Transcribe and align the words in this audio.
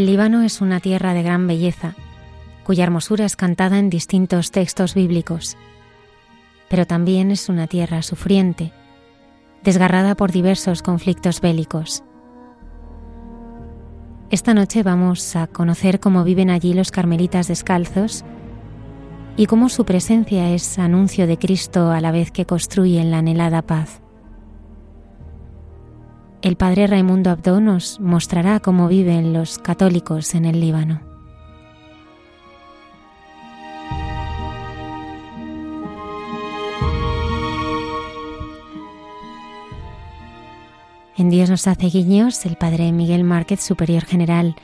El 0.00 0.06
Líbano 0.06 0.40
es 0.40 0.62
una 0.62 0.80
tierra 0.80 1.12
de 1.12 1.22
gran 1.22 1.46
belleza, 1.46 1.94
cuya 2.64 2.84
hermosura 2.84 3.26
es 3.26 3.36
cantada 3.36 3.78
en 3.78 3.90
distintos 3.90 4.50
textos 4.50 4.94
bíblicos, 4.94 5.58
pero 6.70 6.86
también 6.86 7.30
es 7.30 7.50
una 7.50 7.66
tierra 7.66 8.00
sufriente, 8.00 8.72
desgarrada 9.62 10.14
por 10.14 10.32
diversos 10.32 10.80
conflictos 10.80 11.42
bélicos. 11.42 12.02
Esta 14.30 14.54
noche 14.54 14.82
vamos 14.82 15.36
a 15.36 15.48
conocer 15.48 16.00
cómo 16.00 16.24
viven 16.24 16.48
allí 16.48 16.72
los 16.72 16.90
carmelitas 16.90 17.48
descalzos 17.48 18.24
y 19.36 19.44
cómo 19.44 19.68
su 19.68 19.84
presencia 19.84 20.48
es 20.48 20.78
anuncio 20.78 21.26
de 21.26 21.36
Cristo 21.36 21.90
a 21.90 22.00
la 22.00 22.10
vez 22.10 22.30
que 22.30 22.46
construyen 22.46 23.10
la 23.10 23.18
anhelada 23.18 23.60
paz. 23.60 24.00
El 26.42 26.56
padre 26.56 26.86
Raimundo 26.86 27.28
Abdo 27.28 27.60
nos 27.60 28.00
mostrará 28.00 28.60
cómo 28.60 28.88
viven 28.88 29.34
los 29.34 29.58
católicos 29.58 30.34
en 30.34 30.46
el 30.46 30.58
Líbano. 30.58 31.02
En 41.18 41.28
Dios 41.28 41.50
nos 41.50 41.66
hace 41.66 41.88
guiños 41.88 42.46
el 42.46 42.56
padre 42.56 42.90
Miguel 42.92 43.22
Márquez, 43.22 43.60
superior 43.60 44.06
general 44.06 44.56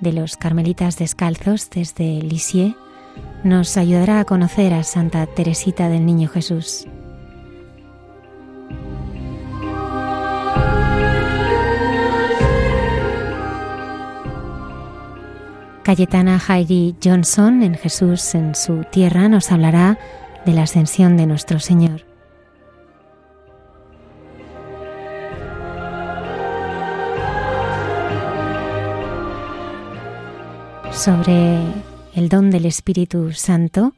de 0.00 0.12
los 0.12 0.36
Carmelitas 0.36 0.98
Descalzos 0.98 1.70
desde 1.70 2.20
Lisieux, 2.20 2.76
nos 3.42 3.78
ayudará 3.78 4.20
a 4.20 4.26
conocer 4.26 4.74
a 4.74 4.82
Santa 4.82 5.24
Teresita 5.24 5.88
del 5.88 6.04
Niño 6.04 6.28
Jesús. 6.28 6.86
Cayetana 15.82 16.38
Heidi 16.38 16.94
Johnson 17.02 17.64
en 17.64 17.74
Jesús 17.74 18.36
en 18.36 18.54
su 18.54 18.84
tierra 18.84 19.28
nos 19.28 19.50
hablará 19.50 19.98
de 20.46 20.52
la 20.52 20.62
ascensión 20.62 21.16
de 21.16 21.26
nuestro 21.26 21.58
Señor. 21.58 22.04
Sobre 30.92 31.58
el 32.14 32.28
don 32.28 32.52
del 32.52 32.66
Espíritu 32.66 33.32
Santo 33.32 33.94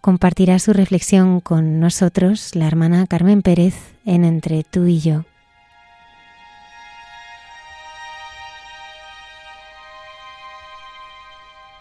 compartirá 0.00 0.60
su 0.60 0.72
reflexión 0.72 1.40
con 1.40 1.80
nosotros 1.80 2.54
la 2.54 2.68
hermana 2.68 3.08
Carmen 3.08 3.42
Pérez 3.42 3.74
en 4.04 4.24
Entre 4.24 4.62
tú 4.62 4.86
y 4.86 5.00
yo. 5.00 5.24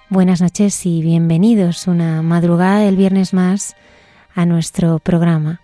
Buenas 0.07 0.39
noches 0.39 0.85
y 0.85 1.01
bienvenidos 1.01 1.87
una 1.87 2.21
madrugada 2.21 2.81
del 2.81 2.95
viernes 2.95 3.33
más 3.33 3.75
a 4.35 4.45
nuestro 4.45 4.99
programa. 4.99 5.61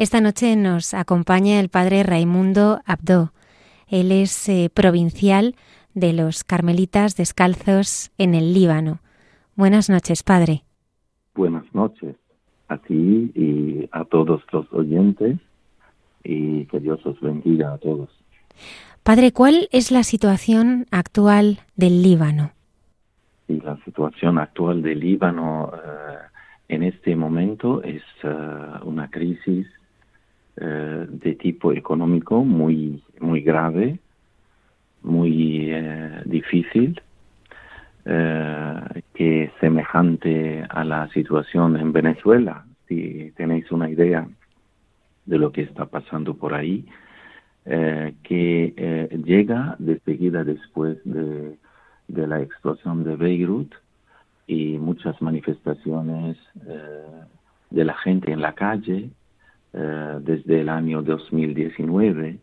Esta 0.00 0.22
noche 0.22 0.56
nos 0.56 0.94
acompaña 0.94 1.60
el 1.60 1.68
padre 1.68 2.02
Raimundo 2.02 2.80
Abdo. 2.86 3.34
Él 3.86 4.12
es 4.12 4.48
eh, 4.48 4.70
provincial 4.72 5.56
de 5.92 6.14
los 6.14 6.42
Carmelitas 6.42 7.18
Descalzos 7.18 8.10
en 8.16 8.34
el 8.34 8.54
Líbano. 8.54 9.00
Buenas 9.56 9.90
noches, 9.90 10.22
padre. 10.22 10.62
Buenas 11.34 11.66
noches 11.74 12.16
a 12.68 12.78
ti 12.78 13.30
y 13.34 13.90
a 13.92 14.06
todos 14.06 14.40
los 14.52 14.72
oyentes 14.72 15.36
y 16.24 16.64
que 16.64 16.80
Dios 16.80 17.04
os 17.04 17.20
bendiga 17.20 17.74
a 17.74 17.76
todos. 17.76 18.08
Padre, 19.02 19.32
¿cuál 19.32 19.68
es 19.70 19.90
la 19.90 20.02
situación 20.02 20.86
actual 20.92 21.58
del 21.76 22.02
Líbano? 22.02 22.52
Y 23.48 23.60
la 23.60 23.76
situación 23.84 24.38
actual 24.38 24.80
del 24.80 24.98
Líbano 24.98 25.70
eh, 25.74 26.16
en 26.68 26.84
este 26.84 27.14
momento 27.14 27.82
es 27.82 28.02
eh, 28.22 28.28
una 28.82 29.10
crisis 29.10 29.66
eh, 30.56 31.06
de 31.08 31.34
tipo 31.36 31.72
económico 31.72 32.44
muy, 32.44 33.02
muy 33.20 33.40
grave, 33.40 33.98
muy 35.02 35.70
eh, 35.70 36.22
difícil, 36.26 37.00
eh, 38.04 39.02
que 39.14 39.44
es 39.44 39.52
semejante 39.60 40.64
a 40.68 40.84
la 40.84 41.08
situación 41.10 41.76
en 41.76 41.92
Venezuela, 41.92 42.66
si 42.88 43.32
tenéis 43.36 43.70
una 43.70 43.88
idea 43.88 44.28
de 45.24 45.38
lo 45.38 45.52
que 45.52 45.62
está 45.62 45.86
pasando 45.86 46.34
por 46.34 46.52
ahí, 46.52 46.84
que 47.64 49.08
llega 49.24 49.76
de 49.78 50.00
seguida 50.00 50.42
después 50.42 50.98
de, 51.04 51.56
de, 52.08 52.26
la 52.26 52.40
explosión 52.40 53.04
de 53.04 53.14
Beirut 53.14 53.72
y 54.48 54.76
muchas 54.78 55.22
manifestaciones 55.22 56.36
de 57.70 57.84
la 57.84 57.94
gente 57.94 58.32
en 58.32 58.40
la 58.40 58.54
calle, 58.54 59.10
desde 59.72 60.60
el 60.60 60.68
año 60.68 61.02
2019 61.02 62.38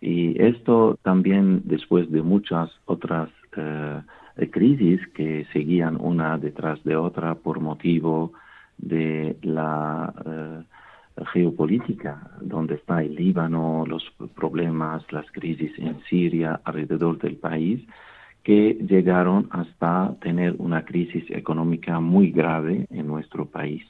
Y 0.00 0.42
esto 0.42 0.98
también 1.02 1.62
después 1.64 2.10
de 2.10 2.22
muchas 2.22 2.70
otras 2.86 3.28
eh, 3.56 4.02
crisis 4.50 5.00
que 5.14 5.46
seguían 5.52 5.96
una 6.00 6.38
detrás 6.38 6.82
de 6.84 6.96
otra 6.96 7.34
por 7.34 7.60
motivo 7.60 8.32
de 8.78 9.36
la 9.42 10.12
eh, 10.24 11.24
geopolítica, 11.32 12.30
donde 12.40 12.76
está 12.76 13.02
el 13.02 13.14
Líbano, 13.14 13.84
los 13.86 14.02
problemas, 14.34 15.04
las 15.12 15.30
crisis 15.32 15.72
en 15.78 16.00
Siria, 16.08 16.60
alrededor 16.64 17.18
del 17.18 17.36
país, 17.36 17.86
que 18.42 18.78
llegaron 18.88 19.48
hasta 19.50 20.14
tener 20.22 20.54
una 20.58 20.84
crisis 20.84 21.24
económica 21.30 22.00
muy 22.00 22.30
grave 22.30 22.86
en 22.90 23.06
nuestro 23.06 23.44
país. 23.46 23.82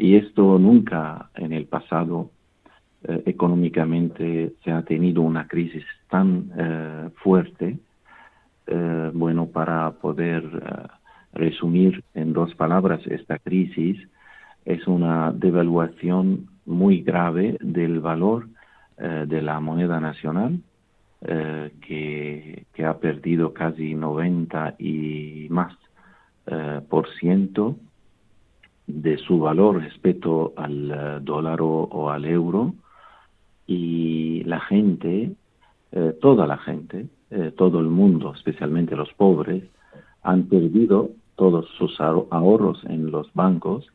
Y 0.00 0.16
esto 0.16 0.58
nunca 0.58 1.28
en 1.34 1.52
el 1.52 1.66
pasado 1.66 2.30
eh, 3.04 3.22
económicamente 3.26 4.54
se 4.64 4.72
ha 4.72 4.80
tenido 4.80 5.20
una 5.20 5.46
crisis 5.46 5.84
tan 6.08 6.50
eh, 6.56 7.10
fuerte. 7.16 7.78
Eh, 8.66 9.10
bueno, 9.12 9.48
para 9.48 9.90
poder 9.90 10.42
resumir 11.34 12.02
en 12.14 12.32
dos 12.32 12.54
palabras 12.54 13.06
esta 13.08 13.38
crisis, 13.40 13.98
es 14.64 14.86
una 14.86 15.32
devaluación 15.32 16.48
muy 16.64 17.02
grave 17.02 17.58
del 17.60 18.00
valor 18.00 18.48
de 18.96 19.40
la 19.40 19.60
moneda 19.60 19.98
nacional, 19.98 20.60
que, 21.20 22.66
que, 22.74 22.84
ha 22.84 22.98
perdido 22.98 23.54
casi 23.54 23.94
90 23.94 24.74
y 24.78 25.46
más 25.48 25.74
por 26.90 27.08
ciento 27.18 27.76
de 28.92 29.18
su 29.18 29.38
valor 29.38 29.82
respecto 29.82 30.52
al 30.56 31.24
dólar 31.24 31.60
o 31.62 32.10
al 32.10 32.24
euro. 32.24 32.74
Y 33.70 34.42
la 34.46 34.58
gente, 34.58 35.30
eh, 35.92 36.18
toda 36.20 36.44
la 36.44 36.58
gente, 36.58 37.06
eh, 37.30 37.52
todo 37.56 37.78
el 37.78 37.86
mundo, 37.86 38.34
especialmente 38.34 38.96
los 38.96 39.12
pobres, 39.12 39.62
han 40.24 40.48
perdido 40.48 41.10
todos 41.36 41.68
sus 41.78 42.00
ahorros 42.00 42.84
en 42.86 43.12
los 43.12 43.32
bancos. 43.32 43.86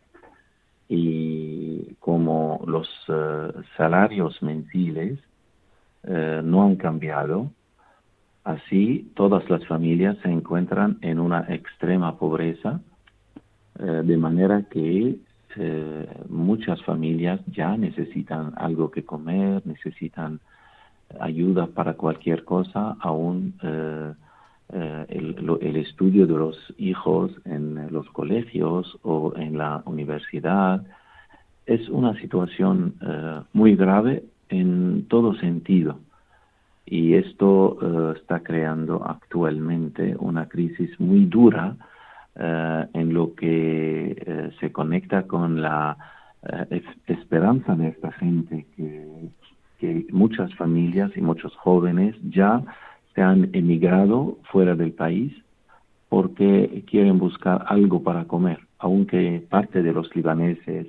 Y 0.87 1.95
como 1.99 2.63
los 2.65 2.87
eh, 3.09 3.51
salarios 3.75 4.41
mensuales 4.41 5.19
no 6.43 6.63
han 6.63 6.75
cambiado, 6.75 7.49
así 8.45 9.11
todas 9.15 9.49
las 9.49 9.65
familias 9.65 10.15
se 10.21 10.29
encuentran 10.29 10.99
en 11.01 11.19
una 11.19 11.47
extrema 11.49 12.17
pobreza, 12.17 12.79
de 13.77 14.17
manera 14.17 14.63
que 14.69 15.17
eh, 15.57 16.05
muchas 16.27 16.83
familias 16.83 17.39
ya 17.47 17.77
necesitan 17.77 18.53
algo 18.57 18.91
que 18.91 19.05
comer, 19.05 19.61
necesitan 19.65 20.41
ayuda 21.19 21.67
para 21.67 21.93
cualquier 21.93 22.43
cosa, 22.43 22.97
aún 22.99 23.53
eh, 23.63 24.13
eh, 24.73 25.05
el, 25.61 25.75
estudio 25.77 26.27
de 26.27 26.33
los 26.33 26.57
hijos 26.77 27.31
en 27.45 27.87
los 27.93 28.09
colegios 28.09 28.97
o 29.03 29.33
en 29.37 29.57
la 29.57 29.81
universidad. 29.85 30.83
Es 31.65 31.87
una 31.89 32.19
situación 32.19 32.95
muy 33.53 33.75
grave 33.75 34.23
en 34.49 35.05
todo 35.07 35.35
sentido 35.35 35.99
y 36.85 37.15
esto 37.15 38.13
está 38.15 38.41
creando 38.41 39.03
actualmente 39.03 40.15
una 40.19 40.47
crisis 40.47 40.99
muy 40.99 41.25
dura 41.25 41.75
eh, 42.37 42.85
en 42.93 43.13
lo 43.13 43.33
que 43.33 44.11
eh, 44.11 44.51
se 44.59 44.71
conecta 44.73 45.23
con 45.23 45.61
la 45.61 45.97
eh, 46.69 46.83
esperanza 47.07 47.75
de 47.75 47.87
esta 47.87 48.11
gente, 48.11 48.65
que, 48.75 49.29
que 49.79 50.05
muchas 50.11 50.53
familias 50.55 51.11
y 51.15 51.21
muchos 51.21 51.55
jóvenes 51.55 52.13
ya 52.29 52.61
se 53.13 53.21
han 53.21 53.49
emigrado 53.53 54.37
fuera 54.51 54.75
del 54.75 54.91
país 54.91 55.31
porque 56.09 56.83
quieren 56.87 57.19
buscar 57.19 57.63
algo 57.67 58.03
para 58.03 58.25
comer, 58.25 58.59
aunque 58.79 59.41
parte 59.49 59.81
de 59.81 59.93
los 59.93 60.13
libaneses 60.13 60.87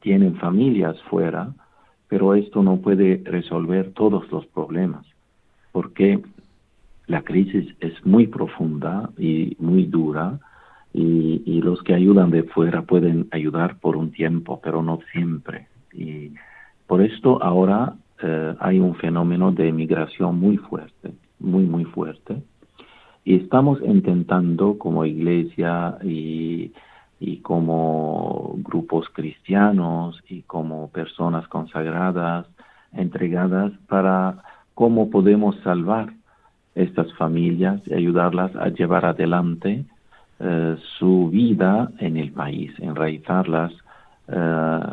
tienen 0.00 0.36
familias 0.36 1.00
fuera, 1.04 1.52
pero 2.08 2.34
esto 2.34 2.64
no 2.64 2.78
puede 2.78 3.22
resolver 3.24 3.92
todos 3.92 4.30
los 4.32 4.44
problemas, 4.46 5.06
porque 5.70 6.20
la 7.06 7.22
crisis 7.22 7.74
es 7.78 8.04
muy 8.04 8.26
profunda 8.26 9.10
y 9.16 9.56
muy 9.60 9.84
dura 9.84 10.40
y, 10.92 11.60
los 11.62 11.82
que 11.82 11.94
ayudan 11.94 12.30
de 12.30 12.42
fuera 12.42 12.82
pueden 12.82 13.28
ayudar 13.30 13.78
por 13.78 13.96
un 13.96 14.10
tiempo, 14.10 14.60
pero 14.62 14.82
no 14.82 14.98
siempre. 15.12 15.68
Y 15.92 16.32
por 16.86 17.02
esto 17.02 17.42
ahora 17.42 17.94
eh, 18.22 18.54
hay 18.58 18.80
un 18.80 18.94
fenómeno 18.96 19.52
de 19.52 19.70
migración 19.72 20.38
muy 20.38 20.56
fuerte, 20.56 21.12
muy, 21.38 21.64
muy 21.64 21.84
fuerte. 21.84 22.42
Y 23.24 23.36
estamos 23.36 23.78
intentando 23.82 24.78
como 24.78 25.04
iglesia 25.04 25.98
y, 26.02 26.72
y 27.20 27.36
como 27.38 28.56
grupos 28.58 29.06
cristianos 29.12 30.20
y 30.28 30.42
como 30.42 30.90
personas 30.90 31.46
consagradas, 31.48 32.46
entregadas 32.92 33.72
para 33.86 34.42
cómo 34.74 35.10
podemos 35.10 35.56
salvar 35.62 36.12
estas 36.74 37.12
familias 37.14 37.80
y 37.86 37.94
ayudarlas 37.94 38.56
a 38.56 38.68
llevar 38.68 39.04
adelante 39.04 39.84
eh, 40.42 40.76
su 40.98 41.28
vida 41.28 41.90
en 41.98 42.16
el 42.16 42.32
país, 42.32 42.72
enraizarlas 42.78 43.72
eh, 44.26 44.34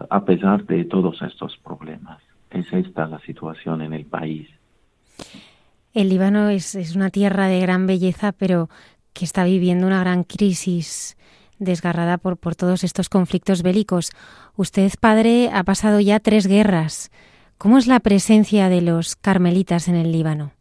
a 0.10 0.24
pesar 0.26 0.66
de 0.66 0.84
todos 0.84 1.22
estos 1.22 1.58
problemas. 1.64 2.22
Es 2.52 2.72
esta 2.74 3.08
la 3.08 3.20
situación 3.20 3.82
en 3.82 3.94
el 3.94 4.06
país. 4.06 4.50
El 5.94 6.10
Líbano 6.10 6.50
es, 6.50 6.76
es 6.76 6.98
una 6.98 7.12
tierra 7.12 7.48
de 7.48 7.62
gran 7.62 7.88
belleza, 7.88 8.34
pero 8.34 8.70
que 9.14 9.24
está 9.24 9.46
viviendo 9.46 9.88
una 9.88 10.02
gran 10.02 10.24
crisis 10.24 11.18
desgarrada 11.60 12.18
por, 12.18 12.36
por 12.36 12.56
todos 12.56 12.84
estos 12.84 13.08
conflictos 13.08 13.64
bélicos. 13.64 14.12
Usted, 14.58 14.92
padre, 15.00 15.50
ha 15.54 15.64
pasado 15.64 16.02
ya 16.02 16.20
tres 16.20 16.46
guerras. 16.46 17.10
¿Cómo 17.58 17.78
es 17.78 17.88
la 17.88 18.02
presencia 18.02 18.68
de 18.68 18.82
los 18.82 19.16
carmelitas 19.16 19.88
en 19.88 19.96
el 19.96 20.12
Líbano? 20.12 20.52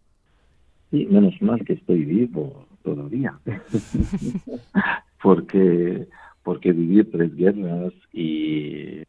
Sí, 0.92 1.06
menos 1.10 1.34
mal 1.42 1.64
que 1.64 1.72
estoy 1.72 2.04
vivo 2.04 2.66
todavía. 2.86 3.34
porque, 5.22 6.06
porque 6.44 6.72
vivir 6.72 7.10
tres 7.10 7.34
guerras 7.34 7.92
y, 8.12 9.02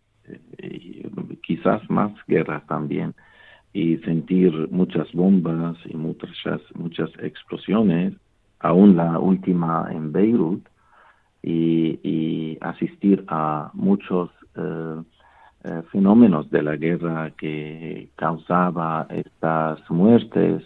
quizás 1.44 1.82
más 1.90 2.12
guerras 2.28 2.66
también 2.68 3.14
y 3.72 3.98
sentir 4.00 4.52
muchas 4.72 5.10
bombas 5.14 5.78
y 5.86 5.96
muchas, 5.96 6.60
muchas 6.74 7.10
explosiones, 7.20 8.14
aún 8.60 8.98
la 8.98 9.20
última 9.20 9.88
en 9.92 10.12
Beirut, 10.12 10.68
y, 11.44 12.58
asistir 12.60 13.24
a 13.28 13.70
muchos 13.74 14.30
eh, 14.56 15.02
eh, 15.64 15.82
fenómenos 15.92 16.50
de 16.50 16.64
la 16.64 16.76
guerra 16.76 17.32
que 17.38 18.10
causaba 18.16 19.08
estas 19.10 19.80
muertes 19.90 20.64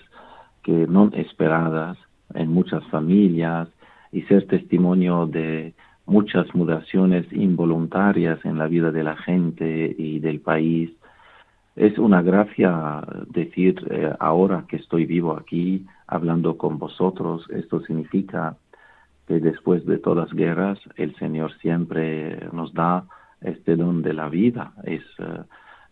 que 0.64 0.88
no 0.88 1.12
esperadas 1.14 1.98
en 2.36 2.50
muchas 2.50 2.84
familias 2.88 3.68
y 4.12 4.22
ser 4.24 4.48
testimonio 4.48 5.28
de 5.28 5.74
muchas 6.06 6.54
mudaciones 6.54 7.26
involuntarias 7.32 8.44
en 8.44 8.58
la 8.58 8.68
vida 8.68 8.92
de 8.92 9.04
la 9.04 9.16
gente 9.16 9.96
y 9.98 10.20
del 10.20 10.40
país. 10.42 10.92
Es 11.76 11.98
una 11.98 12.22
gracia 12.22 13.02
decir 13.30 13.82
eh, 13.90 14.14
ahora 14.20 14.66
que 14.68 14.76
estoy 14.76 15.06
vivo 15.06 15.38
aquí 15.38 15.86
hablando 16.08 16.58
con 16.58 16.78
vosotros. 16.78 17.46
Esto 17.50 17.82
significa 17.82 18.58
que 19.28 19.40
después 19.40 19.86
de 19.86 19.98
todas 19.98 20.34
guerras 20.34 20.80
el 20.98 21.16
Señor 21.16 21.54
siempre 21.60 22.50
nos 22.52 22.74
da 22.74 23.06
este 23.40 23.78
don 23.78 24.02
de 24.02 24.14
la 24.14 24.28
vida. 24.28 24.74
Es, 24.84 25.04
eh, 25.20 25.44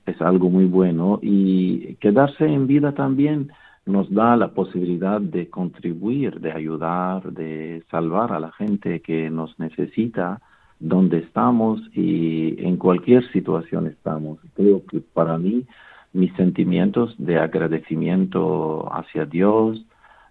es 0.06 0.22
algo 0.22 0.50
muy 0.50 0.66
bueno 0.66 1.20
y 1.22 1.96
quedarse 1.96 2.46
en 2.46 2.68
vida 2.68 2.92
también 2.92 3.52
nos 3.90 4.10
da 4.14 4.38
la 4.38 4.50
posibilidad 4.50 5.20
de 5.20 5.50
contribuir, 5.50 6.40
de 6.40 6.52
ayudar, 6.52 7.32
de 7.34 7.84
salvar 7.90 8.32
a 8.32 8.40
la 8.40 8.52
gente 8.52 9.02
que 9.02 9.30
nos 9.30 9.58
necesita 9.60 10.42
donde 10.80 11.18
estamos 11.18 11.82
y 11.94 12.64
en 12.66 12.78
cualquier 12.78 13.30
situación 13.32 13.88
estamos. 13.88 14.40
Creo 14.56 14.86
que 14.86 15.00
para 15.02 15.38
mí 15.38 15.66
mis 16.14 16.34
sentimientos 16.36 17.16
de 17.18 17.38
agradecimiento 17.38 18.88
hacia 18.94 19.26
Dios 19.26 19.84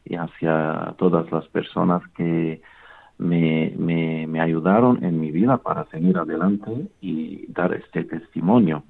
y 0.05 0.15
hacia 0.15 0.95
todas 0.97 1.31
las 1.31 1.47
personas 1.49 2.03
que 2.17 2.63
me, 3.19 3.75
me, 3.77 4.41
ayudaron 4.41 5.05
en 5.05 5.21
mi 5.21 5.31
vida 5.33 5.59
para 5.59 5.85
seguir 5.87 6.17
adelante 6.17 6.89
y 7.01 7.47
dar 7.53 7.75
este 7.75 8.05
testimonio. 8.05 8.85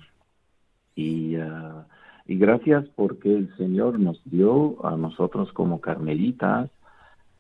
Y 0.95 1.37
uh, 1.37 1.83
y 2.29 2.37
gracias 2.37 2.85
porque 2.95 3.35
el 3.35 3.57
Señor 3.57 3.99
nos 3.99 4.21
dio 4.27 4.87
a 4.87 4.97
nosotros 4.97 5.51
como 5.55 5.81
carmelitas, 5.81 6.71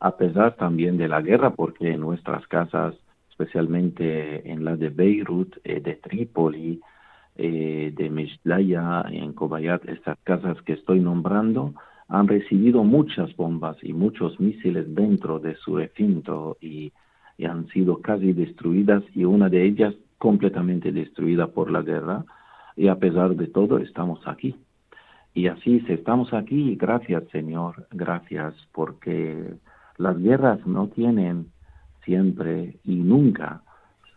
a 0.00 0.16
pesar 0.16 0.56
también 0.56 0.96
de 0.96 1.08
la 1.08 1.20
guerra, 1.20 1.50
porque 1.50 1.92
en 1.92 2.00
nuestras 2.00 2.46
casas, 2.46 2.94
especialmente 3.30 4.50
en 4.50 4.64
la 4.64 4.76
de 4.76 4.88
Beirut, 4.88 5.58
eh, 5.62 5.80
de 5.80 5.96
Trípoli, 5.96 6.80
eh, 7.36 7.92
de 7.94 8.08
Meshlaya, 8.08 9.04
en 9.10 9.34
Kobayat, 9.34 9.86
estas 9.90 10.16
casas 10.24 10.56
que 10.62 10.72
estoy 10.72 11.00
nombrando, 11.00 11.74
han 12.08 12.26
recibido 12.26 12.82
muchas 12.82 13.36
bombas 13.36 13.76
y 13.82 13.92
muchos 13.92 14.40
misiles 14.40 14.86
dentro 14.94 15.38
de 15.38 15.54
su 15.56 15.76
recinto 15.76 16.56
y, 16.60 16.92
han 17.46 17.68
sido 17.68 18.00
casi 18.00 18.32
destruidas 18.32 19.04
y 19.14 19.22
una 19.22 19.48
de 19.48 19.64
ellas 19.64 19.94
completamente 20.18 20.90
destruida 20.90 21.46
por 21.46 21.70
la 21.70 21.82
guerra 21.82 22.24
y 22.74 22.88
a 22.88 22.96
pesar 22.96 23.36
de 23.36 23.46
todo 23.46 23.78
estamos 23.78 24.18
aquí. 24.26 24.56
Y 25.34 25.48
así 25.48 25.84
estamos 25.88 26.32
aquí, 26.32 26.74
gracias 26.76 27.24
Señor, 27.30 27.86
gracias 27.90 28.54
porque 28.72 29.54
las 29.96 30.18
guerras 30.18 30.66
no 30.66 30.88
tienen 30.88 31.48
siempre 32.04 32.76
y 32.84 32.96
nunca 32.96 33.62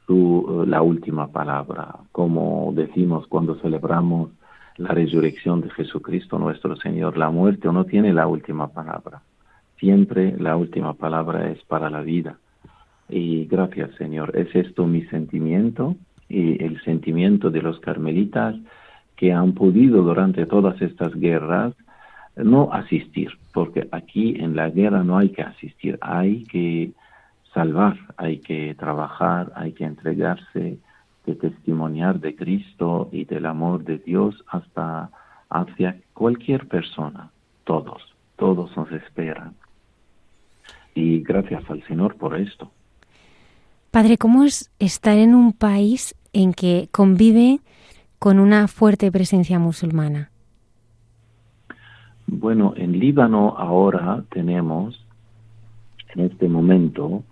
su, 0.07 0.65
la 0.67 0.81
última 0.81 1.27
palabra, 1.31 1.95
como 2.11 2.71
decimos 2.75 3.27
cuando 3.27 3.55
celebramos 3.55 4.31
la 4.77 4.89
resurrección 4.89 5.61
de 5.61 5.69
Jesucristo 5.71 6.39
nuestro 6.39 6.75
Señor. 6.77 7.17
La 7.17 7.29
muerte 7.29 7.71
no 7.71 7.85
tiene 7.85 8.13
la 8.13 8.27
última 8.27 8.67
palabra. 8.69 9.21
Siempre 9.77 10.35
la 10.37 10.55
última 10.55 10.93
palabra 10.93 11.49
es 11.51 11.63
para 11.65 11.89
la 11.89 12.01
vida. 12.01 12.37
Y 13.09 13.45
gracias 13.45 13.91
Señor. 13.95 14.35
Es 14.35 14.53
esto 14.55 14.87
mi 14.87 15.03
sentimiento 15.05 15.95
y 16.29 16.63
el 16.63 16.81
sentimiento 16.83 17.51
de 17.51 17.61
los 17.61 17.79
carmelitas 17.79 18.55
que 19.21 19.31
han 19.31 19.53
podido 19.53 20.01
durante 20.01 20.47
todas 20.47 20.81
estas 20.81 21.13
guerras 21.13 21.75
no 22.35 22.73
asistir, 22.73 23.29
porque 23.53 23.87
aquí 23.91 24.35
en 24.39 24.55
la 24.55 24.71
guerra 24.71 25.03
no 25.03 25.19
hay 25.19 25.29
que 25.29 25.43
asistir, 25.43 25.99
hay 26.01 26.43
que 26.45 26.93
salvar, 27.53 27.99
hay 28.17 28.39
que 28.39 28.73
trabajar, 28.73 29.51
hay 29.55 29.73
que 29.73 29.83
entregarse, 29.83 30.79
de 31.27 31.35
testimoniar 31.35 32.19
de 32.19 32.35
Cristo 32.35 33.09
y 33.11 33.25
del 33.25 33.45
amor 33.45 33.83
de 33.83 33.99
Dios 33.99 34.43
hasta 34.47 35.11
hacia 35.51 35.97
cualquier 36.15 36.67
persona. 36.67 37.29
Todos, 37.63 38.01
todos 38.37 38.75
nos 38.75 38.91
esperan. 38.91 39.53
Y 40.95 41.19
gracias 41.19 41.69
al 41.69 41.85
Señor 41.85 42.15
por 42.15 42.35
esto. 42.35 42.71
Padre, 43.91 44.17
¿cómo 44.17 44.45
es 44.45 44.71
estar 44.79 45.19
en 45.19 45.35
un 45.35 45.53
país 45.53 46.15
en 46.33 46.53
que 46.53 46.89
convive 46.91 47.59
con 48.21 48.37
una 48.37 48.67
fuerte 48.67 49.11
presencia 49.11 49.57
musulmana? 49.57 50.29
Bueno, 52.27 52.75
en 52.77 52.99
Líbano 52.99 53.55
ahora 53.57 54.23
tenemos, 54.29 55.03
en 56.13 56.25
este 56.25 56.47
momento, 56.47 57.23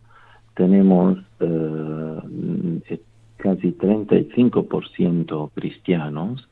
tenemos 0.55 1.19
eh, 1.41 2.99
casi 3.37 3.71
35% 3.71 5.51
cristianos 5.53 6.49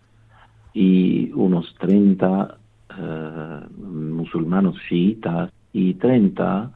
y 0.71 1.31
unos 1.31 1.73
30 1.79 2.57
eh, 2.95 3.61
musulmanes 3.75 4.75
chiitas 4.87 5.51
y 5.73 5.95
30 5.95 6.71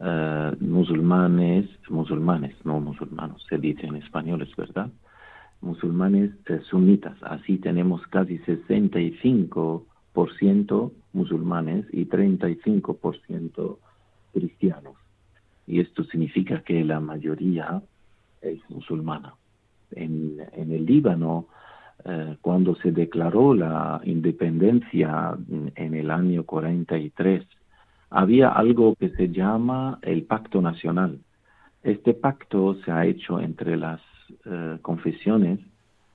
eh, 0.00 0.52
musulmanes, 0.60 1.64
musulmanes, 1.88 2.54
no 2.66 2.78
musulmanos, 2.78 3.42
se 3.48 3.56
dice 3.56 3.86
en 3.86 3.96
español, 3.96 4.42
es 4.42 4.54
verdad, 4.54 4.90
musulmanes 5.60 6.32
eh, 6.46 6.60
sunitas. 6.68 7.16
Así 7.22 7.58
tenemos 7.58 8.04
casi 8.08 8.38
65% 8.40 10.92
musulmanes 11.12 11.86
y 11.92 12.06
35% 12.06 13.78
cristianos. 14.32 14.96
Y 15.66 15.80
esto 15.80 16.04
significa 16.04 16.62
que 16.62 16.84
la 16.84 17.00
mayoría 17.00 17.82
es 18.40 18.60
musulmana 18.70 19.34
en, 19.92 20.40
el 20.54 20.86
Líbano, 20.86 21.46
eh, 22.04 22.36
cuando 22.40 22.74
se 22.76 22.92
declaró 22.92 23.54
la 23.54 24.00
independencia 24.04 25.36
en 25.74 25.94
el 25.94 26.10
año 26.10 26.44
43, 26.44 27.46
había 28.10 28.50
algo 28.50 28.94
que 28.96 29.10
se 29.10 29.28
llama 29.28 29.98
el 30.02 30.24
Pacto 30.24 30.60
Nacional. 30.60 31.20
Este 31.82 32.14
pacto 32.14 32.74
se 32.84 32.90
ha 32.90 33.06
hecho 33.06 33.40
entre 33.40 33.76
las 33.76 34.00
eh, 34.44 34.78
confesiones 34.82 35.60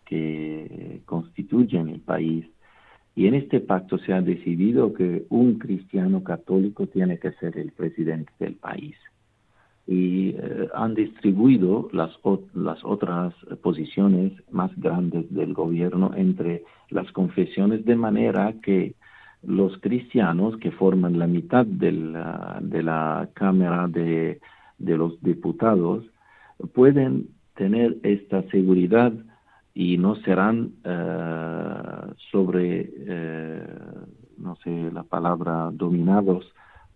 que 0.05 1.01
constituyen 1.05 1.89
el 1.89 2.01
país. 2.01 2.45
Y 3.15 3.27
en 3.27 3.35
este 3.35 3.59
pacto 3.59 3.97
se 3.97 4.13
ha 4.13 4.21
decidido 4.21 4.93
que 4.93 5.25
un 5.29 5.59
cristiano 5.59 6.23
católico 6.23 6.87
tiene 6.87 7.19
que 7.19 7.31
ser 7.33 7.57
el 7.57 7.71
presidente 7.71 8.31
del 8.39 8.55
país. 8.55 8.95
Y 9.87 10.29
eh, 10.29 10.69
han 10.73 10.95
distribuido 10.95 11.89
las, 11.91 12.11
las 12.53 12.83
otras 12.83 13.33
posiciones 13.61 14.33
más 14.51 14.71
grandes 14.77 15.33
del 15.33 15.53
gobierno 15.53 16.11
entre 16.15 16.63
las 16.89 17.11
confesiones 17.11 17.83
de 17.85 17.95
manera 17.95 18.53
que 18.61 18.95
los 19.43 19.77
cristianos 19.79 20.57
que 20.57 20.71
forman 20.71 21.17
la 21.17 21.27
mitad 21.27 21.65
de 21.65 21.91
la, 21.91 22.59
de 22.61 22.83
la 22.83 23.29
Cámara 23.33 23.87
de, 23.87 24.39
de 24.77 24.97
los 24.97 25.21
Diputados 25.21 26.05
pueden 26.73 27.29
tener 27.61 27.97
esta 28.01 28.41
seguridad 28.49 29.13
y 29.75 29.99
no 29.99 30.15
serán 30.23 30.71
eh, 30.83 32.13
sobre, 32.31 32.89
eh, 32.91 33.67
no 34.39 34.55
sé 34.63 34.89
la 34.91 35.03
palabra, 35.03 35.69
dominados 35.71 36.43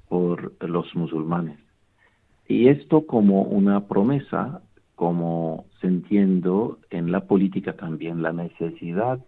por 0.10 0.54
los 0.68 0.88
musulmanes. 0.96 1.60
Y 2.48 2.70
esto 2.70 3.06
como 3.06 3.44
una 3.44 3.86
promesa, 3.88 4.64
como 4.96 5.66
se 5.82 5.86
entiende 5.86 6.50
en 6.90 7.12
la 7.12 7.28
política 7.28 7.74
también, 7.74 8.24
la 8.24 8.34
necesidad 8.34 9.20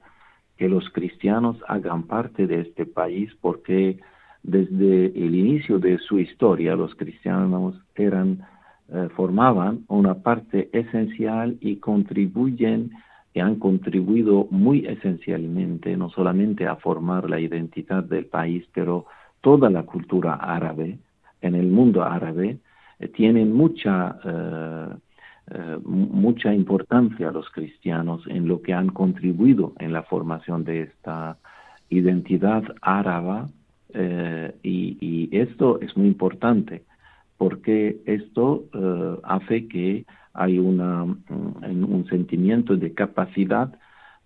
que 0.57 0.67
los 0.67 0.89
cristianos 0.89 1.55
hagan 1.67 2.07
parte 2.07 2.47
de 2.47 2.61
este 2.61 2.87
país 2.87 3.29
porque 3.41 3.99
desde 4.41 5.05
el 5.05 5.35
inicio 5.35 5.77
de 5.77 5.99
su 5.99 6.17
historia 6.17 6.75
los 6.75 6.95
cristianos 6.95 7.75
eran 7.93 8.43
eh, 8.89 9.09
formaban 9.17 9.83
una 9.89 10.13
parte 10.13 10.69
esencial 10.71 11.57
y 11.59 11.75
contribuyen 11.75 12.91
y 13.33 13.41
han 13.41 13.55
contribuido 13.55 14.47
muy 14.49 14.85
esencialmente 14.85 15.97
no 15.97 16.09
solamente 16.09 16.65
a 16.65 16.77
formar 16.77 17.29
la 17.29 17.37
identidad 17.37 18.05
del 18.05 18.27
país, 18.27 18.65
pero 18.73 19.05
toda 19.41 19.69
la 19.69 19.83
cultura 19.83 20.35
árabe. 20.35 20.99
En 21.41 21.55
el 21.55 21.67
mundo 21.67 22.01
árabe 22.01 22.59
eh, 22.99 23.07
tienen 23.09 23.51
mucha, 23.51 24.19
eh, 24.23 25.77
mucha 25.83 26.53
importancia 26.53 27.29
los 27.31 27.49
cristianos 27.49 28.23
en 28.27 28.47
lo 28.47 28.61
que 28.61 28.73
han 28.73 28.87
contribuido 28.87 29.73
en 29.79 29.91
la 29.91 30.03
formación 30.03 30.63
de 30.63 30.83
esta 30.83 31.37
identidad 31.89 32.63
árabe 32.81 33.47
y, 34.63 35.27
esto 35.31 35.79
es 35.81 35.95
muy 35.97 36.07
importante 36.07 36.83
porque 37.37 37.97
esto 38.05 38.65
hace 39.23 39.67
que 39.67 40.05
hay 40.33 40.59
una, 40.59 41.05
mm, 41.05 41.83
un 41.83 42.05
sentimiento 42.09 42.75
de 42.75 42.93
capacidad 42.93 43.73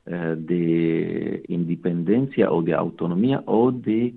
de 0.06 1.44
independencia 1.48 2.52
o 2.52 2.64
de 2.64 2.74
autonomía 2.74 3.44
o 3.46 3.72
de 3.72 4.16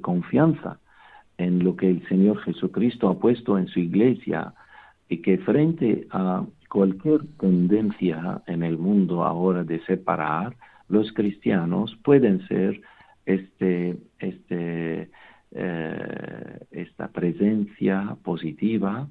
confianza 0.00 0.78
en 1.38 1.62
lo 1.64 1.76
que 1.76 1.90
el 1.90 2.06
Señor 2.08 2.38
Jesucristo 2.38 3.08
ha 3.08 3.18
puesto 3.18 3.58
en 3.58 3.68
su 3.68 3.80
iglesia 3.80 4.54
y 5.08 5.18
que 5.18 5.38
frente 5.38 6.06
a 6.10 6.44
cualquier 6.68 7.20
tendencia 7.38 8.42
en 8.46 8.62
el 8.62 8.78
mundo 8.78 9.24
ahora 9.24 9.64
de 9.64 9.80
separar, 9.84 10.56
los 10.88 11.12
cristianos 11.12 11.96
pueden 12.04 12.46
ser 12.48 12.80
este, 13.24 13.96
este, 14.18 15.10
eh, 15.58 16.58
esta 16.70 17.08
presencia 17.08 18.14
positiva, 18.22 19.08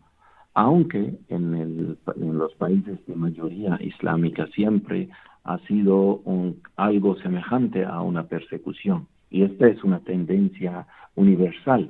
aunque 0.54 1.16
en, 1.28 1.56
el, 1.56 1.98
en, 2.22 2.38
los 2.38 2.54
países 2.54 3.04
de 3.08 3.16
mayoría 3.16 3.80
islámica 3.82 4.46
siempre 4.54 5.10
ha 5.44 5.58
sido 5.68 6.18
un, 6.18 6.62
algo 6.76 7.16
semejante 7.18 7.84
a 7.84 8.00
una 8.02 8.28
persecución. 8.28 9.08
Y 9.32 9.42
esta 9.42 9.68
es 9.68 9.84
una 9.84 10.02
tendencia 10.02 10.86
universal 11.16 11.90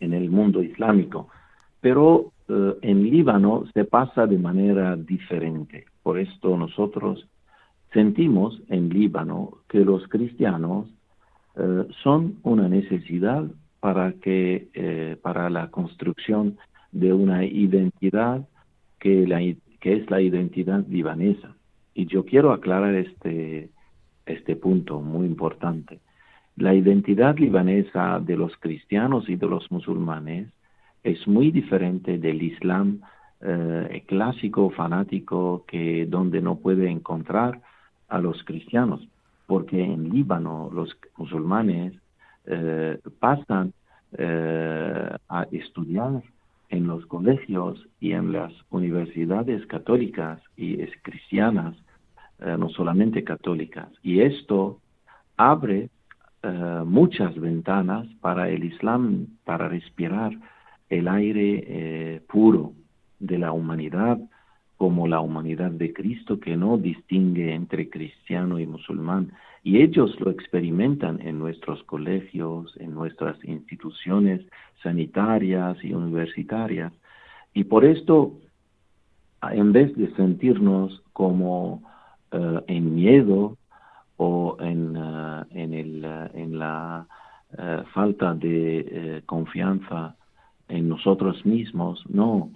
en 0.00 0.14
el 0.14 0.30
mundo 0.30 0.64
islámico, 0.64 1.28
pero 1.80 2.32
eh, 2.48 2.74
en 2.82 3.04
Líbano 3.04 3.66
se 3.72 3.84
pasa 3.84 4.26
de 4.26 4.38
manera 4.38 4.96
diferente. 4.96 5.84
Por 6.02 6.18
esto 6.18 6.56
nosotros 6.56 7.24
sentimos 7.92 8.60
en 8.68 8.88
Líbano 8.88 9.58
que 9.68 9.84
los 9.84 10.08
cristianos 10.08 10.88
eh, 11.56 11.86
son 12.02 12.38
una 12.42 12.68
necesidad 12.68 13.44
para 13.80 14.12
que 14.12 14.68
eh, 14.74 15.16
para 15.20 15.50
la 15.50 15.70
construcción 15.70 16.58
de 16.92 17.12
una 17.12 17.44
identidad 17.44 18.46
que, 18.98 19.26
la, 19.26 19.40
que 19.80 19.94
es 19.94 20.10
la 20.10 20.20
identidad 20.20 20.86
libanesa. 20.86 21.54
Y 21.94 22.06
yo 22.06 22.24
quiero 22.24 22.52
aclarar 22.52 22.94
este, 22.94 23.70
este 24.26 24.56
punto 24.56 25.00
muy 25.00 25.26
importante. 25.26 26.00
La 26.56 26.74
identidad 26.74 27.38
libanesa 27.38 28.20
de 28.20 28.36
los 28.36 28.56
cristianos 28.58 29.28
y 29.28 29.36
de 29.36 29.46
los 29.46 29.70
musulmanes 29.70 30.48
es 31.02 31.26
muy 31.26 31.50
diferente 31.50 32.18
del 32.18 32.42
Islam 32.42 33.00
eh, 33.40 34.04
clásico, 34.06 34.68
fanático, 34.70 35.64
que 35.66 36.04
donde 36.06 36.42
no 36.42 36.56
puede 36.56 36.90
encontrar 36.90 37.62
a 38.08 38.18
los 38.18 38.42
cristianos, 38.44 39.08
porque 39.46 39.82
en 39.82 40.10
Líbano 40.10 40.70
los 40.72 40.94
musulmanes 41.16 41.94
eh, 42.46 42.98
pasan 43.18 43.72
eh, 44.16 45.10
a 45.28 45.46
estudiar 45.52 46.22
en 46.68 46.86
los 46.86 47.04
colegios 47.06 47.86
y 48.00 48.12
en 48.12 48.32
las 48.32 48.52
universidades 48.70 49.66
católicas 49.66 50.40
y 50.56 50.78
cristianas, 51.02 51.76
eh, 52.38 52.56
no 52.58 52.68
solamente 52.70 53.24
católicas. 53.24 53.88
Y 54.02 54.20
esto 54.20 54.80
abre 55.36 55.90
muchas 56.86 57.38
ventanas 57.38 58.06
para 58.22 58.48
el 58.48 58.64
Islam, 58.64 59.26
para 59.44 59.68
respirar 59.68 60.32
el 60.88 61.06
aire 61.06 62.22
puro 62.28 62.72
de 63.18 63.36
la 63.36 63.52
humanidad, 63.52 64.18
como 64.80 65.06
la 65.06 65.20
humanidad 65.20 65.72
de 65.72 65.92
Cristo 65.92 66.40
que 66.40 66.56
no 66.56 66.78
distingue 66.78 67.52
entre 67.52 67.90
cristiano 67.90 68.58
y 68.58 68.66
musulmán. 68.66 69.30
Y 69.62 69.82
ellos 69.82 70.18
lo 70.20 70.30
experimentan 70.30 71.20
en 71.20 71.38
nuestros 71.38 71.82
colegios, 71.82 72.74
en 72.78 72.94
nuestras 72.94 73.36
instituciones 73.44 74.40
sanitarias 74.82 75.76
y 75.84 75.92
universitarias. 75.92 76.94
Y 77.52 77.64
por 77.64 77.84
esto, 77.84 78.32
en 79.42 79.70
vez 79.70 79.94
de 79.98 80.14
sentirnos 80.14 81.02
como 81.12 81.82
eh, 82.32 82.60
en 82.68 82.94
miedo 82.94 83.58
o 84.16 84.56
en, 84.60 84.96
eh, 84.96 85.42
en, 85.50 85.74
el, 85.74 86.04
en 86.32 86.58
la 86.58 87.06
eh, 87.58 87.82
falta 87.92 88.32
de 88.32 89.22
confianza 89.26 90.16
en 90.68 90.88
nosotros 90.88 91.44
mismos, 91.44 92.02
no, 92.08 92.48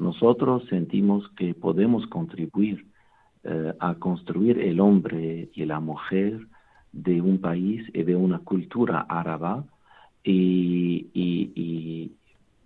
nosotros 0.00 0.64
sentimos 0.68 1.28
que 1.36 1.54
podemos 1.54 2.06
contribuir 2.06 2.86
eh, 3.44 3.72
a 3.78 3.94
construir 3.94 4.58
el 4.58 4.80
hombre 4.80 5.50
y 5.54 5.64
la 5.64 5.78
mujer 5.78 6.40
de 6.92 7.20
un 7.20 7.38
país 7.38 7.86
y 7.94 8.02
de 8.02 8.16
una 8.16 8.38
cultura 8.40 9.06
árabe. 9.08 9.62
Y, 10.24 12.12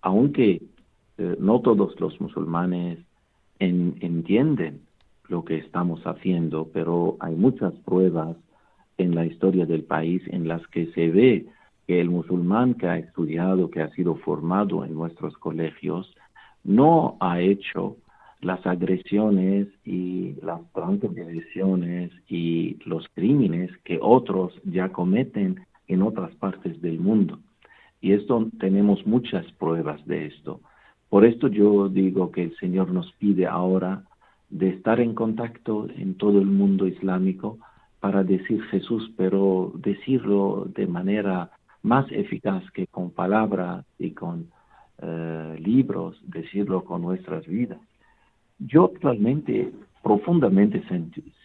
aunque 0.01 0.61
eh, 1.17 1.35
no 1.39 1.61
todos 1.61 1.99
los 1.99 2.19
musulmanes 2.21 2.99
entienden 3.59 4.81
lo 5.27 5.43
que 5.43 5.57
estamos 5.57 6.01
haciendo, 6.05 6.69
pero 6.73 7.17
hay 7.19 7.35
muchas 7.35 7.73
pruebas 7.85 8.35
en 8.97 9.15
la 9.15 9.25
historia 9.25 9.65
del 9.65 9.83
país 9.83 10.21
en 10.27 10.47
las 10.47 10.65
que 10.67 10.87
se 10.93 11.09
ve 11.09 11.45
que 11.87 11.99
el 12.01 12.09
musulmán 12.09 12.75
que 12.75 12.87
ha 12.87 12.97
estudiado, 12.97 13.69
que 13.69 13.81
ha 13.81 13.89
sido 13.91 14.15
formado 14.15 14.85
en 14.85 14.93
nuestros 14.93 15.37
colegios, 15.37 16.13
no 16.65 17.15
ha 17.21 17.39
hecho 17.39 17.95
las 18.41 18.65
agresiones 18.67 19.67
y 19.85 20.35
las 20.41 20.61
transgresiones 20.73 22.11
y 22.27 22.77
los 22.85 23.07
crímenes 23.15 23.71
que 23.83 23.97
otros 24.01 24.53
ya 24.65 24.89
cometen 24.89 25.65
en 25.87 26.01
otras 26.01 26.35
partes 26.35 26.81
del 26.81 26.99
mundo. 26.99 27.39
Y 28.01 28.11
esto 28.11 28.47
tenemos 28.59 29.05
muchas 29.07 29.49
pruebas 29.53 30.05
de 30.05 30.27
esto. 30.27 30.59
Por 31.09 31.25
esto 31.25 31.47
yo 31.47 31.87
digo 31.87 32.31
que 32.31 32.43
el 32.43 32.55
Señor 32.57 32.91
nos 32.91 33.11
pide 33.13 33.47
ahora 33.47 34.03
de 34.49 34.69
estar 34.69 34.99
en 34.99 35.15
contacto 35.15 35.87
en 35.95 36.15
todo 36.15 36.39
el 36.39 36.47
mundo 36.47 36.87
islámico 36.87 37.57
para 37.99 38.23
decir 38.23 38.61
Jesús, 38.65 39.11
pero 39.17 39.71
decirlo 39.75 40.67
de 40.75 40.87
manera 40.87 41.51
más 41.81 42.05
eficaz 42.11 42.63
que 42.71 42.87
con 42.87 43.11
palabras 43.11 43.85
y 43.97 44.11
con 44.11 44.49
eh, 45.01 45.55
libros, 45.59 46.21
decirlo 46.27 46.83
con 46.83 47.01
nuestras 47.01 47.45
vidas. 47.47 47.79
Yo 48.59 48.85
actualmente 48.85 49.71
profundamente 50.01 50.83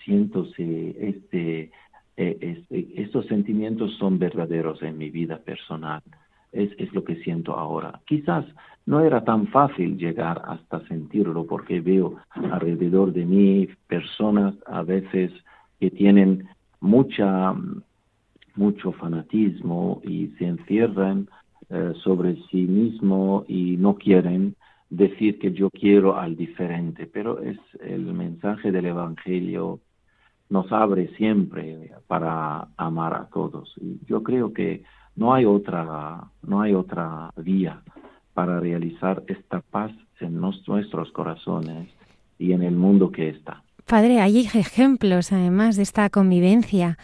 siento 0.04 0.44
si 0.56 0.94
este, 0.98 1.70
eh, 2.16 2.38
este, 2.40 3.02
estos 3.02 3.26
sentimientos 3.26 3.96
son 3.96 4.18
verdaderos 4.18 4.82
en 4.82 4.98
mi 4.98 5.10
vida 5.10 5.38
personal. 5.38 6.02
Es, 6.52 6.70
es 6.78 6.92
lo 6.92 7.04
que 7.04 7.16
siento 7.16 7.56
ahora. 7.56 8.00
Quizás 8.06 8.44
no 8.86 9.00
era 9.00 9.24
tan 9.24 9.46
fácil 9.48 9.96
llegar 9.96 10.42
hasta 10.44 10.86
sentirlo 10.88 11.46
porque 11.46 11.80
veo 11.80 12.16
alrededor 12.30 13.12
de 13.12 13.24
mí 13.24 13.68
personas 13.86 14.54
a 14.66 14.82
veces 14.82 15.32
que 15.78 15.90
tienen 15.90 16.48
mucha 16.80 17.54
mucho 18.56 18.92
fanatismo 18.92 20.00
y 20.04 20.28
se 20.38 20.46
encierran 20.46 21.28
eh, 21.70 21.92
sobre 22.02 22.36
sí 22.50 22.62
mismo 22.62 23.44
y 23.48 23.76
no 23.76 23.94
quieren 23.94 24.56
decir 24.88 25.38
que 25.38 25.52
yo 25.52 25.70
quiero 25.70 26.18
al 26.18 26.36
diferente, 26.36 27.06
pero 27.06 27.40
es 27.40 27.58
el 27.80 28.12
mensaje 28.12 28.72
del 28.72 28.86
Evangelio 28.86 29.80
nos 30.50 30.70
abre 30.72 31.08
siempre 31.16 31.92
para 32.08 32.68
amar 32.76 33.14
a 33.14 33.26
todos. 33.32 33.72
Y 33.80 34.00
yo 34.06 34.22
creo 34.22 34.52
que 34.52 34.82
no 35.16 35.32
hay 35.32 35.44
otra, 35.44 36.24
no 36.42 36.60
hay 36.60 36.74
otra 36.74 37.30
vía 37.36 37.80
para 38.34 38.60
realizar 38.60 39.22
esta 39.28 39.60
paz 39.60 39.92
en 40.18 40.40
nuestros 40.40 41.10
corazones 41.12 41.88
y 42.38 42.52
en 42.52 42.62
el 42.62 42.74
mundo 42.74 43.10
que 43.10 43.28
está. 43.28 43.62
Padre, 43.86 44.20
hay 44.20 44.40
ejemplos 44.40 45.32
además 45.32 45.76
de 45.76 45.82
esta 45.82 46.10
convivencia, 46.10 46.98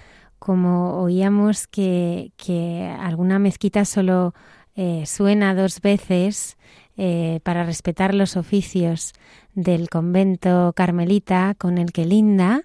como 0.47 1.03
oíamos 1.03 1.67
que, 1.67 2.31
que 2.37 2.89
alguna 3.01 3.41
mezquita 3.41 3.85
solo 3.85 4.33
eh, 4.77 5.03
suena 5.05 5.57
dos 5.57 5.81
veces 5.81 6.57
eh, 6.97 7.41
para 7.43 7.65
respetar 7.65 8.15
los 8.15 8.37
oficios 8.37 9.13
del 9.57 9.91
convento 9.91 10.73
carmelita 10.77 11.57
con 11.59 11.79
el 11.79 11.91
que 11.91 12.05
linda 12.05 12.63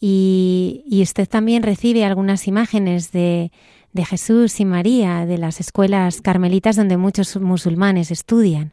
y, 0.00 0.82
usted 1.00 1.28
también 1.28 1.62
recibe 1.62 2.04
algunas 2.04 2.48
imágenes 2.48 3.12
de, 3.12 3.52
de 3.92 4.04
Jesús 4.04 4.58
y 4.58 4.64
María 4.64 5.26
de 5.26 5.38
las 5.38 5.60
escuelas 5.60 6.20
carmelitas 6.20 6.74
donde 6.74 6.96
muchos 6.96 7.36
musulmanes 7.36 8.10
estudian. 8.10 8.72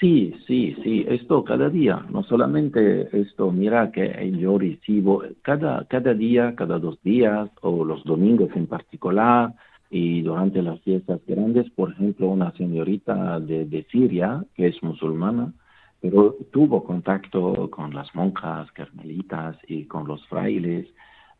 Sí, 0.00 0.32
sí, 0.46 0.76
sí, 0.84 1.04
esto 1.08 1.42
cada 1.42 1.68
día, 1.68 2.04
no 2.10 2.22
solamente 2.22 3.08
esto, 3.20 3.50
mira 3.50 3.90
que 3.90 4.32
yo 4.38 4.56
recibo 4.56 5.24
cada, 5.42 5.84
cada 5.86 6.14
día, 6.14 6.54
cada 6.54 6.78
dos 6.78 7.02
días 7.02 7.50
o 7.62 7.84
los 7.84 8.04
domingos 8.04 8.50
en 8.54 8.68
particular, 8.68 9.52
y 9.90 10.22
durante 10.22 10.62
las 10.62 10.80
fiestas 10.82 11.20
grandes, 11.26 11.68
por 11.70 11.92
ejemplo, 11.92 12.28
una 12.28 12.52
señorita 12.52 13.40
de, 13.40 13.86
Siria, 13.90 14.44
que 14.54 14.68
es 14.68 14.82
musulmana, 14.82 15.52
pero 16.00 16.36
tuvo 16.52 16.84
contacto 16.84 17.68
con 17.70 17.94
las 17.94 18.14
monjas 18.14 18.70
carmelitas 18.72 19.56
y 19.66 19.84
con 19.86 20.06
los 20.06 20.24
frailes 20.28 20.86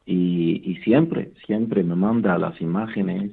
y, 0.07 0.81
siempre, 0.83 1.33
siempre 1.47 1.85
me 1.85 1.95
manda 1.95 2.39
las 2.39 2.61
imágenes 2.61 3.31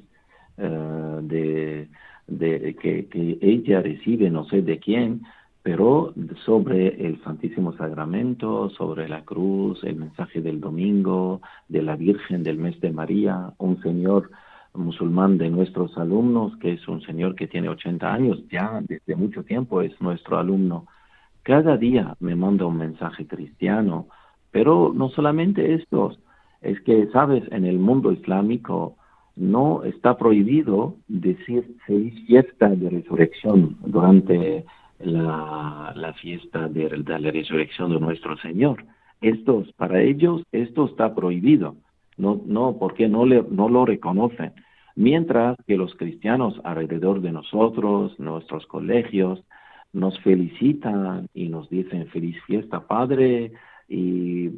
eh, 0.58 1.18
de, 1.22 1.88
de 2.26 2.74
que, 2.80 3.06
que, 3.06 3.38
ella 3.40 3.82
recibe 3.82 4.30
no 4.30 4.44
sé 4.46 4.62
de 4.62 4.78
quién, 4.78 5.22
pero 5.62 6.14
sobre 6.44 7.06
el 7.06 7.20
Santísimo 7.24 7.76
Sacramento, 7.76 8.70
sobre 8.70 9.08
la 9.08 9.24
cruz, 9.24 9.82
el 9.82 9.96
mensaje 9.96 10.40
del 10.40 10.60
domingo, 10.60 11.40
de 11.68 11.82
la 11.82 11.96
Virgen 11.96 12.42
del 12.42 12.58
mes 12.58 12.80
de 12.80 12.92
María, 12.92 13.52
un 13.58 13.82
señor 13.82 14.30
musulmán 14.74 15.38
de 15.38 15.50
nuestros 15.50 15.96
alumnos, 15.98 16.56
que 16.58 16.74
es 16.74 16.86
un 16.86 17.00
señor 17.02 17.34
que 17.34 17.48
tiene 17.48 17.68
80 17.68 18.12
años, 18.12 18.42
ya 18.50 18.80
desde 18.82 19.16
mucho 19.16 19.42
tiempo 19.42 19.82
es 19.82 20.00
nuestro 20.00 20.38
alumno. 20.38 20.86
Cada 21.42 21.76
día 21.76 22.16
me 22.20 22.36
manda 22.36 22.66
un 22.66 22.76
mensaje 22.76 23.26
cristiano, 23.26 24.06
pero 24.50 24.92
no 24.94 25.08
solamente 25.10 25.74
estos, 25.74 26.18
es 26.60 26.80
que, 26.82 27.08
sabes, 27.08 27.44
en 27.50 27.64
el 27.64 27.78
mundo 27.78 28.12
islámico 28.12 28.96
no 29.36 29.84
está 29.84 30.16
prohibido 30.16 30.96
decir 31.08 31.76
feliz 31.86 32.14
fiesta 32.26 32.68
de 32.68 32.90
resurrección 32.90 33.76
durante 33.84 34.64
la, 34.98 36.14
fiesta 36.20 36.68
de, 36.68 36.88
la 37.06 37.30
resurrección 37.30 37.92
de 37.92 38.00
nuestro 38.00 38.36
Señor. 38.38 38.84
Estos, 39.20 39.72
para 39.74 40.02
ellos, 40.02 40.42
esto 40.52 40.86
está 40.86 41.14
prohibido. 41.14 41.76
No, 42.16 42.40
no, 42.46 42.76
porque 42.78 43.08
no, 43.08 43.26
le, 43.26 43.44
no 43.50 43.68
lo 43.68 43.84
reconocen 43.84 44.52
mientras 44.96 45.56
que 45.66 45.76
los 45.76 45.94
cristianos 45.94 46.58
alrededor 46.64 47.20
de 47.20 47.30
nosotros, 47.30 48.18
nuestros 48.18 48.66
colegios, 48.66 49.44
nos 49.92 50.18
felicitan 50.20 51.28
y 51.32 51.48
nos 51.48 51.68
dicen 51.70 52.08
feliz 52.08 52.36
fiesta, 52.46 52.86
Padre, 52.86 53.52
y, 53.88 54.50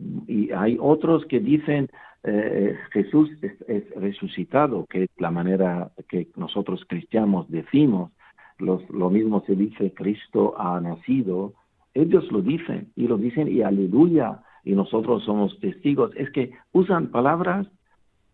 hay 0.54 0.78
otros 0.80 1.24
que 1.26 1.40
dicen 1.40 1.88
eh, 2.24 2.74
Jesús 2.92 3.30
es, 3.42 3.90
resucitado, 3.94 4.86
que 4.88 5.04
es 5.04 5.10
la 5.18 5.30
manera 5.30 5.90
que 6.08 6.28
nosotros 6.36 6.84
cristianos 6.88 7.48
decimos. 7.50 8.12
lo 8.58 9.10
mismo 9.10 9.42
se 9.46 9.54
dice, 9.54 9.92
Cristo 9.92 10.54
ha 10.58 10.80
nacido. 10.80 11.54
Ellos 11.94 12.30
lo 12.32 12.40
dicen 12.42 12.92
y 12.96 13.06
lo 13.06 13.18
dicen 13.18 13.48
y 13.48 13.62
aleluya, 13.62 14.40
y 14.64 14.72
nosotros 14.72 15.24
somos 15.24 15.58
testigos. 15.60 16.10
Es 16.16 16.30
que 16.30 16.52
usan 16.72 17.08
palabras 17.08 17.66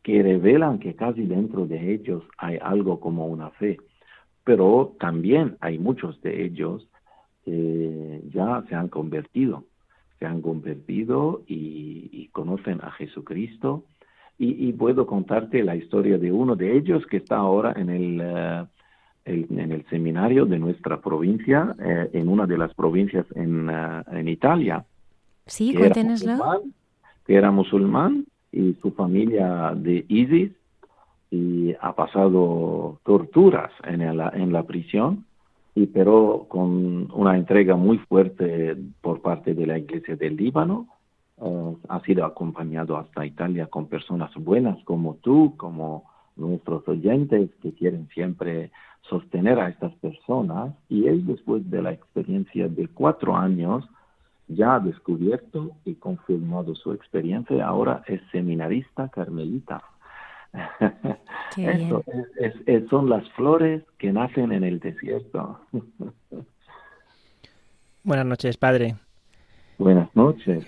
que 0.04 0.22
revelan 0.22 0.78
que 0.78 0.94
casi 0.94 1.22
dentro 1.24 1.66
de 1.66 1.94
ellos 1.94 2.22
hay 2.36 2.58
algo 2.60 3.00
como 3.00 3.26
una 3.26 3.50
fe, 3.50 3.78
pero 4.44 4.94
también 5.00 5.56
hay 5.60 5.78
muchos 5.78 6.20
de 6.20 6.44
ellos 6.44 6.86
que 7.44 8.20
ya 8.32 8.62
se 8.68 8.74
han 8.74 8.88
convertido, 8.88 9.64
se 10.24 10.28
han 10.28 10.40
convertido 10.40 11.42
y, 11.46 12.28
conocen 12.32 12.80
a 12.82 12.90
Jesucristo 12.92 13.84
y, 14.38 14.72
puedo 14.72 15.06
contarte 15.06 15.62
la 15.62 15.76
historia 15.76 16.18
de 16.18 16.32
uno 16.32 16.56
de 16.56 16.76
ellos 16.76 17.06
que 17.06 17.18
está 17.18 17.36
ahora 17.36 17.74
en 17.76 17.90
el, 17.90 18.20
eh, 18.20 18.66
en 19.24 19.70
el 19.70 19.84
seminario 19.88 20.46
de 20.46 20.58
nuestra 20.58 21.00
provincia, 21.00 21.76
eh, 21.78 22.10
en 22.14 22.28
una 22.28 22.46
de 22.46 22.58
las 22.58 22.74
provincias 22.74 23.26
en, 23.36 23.70
eh, 23.70 24.02
en 24.12 24.28
Italia. 24.28 24.84
Sí, 25.46 25.74
cuéntenoslo. 25.74 26.62
Que 27.26 27.34
era 27.34 27.50
musulmán 27.50 28.24
y 28.50 28.74
su 28.82 28.90
familia 28.92 29.74
de 29.76 30.04
ISIS 30.08 30.52
y 31.30 31.74
ha 31.80 31.92
pasado 31.94 32.98
torturas 33.04 33.70
en 33.84 34.16
la, 34.16 34.30
en 34.34 34.52
la 34.52 34.62
prisión, 34.64 35.24
y 35.74 35.86
pero 35.86 36.46
con 36.48 37.10
una 37.12 37.36
entrega 37.36 37.76
muy 37.76 37.98
fuerte 37.98 38.76
por 39.00 39.20
parte 39.22 39.54
de 39.54 39.66
la 39.66 39.78
Iglesia 39.78 40.16
del 40.16 40.36
Líbano. 40.36 40.88
Eh, 41.40 41.76
ha 41.88 42.00
sido 42.00 42.24
acompañado 42.24 42.96
hasta 42.96 43.26
Italia 43.26 43.66
con 43.66 43.86
personas 43.86 44.32
buenas 44.36 44.82
como 44.84 45.16
tú, 45.16 45.54
como 45.56 46.04
nuestros 46.36 46.86
oyentes 46.88 47.50
que 47.60 47.72
quieren 47.72 48.08
siempre 48.14 48.70
sostener 49.02 49.58
a 49.58 49.68
estas 49.68 49.92
personas. 49.96 50.74
Y 50.88 51.08
él 51.08 51.26
después 51.26 51.68
de 51.70 51.82
la 51.82 51.92
experiencia 51.92 52.68
de 52.68 52.86
cuatro 52.88 53.36
años 53.36 53.84
ya 54.46 54.76
ha 54.76 54.80
descubierto 54.80 55.72
y 55.84 55.94
confirmado 55.94 56.74
su 56.74 56.92
experiencia, 56.92 57.66
ahora 57.66 58.02
es 58.06 58.20
seminarista 58.30 59.08
carmelita. 59.08 59.82
Eso 61.56 62.04
son 62.90 63.08
las 63.08 63.28
flores 63.30 63.82
que 63.98 64.12
nacen 64.12 64.52
en 64.52 64.64
el 64.64 64.80
desierto. 64.80 65.60
Buenas 68.02 68.26
noches, 68.26 68.56
padre. 68.56 68.96
Buenas 69.78 70.14
noches 70.14 70.64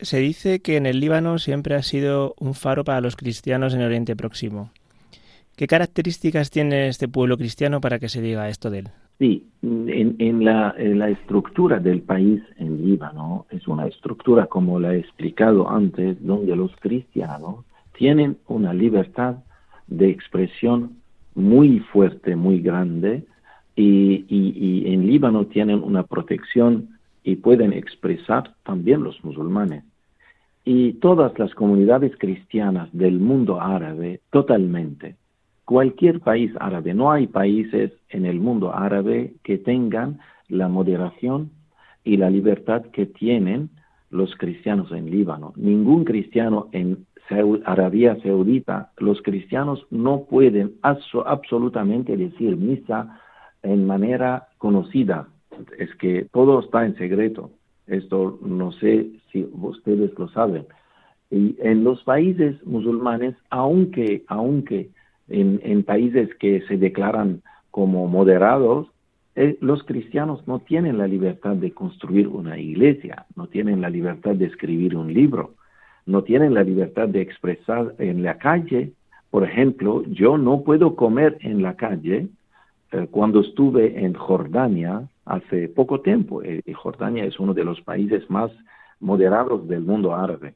se 0.00 0.18
dice 0.18 0.60
que 0.60 0.76
en 0.76 0.86
el 0.86 1.00
Líbano 1.00 1.38
siempre 1.38 1.74
ha 1.74 1.82
sido 1.82 2.34
un 2.38 2.54
faro 2.54 2.84
para 2.84 3.00
los 3.00 3.16
cristianos 3.16 3.74
en 3.74 3.82
Oriente 3.82 4.16
Próximo. 4.16 4.70
¿Qué 5.56 5.66
características 5.66 6.50
tiene 6.50 6.88
este 6.88 7.08
pueblo 7.08 7.38
cristiano 7.38 7.80
para 7.80 7.98
que 7.98 8.10
se 8.10 8.20
diga 8.20 8.48
esto 8.48 8.70
de 8.70 8.80
él? 8.80 8.88
Sí, 9.18 9.46
en, 9.62 10.44
la, 10.44 10.74
estructura 11.08 11.78
del 11.78 12.02
país 12.02 12.42
en 12.58 12.84
Líbano 12.84 13.46
es 13.48 13.66
una 13.66 13.86
estructura, 13.86 14.46
como 14.46 14.78
la 14.78 14.94
he 14.94 14.98
explicado 14.98 15.70
antes, 15.70 16.18
donde 16.20 16.54
los 16.54 16.76
cristianos 16.76 17.64
tienen 17.96 18.38
una 18.46 18.72
libertad 18.72 19.36
de 19.86 20.08
expresión 20.10 20.96
muy 21.34 21.80
fuerte, 21.80 22.36
muy 22.36 22.60
grande, 22.60 23.24
y, 23.76 24.84
en 24.86 25.06
Líbano 25.06 25.46
tienen 25.46 25.82
una 25.82 26.04
protección 26.04 26.98
y 27.22 27.36
pueden 27.36 27.72
expresar 27.72 28.54
también 28.64 29.02
los 29.02 29.22
musulmanes. 29.22 29.84
Y 30.64 30.94
todas 30.94 31.38
las 31.38 31.54
comunidades 31.54 32.16
cristianas 32.18 32.88
del 32.92 33.20
mundo 33.20 33.60
árabe, 33.60 34.20
totalmente. 34.30 35.16
Cualquier 35.64 36.20
país 36.20 36.52
árabe, 36.58 36.94
no 36.94 37.12
hay 37.12 37.26
países 37.26 37.92
en 38.08 38.24
el 38.24 38.40
mundo 38.40 38.74
árabe 38.74 39.34
que 39.42 39.58
tengan 39.58 40.20
la 40.48 40.68
moderación 40.68 41.50
y 42.04 42.16
la 42.16 42.30
libertad 42.30 42.82
que 42.92 43.06
tienen 43.06 43.70
los 44.10 44.34
cristianos 44.36 44.90
en 44.92 45.10
Líbano. 45.10 45.52
Ningún 45.56 46.04
cristiano 46.04 46.68
en 46.72 47.05
Arabia 47.64 48.16
Saudita, 48.22 48.92
los 48.98 49.20
cristianos 49.22 49.86
no 49.90 50.24
pueden 50.24 50.74
absolutamente 50.82 52.16
decir 52.16 52.56
misa 52.56 53.20
en 53.62 53.86
manera 53.86 54.48
conocida 54.58 55.28
es 55.78 55.94
que 55.96 56.26
todo 56.32 56.60
está 56.60 56.84
en 56.84 56.96
secreto. 56.96 57.50
Esto 57.86 58.38
no 58.42 58.72
sé 58.72 59.10
si 59.30 59.48
ustedes 59.52 60.16
lo 60.18 60.28
saben. 60.28 60.66
Y 61.30 61.56
en 61.60 61.84
los 61.84 62.02
países 62.04 62.64
musulmanes, 62.66 63.34
aunque, 63.50 64.24
aunque 64.28 64.90
en, 65.28 65.82
países 65.82 66.34
que 66.36 66.62
se 66.62 66.76
declaran 66.76 67.42
como 67.70 68.06
moderados, 68.06 68.88
eh, 69.34 69.58
los 69.60 69.82
cristianos 69.84 70.46
no 70.46 70.60
tienen 70.60 70.98
la 70.98 71.06
libertad 71.06 71.56
de 71.56 71.72
construir 71.72 72.28
una 72.28 72.58
iglesia, 72.58 73.26
no 73.34 73.48
tienen 73.48 73.80
la 73.80 73.90
libertad 73.90 74.34
de 74.34 74.46
escribir 74.46 74.96
un 74.96 75.12
libro, 75.12 75.54
no 76.06 76.22
tienen 76.22 76.54
la 76.54 76.62
libertad 76.62 77.08
de 77.08 77.20
expresar 77.20 77.94
en 77.98 78.22
la 78.22 78.38
calle. 78.38 78.92
Por 79.30 79.44
ejemplo, 79.44 80.04
yo 80.04 80.38
no 80.38 80.62
puedo 80.62 80.94
comer 80.94 81.36
en 81.40 81.62
la 81.62 81.74
calle. 81.74 82.28
Eh, 82.92 83.08
cuando 83.10 83.40
estuve 83.40 84.04
en 84.04 84.14
Jordania, 84.14 85.08
hace 85.24 85.68
poco 85.68 86.00
tiempo. 86.00 86.42
Eh, 86.42 86.62
Jordania 86.72 87.24
es 87.24 87.38
uno 87.38 87.52
de 87.52 87.64
los 87.64 87.80
países 87.82 88.30
más 88.30 88.50
moderados 89.00 89.68
del 89.68 89.82
mundo 89.82 90.14
árabe. 90.14 90.54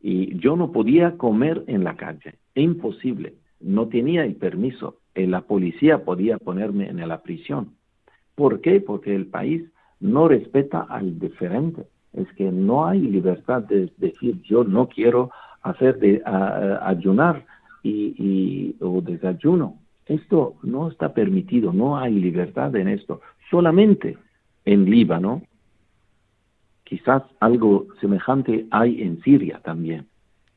Y 0.00 0.38
yo 0.38 0.56
no 0.56 0.70
podía 0.70 1.16
comer 1.16 1.64
en 1.66 1.82
la 1.84 1.96
calle, 1.96 2.34
imposible. 2.54 3.34
No 3.60 3.88
tenía 3.88 4.24
el 4.24 4.36
permiso. 4.36 4.98
Eh, 5.14 5.26
la 5.26 5.42
policía 5.42 6.04
podía 6.04 6.38
ponerme 6.38 6.88
en 6.88 7.06
la 7.06 7.22
prisión. 7.22 7.74
¿Por 8.34 8.60
qué? 8.60 8.80
Porque 8.80 9.14
el 9.14 9.26
país 9.26 9.64
no 10.00 10.28
respeta 10.28 10.86
al 10.88 11.18
diferente. 11.18 11.86
Es 12.14 12.30
que 12.34 12.50
no 12.50 12.86
hay 12.86 13.00
libertad 13.00 13.62
de 13.62 13.90
decir 13.98 14.40
yo 14.42 14.64
no 14.64 14.88
quiero 14.88 15.30
hacer 15.62 15.98
de 15.98 16.22
ayunar 16.82 17.44
y, 17.82 18.76
o 18.80 19.00
desayuno. 19.00 19.78
Esto 20.06 20.54
no 20.62 20.88
está 20.88 21.12
permitido, 21.12 21.72
no 21.72 21.96
hay 21.98 22.12
libertad 22.12 22.74
en 22.76 22.88
esto 22.88 23.20
solamente 23.50 24.18
en 24.64 24.84
Líbano, 24.86 25.42
quizás 26.84 27.22
algo 27.40 27.86
semejante 28.00 28.66
hay 28.70 29.02
en 29.02 29.20
Siria 29.22 29.60
también, 29.62 30.06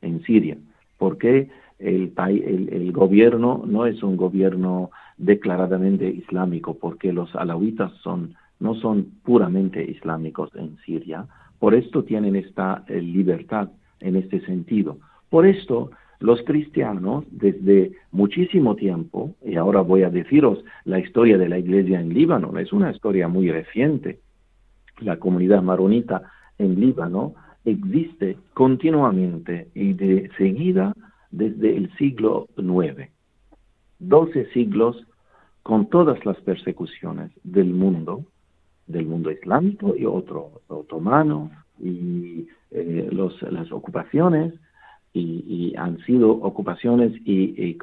en 0.02 0.22
Siria, 0.22 0.56
porque 0.98 1.48
el, 1.78 2.12
el, 2.16 2.68
el 2.72 2.92
gobierno 2.92 3.62
no 3.66 3.86
es 3.86 4.02
un 4.02 4.16
gobierno 4.16 4.90
declaradamente 5.16 6.08
islámico, 6.08 6.78
porque 6.78 7.12
los 7.12 7.34
alawitas 7.34 7.92
son, 8.02 8.34
no 8.58 8.74
son 8.74 9.12
puramente 9.22 9.82
islámicos 9.82 10.50
en 10.54 10.76
Siria, 10.78 11.26
por 11.58 11.74
esto 11.74 12.04
tienen 12.04 12.36
esta 12.36 12.84
eh, 12.88 13.00
libertad 13.00 13.70
en 14.00 14.16
este 14.16 14.40
sentido. 14.40 14.98
Por 15.30 15.46
esto 15.46 15.90
los 16.20 16.42
cristianos 16.42 17.24
desde 17.30 17.92
muchísimo 18.10 18.74
tiempo, 18.74 19.34
y 19.44 19.56
ahora 19.56 19.82
voy 19.82 20.02
a 20.02 20.10
deciros 20.10 20.64
la 20.84 20.98
historia 20.98 21.38
de 21.38 21.48
la 21.48 21.58
iglesia 21.58 22.00
en 22.00 22.12
Líbano, 22.12 22.58
es 22.58 22.72
una 22.72 22.90
historia 22.90 23.28
muy 23.28 23.50
reciente. 23.50 24.18
La 25.00 25.18
comunidad 25.18 25.62
maronita 25.62 26.22
en 26.58 26.80
Líbano 26.80 27.34
existe 27.64 28.36
continuamente 28.54 29.68
y 29.74 29.92
de 29.92 30.30
seguida 30.36 30.92
desde 31.30 31.76
el 31.76 31.94
siglo 31.96 32.48
IX. 32.56 33.10
Doce 34.00 34.46
siglos 34.52 35.04
con 35.62 35.88
todas 35.88 36.24
las 36.24 36.38
persecuciones 36.38 37.30
del 37.44 37.72
mundo, 37.72 38.24
del 38.88 39.06
mundo 39.06 39.30
islámico 39.30 39.94
y 39.96 40.04
otro 40.04 40.62
otomano, 40.68 41.50
y 41.80 42.48
eh, 42.70 43.08
las 43.50 43.70
ocupaciones, 43.70 44.54
y, 45.14 45.74
han 45.76 45.98
sido 46.04 46.30
ocupaciones 46.30 47.12
y, 47.24 47.76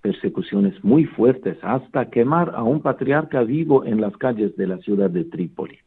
persecuciones 0.00 0.82
muy 0.84 1.04
fuertes 1.04 1.58
hasta 1.62 2.10
quemar 2.10 2.52
a 2.54 2.62
un 2.62 2.80
patriarca 2.80 3.42
vivo 3.42 3.84
en 3.84 4.00
las 4.00 4.16
calles 4.16 4.56
de 4.56 4.66
la 4.66 4.78
ciudad 4.78 5.10
de 5.10 5.24
Trípoli. 5.24 5.78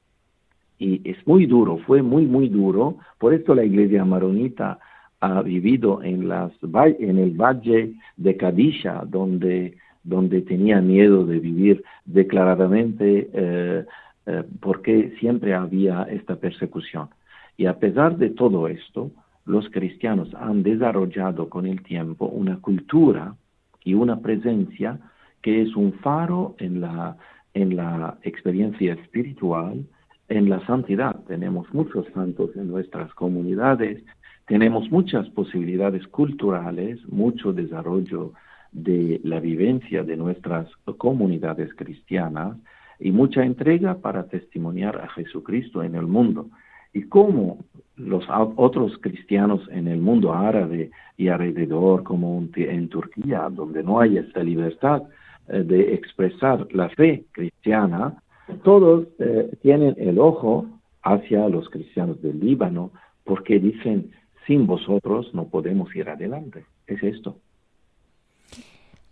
Y 0.77 1.09
es 1.09 1.17
muy 1.25 1.45
duro, 1.45 1.77
fue 1.85 2.01
muy, 2.01 2.25
muy 2.25 2.49
duro. 2.49 2.97
Por 3.17 3.33
esto 3.33 3.55
la 3.55 3.63
iglesia 3.63 4.03
maronita 4.03 4.79
ha 5.21 5.41
vivido 5.41 6.03
en, 6.03 6.27
las, 6.27 6.51
en 6.99 7.17
el 7.17 7.31
valle 7.31 7.93
de 8.17 8.37
Kadisha, 8.37 9.03
donde, 9.07 9.77
donde 10.03 10.41
tenía 10.41 10.81
miedo 10.81 11.25
de 11.25 11.39
vivir 11.39 11.83
declaradamente 12.05 13.29
eh, 13.33 13.85
eh, 14.25 14.43
porque 14.59 15.15
siempre 15.19 15.53
había 15.53 16.03
esta 16.03 16.35
persecución. 16.35 17.09
Y 17.57 17.67
a 17.67 17.79
pesar 17.79 18.17
de 18.17 18.31
todo 18.31 18.67
esto, 18.67 19.11
los 19.45 19.69
cristianos 19.69 20.33
han 20.33 20.63
desarrollado 20.63 21.49
con 21.49 21.67
el 21.67 21.83
tiempo 21.83 22.25
una 22.25 22.59
cultura 22.59 23.35
y 23.83 23.93
una 23.93 24.19
presencia 24.19 24.99
que 25.41 25.61
es 25.61 25.75
un 25.75 25.93
faro 25.93 26.55
en 26.57 26.81
la, 26.81 27.17
en 27.53 27.75
la 27.75 28.17
experiencia 28.23 28.93
espiritual, 28.93 29.85
en 30.27 30.49
la 30.49 30.65
santidad. 30.65 31.15
Tenemos 31.27 31.71
muchos 31.71 32.07
santos 32.13 32.49
en 32.55 32.67
nuestras 32.67 33.13
comunidades, 33.13 34.03
tenemos 34.47 34.89
muchas 34.89 35.29
posibilidades 35.29 36.07
culturales, 36.07 36.99
mucho 37.07 37.53
desarrollo 37.53 38.33
de 38.71 39.21
la 39.23 39.39
vivencia 39.39 40.03
de 40.03 40.17
nuestras 40.17 40.67
comunidades 40.97 41.73
cristianas 41.75 42.57
y 42.99 43.11
mucha 43.11 43.43
entrega 43.43 43.95
para 43.95 44.27
testimoniar 44.27 44.97
a 45.01 45.09
Jesucristo 45.09 45.83
en 45.83 45.95
el 45.95 46.07
mundo. 46.07 46.47
Y 46.93 47.03
cómo 47.03 47.65
los 47.97 48.25
otros 48.55 48.97
cristianos 49.01 49.61
en 49.71 49.87
el 49.87 49.99
mundo 49.99 50.33
árabe 50.33 50.91
y 51.17 51.27
alrededor, 51.27 52.03
como 52.03 52.43
en 52.55 52.89
Turquía, 52.89 53.49
donde 53.51 53.83
no 53.83 53.99
hay 53.99 54.17
esta 54.17 54.43
libertad 54.43 55.03
eh, 55.47 55.63
de 55.63 55.93
expresar 55.93 56.67
la 56.71 56.89
fe 56.89 57.25
cristiana, 57.31 58.21
todos 58.63 59.07
eh, 59.19 59.51
tienen 59.61 59.95
el 59.97 60.19
ojo 60.19 60.67
hacia 61.03 61.47
los 61.49 61.69
cristianos 61.69 62.21
del 62.21 62.39
Líbano 62.39 62.91
porque 63.23 63.59
dicen, 63.59 64.11
sin 64.45 64.67
vosotros 64.67 65.33
no 65.33 65.47
podemos 65.47 65.93
ir 65.95 66.09
adelante. 66.09 66.65
es 66.87 67.01
esto. 67.03 67.37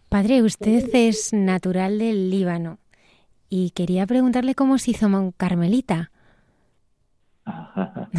Padre, 0.10 0.44
usted 0.44 0.90
es 0.94 1.34
natural 1.34 1.98
del 1.98 2.30
Líbano 2.30 2.78
y 3.56 3.70
quería 3.70 4.08
preguntarle 4.08 4.56
cómo 4.56 4.80
se 4.80 4.90
hizo 4.92 5.08
carmelita. 5.38 6.10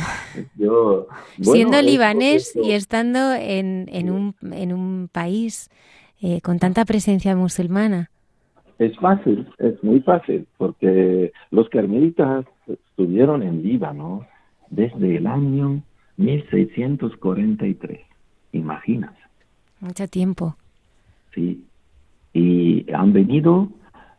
Siendo 1.41 1.83
libanés 1.83 2.55
y 2.55 2.71
estando 2.71 3.35
en, 3.35 3.89
en, 3.89 4.11
un, 4.11 4.37
en 4.53 4.73
un 4.73 5.09
país 5.11 5.71
eh, 6.23 6.41
con 6.41 6.61
tanta 6.61 6.85
presencia 6.85 7.35
musulmana. 7.35 8.11
Es 8.79 8.97
fácil, 8.99 9.49
es 9.59 9.83
muy 9.83 10.03
fácil, 10.03 10.47
porque 10.57 11.33
los 11.51 11.69
carmelitas 11.69 12.47
estuvieron 12.69 13.43
en 13.43 13.65
Líbano 13.65 14.25
desde 14.71 15.17
el 15.17 15.27
año 15.27 15.83
1643. 16.17 18.01
Imaginas. 18.53 19.15
Mucho 19.81 20.07
tiempo. 20.07 20.55
Sí. 21.35 21.65
Y 22.33 22.87
han 22.93 23.13
venido 23.13 23.69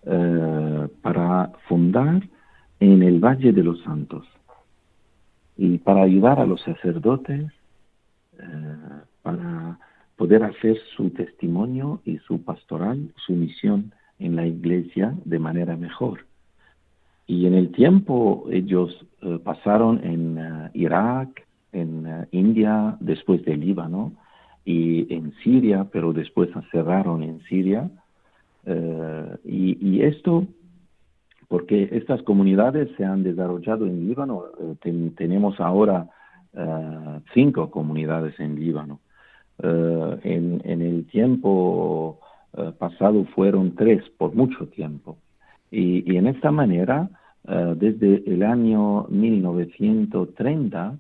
eh, 0.06 0.88
para 1.02 1.52
fundar 1.68 2.22
en 2.80 3.04
el 3.04 3.20
Valle 3.20 3.52
de 3.52 3.64
los 3.64 3.82
Santos 3.82 4.26
y 5.58 5.78
para 5.78 6.04
ayudar 6.04 6.40
a 6.40 6.46
los 6.46 6.62
sacerdotes 6.62 7.52
eh, 8.38 8.76
para 9.22 9.80
poder 10.18 10.44
hacer 10.44 10.78
su 10.96 11.10
testimonio 11.10 12.02
y 12.06 12.18
su 12.20 12.44
pastoral, 12.44 13.12
su 13.26 13.34
misión 13.34 13.94
en 14.20 14.36
la 14.36 14.46
iglesia 14.46 15.14
de 15.26 15.40
manera 15.40 15.76
mejor. 15.76 16.26
Y 17.28 17.48
en 17.48 17.54
el 17.54 17.72
tiempo 17.72 18.46
ellos 18.52 19.06
eh, 19.22 19.40
pasaron 19.44 20.04
en 20.04 20.38
eh, 20.38 20.70
Irak, 20.74 21.46
en 21.72 22.28
India, 22.32 22.96
después 23.02 23.44
del 23.44 23.60
Líbano, 23.60 24.14
y 24.64 25.14
en 25.14 25.34
Siria, 25.44 25.88
pero 25.92 26.14
después 26.14 26.50
cerraron 26.72 27.22
en 27.22 27.42
Siria. 27.50 27.90
Y, 29.44 29.78
y 29.80 30.02
esto 30.02 30.48
porque 31.48 31.90
estas 31.92 32.22
comunidades 32.24 32.90
se 32.98 33.06
han 33.06 33.24
desarrollado 33.24 33.86
en 33.86 34.08
Líbano. 34.08 34.44
Eh, 34.84 35.12
tenemos 35.16 35.60
ahora 35.60 36.08
eh, 36.54 37.20
cinco 37.34 37.70
comunidades 37.70 38.40
en 38.40 38.60
Líbano. 38.60 39.00
Eh, 39.62 40.20
en, 40.24 40.82
el 40.82 41.06
tiempo 41.08 42.20
pasado 42.80 43.26
fueron 43.36 43.76
tres 43.76 44.04
por 44.18 44.34
mucho 44.34 44.68
tiempo. 44.68 45.18
Y, 45.72 46.16
en 46.16 46.28
esta 46.28 46.52
manera, 46.52 47.10
desde 47.44 48.24
el 48.26 48.44
año 48.44 49.08
1930, 49.10 50.96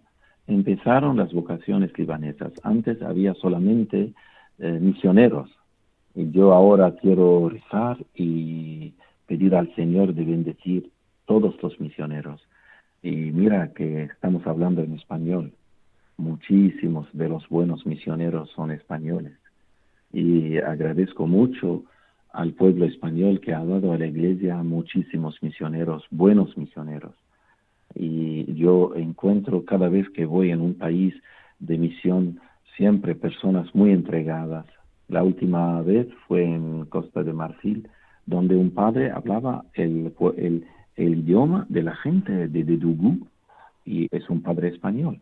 empezaron 0.48 1.16
las 1.16 1.32
vocaciones 1.32 1.98
libanesas. 1.98 2.52
Antes 2.64 3.02
había 3.02 3.34
solamente 3.36 4.12
misioneros. 4.60 5.50
Y 6.16 6.32
yo 6.32 6.54
ahora 6.54 6.96
quiero 6.96 7.50
rezar 7.50 7.98
y 8.16 8.94
pedir 9.28 9.54
al 9.56 9.74
Señor 9.76 10.14
de 10.14 10.24
bendecir 10.24 10.90
todos 11.26 11.62
los 11.62 11.80
misioneros. 11.80 12.42
Y 13.04 13.12
mira 13.12 13.74
que 13.74 14.04
estamos 14.04 14.48
hablando 14.48 14.82
en 14.82 14.94
español. 14.94 15.52
Muchísimos 16.18 17.08
de 17.12 17.28
los 17.28 17.48
buenos 17.50 17.86
misioneros 17.86 18.50
son 18.52 18.72
españoles. 18.72 19.34
Y 20.14 20.58
agradezco 20.58 21.28
mucho 21.28 21.84
al 22.32 22.54
pueblo 22.54 22.86
español 22.86 23.42
que 23.42 23.54
ha 23.54 23.64
dado 23.66 23.92
a 23.92 23.98
la 23.98 24.08
iglesia 24.08 24.56
muchísimos 24.64 25.42
misioneros, 25.42 26.06
buenos 26.12 26.58
misioneros. 26.58 27.14
Y 27.94 28.54
yo 28.56 28.94
encuentro 28.96 29.66
cada 29.66 29.90
vez 29.90 30.10
que 30.10 30.26
voy 30.26 30.52
en 30.52 30.62
un 30.62 30.76
país 30.76 31.14
de 31.60 31.78
misión 31.78 32.40
siempre 32.76 33.16
personas 33.16 33.74
muy 33.76 33.92
entregadas. 33.92 34.66
La 35.08 35.24
última 35.24 35.82
vez 35.82 36.08
fue 36.28 36.44
en 36.44 36.86
Costa 36.86 37.24
de 37.24 37.34
Marfil, 37.34 37.88
donde 38.26 38.56
un 38.56 38.72
padre 38.72 39.12
hablaba 39.12 39.66
el, 39.74 40.14
el, 40.38 40.66
idioma 40.98 41.66
de 41.70 41.84
la 41.84 41.96
gente 41.96 42.48
de 42.48 42.64
Dedugú 42.64 43.28
y 43.86 44.08
es 44.12 44.30
un 44.30 44.42
padre 44.42 44.70
español. 44.70 45.20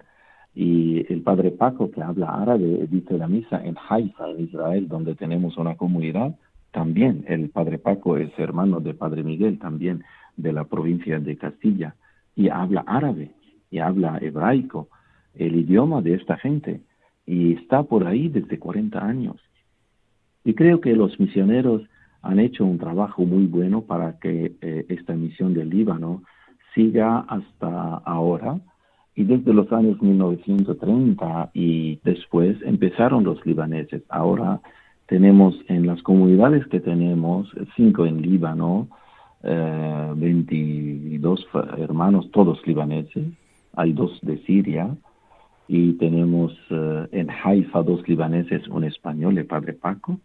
Y 0.55 1.11
el 1.11 1.21
padre 1.21 1.51
Paco, 1.51 1.91
que 1.91 2.01
habla 2.01 2.27
árabe, 2.27 2.87
dice 2.89 3.17
la 3.17 3.27
misa 3.27 3.61
en 3.63 3.75
Haifa, 3.89 4.29
Israel, 4.37 4.87
donde 4.87 5.15
tenemos 5.15 5.57
una 5.57 5.75
comunidad, 5.75 6.35
también 6.71 7.25
el 7.27 7.49
padre 7.49 7.77
Paco 7.77 8.17
es 8.17 8.31
hermano 8.37 8.79
de 8.79 8.93
padre 8.93 9.23
Miguel, 9.23 9.59
también 9.59 10.03
de 10.37 10.53
la 10.53 10.63
provincia 10.63 11.19
de 11.19 11.37
Castilla, 11.37 11.95
y 12.35 12.49
habla 12.49 12.83
árabe, 12.87 13.31
y 13.69 13.79
habla 13.79 14.17
hebraico, 14.21 14.87
el 15.35 15.55
idioma 15.55 16.01
de 16.01 16.13
esta 16.13 16.37
gente, 16.37 16.81
y 17.25 17.53
está 17.53 17.83
por 17.83 18.07
ahí 18.07 18.29
desde 18.29 18.59
40 18.59 19.03
años. 19.03 19.37
Y 20.43 20.53
creo 20.53 20.81
que 20.81 20.95
los 20.95 21.19
misioneros 21.19 21.83
han 22.21 22.39
hecho 22.39 22.65
un 22.65 22.77
trabajo 22.77 23.25
muy 23.25 23.45
bueno 23.45 23.81
para 23.81 24.19
que 24.19 24.53
eh, 24.61 24.85
esta 24.89 25.13
misión 25.13 25.53
del 25.53 25.69
Líbano 25.69 26.23
siga 26.73 27.19
hasta 27.19 27.95
ahora. 28.05 28.59
Y 29.15 29.25
desde 29.25 29.53
los 29.53 29.71
años 29.71 30.01
1930 30.01 31.51
y 31.53 31.99
después 32.03 32.57
empezaron 32.63 33.23
los 33.23 33.45
libaneses. 33.45 34.01
Ahora 34.09 34.59
tenemos 35.07 35.55
en 35.67 35.85
las 35.85 36.01
comunidades 36.01 36.65
que 36.67 36.79
tenemos, 36.79 37.47
cinco 37.75 38.05
en 38.05 38.21
Líbano, 38.21 38.87
22 39.43 41.39
eh, 41.41 41.45
hermanos, 41.79 42.31
todos 42.31 42.65
libaneses, 42.65 43.25
hay 43.75 43.91
dos 43.91 44.17
de 44.21 44.37
Siria, 44.45 44.95
y 45.67 45.93
tenemos 45.93 46.53
eh, 46.69 47.07
en 47.11 47.29
Haifa 47.29 47.83
dos 47.83 48.07
libaneses, 48.07 48.67
un 48.67 48.85
español, 48.85 49.37
el 49.37 49.45
padre 49.45 49.73
Paco, 49.73 50.19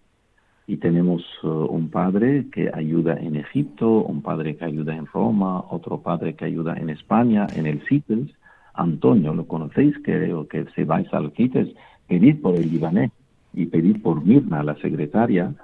y 0.68 0.76
tenemos 0.76 1.24
uh, 1.42 1.48
un 1.48 1.88
padre 1.88 2.44
que 2.52 2.70
ayuda 2.72 3.14
en 3.14 3.36
Egipto, 3.36 4.04
un 4.04 4.20
padre 4.20 4.54
que 4.54 4.66
ayuda 4.66 4.94
en 4.94 5.06
Roma, 5.06 5.64
otro 5.70 6.02
padre 6.02 6.34
que 6.34 6.44
ayuda 6.44 6.76
en 6.76 6.90
España, 6.90 7.46
en 7.56 7.66
el 7.66 7.80
CITES. 7.88 8.28
Antonio, 8.74 9.32
lo 9.32 9.46
conocéis, 9.46 9.96
creo 10.04 10.46
que 10.46 10.66
si 10.74 10.84
vais 10.84 11.08
al 11.14 11.32
CITES, 11.32 11.68
pedid 12.06 12.42
por 12.42 12.54
el 12.54 12.70
libanés 12.70 13.10
y 13.54 13.64
pedid 13.64 14.02
por 14.02 14.22
Mirna, 14.22 14.62
la 14.62 14.76
secretaria, 14.76 15.54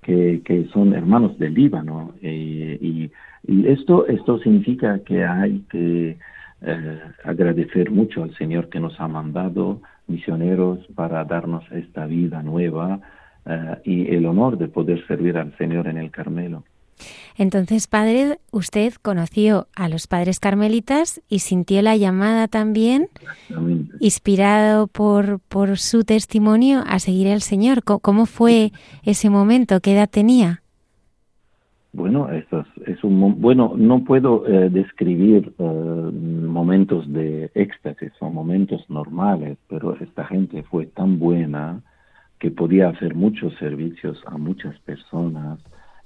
que, 0.00 0.40
que 0.42 0.64
son 0.72 0.94
hermanos 0.94 1.38
del 1.38 1.52
Líbano. 1.52 2.14
Eh, 2.22 2.78
y, 2.80 3.10
y, 3.46 3.68
esto, 3.68 4.06
esto 4.06 4.38
significa 4.38 4.98
que 5.00 5.26
hay 5.26 5.62
que 5.70 6.16
eh, 6.62 7.00
agradecer 7.22 7.90
mucho 7.90 8.22
al 8.22 8.34
Señor 8.36 8.70
que 8.70 8.80
nos 8.80 8.98
ha 8.98 9.08
mandado 9.08 9.82
misioneros 10.06 10.78
para 10.94 11.22
darnos 11.24 11.70
esta 11.70 12.06
vida 12.06 12.42
nueva, 12.42 13.00
eh, 13.46 13.76
y 13.84 14.14
el 14.14 14.26
honor 14.26 14.58
de 14.58 14.68
poder 14.68 15.06
servir 15.06 15.36
al 15.36 15.56
Señor 15.58 15.88
en 15.88 15.98
el 15.98 16.10
Carmelo. 16.10 16.64
Entonces, 17.36 17.88
padre, 17.88 18.38
usted 18.52 18.94
conoció 19.02 19.66
a 19.74 19.88
los 19.88 20.06
padres 20.06 20.38
carmelitas 20.38 21.20
y 21.28 21.40
sintió 21.40 21.82
la 21.82 21.96
llamada 21.96 22.46
también, 22.46 23.08
inspirado 23.98 24.86
por, 24.86 25.40
por 25.40 25.78
su 25.78 26.04
testimonio, 26.04 26.84
a 26.86 27.00
seguir 27.00 27.28
al 27.28 27.40
Señor. 27.40 27.82
¿Cómo 27.82 28.26
fue 28.26 28.70
ese 29.02 29.30
momento? 29.30 29.80
¿Qué 29.80 29.94
edad 29.94 30.08
tenía? 30.08 30.62
Bueno, 31.92 32.28
esto 32.28 32.64
es, 32.86 33.04
un 33.04 33.40
bueno. 33.40 33.74
No 33.76 34.02
puedo 34.04 34.46
eh, 34.48 34.68
describir 34.68 35.52
eh, 35.56 35.62
momentos 35.62 37.10
de 37.12 37.52
éxtasis, 37.54 38.12
son 38.18 38.34
momentos 38.34 38.84
normales, 38.90 39.58
pero 39.68 39.96
esta 40.00 40.24
gente 40.24 40.64
fue 40.64 40.86
tan 40.86 41.20
buena 41.20 41.82
que 42.38 42.50
podía 42.50 42.88
hacer 42.88 43.14
muchos 43.14 43.54
servicios 43.56 44.22
a 44.26 44.36
muchas 44.36 44.78
personas 44.80 45.60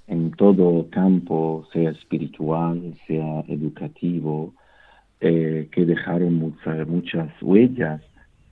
en 0.07 0.31
todo 0.33 0.89
campo, 0.91 1.67
sea 1.73 1.91
espiritual, 1.91 2.95
sea 3.07 3.41
educativo, 3.49 4.55
eh, 5.21 5.69
que 5.73 5.85
dejaron 5.85 6.35
muchas 6.35 7.31
huellas 7.43 8.01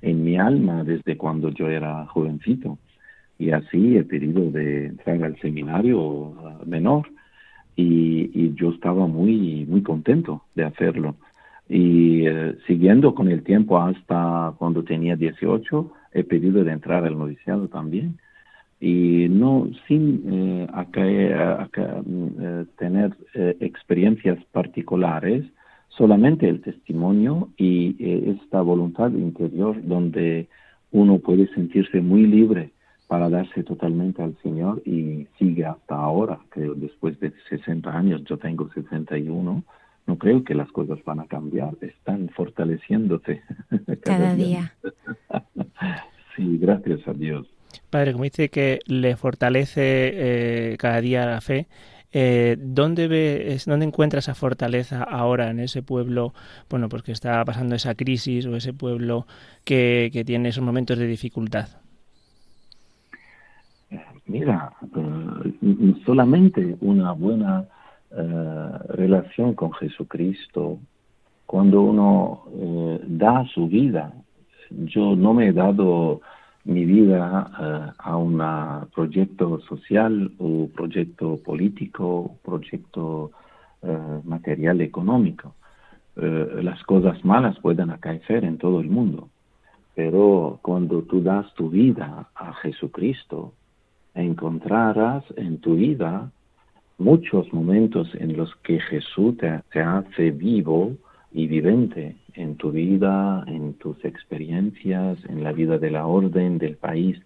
en 0.03 0.25
mi 0.25 0.37
alma 0.37 0.85
desde 0.85 1.17
cuando 1.17 1.51
yo 1.51 1.69
era 1.69 2.07
jovencito. 2.07 2.79
Y 3.39 3.51
así 3.51 3.97
he 3.97 4.05
pedido 4.05 4.51
de 4.51 4.87
entrar 4.87 5.23
al 5.23 5.39
seminario 5.41 6.01
uh, 6.01 6.67
menor 6.67 7.09
y, 7.77 8.31
y, 8.35 8.55
yo 8.55 8.71
estaba 8.71 9.07
muy, 9.07 9.67
muy 9.67 9.83
contento 9.83 10.43
de 10.55 10.65
hacerlo. 10.65 11.17
Y 11.69 12.27
eh, 12.27 12.57
siguiendo 12.67 13.15
con 13.15 13.29
el 13.29 13.43
tiempo 13.43 13.79
hasta 13.79 14.55
cuando 14.59 14.85
tenía 14.85 15.17
18, 15.17 15.93
he 16.17 16.25
pedido 16.25 16.65
de 16.65 16.73
entrar 16.73 17.05
al 17.05 17.19
noviciado 17.19 17.69
también. 17.69 18.19
Y 18.81 19.29
no 19.31 19.69
sin 19.87 20.23
eh, 20.27 20.67
eh, 20.97 22.65
tener 22.79 23.17
eh, 23.35 23.57
experiencias 23.61 24.39
particulares, 24.53 25.45
solamente 25.89 26.49
el 26.49 26.61
testimonio 26.61 27.49
y 27.57 27.97
esta 28.31 28.61
voluntad 28.61 29.11
interior 29.13 29.77
donde 29.83 30.47
uno 30.93 31.19
puede 31.21 31.47
sentirse 31.55 32.03
muy 32.03 32.27
libre 32.27 32.71
para 33.09 33.31
darse 33.31 33.63
totalmente 33.63 34.23
al 34.23 34.37
Señor 34.43 34.83
y 34.85 35.27
sigue 35.39 35.65
hasta 35.65 35.95
ahora, 35.95 36.39
creo, 36.51 36.75
después 36.75 37.19
de 37.21 37.33
60 37.49 37.91
años, 37.97 38.23
yo 38.25 38.37
tengo 38.37 38.69
61, 38.73 39.63
no 40.07 40.17
creo 40.19 40.45
que 40.45 40.55
las 40.55 40.71
cosas 40.71 40.99
van 41.05 41.21
a 41.21 41.27
cambiar, 41.27 41.75
están 41.81 42.29
fortaleciéndose 42.31 43.43
cada, 44.05 44.35
día. 44.35 44.73
sí, 46.37 46.59
gracias 46.59 47.07
a 47.09 47.13
Dios. 47.13 47.47
Padre, 47.91 48.13
como 48.13 48.25
dice 48.25 48.49
que 48.49 48.81
le 48.87 49.17
fortalece 49.17 50.73
eh, 50.73 50.77
cada 50.79 51.01
día 51.01 51.27
la 51.27 51.41
fe, 51.41 51.67
eh, 52.13 52.57
¿dónde, 52.59 53.09
ve, 53.09 53.59
¿Dónde 53.67 53.85
encuentra 53.85 54.21
esa 54.21 54.35
fortaleza 54.35 55.03
ahora 55.03 55.51
en 55.51 55.61
ese 55.61 55.83
pueblo, 55.83 56.33
bueno, 56.71 56.89
pues 56.89 57.03
que 57.03 57.13
está 57.13 57.45
pasando 57.45 57.75
esa 57.75 57.95
crisis 57.95 58.47
o 58.47 58.57
ese 58.57 58.73
pueblo 58.73 59.27
que, 59.65 60.11
que 60.13 60.25
tiene 60.25 60.49
esos 60.49 60.65
momentos 60.65 60.99
de 60.99 61.07
dificultad? 61.07 61.69
Mira, 64.27 64.73
eh, 64.97 65.95
solamente 66.05 66.77
una 66.81 67.13
buena 67.13 67.67
eh, 68.11 68.69
relación 68.89 69.55
con 69.55 69.73
Jesucristo, 69.73 70.79
cuando 71.45 71.83
uno 71.83 72.45
eh, 72.53 73.01
da 73.07 73.45
su 73.55 73.69
vida, 73.69 74.13
yo 74.71 75.15
no 75.17 75.35
me 75.35 75.49
he 75.49 75.53
dado 75.53 76.21
mi 76.65 76.85
vida 76.85 77.95
a 77.97 78.17
un 78.17 78.43
proyecto 78.93 79.61
social 79.61 80.33
o 80.39 80.69
proyecto 80.75 81.39
político, 81.45 82.37
proyecto 82.45 83.31
material 84.25 84.81
económico. 84.81 85.55
las 86.17 86.83
cosas 86.83 87.25
malas 87.25 87.57
pueden 87.61 87.91
acaecer 87.91 88.45
en 88.45 88.59
todo 88.59 88.81
el 88.81 88.91
mundo, 88.91 89.29
pero 89.95 90.59
cuando 90.63 91.03
tú 91.03 91.23
das 91.23 91.47
tu 91.55 91.71
vida 91.71 92.29
a 92.35 92.53
Jesucristo, 92.55 93.53
encontrarás 94.15 95.25
en 95.37 95.59
tu 95.59 95.77
vida 95.77 96.31
muchos 96.99 97.53
momentos 97.53 98.09
en 98.15 98.37
los 98.37 98.55
que 98.57 98.81
Jesús 98.81 99.37
te, 99.37 99.81
hace 99.81 100.31
vivo 100.31 100.93
y 101.33 101.47
vivente 101.47 102.17
en 102.35 102.57
tu 102.57 102.71
vida, 102.71 103.45
en 103.47 103.75
tus 103.75 104.03
experiencias, 104.05 105.19
en 105.29 105.45
la 105.45 105.53
vida 105.53 105.79
de 105.79 105.91
la 105.91 106.07
orden 106.07 106.59
del 106.59 106.77
país 106.77 107.21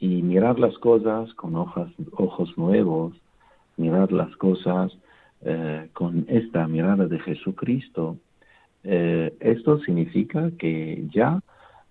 y 0.00 0.22
mirar 0.22 0.58
las 0.58 0.76
cosas 0.78 1.32
con 1.34 1.54
ojos 1.54 2.58
nuevos, 2.58 3.14
mirar 3.76 4.10
las 4.12 4.34
cosas 4.36 4.92
eh, 5.42 5.88
con 5.92 6.26
esta 6.28 6.66
mirada 6.66 7.06
de 7.06 7.20
Jesucristo. 7.20 8.16
Eh, 8.82 9.34
esto 9.40 9.78
significa 9.80 10.50
que 10.58 11.06
ya, 11.12 11.40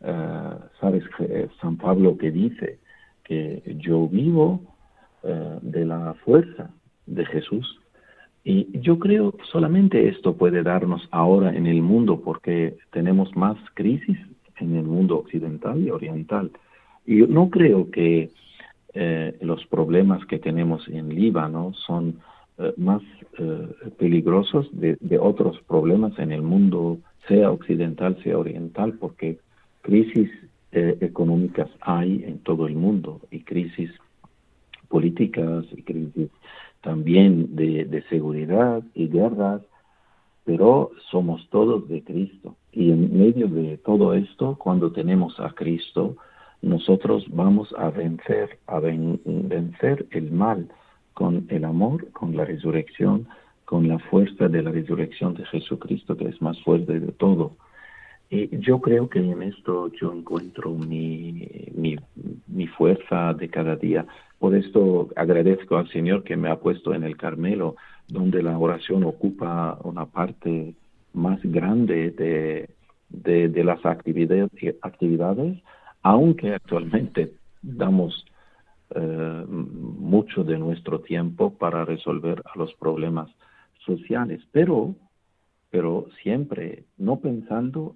eh, 0.02 0.56
sabes, 0.80 1.04
San 1.62 1.78
Pablo 1.78 2.18
que 2.18 2.32
dice, 2.32 2.80
que 3.24 3.64
yo 3.80 4.08
vivo 4.08 4.62
de 5.64 5.84
la 5.86 6.14
fuerza 6.24 6.70
de 7.06 7.26
Jesús. 7.26 7.80
Y 8.44 8.68
yo 8.80 9.00
creo 9.00 9.34
solamente 9.52 10.08
esto 10.08 10.36
puede 10.36 10.64
darnos 10.64 11.08
ahora 11.12 11.56
en 11.56 11.66
el 11.66 11.82
mundo 11.82 12.22
porque 12.24 12.78
tenemos 12.92 13.36
más 13.36 13.58
crisis 13.74 14.18
en 14.60 14.76
el 14.76 14.84
mundo 14.84 15.18
occidental 15.18 15.82
y 15.82 15.90
oriental. 15.90 16.52
Y 17.06 17.22
no 17.22 17.50
creo 17.50 17.90
que 17.90 18.30
eh, 18.94 19.38
los 19.42 19.66
problemas 19.66 20.26
que 20.26 20.40
tenemos 20.40 20.88
en 20.88 21.10
Líbano 21.14 21.74
son 21.74 22.20
eh, 22.58 22.74
más 22.78 23.02
peligrosos 23.98 24.70
de, 24.72 24.96
de, 25.02 25.20
otros 25.20 25.60
problemas 25.68 26.18
en 26.20 26.32
el 26.32 26.42
mundo, 26.42 27.00
sea 27.28 27.52
occidental, 27.52 28.18
sea 28.24 28.38
oriental, 28.38 28.94
porque 28.94 29.40
crisis 29.82 30.30
eh, 30.78 30.98
económicas 31.00 31.70
hay 31.80 32.26
en 32.28 32.40
todo 32.40 32.68
el 32.68 32.76
mundo 32.76 33.22
y 33.32 33.40
crisis 33.42 33.90
políticas 34.90 35.64
y 35.72 35.84
crisis 35.84 36.30
también 36.86 37.56
de, 37.56 37.86
de 37.86 38.04
seguridad 38.04 38.84
y 38.94 39.08
guerras, 39.08 39.62
pero 40.46 40.92
somos 41.10 41.46
todos 41.50 41.90
de 41.90 42.04
Cristo. 42.04 42.56
Y 42.72 42.92
en 42.92 43.18
medio 43.18 43.48
de 43.48 43.78
todo 43.80 44.14
esto, 44.14 44.56
cuando 44.58 44.92
tenemos 44.92 45.40
a 45.40 45.50
Cristo, 45.50 46.16
nosotros 46.62 47.26
vamos 47.30 47.74
a 47.78 47.90
vencer, 47.90 48.60
a 48.68 48.80
vencer 48.80 50.06
el 50.12 50.32
mal 50.32 50.70
con 51.16 51.48
el 51.50 51.66
amor, 51.66 52.12
con 52.12 52.38
la 52.38 52.46
resurrección, 52.46 53.28
con 53.66 53.88
la 53.88 53.98
fuerza 53.98 54.48
de 54.48 54.62
la 54.62 54.72
resurrección 54.72 55.34
de 55.34 55.46
Jesucristo, 55.46 56.16
que 56.16 56.28
es 56.28 56.40
más 56.40 56.62
fuerte 56.62 57.00
de 57.00 57.12
todo. 57.14 57.54
Y 58.30 58.58
yo 58.60 58.82
creo 58.82 59.08
que 59.08 59.20
en 59.20 59.44
esto 59.44 59.92
yo 59.94 60.12
encuentro 60.12 60.72
mi, 60.72 61.48
mi, 61.74 61.96
mi, 62.48 62.68
fuerza 62.68 63.34
de 63.34 63.50
cada 63.50 63.76
día. 63.76 64.06
Por 64.40 64.56
esto 64.56 65.10
agradezco 65.16 65.78
al 65.78 65.90
Señor 65.90 66.24
que 66.24 66.36
me 66.36 66.50
ha 66.50 66.60
puesto 66.60 66.94
en 66.94 67.04
el 67.04 67.18
Carmelo, 67.18 67.76
donde 68.08 68.42
la 68.42 68.58
oración 68.58 69.04
ocupa 69.04 69.78
una 69.84 70.08
parte 70.08 70.74
más 71.14 71.40
grande 71.44 72.12
de, 72.12 72.70
de, 73.10 73.50
de 73.50 73.64
las 73.64 73.86
actividades, 73.86 74.50
actividades, 74.82 75.62
aunque 76.02 76.54
actualmente 76.54 77.34
damos 77.62 78.26
eh, 78.92 79.46
mucho 79.48 80.44
de 80.44 80.58
nuestro 80.58 81.00
tiempo 81.00 81.58
para 81.58 81.86
resolver 81.86 82.44
los 82.56 82.74
problemas 82.76 83.30
sociales, 83.86 84.42
pero, 84.52 84.96
pero 85.70 86.08
siempre 86.22 86.84
no 86.98 87.20
pensando 87.20 87.96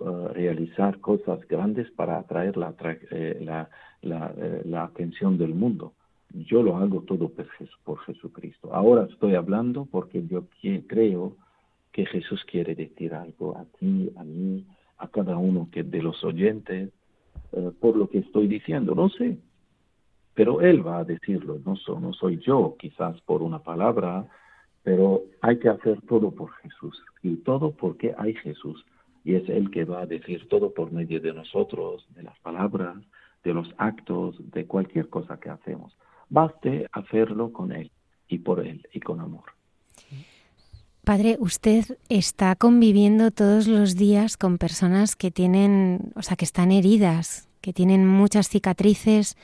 Uh, 0.00 0.28
realizar 0.28 0.98
cosas 1.00 1.46
grandes 1.46 1.90
para 1.90 2.18
atraer 2.18 2.56
la, 2.56 2.74
eh, 3.10 3.36
eh, 3.38 4.62
la, 4.64 4.82
atención 4.82 5.36
del 5.36 5.54
mundo. 5.54 5.92
Yo 6.32 6.62
lo 6.62 6.78
hago 6.78 7.02
todo 7.02 7.30
por, 7.84 7.98
Jesucristo. 8.06 8.72
Ahora 8.72 9.06
estoy 9.10 9.34
hablando 9.34 9.84
porque 9.84 10.26
yo 10.26 10.46
creo 10.86 11.36
que 11.92 12.06
Jesús 12.06 12.42
quiere 12.50 12.74
decir 12.74 13.12
algo 13.12 13.58
a 13.58 13.66
ti, 13.78 14.10
a 14.16 14.24
mí, 14.24 14.64
a 14.96 15.06
cada 15.08 15.36
uno 15.36 15.68
que 15.70 15.82
de 15.82 16.00
los 16.00 16.24
oyentes, 16.24 16.88
por 17.78 17.94
lo 17.94 18.08
que 18.08 18.20
estoy 18.20 18.48
diciendo. 18.48 18.94
No 18.94 19.10
sé, 19.10 19.36
pero 20.32 20.62
Él 20.62 20.86
va 20.86 21.00
a 21.00 21.04
decirlo, 21.04 21.58
no 21.62 22.12
soy 22.14 22.38
yo, 22.38 22.74
quizás 22.78 23.20
por 23.20 23.42
una 23.42 23.58
palabra, 23.58 24.26
pero 24.82 25.24
hay 25.42 25.58
que 25.58 25.68
hacer 25.68 26.00
todo 26.08 26.30
por 26.30 26.52
Jesús 26.62 27.04
y 27.22 27.36
todo 27.36 27.72
porque 27.72 28.14
hay 28.16 28.32
Jesús 28.32 28.82
y 29.24 29.34
es 29.34 29.48
Él 29.48 29.70
que 29.70 29.84
va 29.84 30.02
a 30.02 30.06
decir 30.06 30.48
todo 30.48 30.72
por 30.72 30.92
medio 30.92 31.20
de 31.20 31.32
nosotros, 31.32 32.06
de 32.14 32.22
las 32.22 32.38
palabras, 32.40 32.96
de 33.44 33.54
los 33.54 33.68
actos, 33.78 34.36
de 34.52 34.66
cualquier 34.66 35.08
cosa 35.08 35.38
que 35.38 35.50
hacemos. 35.50 35.96
Baste 36.28 36.86
hacerlo 36.92 37.52
con 37.52 37.72
Él 37.72 37.90
y 38.28 38.38
por 38.38 38.64
Él 38.64 38.86
y 38.92 39.00
con 39.00 39.20
amor. 39.20 39.44
Padre, 41.04 41.36
usted 41.40 41.84
está 42.08 42.54
conviviendo 42.56 43.30
todos 43.30 43.66
los 43.66 43.96
días 43.96 44.36
con 44.36 44.58
personas 44.58 45.16
que 45.16 45.30
tienen, 45.30 46.12
o 46.14 46.22
sea, 46.22 46.36
que 46.36 46.44
están 46.44 46.70
heridas, 46.70 47.48
que 47.60 47.72
tienen 47.72 48.06
muchas 48.06 48.48
cicatrices 48.48 49.36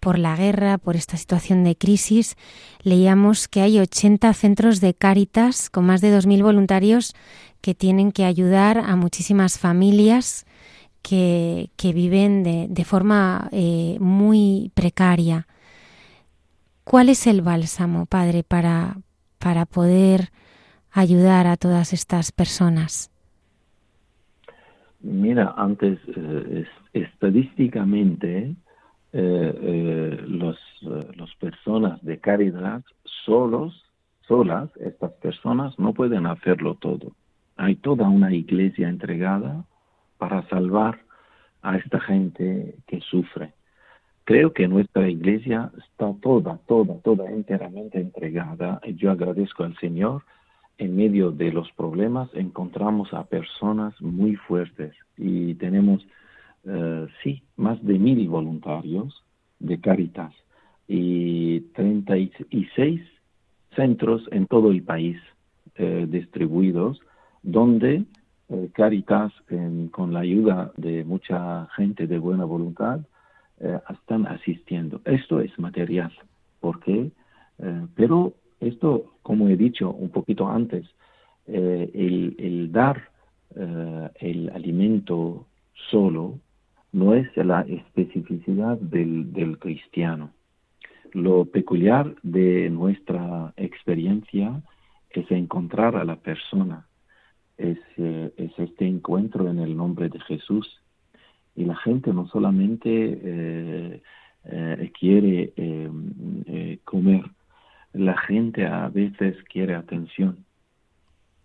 por 0.00 0.18
la 0.18 0.36
guerra, 0.36 0.78
por 0.78 0.96
esta 0.96 1.16
situación 1.16 1.64
de 1.64 1.76
crisis. 1.76 2.36
Leíamos 2.82 3.48
que 3.48 3.60
hay 3.60 3.78
80 3.78 4.32
centros 4.34 4.80
de 4.80 4.94
Cáritas 4.94 5.68
con 5.68 5.86
más 5.86 6.00
de 6.00 6.16
2.000 6.16 6.42
voluntarios 6.42 7.14
que 7.64 7.74
tienen 7.74 8.12
que 8.12 8.26
ayudar 8.26 8.76
a 8.76 8.94
muchísimas 8.94 9.58
familias 9.58 10.44
que, 11.00 11.70
viven 11.94 12.42
de, 12.42 12.84
forma 12.84 13.48
eh, 13.52 13.96
muy 14.00 14.70
precaria. 14.74 15.46
¿Cuál 16.84 17.08
es 17.08 17.26
el 17.26 17.40
bálsamo, 17.40 18.04
Padre, 18.04 18.42
para, 18.42 18.98
para 19.38 19.64
poder 19.64 20.28
ayudar 20.92 21.46
a 21.46 21.56
todas 21.56 21.94
estas 21.94 22.32
personas? 22.32 23.10
Mira, 25.00 25.54
antes, 25.56 25.98
eh, 26.06 26.66
estadísticamente, 26.92 28.54
eh, 29.14 30.22
los, 30.28 30.58
las 30.82 31.34
personas 31.36 32.04
de 32.04 32.18
caridad 32.18 32.82
solos, 33.24 33.72
solas, 34.28 34.68
estas 34.80 35.12
personas 35.12 35.78
no 35.78 35.94
pueden 35.94 36.26
hacerlo 36.26 36.74
todo. 36.74 37.12
Hay 37.56 37.76
toda 37.76 38.08
una 38.08 38.32
iglesia 38.34 38.88
entregada 38.88 39.64
para 40.18 40.46
salvar 40.48 41.00
a 41.62 41.76
esta 41.76 42.00
gente 42.00 42.76
que 42.86 43.00
sufre. 43.00 43.52
Creo 44.24 44.52
que 44.52 44.68
nuestra 44.68 45.08
iglesia 45.08 45.70
está 45.78 46.12
toda, 46.22 46.58
toda, 46.66 46.94
toda 47.00 47.30
enteramente 47.30 48.00
entregada. 48.00 48.80
Yo 48.96 49.10
agradezco 49.10 49.64
al 49.64 49.76
Señor. 49.78 50.22
En 50.76 50.96
medio 50.96 51.30
de 51.30 51.52
los 51.52 51.70
problemas 51.72 52.28
encontramos 52.34 53.12
a 53.14 53.24
personas 53.24 53.94
muy 54.00 54.34
fuertes 54.34 54.92
y 55.16 55.54
tenemos, 55.54 56.04
eh, 56.64 57.06
sí, 57.22 57.42
más 57.56 57.82
de 57.84 57.98
mil 57.98 58.28
voluntarios 58.28 59.22
de 59.60 59.80
Caritas 59.80 60.34
y 60.88 61.60
36 61.74 63.00
centros 63.76 64.26
en 64.32 64.46
todo 64.46 64.70
el 64.70 64.82
país 64.82 65.16
eh, 65.76 66.06
distribuidos 66.08 67.00
donde 67.44 68.04
eh, 68.48 68.68
Caritas, 68.72 69.32
con 69.90 70.12
la 70.12 70.20
ayuda 70.20 70.72
de 70.76 71.04
mucha 71.04 71.66
gente 71.76 72.06
de 72.06 72.18
buena 72.18 72.44
voluntad, 72.44 73.00
eh, 73.60 73.78
están 73.90 74.26
asistiendo. 74.26 75.00
Esto 75.04 75.40
es 75.40 75.56
material, 75.58 76.12
porque, 76.60 77.10
eh, 77.58 77.86
pero 77.94 78.34
esto, 78.60 79.14
como 79.22 79.48
he 79.48 79.56
dicho 79.56 79.90
un 79.90 80.10
poquito 80.10 80.48
antes, 80.48 80.86
el, 81.46 82.70
dar 82.72 83.10
el 84.20 84.48
alimento 84.48 85.46
solo 85.90 86.38
no 86.92 87.14
es 87.14 87.28
la 87.36 87.60
especificidad 87.60 88.78
del 88.78 89.58
cristiano. 89.58 90.30
Lo 91.12 91.44
peculiar 91.44 92.14
de 92.22 92.70
nuestra 92.70 93.52
experiencia 93.56 94.62
es 95.10 95.30
encontrar 95.30 95.96
a 95.96 96.04
la 96.04 96.16
persona, 96.16 96.86
es, 97.58 97.78
eh, 97.96 98.32
es 98.36 98.52
este 98.58 98.86
encuentro 98.86 99.48
en 99.48 99.58
el 99.58 99.76
nombre 99.76 100.08
de 100.08 100.20
Jesús. 100.20 100.80
Y 101.56 101.64
la 101.64 101.76
gente 101.76 102.12
no 102.12 102.26
solamente 102.28 102.90
eh, 102.90 104.02
eh, 104.44 104.92
quiere 104.98 105.52
comer, 106.84 107.22
la 107.92 108.18
gente 108.18 108.66
a 108.66 108.88
veces 108.88 109.36
quiere 109.44 109.74
atención. 109.74 110.44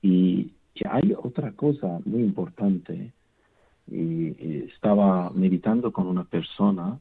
Y, 0.01 0.53
hay 0.89 1.13
otra 1.21 1.51
cosa 1.51 1.99
muy 2.05 2.21
importante. 2.21 3.11
Y, 3.91 4.63
estaba 4.71 5.29
meditando 5.31 5.91
con 5.91 6.07
una 6.07 6.23
persona 6.23 6.99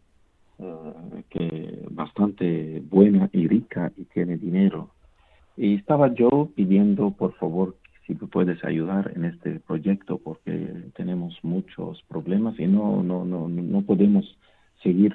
que 1.31 1.87
bastante 1.91 2.83
buena 2.91 3.31
y 3.33 3.47
rica 3.47 3.93
y 3.97 4.05
tiene 4.05 4.37
dinero. 4.37 4.91
Y 5.57 5.77
estaba 5.77 6.13
yo 6.13 6.51
pidiendo, 6.57 7.13
por 7.13 7.35
favor, 7.35 7.77
si 8.09 8.15
puedes 8.15 8.65
ayudar 8.65 9.13
en 9.15 9.27
este 9.27 9.61
proyecto 9.61 10.17
porque 10.17 10.91
tenemos 10.97 11.39
muchos 11.43 12.03
problemas 12.09 12.59
y 12.59 12.67
no, 12.67 13.03
no, 13.03 13.27
no, 13.27 13.49
no 13.49 13.83
podemos 13.83 14.25
seguir 14.83 15.15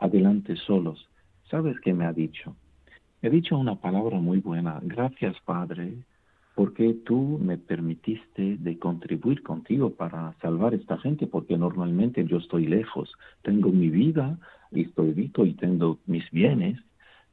adelante 0.00 0.56
solos. 0.56 1.08
¿Sabes 1.48 1.76
qué 1.84 1.94
me 1.94 2.04
ha 2.04 2.12
dicho? 2.12 2.56
He 3.22 3.30
dicho 3.30 3.56
una 3.56 3.76
palabra 3.76 4.18
muy 4.18 4.40
buena. 4.40 4.80
Gracias, 4.82 5.36
Padre, 5.44 5.94
porque 6.56 6.94
tú 7.06 7.38
me 7.40 7.58
permitiste 7.58 8.56
de 8.56 8.76
contribuir 8.76 9.44
contigo 9.44 9.90
para 9.90 10.34
salvar 10.42 10.72
a 10.72 10.76
esta 10.76 10.98
gente, 10.98 11.28
porque 11.28 11.56
normalmente 11.56 12.24
yo 12.24 12.38
estoy 12.38 12.66
lejos, 12.66 13.12
tengo 13.42 13.70
mi 13.70 13.88
vida 13.88 14.36
y 14.72 14.82
estoy 14.82 15.12
rico 15.12 15.46
y 15.46 15.54
tengo 15.54 16.00
mis 16.06 16.28
bienes, 16.32 16.80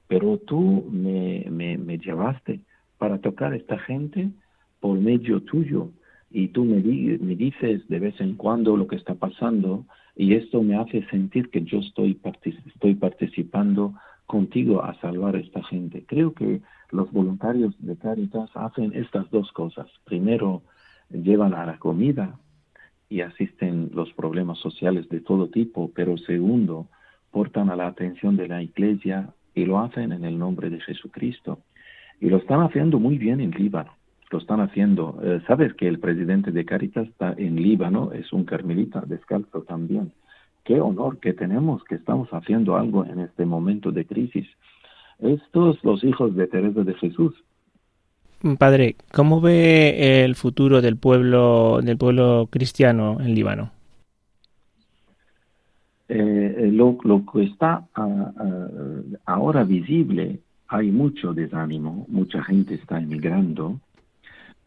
pero 0.07 0.38
tú 0.38 0.88
me, 0.91 1.47
me, 1.49 1.80
me 1.80 1.97
llevaste 1.97 2.60
para 2.99 3.18
tocar 3.18 3.53
a 3.53 3.55
esta 3.55 3.80
gente 3.80 4.30
por 4.80 4.99
medio 4.99 5.41
tuyo 5.41 5.89
y 6.32 6.49
tú 6.49 6.63
me, 6.63 6.77
me 6.82 7.36
dices 7.36 7.88
de 7.88 7.99
vez 7.99 8.19
en 8.21 8.36
cuando 8.36 8.77
lo 8.77 8.88
que 8.88 8.95
está 8.95 9.15
pasando 9.15 9.86
y 10.15 10.34
esto 10.34 10.61
me 10.61 10.75
hace 10.75 11.05
sentir 11.09 11.49
que 11.49 11.63
yo 11.63 11.80
estoy, 11.80 12.19
estoy 12.67 12.95
participando 12.95 13.95
contigo 14.25 14.84
a 14.84 14.93
salvar 14.99 15.36
a 15.36 15.39
esta 15.39 15.63
gente. 15.63 16.03
Creo 16.05 16.34
que 16.34 16.61
los 16.91 17.11
voluntarios 17.11 17.73
de 17.80 17.97
Caritas 17.97 18.49
hacen 18.53 18.91
estas 18.93 19.30
dos 19.32 19.51
cosas. 19.53 19.88
Primero, 20.05 20.61
llevan 21.09 21.53
a 21.53 21.65
la 21.65 21.80
comida 21.80 22.38
y 23.07 23.21
asisten 23.21 23.89
los 23.93 24.13
problemas 24.13 24.59
sociales 24.59 25.09
de 25.09 25.21
todo 25.21 25.47
tipo, 25.47 25.91
pero 25.95 26.17
segundo, 26.17 26.88
portan 27.32 27.69
a 27.69 27.75
la 27.75 27.88
atención 27.88 28.38
de 28.38 28.47
la 28.47 28.61
iglesia 28.61 29.34
y 29.55 29.65
lo 29.65 29.80
hacen 29.80 30.11
en 30.11 30.25
el 30.25 30.38
nombre 30.38 30.69
de 30.69 30.80
Jesucristo. 30.82 31.59
Y 32.19 32.30
lo 32.30 32.38
están 32.38 32.61
haciendo 32.61 32.99
muy 32.99 33.17
bien 33.17 33.39
en 33.39 33.51
Líbano 33.51 33.99
lo 34.30 34.38
están 34.39 34.61
haciendo. 34.61 35.19
Eh, 35.23 35.41
Sabes 35.47 35.73
que 35.73 35.88
el 35.88 35.99
presidente 35.99 36.51
de 36.51 36.65
Caritas 36.65 37.07
está 37.07 37.34
en 37.38 37.55
Líbano, 37.55 38.11
es 38.13 38.32
un 38.32 38.45
carmelita 38.45 39.01
descalzo 39.05 39.61
también. 39.61 40.11
Qué 40.63 40.80
honor 40.80 41.19
que 41.19 41.34
tenemos 41.34 41.84
que 41.84 41.95
estamos 41.95 42.30
haciendo 42.30 42.75
algo 42.75 43.05
en 43.05 43.19
este 43.19 43.45
momento 43.45 43.91
de 43.91 44.05
crisis. 44.05 44.47
Estos 45.19 45.84
los 45.84 46.03
hijos 46.03 46.36
de 46.36 46.47
Teresa 46.47 46.84
de 46.84 46.93
Jesús. 46.95 47.34
Padre, 48.57 48.95
¿cómo 49.11 49.41
ve 49.41 50.23
el 50.23 50.36
futuro 50.36 50.82
del 50.82 50.95
pueblo 50.95 51.82
del 51.82 51.97
pueblo 51.97 52.47
cristiano 52.49 53.17
en 53.19 53.36
Líbano? 53.36 53.71
Eh, 56.07 56.55
eh, 56.57 56.71
lo, 56.71 56.97
lo, 57.03 57.23
que 57.25 57.43
está 57.43 57.86
ah, 57.93 58.32
ah, 58.36 58.67
ahora 59.25 59.63
visible, 59.63 60.39
hay 60.67 60.89
mucho 60.89 61.34
desánimo, 61.34 62.05
mucha 62.07 62.43
gente 62.43 62.75
está 62.75 62.99
emigrando, 62.99 63.80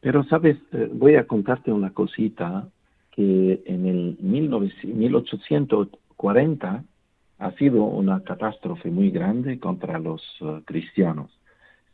pero, 0.02 0.24
sabes, 0.24 0.58
eh, 0.72 0.90
voy 0.92 1.14
a 1.14 1.26
contarte 1.28 1.72
una 1.72 1.92
cosita 1.92 2.68
que 3.12 3.62
en 3.66 3.86
el 3.86 4.18
1840 4.20 6.84
ha 7.38 7.52
sido 7.52 7.84
una 7.84 8.24
catástrofe 8.24 8.90
muy 8.90 9.12
grande 9.12 9.60
contra 9.60 10.00
los 10.00 10.20
eh, 10.40 10.60
cristianos. 10.64 11.30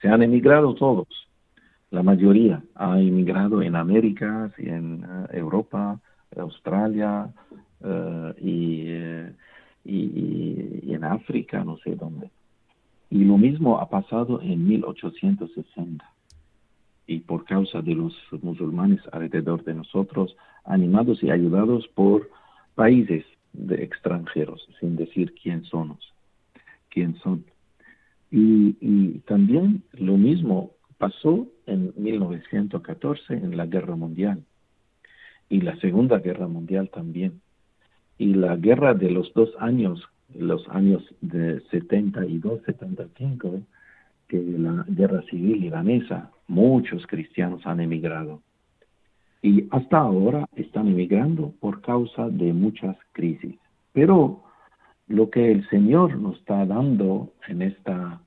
Se 0.00 0.09
han 0.09 0.22
emigrado 0.22 0.74
todos, 0.74 1.06
la 1.90 2.02
mayoría 2.02 2.62
ha 2.76 2.98
emigrado 2.98 3.61
en 3.61 3.76
América, 3.76 4.50
en 4.56 5.04
uh, 5.04 5.26
Europa, 5.30 6.00
Australia 6.36 7.28
y 8.40 8.88
en 9.84 11.04
África, 11.04 11.62
no 11.64 11.76
sé 11.78 11.94
dónde. 11.94 12.30
Y 13.11 13.24
lo 13.24 13.38
mismo 13.38 13.80
ha 13.80 13.88
pasado 13.88 14.42
en 14.42 14.66
1860 14.66 16.04
y 17.09 17.20
por 17.20 17.46
causa 17.46 17.80
de 17.80 17.94
los 17.94 18.14
musulmanes 18.42 19.00
alrededor 19.11 19.64
de 19.64 19.74
nosotros, 19.74 20.36
animados 20.64 21.22
y 21.22 21.30
ayudados 21.30 21.88
por 21.88 22.30
países 22.74 23.24
de 23.54 23.82
extranjeros, 23.82 24.68
sin 24.78 24.94
decir 24.94 25.34
quién 25.42 25.64
somos, 25.64 25.98
quién 26.90 27.16
son. 27.16 27.46
Y, 28.30 28.76
y 28.82 29.20
también 29.20 29.82
lo 29.94 30.18
mismo 30.18 30.72
pasó 30.98 31.48
en 31.64 31.94
1914 31.96 33.32
en 33.32 33.56
la 33.56 33.64
Guerra 33.64 33.96
Mundial 33.96 34.44
y 35.48 35.62
la 35.62 35.76
Segunda 35.80 36.18
Guerra 36.18 36.46
Mundial 36.46 36.90
también. 36.90 37.40
Y 38.18 38.34
la 38.34 38.56
guerra 38.56 38.92
de 38.92 39.11
los 39.11 39.32
dos 39.32 39.48
años, 39.61 40.06
los 40.34 40.68
años 40.68 41.02
de 41.22 41.62
72, 41.70 42.61
75, 42.66 43.62
que 44.28 44.42
la 44.42 44.84
guerra 44.88 45.22
civil 45.30 45.62
libanesa, 45.62 46.32
muchos 46.49 47.07
cristianos 47.07 47.66
han 47.66 47.80
emigrado. 47.80 48.42
Y 49.42 49.68
hasta 49.70 49.99
ahora 49.99 50.49
están 50.57 50.88
emigrando 50.88 51.53
por 51.61 51.80
causa 51.80 52.28
de 52.28 52.53
muchas 52.53 52.96
crisis. 53.12 53.55
Pero 53.92 54.42
lo 55.07 55.30
que 55.30 55.53
el 55.53 55.68
Señor 55.68 56.18
nos 56.18 56.38
está 56.38 56.66
dando 56.66 57.32
en, 57.46 57.62
esta, 57.62 58.20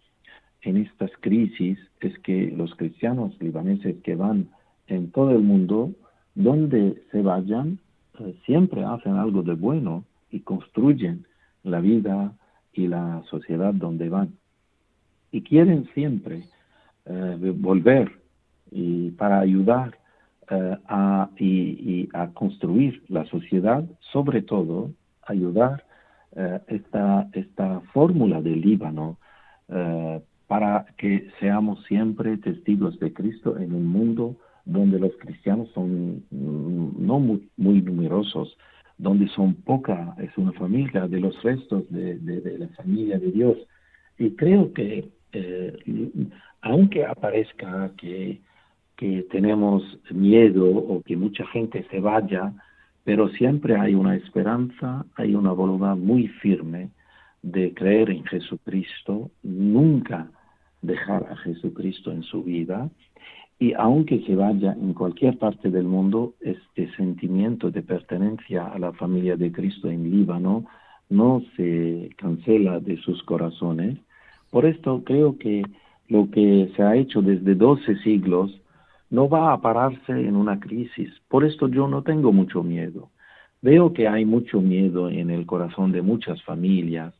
en 0.61 0.77
estas 0.77 1.11
crisis 1.19 1.77
es 1.99 2.17
que 2.19 2.51
los 2.55 2.73
cristianos 2.75 3.35
libaneses 3.41 3.97
que 4.03 4.15
van 4.15 4.49
en 4.87 5.11
todo 5.11 5.31
el 5.31 5.41
mundo, 5.41 5.91
donde 6.35 7.01
se 7.11 7.21
vayan, 7.21 7.79
eh, 8.19 8.35
siempre 8.45 8.83
hacen 8.85 9.15
algo 9.15 9.41
de 9.41 9.53
bueno 9.53 10.05
y 10.29 10.39
construyen 10.41 11.25
la 11.63 11.81
vida 11.81 12.33
y 12.73 12.87
la 12.87 13.21
sociedad 13.29 13.73
donde 13.73 14.07
van 14.07 14.33
y 15.31 15.41
quieren 15.41 15.89
siempre 15.93 16.43
volver 17.55 18.11
y 18.71 19.11
para 19.11 19.39
ayudar 19.39 19.97
eh, 20.49 20.77
a, 20.87 21.29
y, 21.37 22.09
a 22.13 22.27
construir 22.33 23.03
la 23.07 23.25
sociedad, 23.25 23.83
sobre 24.11 24.41
todo 24.41 24.91
ayudar 25.23 25.85
eh, 26.35 26.59
esta, 26.67 27.29
esta 27.33 27.81
fórmula 27.93 28.41
del 28.41 28.61
Líbano 28.61 29.17
para 30.47 30.85
que 30.97 31.29
seamos 31.39 31.81
siempre 31.85 32.35
testigos 32.35 32.99
de 32.99 33.13
Cristo 33.13 33.57
en 33.57 33.73
un 33.73 33.87
mundo 33.87 34.35
donde 34.65 34.99
los 34.99 35.15
cristianos 35.15 35.69
son 35.73 36.25
mm, 36.29 37.07
no 37.07 37.19
muy, 37.19 37.47
muy 37.55 37.81
numerosos, 37.81 38.57
donde 38.97 39.29
son 39.29 39.53
poca, 39.53 40.13
es 40.17 40.37
una 40.37 40.51
familia 40.51 41.07
de 41.07 41.21
los 41.21 41.41
restos 41.41 41.89
de 41.89 42.57
la 42.59 42.67
familia 42.75 43.17
de 43.17 43.31
Dios. 43.31 43.57
Y 44.17 44.31
creo 44.31 44.73
que 44.73 45.09
eh, 45.33 45.77
aunque 46.61 47.05
aparezca 47.05 47.91
que, 47.97 48.39
que 48.95 49.23
tenemos 49.31 49.83
miedo 50.11 50.69
o 50.69 51.01
que 51.01 51.15
mucha 51.17 51.45
gente 51.47 51.85
se 51.89 51.99
vaya, 51.99 52.53
pero 53.03 53.29
siempre 53.29 53.75
hay 53.75 53.95
una 53.95 54.15
esperanza, 54.15 55.05
hay 55.15 55.33
una 55.33 55.51
voluntad 55.51 55.95
muy 55.95 56.27
firme 56.27 56.89
de 57.41 57.73
creer 57.73 58.11
en 58.11 58.23
Jesucristo, 58.25 59.31
nunca 59.41 60.29
dejar 60.81 61.25
a 61.31 61.35
Jesucristo 61.37 62.11
en 62.11 62.23
su 62.23 62.43
vida. 62.43 62.89
Y 63.57 63.73
aunque 63.73 64.21
se 64.25 64.35
vaya 64.35 64.73
en 64.73 64.93
cualquier 64.93 65.37
parte 65.37 65.69
del 65.69 65.85
mundo, 65.85 66.33
este 66.39 66.91
sentimiento 66.95 67.71
de 67.71 67.81
pertenencia 67.83 68.67
a 68.67 68.79
la 68.79 68.91
familia 68.93 69.35
de 69.35 69.51
Cristo 69.51 69.89
en 69.89 70.09
Líbano 70.11 70.65
no 71.09 71.41
se 71.55 72.09
cancela 72.17 72.79
de 72.79 72.97
sus 72.97 73.21
corazones 73.23 73.97
por 74.51 74.65
esto 74.65 75.03
creo 75.03 75.37
que 75.37 75.63
lo 76.07 76.29
que 76.29 76.71
se 76.75 76.83
ha 76.83 76.95
hecho 76.95 77.21
desde 77.21 77.55
12 77.55 77.95
siglos 78.03 78.61
no 79.09 79.27
va 79.27 79.53
a 79.53 79.61
pararse 79.61 80.11
en 80.11 80.35
una 80.35 80.59
crisis. 80.59 81.09
Por 81.27 81.43
esto 81.43 81.67
yo 81.67 81.87
no 81.87 82.03
tengo 82.03 82.31
mucho 82.31 82.61
miedo. 82.61 83.09
Veo 83.61 83.93
que 83.93 84.07
hay 84.07 84.25
mucho 84.25 84.61
miedo 84.61 85.09
en 85.09 85.29
el 85.29 85.45
corazón 85.45 85.91
de 85.91 86.01
muchas 86.01 86.41
familias, 86.43 87.13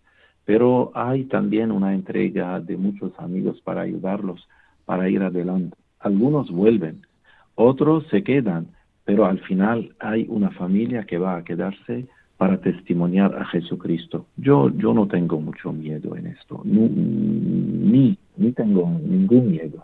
pero 0.45 0.91
hay 0.93 1.25
también 1.25 1.71
una 1.71 1.93
entrega 1.93 2.59
de 2.59 2.77
muchos 2.77 3.11
amigos 3.17 3.61
para 3.61 3.82
ayudarlos 3.82 4.47
para 4.86 5.09
ir 5.09 5.21
adelante. 5.21 5.77
Algunos 5.99 6.51
vuelven, 6.51 7.05
otros 7.55 8.05
se 8.09 8.23
quedan, 8.23 8.67
pero 9.05 9.25
al 9.25 9.39
final 9.39 9.95
hay 9.99 10.25
una 10.27 10.51
familia 10.51 11.05
que 11.05 11.17
va 11.17 11.38
a 11.38 11.43
quedarse 11.43 12.07
para 12.42 12.58
testimoniar 12.58 13.36
a 13.38 13.46
Jesucristo. 13.46 14.26
Yo, 14.36 14.72
yo 14.76 14.96
no 14.96 15.08
tengo 15.08 15.39
mucho 15.39 15.72
miedo 15.72 16.16
en 16.16 16.26
esto, 16.26 16.60
ni, 16.66 18.18
ni 18.36 18.52
tengo 18.54 18.89
ningún 18.89 19.52
miedo. 19.52 19.84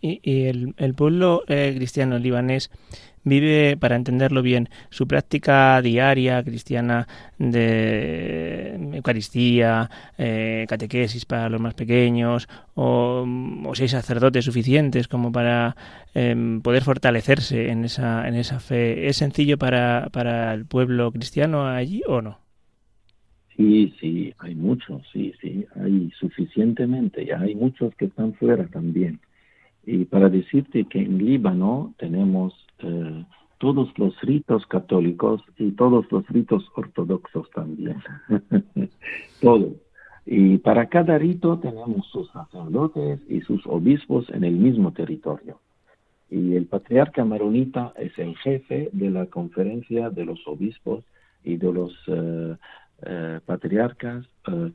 Y, 0.00 0.20
el, 0.46 0.74
el, 0.76 0.94
pueblo 0.94 1.44
eh, 1.48 1.72
cristiano 1.74 2.18
libanés 2.18 2.70
vive, 3.24 3.76
para 3.78 3.96
entenderlo 3.96 4.42
bien, 4.42 4.68
su 4.90 5.08
práctica 5.08 5.80
diaria 5.82 6.42
cristiana 6.44 7.08
de 7.38 8.78
Eucaristía, 8.92 9.90
eh, 10.18 10.66
catequesis 10.68 11.24
para 11.24 11.48
los 11.48 11.60
más 11.60 11.74
pequeños, 11.74 12.48
o, 12.74 13.26
o 13.64 13.74
seis 13.74 13.92
sacerdotes 13.92 14.44
suficientes 14.44 15.08
como 15.08 15.32
para 15.32 15.74
em, 16.14 16.60
poder 16.60 16.84
fortalecerse 16.84 17.70
en 17.70 17.84
esa, 17.84 18.28
en 18.28 18.34
esa 18.34 18.60
fe. 18.60 19.08
¿Es 19.08 19.16
sencillo 19.16 19.58
para, 19.58 20.08
para 20.12 20.52
el 20.54 20.66
pueblo 20.66 21.10
cristiano 21.10 21.66
allí 21.66 22.02
o 22.06 22.20
no? 22.20 22.43
Sí, 23.56 23.94
sí, 24.00 24.34
hay 24.38 24.54
muchos, 24.54 25.02
sí, 25.12 25.32
sí, 25.40 25.64
hay 25.76 26.10
suficientemente, 26.18 27.24
ya 27.24 27.40
hay 27.40 27.54
muchos 27.54 27.94
que 27.94 28.06
están 28.06 28.34
fuera 28.34 28.66
también. 28.66 29.20
Y 29.86 30.06
para 30.06 30.28
decirte 30.28 30.84
que 30.86 31.00
en 31.00 31.18
Líbano 31.18 31.94
tenemos 31.98 32.52
eh, 32.78 33.24
todos 33.58 33.96
los 33.96 34.20
ritos 34.22 34.66
católicos 34.66 35.42
y 35.56 35.70
todos 35.72 36.10
los 36.10 36.26
ritos 36.28 36.68
ortodoxos 36.74 37.48
también. 37.50 37.96
todos. 39.40 39.74
Y 40.26 40.58
para 40.58 40.88
cada 40.88 41.18
rito 41.18 41.58
tenemos 41.58 42.06
sus 42.08 42.30
sacerdotes 42.30 43.20
y 43.28 43.42
sus 43.42 43.64
obispos 43.66 44.28
en 44.30 44.44
el 44.44 44.54
mismo 44.54 44.92
territorio. 44.92 45.60
Y 46.30 46.56
el 46.56 46.66
patriarca 46.66 47.24
maronita 47.24 47.92
es 47.96 48.18
el 48.18 48.36
jefe 48.38 48.88
de 48.92 49.10
la 49.10 49.26
conferencia 49.26 50.10
de 50.10 50.24
los 50.24 50.40
obispos 50.48 51.04
y 51.44 51.56
de 51.56 51.72
los 51.72 51.92
eh, 52.08 52.56
eh, 53.02 53.40
patriarcas 53.44 54.26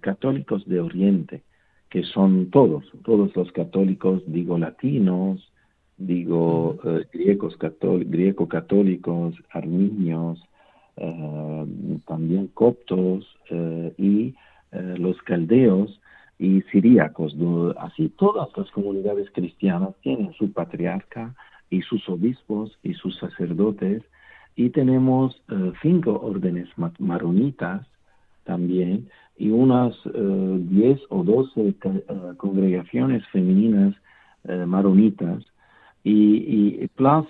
católicos 0.02 0.68
de 0.68 0.80
Oriente 0.80 1.44
que 1.90 2.04
son 2.04 2.50
todos, 2.52 2.86
todos 3.04 3.36
los 3.36 3.52
católicos, 3.52 4.22
digo 4.28 4.58
latinos, 4.58 5.52
digo 5.98 6.78
eh, 6.84 7.06
griegos 7.12 7.58
griego 7.82 8.48
católicos, 8.48 9.36
armenios, 9.50 10.42
eh, 10.98 11.66
también 12.06 12.48
coptos 12.48 13.28
eh, 13.50 13.94
y 13.98 14.36
los 14.72 15.18
caldeos 15.24 16.00
y 16.38 16.62
siríacos. 16.72 17.36
Así 17.80 18.10
todas 18.10 18.50
las 18.56 18.70
comunidades 18.70 19.32
cristianas 19.32 19.96
tienen 20.02 20.32
su 20.34 20.54
patriarca 20.54 21.34
y 21.72 21.82
sus 21.82 22.08
obispos 22.08 22.78
y 22.84 22.94
sus 22.94 23.18
sacerdotes 23.18 24.04
y 24.56 24.70
tenemos 24.70 25.42
cinco 25.82 26.22
órdenes 26.22 26.70
maronitas 27.00 27.88
también 28.50 29.08
y 29.38 29.52
unas 29.52 29.96
10 30.04 30.16
eh, 30.16 31.00
o 31.10 31.24
12 31.24 31.62
eh, 31.62 31.74
congregaciones 32.38 33.24
femeninas 33.32 33.96
eh, 34.44 34.66
maronitas. 34.66 35.44
Y, 36.04 36.82
y 36.82 36.88
plus, 36.96 37.28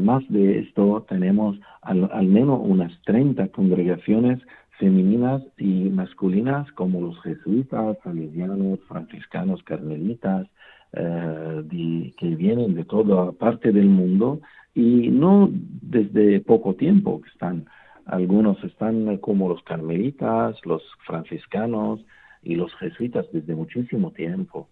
más 0.00 0.22
de 0.28 0.58
esto, 0.58 1.06
tenemos 1.08 1.56
al, 1.80 2.10
al, 2.12 2.26
menos 2.26 2.60
unas 2.62 2.92
30 3.04 3.48
congregaciones 3.48 4.40
femeninas 4.78 5.42
y 5.56 5.88
masculinas, 5.90 6.70
como 6.72 7.00
los 7.00 7.20
jesuitas, 7.22 7.96
salesianos, 8.02 8.80
franciscanos, 8.88 9.62
carmelitas, 9.62 10.46
que 10.92 12.34
vienen 12.36 12.74
de 12.74 12.84
toda 12.84 13.32
parte 13.32 13.70
del 13.70 13.88
mundo 13.88 14.40
y 14.74 15.08
no 15.08 15.50
desde 15.52 16.40
poco 16.40 16.74
tiempo 16.74 17.20
que 17.20 17.28
están 17.28 17.66
algunos 18.06 18.62
están 18.62 19.18
como 19.18 19.48
los 19.48 19.62
carmelitas, 19.64 20.56
los 20.64 20.82
franciscanos 21.04 22.04
y 22.42 22.54
los 22.54 22.72
jesuitas 22.76 23.26
desde 23.32 23.54
muchísimo 23.54 24.12
tiempo. 24.12 24.68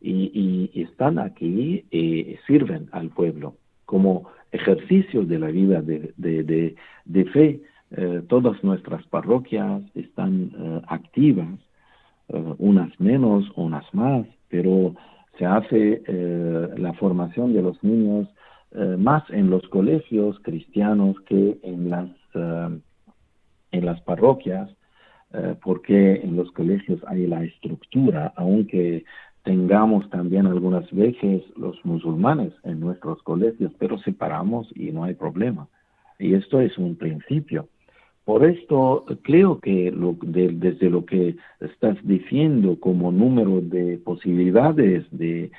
Y, 0.00 0.70
están 0.74 1.20
aquí 1.20 1.84
y 1.92 2.36
sirven 2.46 2.88
al 2.90 3.10
pueblo 3.10 3.54
como 3.84 4.28
ejercicio 4.50 5.24
de 5.24 5.38
la 5.38 5.46
vida 5.48 5.80
de, 5.80 6.12
de, 6.16 7.24
fe. 7.26 7.60
Eh, 7.92 8.22
todas 8.28 8.62
nuestras 8.64 9.06
parroquias 9.06 9.82
están 9.94 10.50
eh, 10.58 10.80
activas, 10.88 11.60
eh, 12.30 12.54
unas 12.58 12.98
menos, 12.98 13.44
unas 13.54 13.84
más, 13.94 14.26
pero 14.48 14.94
se 15.38 15.46
hace 15.46 16.02
la 16.76 16.92
formación 16.94 17.54
de 17.54 17.62
los 17.62 17.82
niños 17.82 18.28
más 18.98 19.22
en 19.30 19.48
los 19.48 19.66
colegios 19.68 20.38
cristianos 20.40 21.18
que 21.22 21.58
en 21.62 21.88
las 21.88 22.08
eh, 22.10 22.21
en 22.34 23.86
las 23.86 24.00
parroquias, 24.02 24.70
eh, 25.32 25.54
porque 25.62 26.16
en 26.16 26.36
los 26.36 26.52
colegios 26.52 27.00
hay 27.06 27.26
la 27.26 27.42
estructura, 27.42 28.32
aunque 28.36 29.04
tengamos 29.44 30.08
también 30.10 30.46
algunas 30.46 30.90
veces 30.92 31.42
los 31.56 31.82
musulmanes 31.84 32.52
en 32.64 32.80
nuestros 32.80 33.22
colegios, 33.22 33.72
pero 33.78 33.98
separamos 33.98 34.70
y 34.74 34.92
no 34.92 35.04
hay 35.04 35.14
problema. 35.14 35.68
Y 36.18 36.34
esto 36.34 36.60
es 36.60 36.76
un 36.78 36.96
principio. 36.96 37.68
Por 38.24 38.44
esto 38.44 39.04
creo 39.22 39.58
que 39.58 39.92
desde 40.22 40.90
lo 40.90 41.04
que 41.04 41.36
estás 41.60 41.96
diciendo 42.04 42.78
como 42.78 43.10
número 43.10 43.60
de 43.60 43.98
posibilidades 43.98 45.04
de, 45.10 45.50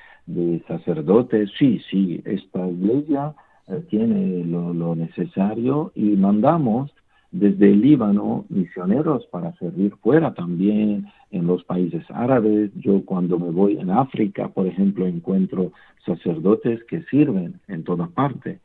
sacerdotes, 0.67 1.49
sí, 1.59 1.81
sí, 1.91 2.21
esta 2.23 2.65
iglesia 2.69 3.33
eh, 3.33 3.35
tiene 3.81 4.43
lo, 4.45 4.95
necesario 4.95 5.91
y 5.95 6.15
mandamos 6.15 6.91
desde 7.31 7.71
el 7.71 7.81
Líbano 7.81 8.45
misioneros 8.49 9.25
para 9.27 9.53
servir 9.53 9.93
fuera 10.01 10.33
también 10.33 11.07
en 11.31 11.47
los 11.47 11.63
países 11.63 12.03
árabes. 12.09 12.71
Yo 12.75 13.03
cuando 13.05 13.39
me 13.39 13.49
voy 13.49 13.77
en 13.77 13.89
África, 13.89 14.49
por 14.49 14.67
ejemplo, 14.67 15.07
encuentro 15.07 15.71
sacerdotes 16.05 16.83
que 16.83 17.01
sirven 17.03 17.59
en 17.67 17.83
toda 17.83 18.07
parte. 18.07 18.59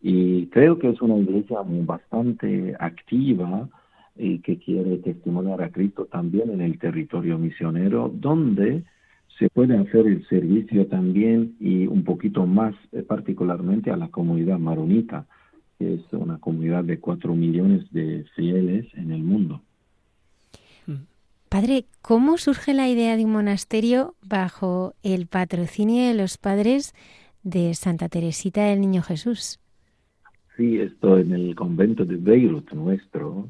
Y 0.00 0.46
creo 0.46 0.78
que 0.78 0.90
es 0.90 1.00
una 1.00 1.16
iglesia 1.16 1.58
bastante 1.64 2.76
activa 2.78 3.68
y 4.16 4.38
que 4.40 4.58
quiere 4.58 4.98
testimoniar 4.98 5.62
a 5.62 5.70
Cristo 5.70 6.06
también 6.10 6.50
en 6.50 6.60
el 6.60 6.78
territorio 6.78 7.38
misionero, 7.38 8.10
donde 8.12 8.84
se 9.38 9.48
puede 9.50 9.76
hacer 9.76 10.06
el 10.06 10.26
servicio 10.28 10.86
también 10.86 11.56
y 11.60 11.86
un 11.86 12.04
poquito 12.04 12.46
más 12.46 12.74
eh, 12.92 13.02
particularmente 13.02 13.90
a 13.90 13.96
la 13.96 14.08
comunidad 14.08 14.58
maronita, 14.58 15.26
que 15.78 15.94
es 15.94 16.00
una 16.12 16.38
comunidad 16.38 16.84
de 16.84 17.00
cuatro 17.00 17.34
millones 17.34 17.90
de 17.92 18.24
fieles 18.34 18.86
en 18.94 19.12
el 19.12 19.22
mundo. 19.22 19.62
Padre, 21.52 21.84
¿cómo 22.00 22.38
surge 22.38 22.72
la 22.72 22.88
idea 22.88 23.14
de 23.14 23.26
un 23.26 23.32
monasterio 23.32 24.14
bajo 24.26 24.94
el 25.02 25.26
patrocinio 25.26 26.08
de 26.08 26.14
los 26.14 26.38
padres 26.38 26.94
de 27.42 27.74
Santa 27.74 28.08
Teresita 28.08 28.64
del 28.64 28.80
Niño 28.80 29.02
Jesús? 29.02 29.60
Sí, 30.56 30.80
esto 30.80 31.18
en 31.18 31.32
el 31.32 31.54
convento 31.54 32.06
de 32.06 32.16
Beirut 32.16 32.72
nuestro. 32.72 33.48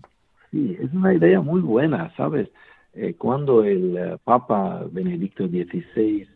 Sí, 0.50 0.76
es 0.80 0.92
una 0.92 1.14
idea 1.14 1.40
muy 1.40 1.60
buena, 1.60 2.12
¿sabes? 2.16 2.48
Eh, 2.94 3.14
cuando 3.14 3.64
el 3.64 3.96
eh, 3.96 4.18
Papa 4.22 4.84
Benedicto 4.90 5.48
XVI 5.48 6.28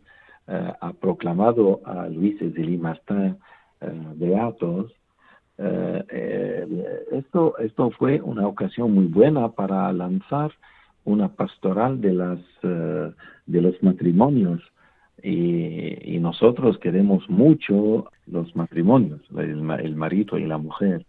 eh, 0.47 0.73
ha 0.81 0.93
proclamado 0.93 1.81
a 1.85 2.07
Luis 2.07 2.39
de 2.39 2.63
Limastin 2.63 3.37
beatos, 4.15 4.91
esto, 7.11 7.57
esto 7.59 7.91
fue 7.91 8.19
una 8.21 8.47
ocasión 8.47 8.91
muy 8.91 9.05
buena 9.05 9.49
para 9.49 9.91
lanzar 9.93 10.51
una 11.03 11.29
pastoral 11.29 12.01
de, 12.01 12.13
las, 12.13 12.39
de 12.61 13.61
los 13.61 13.81
matrimonios. 13.83 14.61
Y, 15.21 16.15
y, 16.15 16.19
nosotros 16.19 16.77
queremos 16.79 17.27
mucho 17.29 18.09
los 18.25 18.55
matrimonios, 18.55 19.21
el, 19.35 19.69
el 19.79 19.95
marido 19.95 20.37
y 20.39 20.45
la 20.45 20.57
mujer, 20.57 21.05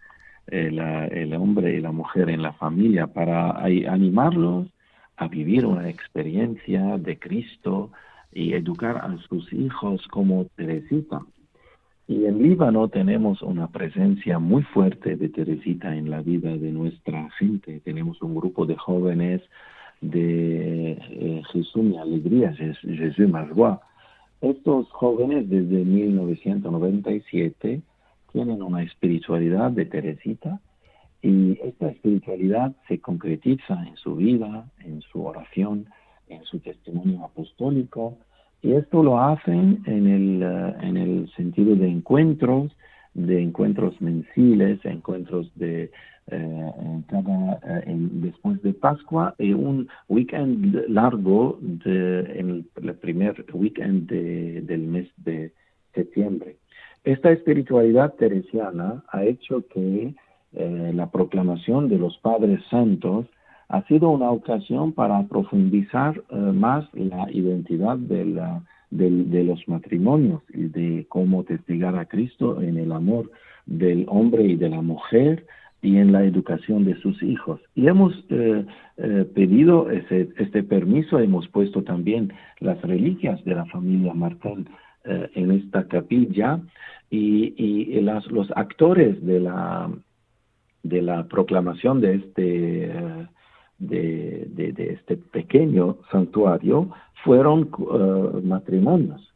el, 0.47 0.79
el, 0.79 1.35
hombre 1.35 1.75
y 1.77 1.81
la 1.81 1.93
mujer 1.93 2.29
en 2.29 2.43
la 2.43 2.53
familia, 2.55 3.07
para 3.07 3.51
animarlos 3.63 4.69
a 5.19 5.27
vivir 5.27 5.67
una 5.67 5.89
experiencia 5.89 6.97
de 6.97 7.19
Cristo 7.19 7.91
y 8.33 8.55
educar 8.55 8.99
a 8.99 9.17
sus 9.29 9.53
hijos 9.53 10.07
como 10.09 10.45
Teresita. 10.57 11.21
Y 12.07 12.25
en 12.25 12.41
Líbano 12.43 12.89
tenemos 12.89 13.43
una 13.43 13.67
presencia 13.67 14.39
muy 14.39 14.63
fuerte 14.63 15.17
de 15.17 15.29
Teresita 15.29 15.95
en 15.95 16.09
la 16.09 16.23
vida 16.23 16.57
de 16.57 16.71
nuestra 16.71 17.29
gente. 17.33 17.81
Tenemos 17.81 18.23
un 18.23 18.37
grupo 18.37 18.65
de 18.65 18.77
jóvenes 18.77 19.43
de 20.01 20.93
eh, 20.93 21.43
Jesús 21.53 21.83
mi 21.83 21.99
alegría, 21.99 22.55
Jesús 22.55 23.19
Margois. 23.29 23.79
Estos 24.41 24.89
jóvenes 24.91 25.51
desde 25.51 25.85
1997 25.85 27.83
tienen 28.33 28.63
una 28.63 28.85
espiritualidad 28.85 29.73
de 29.73 29.85
Teresita 29.85 30.61
y 31.23 31.59
esta 31.63 31.89
espiritualidad 31.89 32.75
se 32.87 33.01
concretiza 33.01 33.87
en 33.87 33.97
su 33.97 34.17
vida, 34.17 34.69
en 34.85 35.01
su 35.03 35.25
oración, 35.25 35.87
en 36.29 36.45
su 36.45 36.61
testimonio 36.61 37.25
apostólico, 37.25 38.19
y 38.63 38.73
esto 38.73 39.03
lo 39.03 39.21
hacen 39.21 39.83
en 39.87 40.07
el, 40.09 40.43
eh, 40.43 40.75
en 40.83 40.97
el 40.97 41.31
sentido 41.35 41.77
de 41.77 41.89
encuentros 41.89 42.73
de 43.15 43.43
encuentros 43.43 44.01
mensiles, 44.01 44.79
encuentros 44.85 45.51
de 45.57 45.91
eh, 46.31 46.73
cada, 47.09 47.59
eh, 47.65 47.85
después 47.87 48.63
de 48.63 48.75
Pascua 48.75 49.35
y 49.39 49.53
un 49.53 49.89
weekend 50.09 50.85
largo 50.89 51.59
de, 51.61 52.21
en 52.39 52.67
el, 52.77 52.95
primer 52.95 53.45
weekend 53.53 54.09
del 54.09 54.81
mes 54.83 55.09
de 55.17 55.53
septiembre. 55.95 56.57
Esta 57.03 57.33
espiritualidad 57.33 58.15
teresiana 58.15 59.03
ha 59.09 59.25
hecho 59.25 59.67
que 59.69 60.15
eh, 60.55 60.93
la 60.95 61.11
proclamación 61.11 61.89
de 61.89 61.99
los 61.99 62.17
padres 62.19 62.61
santos 62.71 63.27
ha 63.69 63.83
sido 63.83 64.09
una 64.11 64.31
ocasión 64.31 64.93
para 64.93 65.23
profundizar 65.25 66.23
más 66.31 66.89
la 66.95 67.31
identidad 67.31 67.99
de, 67.99 68.25
la, 68.25 68.63
de 68.89 69.45
los 69.45 69.69
matrimonios 69.69 70.41
y 70.55 70.69
de 70.69 71.07
cómo 71.11 71.45
testigar 71.45 71.95
a 71.99 72.07
Cristo 72.07 72.63
en 72.63 72.79
el 72.79 72.93
amor 72.93 73.31
del 73.67 74.07
hombre 74.09 74.45
y 74.45 74.57
de 74.57 74.71
la 74.71 74.81
mujer 74.81 75.45
y 75.83 75.97
en 75.97 76.13
la 76.13 76.25
educación 76.25 76.85
de 76.85 76.97
sus 77.01 77.23
hijos. 77.23 77.61
Y 77.75 77.87
hemos 77.87 78.13
eh, 78.31 78.65
eh, 78.97 79.27
pedido 79.35 79.91
ese, 79.91 80.29
este 80.39 80.63
permiso, 80.63 81.19
hemos 81.19 81.47
puesto 81.49 81.83
también 81.83 82.33
las 82.61 82.81
reliquias 82.83 83.43
de 83.45 83.55
la 83.55 83.65
familia 83.67 84.15
Martel 84.15 84.67
eh, 85.05 85.31
en 85.35 85.53
esta 85.53 85.87
capilla 85.87 86.61
y, 87.11 88.01
los 88.31 88.51
actores 88.57 89.25
de 89.25 89.41
la, 89.41 89.91
de 90.83 91.03
la 91.03 91.27
proclamación 91.27 92.01
de 92.01 92.15
este, 92.15 93.29
de, 93.79 94.47
de, 94.51 94.93
este 94.93 95.17
pequeño 95.17 95.99
santuario 96.11 96.91
fueron 97.25 97.71
matrimonios. 98.45 99.29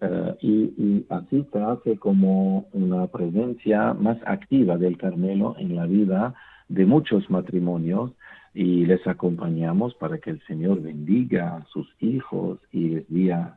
Eh, 0.00 0.34
y, 0.42 1.06
así 1.08 1.46
se 1.84 1.96
como 1.96 2.66
una 2.72 3.06
presencia 3.06 3.94
más 3.94 4.18
activa 4.26 4.76
del 4.76 4.98
Carmelo 4.98 5.56
en 5.58 5.74
la 5.74 5.86
vida 5.86 6.34
de 6.68 6.84
muchos 6.84 7.30
matrimonios 7.30 8.12
y 8.52 8.84
les 8.84 9.06
acompañamos 9.06 9.94
para 9.94 10.18
que 10.18 10.30
el 10.30 10.40
Señor 10.46 10.82
bendiga 10.82 11.56
a 11.56 11.64
sus 11.66 11.88
hijos 12.00 12.58
y 12.72 12.88
les 12.88 13.04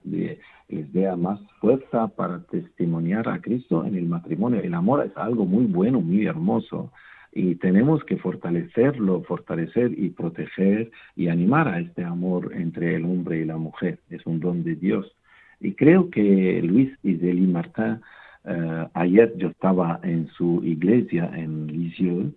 dé, 0.04 0.40
les 0.70 0.94
dé 0.94 1.14
más 1.18 1.40
fuerza 1.60 2.08
para 2.08 2.42
testimoniar 2.44 3.28
a 3.28 3.42
Cristo 3.42 3.84
en 3.86 3.96
el 3.96 4.06
matrimonio. 4.06 4.62
El 4.62 4.74
amor 4.74 5.06
es 5.06 5.16
algo 5.18 5.46
muy 5.46 5.66
bueno, 5.66 6.00
muy 6.00 6.26
hermoso 6.26 6.92
y 7.32 7.56
tenemos 7.56 8.04
que 8.06 8.18
fortalecerlo, 8.18 9.22
fortalecer 9.24 9.92
y 9.98 10.10
proteger 10.10 10.92
y 11.16 11.28
animar 11.28 11.68
a 11.68 11.80
este 11.80 12.04
amor 12.04 12.52
entre 12.56 12.96
el 12.96 13.06
hombre 13.06 13.40
y 13.40 13.46
la 13.46 13.58
mujer. 13.58 14.00
Es 14.10 14.26
un 14.26 14.40
don 14.40 14.64
de 14.64 14.76
Dios. 14.76 15.16
Y 15.60 15.74
creo 15.74 16.10
que 16.10 16.62
Luis 16.64 16.92
Iseli 17.04 17.46
Martin, 17.48 18.00
eh, 18.46 18.88
ayer 18.94 19.34
yo 19.38 19.50
estaba 19.50 20.00
en 20.04 20.28
su 20.30 20.62
iglesia 20.64 21.30
en 21.36 21.68
Lisieux, 21.68 22.34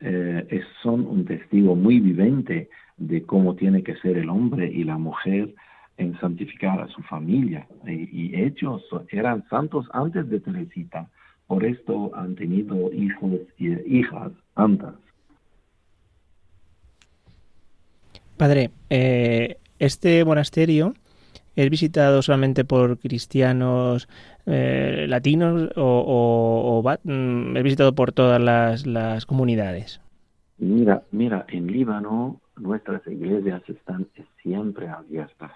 eh, 0.00 0.62
son 0.82 1.06
un 1.06 1.24
testigo 1.24 1.76
muy 1.76 2.00
vivente 2.00 2.68
de 2.96 3.22
cómo 3.22 3.54
tiene 3.54 3.82
que 3.82 3.96
ser 3.96 4.18
el 4.18 4.28
hombre 4.28 4.70
y 4.70 4.84
la 4.84 4.98
mujer 4.98 5.54
en 5.96 6.18
santificar 6.20 6.80
a 6.80 6.88
su 6.88 7.02
familia. 7.02 7.66
Y, 7.86 8.34
ellos 8.34 8.82
eran 9.10 9.44
santos 9.48 9.86
antes 9.92 10.28
de 10.28 10.40
Teresita, 10.40 11.08
por 11.46 11.64
esto 11.64 12.10
han 12.14 12.34
tenido 12.34 12.92
hijos 12.92 13.40
y 13.58 13.98
hijas 13.98 14.32
santas. 14.54 14.94
Padre, 18.36 18.70
eh, 18.90 19.58
este 19.78 20.24
monasterio 20.24 20.94
¿Es 21.56 21.70
visitado 21.70 22.20
solamente 22.22 22.64
por 22.64 22.98
cristianos 22.98 24.08
eh, 24.46 25.06
latinos 25.08 25.70
o, 25.76 26.82
mm, 27.04 27.56
es 27.56 27.62
visitado 27.62 27.94
por 27.94 28.12
todas 28.12 28.40
las, 28.40 29.26
comunidades? 29.26 30.00
Mira, 30.58 31.02
mira, 31.12 31.44
en 31.48 31.68
Líbano 31.68 32.40
nuestras 32.56 33.06
iglesias 33.06 33.62
están 33.68 34.06
siempre 34.42 34.88
abiertas 34.88 35.52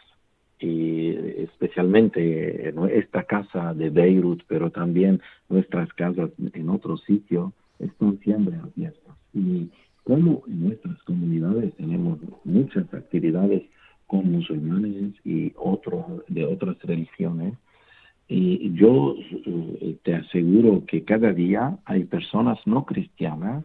y 0.60 1.10
especialmente 1.42 2.72
esta 2.92 3.22
casa 3.24 3.74
de 3.74 3.90
Beirut, 3.90 4.42
pero 4.48 4.70
también 4.70 5.20
nuestras 5.48 5.92
casas 5.92 6.30
en 6.52 6.68
otro 6.68 6.96
sitio 6.96 7.52
están 7.78 8.18
siempre 8.20 8.56
abiertas. 8.56 9.16
Y 9.32 9.68
como 10.04 10.42
en 10.46 10.64
nuestras 10.64 11.02
comunidades 11.04 11.74
tenemos 11.76 12.18
muchas 12.44 12.92
actividades 12.92 13.62
con 14.06 14.32
musulmanes 14.32 15.14
y 15.24 15.52
otros 15.56 16.04
de 16.28 16.44
otras 16.44 16.76
religiones. 16.82 17.54
Y 18.26 18.72
yo 18.74 19.14
eh, 19.18 19.96
te 20.02 20.14
aseguro 20.14 20.84
que 20.86 21.04
cada 21.04 21.32
día 21.32 21.78
hay 21.84 22.04
personas 22.04 22.58
no 22.66 22.84
cristianas 22.84 23.64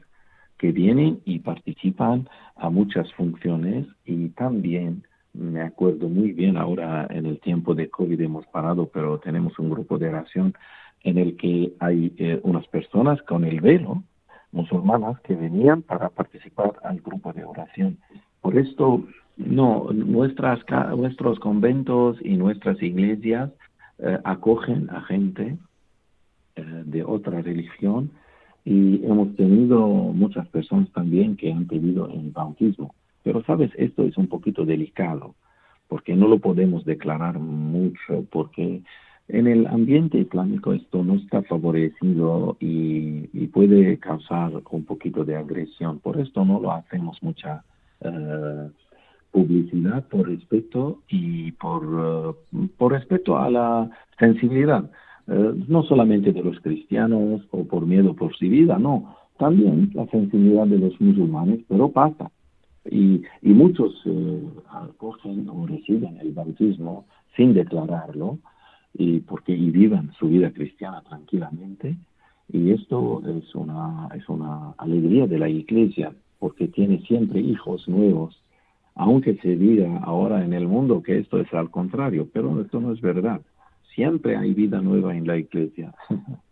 que 0.58 0.72
vienen 0.72 1.20
y 1.26 1.40
participan 1.40 2.30
a 2.56 2.70
muchas 2.70 3.12
funciones 3.14 3.88
y 4.06 4.30
también 4.30 5.04
me 5.34 5.62
acuerdo 5.62 6.10
muy 6.10 6.32
bien 6.32 6.58
ahora 6.58 7.08
en 7.10 7.26
el 7.26 7.40
tiempo 7.40 7.74
de 7.74 7.90
COVID 7.90 8.22
hemos 8.22 8.46
parado, 8.48 8.88
pero 8.88 9.20
tenemos 9.20 9.58
un 9.60 9.70
grupo 9.70 9.98
de 9.98 10.10
oración 10.10 10.54
en 11.04 11.18
el 11.18 11.36
que 11.38 11.74
hay 11.80 12.14
eh, 12.18 12.40
unas 12.44 12.68
personas 12.68 13.22
con 13.24 13.44
el 13.44 13.60
velo 13.60 14.04
musulmanas 14.52 15.20
que 15.22 15.36
venían 15.36 15.82
para 15.82 16.10
participar 16.10 16.74
al 16.84 17.02
grupo 17.02 17.34
de 17.34 17.44
oración. 17.44 17.98
Por 18.42 18.58
esto 18.58 19.04
no, 19.36 19.90
nuestras, 19.92 20.60
nuestros 20.96 21.40
conventos 21.40 22.18
y 22.22 22.38
nuestras 22.38 22.82
iglesias 22.82 23.50
eh, 23.98 24.20
acogen 24.24 24.90
a 24.92 25.02
gente 25.02 25.58
eh, 26.56 26.84
de 26.86 27.04
otra 27.04 27.42
religión 27.42 28.12
y 28.64 29.04
hemos 29.04 29.36
tenido 29.36 29.88
muchas 29.88 30.48
personas 30.50 30.90
también 30.92 31.36
que 31.36 31.52
han 31.52 31.66
pedido 31.66 32.08
el 32.10 32.30
bautismo. 32.32 32.94
Pero 33.24 33.44
sabes, 33.44 33.72
esto 33.78 34.04
es 34.04 34.18
un 34.18 34.28
poquito 34.28 34.66
delicado 34.66 35.36
porque 35.88 36.16
no 36.16 36.28
lo 36.28 36.40
podemos 36.40 36.86
declarar 36.86 37.38
mucho 37.40 38.26
porque 38.32 38.82
en 39.28 39.48
el 39.48 39.68
ambiente 39.68 40.18
islámico 40.18 40.74
esto 40.74 41.04
no 41.04 41.16
está 41.16 41.44
favorecido 41.44 42.58
y, 42.60 43.28
puede 43.54 44.00
causar 44.00 44.52
un 44.72 44.84
poquito 44.84 45.24
de 45.24 45.36
agresión. 45.36 46.00
Por 46.00 46.20
esto 46.20 46.44
no 46.44 46.60
lo 46.60 46.72
hacemos 46.72 47.22
mucha 47.22 47.64
eh, 48.02 48.70
publicidad 49.32 50.08
por 50.08 50.28
respeto 50.28 51.02
y 51.08 51.52
por, 51.52 51.86
uh, 51.86 52.36
por 52.78 52.94
respeto 52.94 53.38
a 53.38 53.52
la 53.52 53.92
sensibilidad, 54.18 54.90
uh, 55.28 55.54
no 55.68 55.84
solamente 55.84 56.34
de 56.34 56.42
los 56.42 56.60
cristianos 56.62 57.44
o 57.52 57.64
por 57.66 57.86
miedo 57.86 58.16
por 58.16 58.36
su 58.36 58.46
vida, 58.50 58.80
no, 58.80 59.16
también 59.38 59.92
la 59.94 60.08
sensibilidad 60.08 60.66
de 60.66 60.80
los 60.80 61.00
musulmanes, 61.00 61.60
pero 61.70 61.90
pasa. 61.90 62.32
Y, 62.90 63.24
y 63.42 63.50
muchos 63.50 64.06
uh, 64.06 64.62
acogen 64.70 65.48
o 65.50 65.66
reciben 65.66 66.18
el 66.20 66.34
bautismo 66.34 67.06
sin 67.36 67.54
declararlo 67.54 68.40
y 68.94 69.22
porque 69.22 69.54
y 69.54 69.72
vivan 69.72 70.12
su 70.20 70.28
vida 70.28 70.52
cristiana 70.52 71.02
tranquilamente 71.02 71.96
y 72.52 72.72
esto 72.72 73.24
es 73.26 73.56
una 73.56 74.10
es 74.14 74.28
una 74.28 74.72
alegría 74.78 75.26
de 75.28 75.40
la 75.40 75.50
iglesia 75.50 76.14
porque 76.40 76.68
tiene 76.68 77.00
siempre 77.08 77.40
hijos 77.40 77.88
nuevos 77.88 78.44
aunque 78.96 79.36
se 79.38 79.56
diga 79.56 80.00
ahora 80.04 80.44
en 80.44 80.54
el 80.54 80.68
mundo 80.68 81.02
que 81.02 81.20
esto 81.20 81.40
es 81.40 81.52
al 81.54 81.72
contrario, 81.72 82.30
pero 82.32 82.62
esto 82.62 82.80
no 82.80 82.94
es 82.94 83.02
verdad. 83.02 83.42
Siempre 83.96 84.38
hay 84.38 84.54
vida 84.54 84.82
nueva 84.82 85.16
en 85.16 85.28
la 85.28 85.38
iglesia. 85.38 85.94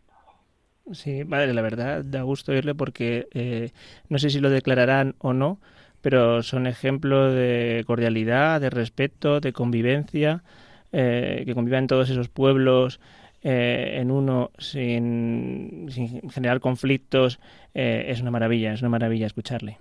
Sí, 0.93 1.23
madre, 1.23 1.53
la 1.53 1.61
verdad 1.61 2.03
da 2.03 2.23
gusto 2.23 2.51
oírle 2.51 2.73
porque 2.75 3.27
eh, 3.33 3.69
no 4.09 4.17
sé 4.17 4.29
si 4.29 4.41
lo 4.41 4.49
declararán 4.49 5.15
o 5.19 5.31
no, 5.31 5.59
pero 6.01 6.43
son 6.43 6.67
ejemplos 6.67 7.33
de 7.33 7.83
cordialidad, 7.87 8.61
de 8.61 8.69
respeto, 8.69 9.39
de 9.39 9.53
convivencia, 9.53 10.43
eh, 10.91 11.43
que 11.45 11.53
convivan 11.53 11.87
todos 11.87 12.09
esos 12.09 12.29
pueblos 12.29 12.99
eh, 13.43 13.97
en 14.01 14.11
uno 14.11 14.51
sin, 14.57 15.87
sin 15.89 16.29
generar 16.29 16.59
conflictos. 16.59 17.39
es 17.73 18.21
una 18.21 18.31
maravilla, 18.31 18.73
es 18.73 18.81
una 18.81 18.89
maravilla 18.89 19.27
escucharle. 19.27 19.77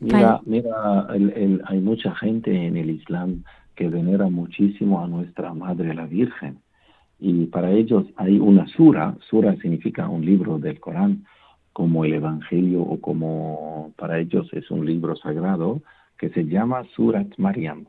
Mira, 0.00 0.40
mira 0.44 1.06
hay 1.08 1.78
mucha 1.78 2.14
gente 2.16 2.66
en 2.66 2.76
el 2.76 2.90
Islam 2.90 3.44
que 3.74 3.88
venera 3.88 4.28
muchísimo 4.28 5.02
a 5.02 5.06
nuestra 5.06 5.54
Madre 5.54 5.94
la 5.94 6.06
Virgen. 6.06 6.58
Y 7.18 7.46
para 7.46 7.70
ellos 7.70 8.06
hay 8.16 8.38
una 8.38 8.66
sura, 8.66 9.14
sura 9.30 9.54
significa 9.56 10.08
un 10.08 10.24
libro 10.24 10.58
del 10.58 10.80
Corán, 10.80 11.24
como 11.72 12.04
el 12.04 12.14
Evangelio 12.14 12.82
o 12.82 13.00
como 13.00 13.92
para 13.96 14.18
ellos 14.18 14.48
es 14.52 14.70
un 14.70 14.84
libro 14.84 15.16
sagrado 15.16 15.82
que 16.18 16.30
se 16.30 16.44
llama 16.44 16.84
Surat 16.94 17.28
Mariam. 17.38 17.86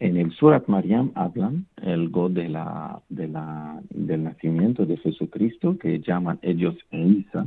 En 0.00 0.16
el 0.16 0.32
Surat 0.32 0.66
Mariam 0.66 1.12
hablan 1.14 1.66
de 1.76 2.48
la, 2.48 3.00
de 3.08 3.28
la, 3.28 3.80
del 3.90 4.24
nacimiento 4.24 4.84
de 4.84 4.96
Jesucristo 4.96 5.78
que 5.78 6.00
llaman 6.00 6.40
ellos 6.42 6.74
Isa 6.90 7.46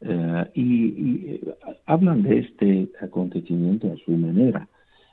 eh, 0.00 0.44
y, 0.54 1.30
eh, 1.34 1.40
hablan 1.86 2.22
de 2.22 2.38
este 2.38 2.88
acontecimiento 3.00 3.92
a 3.92 3.96
su 4.04 4.12
manera 4.12 4.68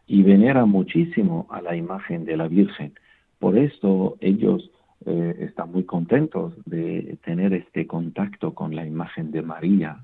y 0.06 0.22
veneran 0.22 0.70
muchísimo 0.70 1.48
a 1.50 1.62
la 1.62 1.76
imagen 1.76 2.26
de 2.26 2.38
la 2.38 2.48
Virgen. 2.48 2.94
Por 3.40 3.58
esto 3.58 4.18
ellos 4.20 4.70
eh, 5.06 5.36
están 5.40 5.72
muy 5.72 5.84
contentos 5.84 6.54
de 6.66 7.18
tener 7.24 7.54
este 7.54 7.88
contacto 7.88 8.54
con 8.54 8.76
la 8.76 8.86
imagen 8.86 9.32
de 9.32 9.42
María 9.42 10.04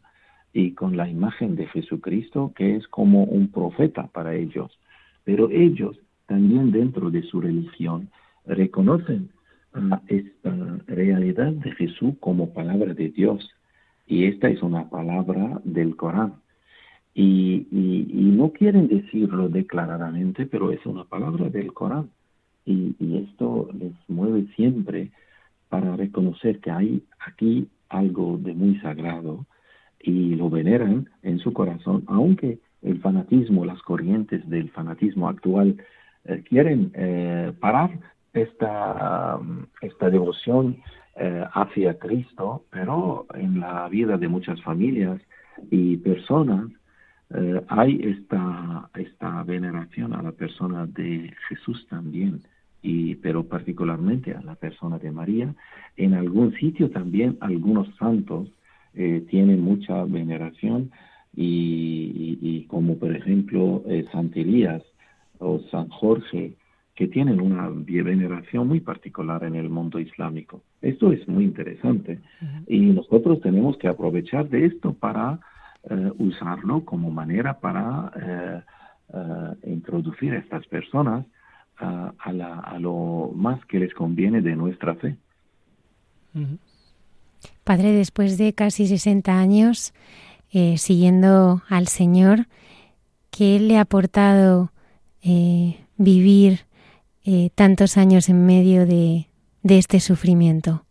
y 0.54 0.72
con 0.74 0.98
la 0.98 1.08
imagen 1.08 1.56
de 1.56 1.68
Jesucristo, 1.68 2.54
que 2.56 2.76
es 2.76 2.88
como 2.88 3.24
un 3.24 3.50
profeta 3.52 4.08
para 4.08 4.36
ellos. 4.36 4.78
Pero 5.24 5.50
ellos 5.50 5.98
también 6.26 6.72
dentro 6.72 7.12
de 7.12 7.24
su 7.24 7.42
religión 7.42 8.10
reconocen 8.46 9.30
esta 10.08 10.52
realidad 10.88 11.52
de 11.52 11.72
Jesús 11.72 12.16
como 12.20 12.54
palabra 12.54 12.94
de 12.94 13.10
Dios. 13.10 13.50
Y 14.08 14.26
esta 14.26 14.50
es 14.50 14.62
una 14.64 14.90
palabra 14.90 15.62
del 15.64 15.96
Corán. 15.96 16.36
Y, 17.14 17.68
y, 17.72 18.32
no 18.32 18.52
quieren 18.54 18.88
decirlo 18.88 19.50
declaradamente, 19.50 20.46
pero 20.46 20.72
es 20.72 20.86
una 20.86 21.04
palabra 21.04 21.50
del 21.50 21.74
Corán. 21.74 22.10
Y, 22.70 23.18
esto 23.18 23.68
les 23.74 23.94
mueve 24.08 24.46
siempre 24.56 25.10
para 25.70 25.96
reconocer 25.96 26.60
que 26.60 26.70
hay 26.70 27.04
aquí 27.26 27.68
algo 27.90 28.38
de 28.38 28.54
muy 28.54 28.80
sagrado 28.80 29.46
y 30.00 30.36
lo 30.36 30.52
veneran 30.52 31.10
en 31.24 31.40
su 31.40 31.52
corazón, 31.52 32.04
aunque 32.08 32.60
el 32.84 33.02
fanatismo, 33.02 33.66
las 33.66 33.82
corrientes 33.82 34.48
del 34.48 34.70
fanatismo 34.70 35.28
actual 35.28 35.78
eh, 36.26 36.44
quieren 36.48 36.92
eh, 36.94 37.52
parar 37.60 37.90
esta, 38.34 39.38
um, 39.38 39.66
esta 39.82 40.12
devoción 40.12 40.78
eh, 41.16 41.44
hacia 41.52 41.98
Cristo, 41.98 42.66
pero 42.70 43.26
en 43.34 43.60
la 43.60 43.90
vida 43.90 44.18
de 44.18 44.28
muchas 44.28 44.62
familias 44.62 45.20
y 45.72 45.98
personas 45.98 46.70
hay 47.68 48.00
esta, 48.02 48.90
esta 48.96 49.44
veneración 49.44 50.16
a 50.16 50.24
la 50.24 50.32
persona 50.32 50.88
de 50.88 51.32
Jesús 51.48 51.86
también, 51.88 52.42
y, 52.82 53.16
pero 53.16 53.44
particularmente 53.44 54.34
a 54.34 54.42
la 54.42 54.56
persona 54.56 55.00
de 55.00 55.12
María. 55.12 55.54
En 55.98 56.14
algún 56.14 56.54
sitio 56.56 56.90
también 56.90 57.38
algunos 57.42 57.88
santos 57.98 58.50
tienen 59.30 59.62
mucha 59.62 60.04
veneración 60.04 60.92
y, 61.36 62.66
como 62.68 62.98
por 62.98 63.16
ejemplo 63.16 63.84
eh, 63.88 64.06
San 64.12 64.32
Elías 64.36 64.84
o 65.40 65.60
San 65.72 65.88
Jorge, 65.90 66.54
que 66.96 67.08
tienen 67.08 67.40
una 67.40 67.70
veneración 67.70 68.68
muy 68.68 68.82
particular 68.82 69.46
en 69.46 69.56
el 69.56 69.70
mundo 69.70 70.00
islámico. 70.00 70.62
Esto 70.82 71.14
es 71.14 71.26
muy 71.30 71.46
interesante 71.46 72.20
y 72.68 72.80
nosotros 72.80 73.40
tenemos 73.40 73.78
que 73.78 73.88
aprovechar 73.88 74.50
de 74.50 74.66
esto 74.66 74.94
para 74.94 75.40
eh, 75.90 76.12
usarlo 76.18 76.84
como 76.84 77.10
manera 77.10 77.58
para 77.60 78.12
eh, 78.22 78.62
introducir 79.66 80.34
a 80.34 80.40
estas 80.40 80.68
personas 80.68 81.26
a, 81.80 82.14
a, 82.18 82.80
lo 82.80 83.32
más 83.36 83.64
que 83.66 83.80
les 83.80 83.94
conviene 83.94 84.42
de 84.42 84.56
nuestra 84.56 84.96
fe. 84.96 85.16
Padre, 87.64 87.92
después 87.92 88.38
de 88.38 88.54
casi 88.54 88.88
60 88.88 89.40
años, 89.40 89.94
eh, 90.52 90.78
siguiendo 90.78 91.62
al 91.70 91.88
Señor, 91.88 92.48
¿qué 93.30 93.60
le 93.60 93.78
ha 93.78 93.82
aportado 93.82 94.72
eh, 95.22 95.80
vivir 95.98 96.62
eh, 97.24 97.50
tantos 97.54 97.98
años 97.98 98.30
en 98.30 98.46
medio 98.46 98.86
de, 98.86 99.28
este 99.64 100.00
sufrimiento? 100.00 100.86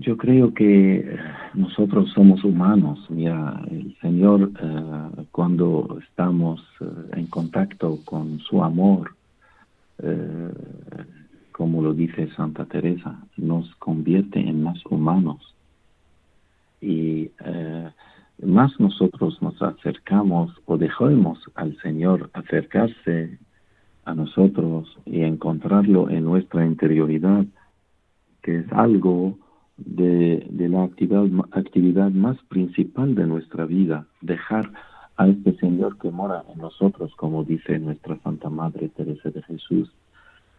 Yo 0.00 0.16
creo 0.16 0.54
que 0.54 1.16
nosotros 1.54 2.10
somos 2.14 2.44
humanos. 2.44 3.04
Mira, 3.08 3.60
el 3.70 3.96
Señor, 4.00 4.52
cuando 5.32 5.98
estamos 6.08 6.62
en 7.12 7.26
contacto 7.26 7.98
con 8.04 8.38
su 8.40 8.62
amor, 8.62 9.14
como 11.50 11.82
lo 11.82 11.94
dice 11.94 12.28
Santa 12.36 12.64
Teresa, 12.66 13.20
nos 13.36 13.74
convierte 13.76 14.38
en 14.38 14.62
más 14.62 14.78
humanos 14.86 15.54
y 16.80 17.32
eh, 17.44 17.90
más 18.44 18.78
nosotros 18.78 19.42
nos 19.42 19.60
acercamos 19.60 20.52
o 20.66 20.78
dejamos 20.78 21.40
al 21.56 21.76
Señor 21.78 22.30
acercarse 22.34 23.38
a 24.04 24.14
nosotros 24.14 24.96
y 25.04 25.22
encontrarlo 25.22 26.08
en 26.08 26.24
nuestra 26.24 26.64
interioridad, 26.64 27.44
que 28.42 28.60
es 28.60 28.72
algo 28.72 29.36
de, 29.78 30.46
la 30.68 30.84
actividad, 30.84 31.24
actividad 31.52 32.10
más 32.10 32.36
principal 32.48 33.14
de 33.14 33.26
nuestra 33.26 33.64
vida, 33.64 34.06
dejar 34.20 34.70
a 35.16 35.28
este 35.28 35.56
Señor 35.56 35.98
que 35.98 36.10
mora 36.10 36.44
en 36.52 36.60
nosotros, 36.60 37.14
como 37.16 37.44
dice 37.44 37.78
nuestra 37.78 38.18
Santa 38.22 38.50
Madre 38.50 38.88
Teresa 38.88 39.30
de 39.30 39.42
Jesús. 39.42 39.90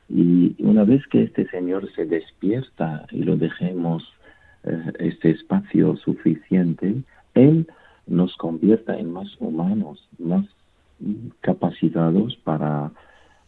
Y 0.09 0.55
una 0.59 0.83
vez 0.83 1.05
que 1.07 1.23
este 1.23 1.47
Señor 1.49 1.89
se 1.95 2.05
despierta 2.05 3.05
y 3.11 3.23
lo 3.23 3.37
dejemos 3.37 4.03
eh, 4.63 4.91
este 4.99 5.31
espacio 5.31 5.95
suficiente, 5.97 6.95
Él 7.35 7.67
nos 8.07 8.35
convierta 8.37 8.97
en 8.97 9.13
más 9.13 9.29
humanos, 9.39 10.09
más 10.17 10.45
capacitados 11.41 12.35
para 12.43 12.91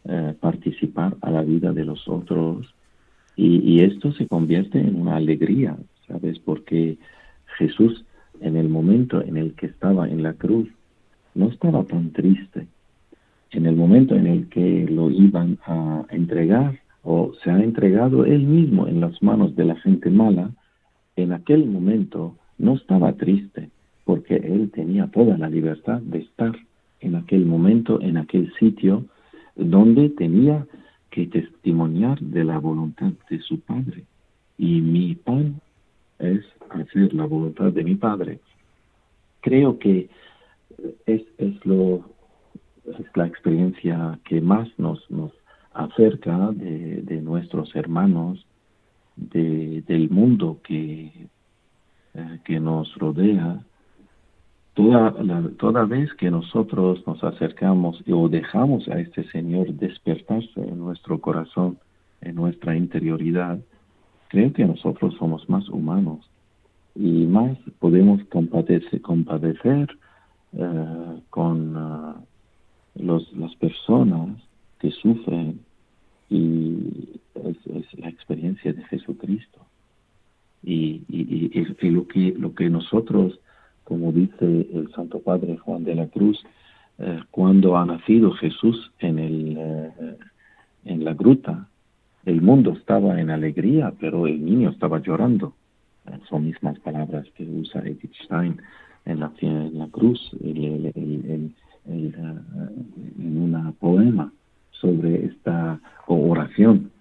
eh, 0.05 0.33
participar 0.39 1.17
a 1.21 1.31
la 1.31 1.41
vida 1.41 1.73
de 1.73 1.85
los 1.85 2.07
otros. 2.07 2.73
Y, 3.35 3.81
esto 3.83 4.11
se 4.13 4.27
convierte 4.27 4.79
en 4.79 4.99
una 4.99 5.15
alegría, 5.15 5.77
¿sabes? 6.07 6.37
Porque 6.39 6.97
Jesús, 7.57 8.05
en 8.39 8.55
el 8.55 8.69
momento 8.69 9.21
en 9.21 9.37
el 9.37 9.53
que 9.53 9.67
estaba 9.67 10.07
en 10.07 10.21
la 10.21 10.33
cruz, 10.33 10.69
no 11.33 11.47
estaba 11.49 11.83
tan 11.85 12.11
triste. 12.11 12.67
En 13.51 13.65
el 13.65 13.75
momento 13.75 14.15
en 14.15 14.27
el 14.27 14.49
que 14.49 14.85
lo 14.89 15.09
iban 15.09 15.57
a 15.65 16.05
entregar, 16.09 16.79
o 17.03 17.33
se 17.43 17.49
ha 17.49 17.63
entregado 17.63 18.25
él 18.25 18.43
mismo 18.43 18.87
en 18.87 19.01
las 19.01 19.21
manos 19.23 19.55
de 19.55 19.65
la 19.65 19.75
gente 19.77 20.09
mala, 20.11 20.51
en 21.15 21.33
aquel 21.33 21.65
momento 21.65 22.35
no 22.57 22.75
estaba 22.75 23.13
triste 23.13 23.69
porque 24.11 24.35
él 24.35 24.71
tenía 24.73 25.07
toda 25.07 25.37
la 25.37 25.49
libertad 25.49 26.01
de 26.01 26.19
estar 26.19 26.53
en 26.99 27.15
aquel 27.15 27.45
momento, 27.45 28.01
en 28.01 28.17
aquel 28.17 28.51
sitio 28.59 29.05
donde 29.55 30.09
tenía 30.09 30.65
que 31.11 31.27
testimoniar 31.27 32.19
de 32.19 32.43
la 32.43 32.57
voluntad 32.57 33.11
de 33.29 33.39
su 33.41 33.59
Padre. 33.59 34.03
Y 34.57 34.81
mi 34.81 35.15
pan 35.15 35.61
es 36.17 36.43
hacer 36.69 37.13
la 37.13 37.25
voluntad 37.25 37.71
de 37.71 37.83
mi 37.83 37.95
Padre. 37.95 38.39
Creo 39.41 39.77
que 39.77 40.09
es, 41.05 41.21
es, 41.37 41.65
lo, 41.65 42.05
es 42.85 43.05
la 43.15 43.27
experiencia 43.27 44.19
que 44.25 44.41
más 44.41 44.67
nos, 44.77 45.09
nos 45.11 45.31
acerca 45.73 46.51
de, 46.51 47.01
de 47.01 47.21
nuestros 47.21 47.75
hermanos 47.75 48.45
de, 49.15 49.83
del 49.87 50.09
mundo 50.09 50.59
que, 50.63 51.11
eh, 52.13 52.39
que 52.45 52.59
nos 52.59 52.93
rodea, 52.95 53.63
toda, 54.73 55.13
toda 55.57 55.85
vez 55.85 56.13
que 56.13 56.31
nosotros 56.31 57.05
nos 57.05 57.23
acercamos 57.23 58.01
o 58.11 58.29
dejamos 58.29 58.87
a 58.87 58.99
este 58.99 59.23
Señor 59.31 59.73
despertarse 59.73 60.61
en 60.61 60.79
nuestro 60.79 61.19
corazón, 61.19 61.77
en 62.21 62.35
nuestra 62.35 62.75
interioridad, 62.75 63.59
creo 64.29 64.53
que 64.53 64.65
nosotros 64.65 65.15
somos 65.17 65.49
más 65.49 65.67
humanos 65.69 66.29
y 66.95 67.25
más 67.25 67.57
podemos 67.79 68.23
compadecer, 68.25 69.01
compadecer 69.01 69.89
eh, 70.53 71.21
con 71.29 71.75
eh, 71.75 73.03
los, 73.03 73.31
las 73.33 73.55
personas 73.55 74.37
que 74.79 74.91
sufren 74.91 75.59
y 76.29 77.19
es, 77.35 77.99
la 77.99 78.09
experiencia 78.09 78.73
de 78.73 78.83
Jesucristo. 78.85 79.59
Y, 80.63 81.03
y, 81.09 81.51
y, 81.53 81.89
lo, 81.89 82.07
que, 82.07 82.33
lo 82.37 82.53
que 82.53 82.69
nosotros, 82.69 83.39
como 83.83 84.11
dice 84.11 84.67
el 84.73 84.91
Santo 84.95 85.19
Padre 85.19 85.57
Juan 85.57 85.83
de 85.83 85.95
la 85.95 86.07
Cruz, 86.07 86.43
eh, 86.99 87.19
cuando 87.31 87.77
ha 87.77 87.85
nacido 87.85 88.31
Jesús 88.33 88.91
en, 88.99 89.17
el, 89.17 89.57
eh, 89.57 90.17
en 90.85 91.03
la 91.03 91.13
gruta, 91.13 91.67
el 92.25 92.41
mundo 92.41 92.73
estaba 92.73 93.19
en 93.19 93.31
alegría, 93.31 93.91
pero 93.99 94.27
el 94.27 94.45
niño 94.45 94.69
estaba 94.69 94.99
llorando. 94.99 95.55
Eh, 96.07 96.19
son 96.29 96.45
mismas 96.45 96.77
palabras 96.79 97.25
que 97.35 97.43
usa 97.43 97.81
Edith 97.81 98.13
Stein 98.23 98.61
en 99.05 99.19
la, 99.19 99.31
en 99.41 99.79
la 99.79 99.87
cruz, 99.87 100.31
en 100.43 101.55
un 101.87 103.75
poema 103.79 104.31
sobre 104.71 105.25
esta 105.25 105.79
oración 106.05 106.91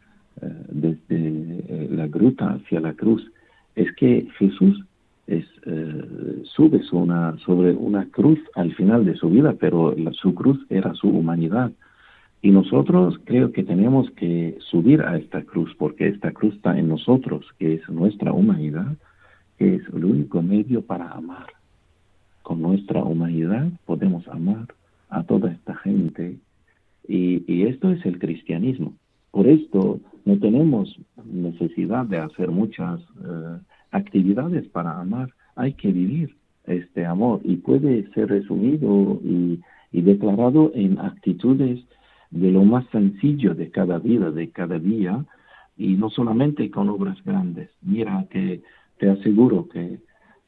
desde 0.71 1.89
la 1.91 2.07
gruta 2.07 2.53
hacia 2.53 2.81
la 2.81 2.95
cruz, 2.95 3.31
es 3.75 3.93
que 3.97 4.27
Jesús 4.39 4.83
es, 5.31 5.47
eh, 5.65 6.43
sube 6.45 6.83
sobre 6.83 7.73
una 7.73 8.07
cruz 8.11 8.41
al 8.57 8.75
final 8.75 9.05
de 9.05 9.15
su 9.15 9.31
vida, 9.31 9.55
pero 9.59 9.95
su 10.13 10.35
cruz 10.35 10.59
era 10.69 10.93
su 10.95 11.09
humanidad. 11.09 11.71
Y 12.43 12.51
nosotros 12.51 13.21
creo 13.25 13.53
que 13.53 13.63
tenemos 13.63 14.11
que 14.13 14.59
subir 14.71 15.03
a 15.03 15.17
esta 15.17 15.43
cruz, 15.43 15.73
porque 15.79 16.09
esta 16.09 16.33
cruz 16.33 16.55
está 16.55 16.77
en 16.77 16.89
nosotros, 16.89 17.47
que 17.59 17.75
es 17.75 17.89
nuestra 17.89 18.33
humanidad, 18.33 18.97
que 19.57 19.77
es 19.77 19.83
el 19.95 20.05
único 20.05 20.43
medio 20.43 20.83
para 20.83 21.11
amar. 21.11 21.47
Con 22.43 22.61
nuestra 22.63 23.05
humanidad 23.05 23.69
podemos 23.87 24.27
amar 24.27 24.67
a 25.11 25.23
toda 25.23 25.53
esta 25.53 25.77
gente 25.77 26.39
y, 27.07 27.63
esto 27.65 27.91
es 27.91 28.05
el 28.05 28.19
cristianismo. 28.19 28.95
Por 29.31 29.47
esto 29.47 30.01
no 30.25 30.39
tenemos 30.39 30.99
necesidad 31.25 32.07
de 32.07 32.19
hacer 32.19 32.51
muchas 32.51 33.01
eh, 33.01 33.59
actividades 33.91 34.67
para 34.69 34.99
amar, 35.01 35.31
hay 35.57 35.73
que 35.75 35.93
vivir 35.93 36.37
este 36.67 37.05
amor 37.07 37.41
y 37.45 37.57
puede 37.57 38.11
ser 38.13 38.29
resumido 38.29 39.21
y, 39.25 39.61
y 39.93 40.03
declarado 40.03 40.71
en 40.75 40.99
actitudes 40.99 41.81
de 42.31 42.51
lo 42.53 42.65
más 42.65 42.87
sencillo 42.91 43.55
de 43.55 43.71
cada 43.71 43.99
vida, 43.99 44.31
de 44.31 44.51
cada 44.51 44.79
día, 44.79 45.25
y 45.77 45.95
no 45.95 46.11
solamente 46.11 46.71
con 46.71 46.89
obras 46.89 47.23
grandes. 47.25 47.71
Mira 47.83 48.27
que 48.31 48.63
te 48.99 49.09
aseguro 49.11 49.69
que 49.69 49.99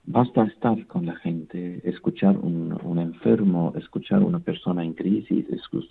basta 0.05 0.45
estar 0.45 0.87
con 0.87 1.07
la 1.07 1.17
gente, 1.17 1.81
escuchar 1.85 2.37
un, 2.37 2.79
un 2.85 2.99
enfermo, 2.99 3.73
escuchar 3.77 4.23
una 4.23 4.41
persona 4.41 4.85
en 4.85 4.95
crisis, 4.95 5.47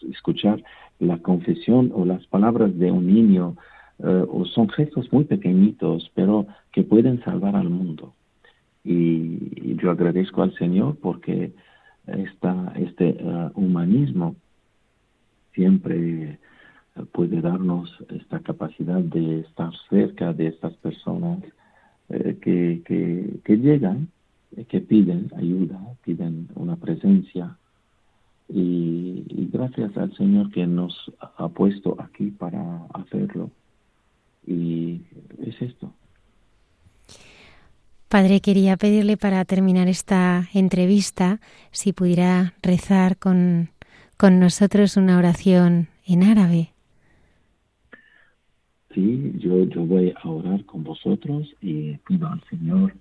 escuchar 0.10 0.64
la 1.00 1.18
confesión 1.18 1.92
o 1.94 2.06
las 2.06 2.26
palabras 2.28 2.78
de 2.78 2.92
un 2.92 3.08
niño, 3.08 3.56
eh, 4.04 4.26
o 4.30 4.46
son 4.46 4.70
gestos 4.70 5.12
muy 5.12 5.26
pequeñitos, 5.26 6.12
pero 6.16 6.48
que 6.72 6.84
pueden 6.84 7.24
salvar 7.24 7.56
al 7.56 7.70
mundo. 7.70 8.14
Y, 8.84 9.76
yo 9.76 9.92
agradezco 9.92 10.44
al 10.44 10.54
Señor 10.56 10.98
porque 11.02 11.54
esta, 12.08 12.74
este 12.76 13.10
eh, 13.20 13.50
humanismo 13.56 14.36
siempre 15.54 16.40
puede 17.12 17.42
darnos 17.42 17.90
esta 18.10 18.40
capacidad 18.40 19.00
de 19.00 19.42
estar 19.42 19.72
cerca 19.90 20.34
de 20.34 20.48
estas 20.48 20.74
personas 20.78 21.40
eh, 22.10 22.38
que, 22.42 22.82
que, 23.44 23.58
llegan, 23.58 24.10
eh, 24.58 24.66
que 24.66 24.82
piden 24.82 25.32
ayuda, 25.38 25.80
piden 26.04 26.50
una 26.56 26.76
presencia. 26.76 27.56
Y, 28.50 29.24
gracias 29.54 29.96
al 29.98 30.14
Señor 30.16 30.52
que 30.52 30.68
nos 30.68 30.94
ha 31.20 31.48
puesto 31.50 31.96
aquí 32.00 32.32
para 32.32 32.86
hacerlo. 32.94 33.50
Y 34.46 35.02
es 35.40 35.62
esto. 35.62 35.94
Padre, 38.12 38.42
quería 38.42 38.76
pedirle 38.76 39.16
para 39.16 39.46
terminar 39.46 39.88
esta 39.88 40.50
entrevista 40.54 41.40
si 41.72 41.94
pudiera 41.94 42.54
rezar 42.62 43.18
con, 43.18 43.70
con 44.18 44.38
nosotros 44.40 44.98
una 44.98 45.18
oración 45.18 45.88
en 46.06 46.24
árabe. 46.24 46.72
Sí, 48.94 49.34
yo, 49.38 49.64
yo 49.64 49.86
voy 49.86 50.14
a 50.22 50.30
orar 50.30 50.66
con 50.66 50.84
vosotros 50.84 51.48
y 51.62 51.94
pido 52.06 52.28
al 52.28 52.44
Señor, 52.50 52.94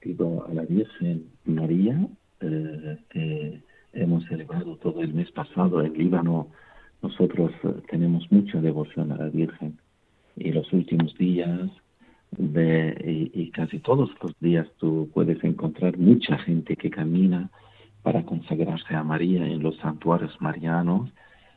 pido 0.00 0.46
a 0.46 0.52
la 0.52 0.62
Virgen 0.66 1.24
María, 1.46 2.06
eh, 2.40 2.98
que 3.08 3.62
hemos 3.94 4.24
celebrado 4.26 4.76
todo 4.76 5.00
el 5.00 5.14
mes 5.14 5.30
pasado 5.30 5.82
en 5.82 5.94
Líbano. 5.94 6.48
Nosotros 7.00 7.50
eh, 7.62 7.68
tenemos 7.90 8.30
mucha 8.30 8.60
devoción 8.60 9.12
a 9.12 9.16
la 9.16 9.30
Virgen 9.30 9.78
y 10.36 10.52
los 10.52 10.72
últimos 10.72 11.16
días 11.16 11.70
de, 12.30 13.30
y, 13.32 13.50
casi 13.50 13.78
todos 13.78 14.10
los 14.22 14.32
días 14.40 14.66
tú 14.78 15.08
puedes 15.14 15.42
encontrar 15.44 15.96
mucha 15.98 16.36
gente 16.38 16.76
que 16.76 16.90
camina 16.90 17.50
para 18.02 18.24
consagrarse 18.24 18.94
a 18.94 19.04
María 19.04 19.46
en 19.46 19.62
los 19.62 19.76
santuarios 19.76 20.36
marianos. 20.40 21.10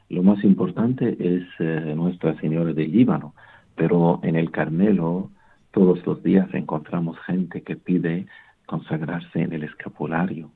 Lo 0.10 0.24
más 0.24 0.44
importante 0.44 1.18
es 1.20 1.44
eh, 1.60 1.94
Nuestra 1.96 2.40
Señora 2.40 2.74
del 2.74 2.92
Líbano 2.92 3.34
pero 3.78 4.20
en 4.24 4.36
el 4.36 4.52
Carmelo 4.52 5.30
todos 5.72 6.06
los 6.06 6.22
días 6.24 6.50
encontramos 6.54 7.18
gente 7.20 7.62
que 7.62 7.78
pide 7.78 8.26
consagrarse 8.66 9.40
en 9.40 9.54
el 9.54 9.64
escapulario. 9.64 10.50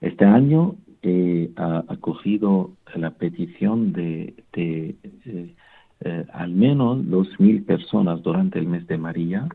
Este 0.00 0.24
año 0.24 0.74
he 1.02 1.50
acogido 1.56 2.72
la 2.94 3.10
petición 3.10 3.92
de, 3.92 4.34
de 4.54 4.96
eh, 5.26 5.54
eh, 6.00 6.24
al 6.32 6.50
menos 6.50 7.08
dos 7.08 7.28
mil 7.38 7.62
personas 7.62 8.22
durante 8.22 8.58
el 8.58 8.66
mes 8.66 8.86
de 8.86 8.98
María 8.98 9.48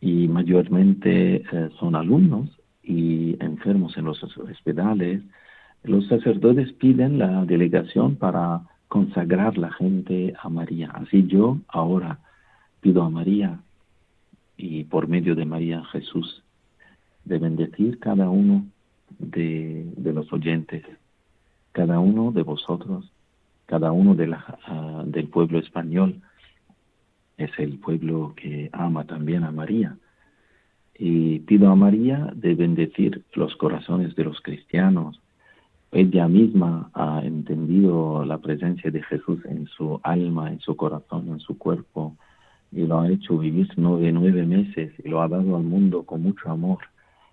y 0.00 0.28
mayormente 0.28 1.36
eh, 1.36 1.70
son 1.78 1.94
alumnos 1.94 2.48
y 2.82 3.36
enfermos 3.42 3.96
en 3.96 4.04
los 4.04 4.22
hospitales. 4.22 5.22
Los 5.84 6.06
sacerdotes 6.08 6.72
piden 6.74 7.18
la 7.18 7.44
delegación 7.44 8.16
para 8.16 8.62
consagrar 8.88 9.56
la 9.56 9.72
gente 9.72 10.34
a 10.42 10.48
María. 10.48 10.90
Así 10.90 11.26
yo 11.26 11.58
ahora 11.68 12.18
Pido 12.80 13.02
a 13.02 13.10
María 13.10 13.60
y 14.56 14.84
por 14.84 15.06
medio 15.06 15.34
de 15.34 15.44
María 15.44 15.84
Jesús 15.92 16.42
de 17.24 17.38
bendecir 17.38 17.98
cada 17.98 18.30
uno 18.30 18.64
de, 19.18 19.84
los 19.98 20.32
oyentes, 20.32 20.82
cada 21.72 22.00
uno 22.00 22.32
de 22.32 22.42
vosotros, 22.42 23.12
cada 23.70 23.92
uno 23.92 24.16
de 24.16 24.26
la, 24.26 24.58
ah, 24.66 25.04
del 25.06 25.28
pueblo 25.28 25.60
español. 25.60 26.20
Es 27.38 27.50
el 27.58 27.78
pueblo 27.78 28.34
que 28.36 28.68
ama 28.72 29.04
también 29.04 29.44
a 29.44 29.52
María. 29.52 29.96
Y 30.98 31.38
pido 31.40 31.70
a 31.70 31.76
María 31.76 32.32
de 32.34 32.56
bendecir 32.56 33.22
los 33.34 33.54
corazones 33.54 34.16
de 34.16 34.24
los 34.24 34.40
cristianos. 34.40 35.20
Ella 35.92 36.26
misma 36.26 36.90
ha 36.94 37.22
entendido 37.24 38.24
la 38.24 38.38
presencia 38.38 38.90
de 38.90 39.02
Jesús 39.04 39.38
en 39.44 39.68
su 39.68 40.00
alma, 40.02 40.50
en 40.50 40.58
su 40.58 40.74
corazón, 40.74 41.28
en 41.28 41.38
su 41.38 41.56
cuerpo, 41.56 42.16
y 42.72 42.86
lo 42.86 43.00
ha 43.00 43.08
hecho 43.08 43.38
vivir 43.38 43.68
nueve, 43.76 44.10
nueve 44.12 44.44
meses 44.46 44.92
y 45.04 45.08
lo 45.08 45.22
ha 45.22 45.28
dado 45.28 45.56
al 45.56 45.62
mundo 45.62 46.02
con 46.02 46.22
mucho 46.22 46.50
amor 46.50 46.78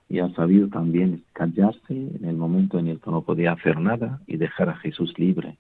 y 0.09 0.19
ha 0.19 0.29
sabido 0.35 0.67
también 0.69 1.23
callarse 1.33 1.93
en 1.93 2.25
el 2.25 2.38
momento 2.38 2.79
en 2.79 2.88
el 2.88 2.99
que 2.99 3.11
no 3.11 3.21
podía 3.23 3.53
hacer 3.53 3.79
nada 3.79 4.21
y 4.27 4.38
dejar 4.38 4.69
a 4.69 4.77
Jesús 4.77 5.17
libre. 5.17 5.57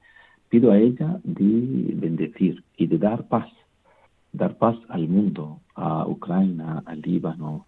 Pido 0.49 0.71
a 0.71 0.77
ella 0.77 1.19
de 1.23 1.93
bendecir 1.95 2.63
y 2.77 2.87
de 2.87 2.97
dar 2.97 3.27
paz, 3.27 3.49
dar 4.31 4.57
paz 4.57 4.77
al 4.87 5.07
mundo, 5.07 5.59
a 5.75 6.07
Ucrania, 6.07 6.83
al 6.85 7.01
Líbano, 7.01 7.65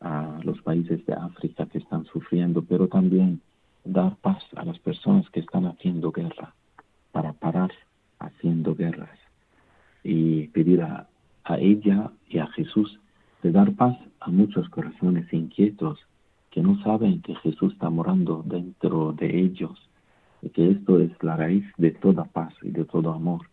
a 0.00 0.40
los 0.42 0.60
países 0.62 1.04
de 1.06 1.14
África 1.14 1.66
que 1.66 1.78
están 1.78 2.04
sufriendo, 2.06 2.62
pero 2.62 2.88
también 2.88 3.40
dar 3.84 4.16
paz 4.16 4.42
a 4.56 4.64
las 4.64 4.78
personas 4.78 5.28
que 5.30 5.40
están 5.40 5.64
haciendo 5.66 6.12
guerra, 6.12 6.54
para 7.12 7.32
parar 7.32 7.70
haciendo 8.18 8.74
guerras. 8.74 9.18
Y 10.04 10.48
pedir 10.48 10.82
a, 10.82 11.08
a 11.44 11.58
ella 11.58 12.10
y 12.28 12.38
a 12.38 12.46
Jesús 12.48 12.98
de 13.42 13.52
dar 13.52 13.72
paz 13.72 13.96
a 14.20 14.30
muchos 14.30 14.68
corazones 14.68 15.32
inquietos 15.32 15.98
que 16.50 16.62
no 16.62 16.80
saben 16.82 17.22
que 17.22 17.34
Jesús 17.36 17.72
está 17.72 17.88
morando 17.88 18.42
dentro 18.44 19.12
de 19.12 19.40
ellos 19.40 19.88
y 20.42 20.50
que 20.50 20.70
esto 20.70 20.98
es 20.98 21.10
la 21.22 21.36
raíz 21.36 21.64
de 21.78 21.92
toda 21.92 22.24
paz 22.24 22.52
y 22.62 22.70
de 22.70 22.84
todo 22.84 23.12
amor. 23.12 23.46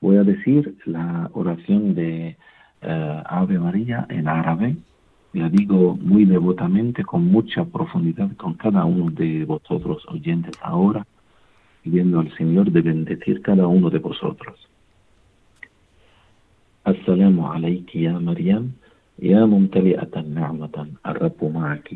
Voy 0.00 0.16
a 0.18 0.22
decir 0.22 0.76
la 0.84 1.30
oración 1.32 1.94
de 1.94 2.36
eh, 2.82 3.22
Ave 3.26 3.58
María 3.58 4.06
en 4.08 4.28
árabe, 4.28 4.76
la 5.32 5.48
digo 5.48 5.96
muy 6.00 6.24
devotamente, 6.24 7.04
con 7.04 7.26
mucha 7.26 7.64
profundidad, 7.64 8.30
con 8.36 8.54
cada 8.54 8.84
uno 8.84 9.10
de 9.10 9.44
vosotros 9.44 10.04
oyentes 10.08 10.56
ahora, 10.62 11.06
pidiendo 11.82 12.20
al 12.20 12.34
Señor 12.36 12.70
de 12.70 12.82
bendecir 12.82 13.42
cada 13.42 13.66
uno 13.66 13.90
de 13.90 13.98
vosotros. 13.98 14.68
Assalamu 16.84 17.52
alayki 17.52 18.02
ya 18.02 18.18
Maryam. 18.18 18.72
يا 19.22 19.44
ممتلئة 19.44 20.20
نعمة 20.34 20.86
الرب 21.06 21.44
معك. 21.54 21.94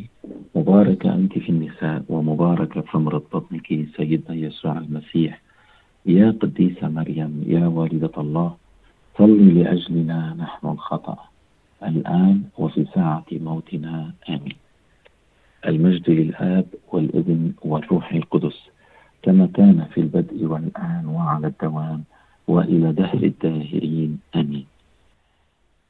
مباركة 0.55 1.15
أنت 1.15 1.39
في 1.39 1.49
النساء 1.49 2.05
ومباركة 2.09 2.81
ثمرة 2.81 3.23
بطنك 3.33 3.67
سيدنا 3.97 4.37
يسوع 4.37 4.79
المسيح. 4.79 5.41
يا 6.07 6.31
قديسة 6.31 6.89
مريم 6.89 7.45
يا 7.47 7.67
والدة 7.67 8.11
الله 8.19 8.57
صلي 9.19 9.63
لأجلنا 9.63 10.35
نحن 10.39 10.67
الخطأ. 10.67 11.19
الآن 11.83 12.43
وفي 12.59 12.87
ساعة 12.95 13.27
موتنا 13.33 14.13
آمين. 14.29 14.57
المجد 15.67 16.11
للآب 16.11 16.67
والابن 16.93 17.53
والروح 17.63 18.13
القدس 18.13 18.59
كما 19.23 19.47
كان 19.47 19.87
في 19.95 20.01
البدء 20.01 20.45
والآن 20.45 21.07
وعلى 21.07 21.47
الدوام 21.47 22.03
وإلى 22.49 22.93
دهر 22.93 23.23
الداهرين 23.23 24.19
آمين. 24.35 24.67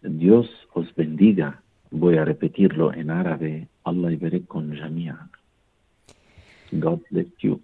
Dios 0.02 0.48
os 0.74 0.94
bendiga. 0.94 1.60
Voy 1.90 2.16
a 2.16 2.24
repetirlo 2.24 2.92
en 2.92 3.10
árabe. 3.10 3.68
Allah 3.84 4.10
con 4.48 4.74
jamia. 4.76 5.28
God 6.72 7.00
bless 7.10 7.26
you. 7.40 7.60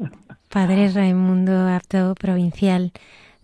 Padre 0.48 0.88
Raimundo 0.88 1.52
Apto, 1.68 2.14
provincial 2.14 2.92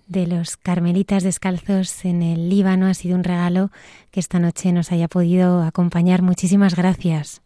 de 0.07 0.27
los 0.27 0.57
Carmelitas 0.57 1.23
Descalzos 1.23 2.05
en 2.05 2.23
el 2.23 2.49
Líbano, 2.49 2.87
ha 2.87 2.95
sido 2.95 3.17
un 3.17 3.25
regalo 3.25 3.71
que 4.11 4.21
esta 4.21 4.39
noche 4.39 4.73
nos 4.73 4.93
haya 4.93 5.09
podido 5.09 5.63
acompañar. 5.63 6.23
Muchísimas 6.23 6.75
gracias. 6.77 7.43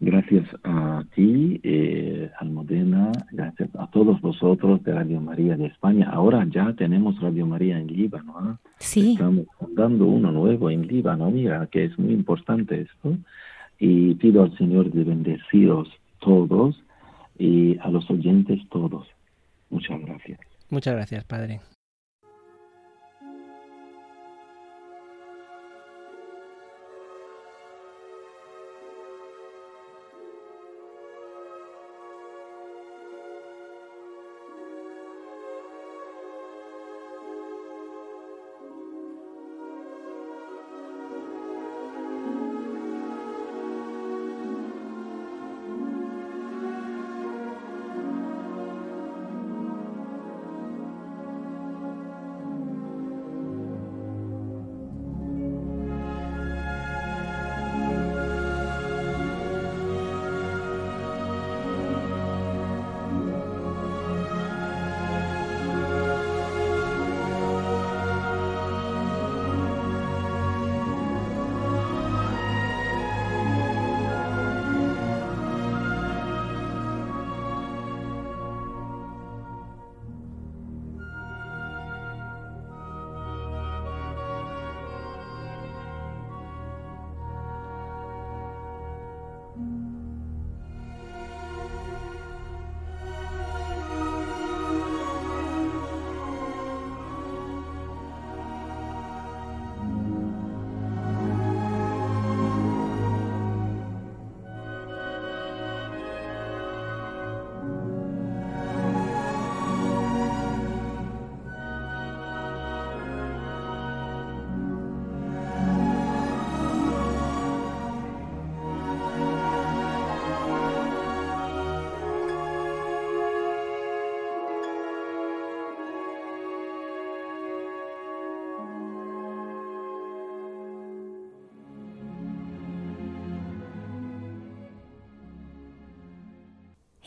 Gracias 0.00 0.46
a 0.62 1.02
ti, 1.14 1.60
eh, 1.64 2.30
Almudena, 2.38 3.10
gracias 3.32 3.68
a 3.76 3.88
todos 3.90 4.20
vosotros 4.20 4.82
de 4.84 4.94
Radio 4.94 5.20
María 5.20 5.56
de 5.56 5.66
España. 5.66 6.08
Ahora 6.12 6.46
ya 6.48 6.72
tenemos 6.74 7.20
Radio 7.20 7.46
María 7.46 7.80
en 7.80 7.88
Líbano. 7.88 8.34
¿ah? 8.36 8.58
Sí. 8.78 9.12
Estamos 9.12 9.46
fundando 9.58 10.06
uno 10.06 10.30
nuevo 10.30 10.70
en 10.70 10.86
Líbano. 10.86 11.32
Mira, 11.32 11.66
que 11.66 11.84
es 11.84 11.98
muy 11.98 12.12
importante 12.12 12.82
esto. 12.82 13.16
Y 13.80 14.14
pido 14.14 14.44
al 14.44 14.56
Señor 14.56 14.92
de 14.92 15.02
bendeciros 15.02 15.88
todos 16.20 16.80
y 17.36 17.76
a 17.78 17.88
los 17.88 18.08
oyentes 18.08 18.60
todos. 18.70 19.08
Muchas 19.70 20.00
gracias. 20.00 20.38
Muchas 20.70 20.94
gracias, 20.94 21.24
Padre. 21.24 21.60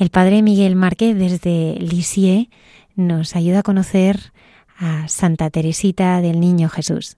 El 0.01 0.09
padre 0.09 0.41
Miguel 0.41 0.75
Márquez 0.75 1.15
desde 1.15 1.75
Lisieux 1.75 2.49
nos 2.95 3.35
ayuda 3.35 3.59
a 3.59 3.61
conocer 3.61 4.33
a 4.75 5.07
Santa 5.07 5.51
Teresita 5.51 6.21
del 6.21 6.39
Niño 6.39 6.69
Jesús. 6.69 7.17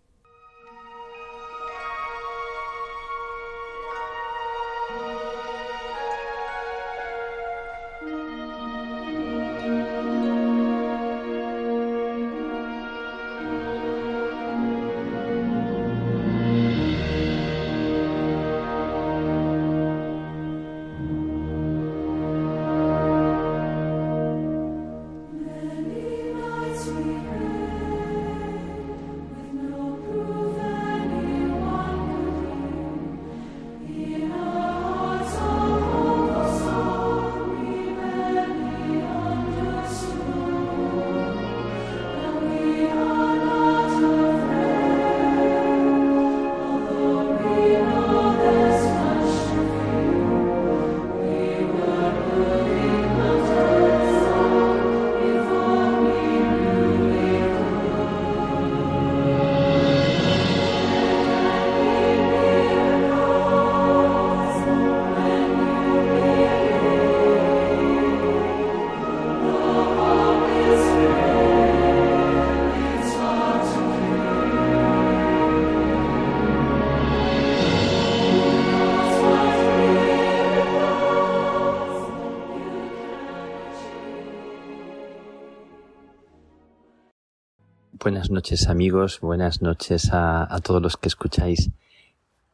Buenas 88.03 88.29
noches 88.29 88.67
amigos, 88.67 89.21
buenas 89.21 89.61
noches 89.61 90.09
a, 90.11 90.59
todos 90.61 90.81
los 90.81 90.97
que 90.97 91.07
escucháis 91.07 91.69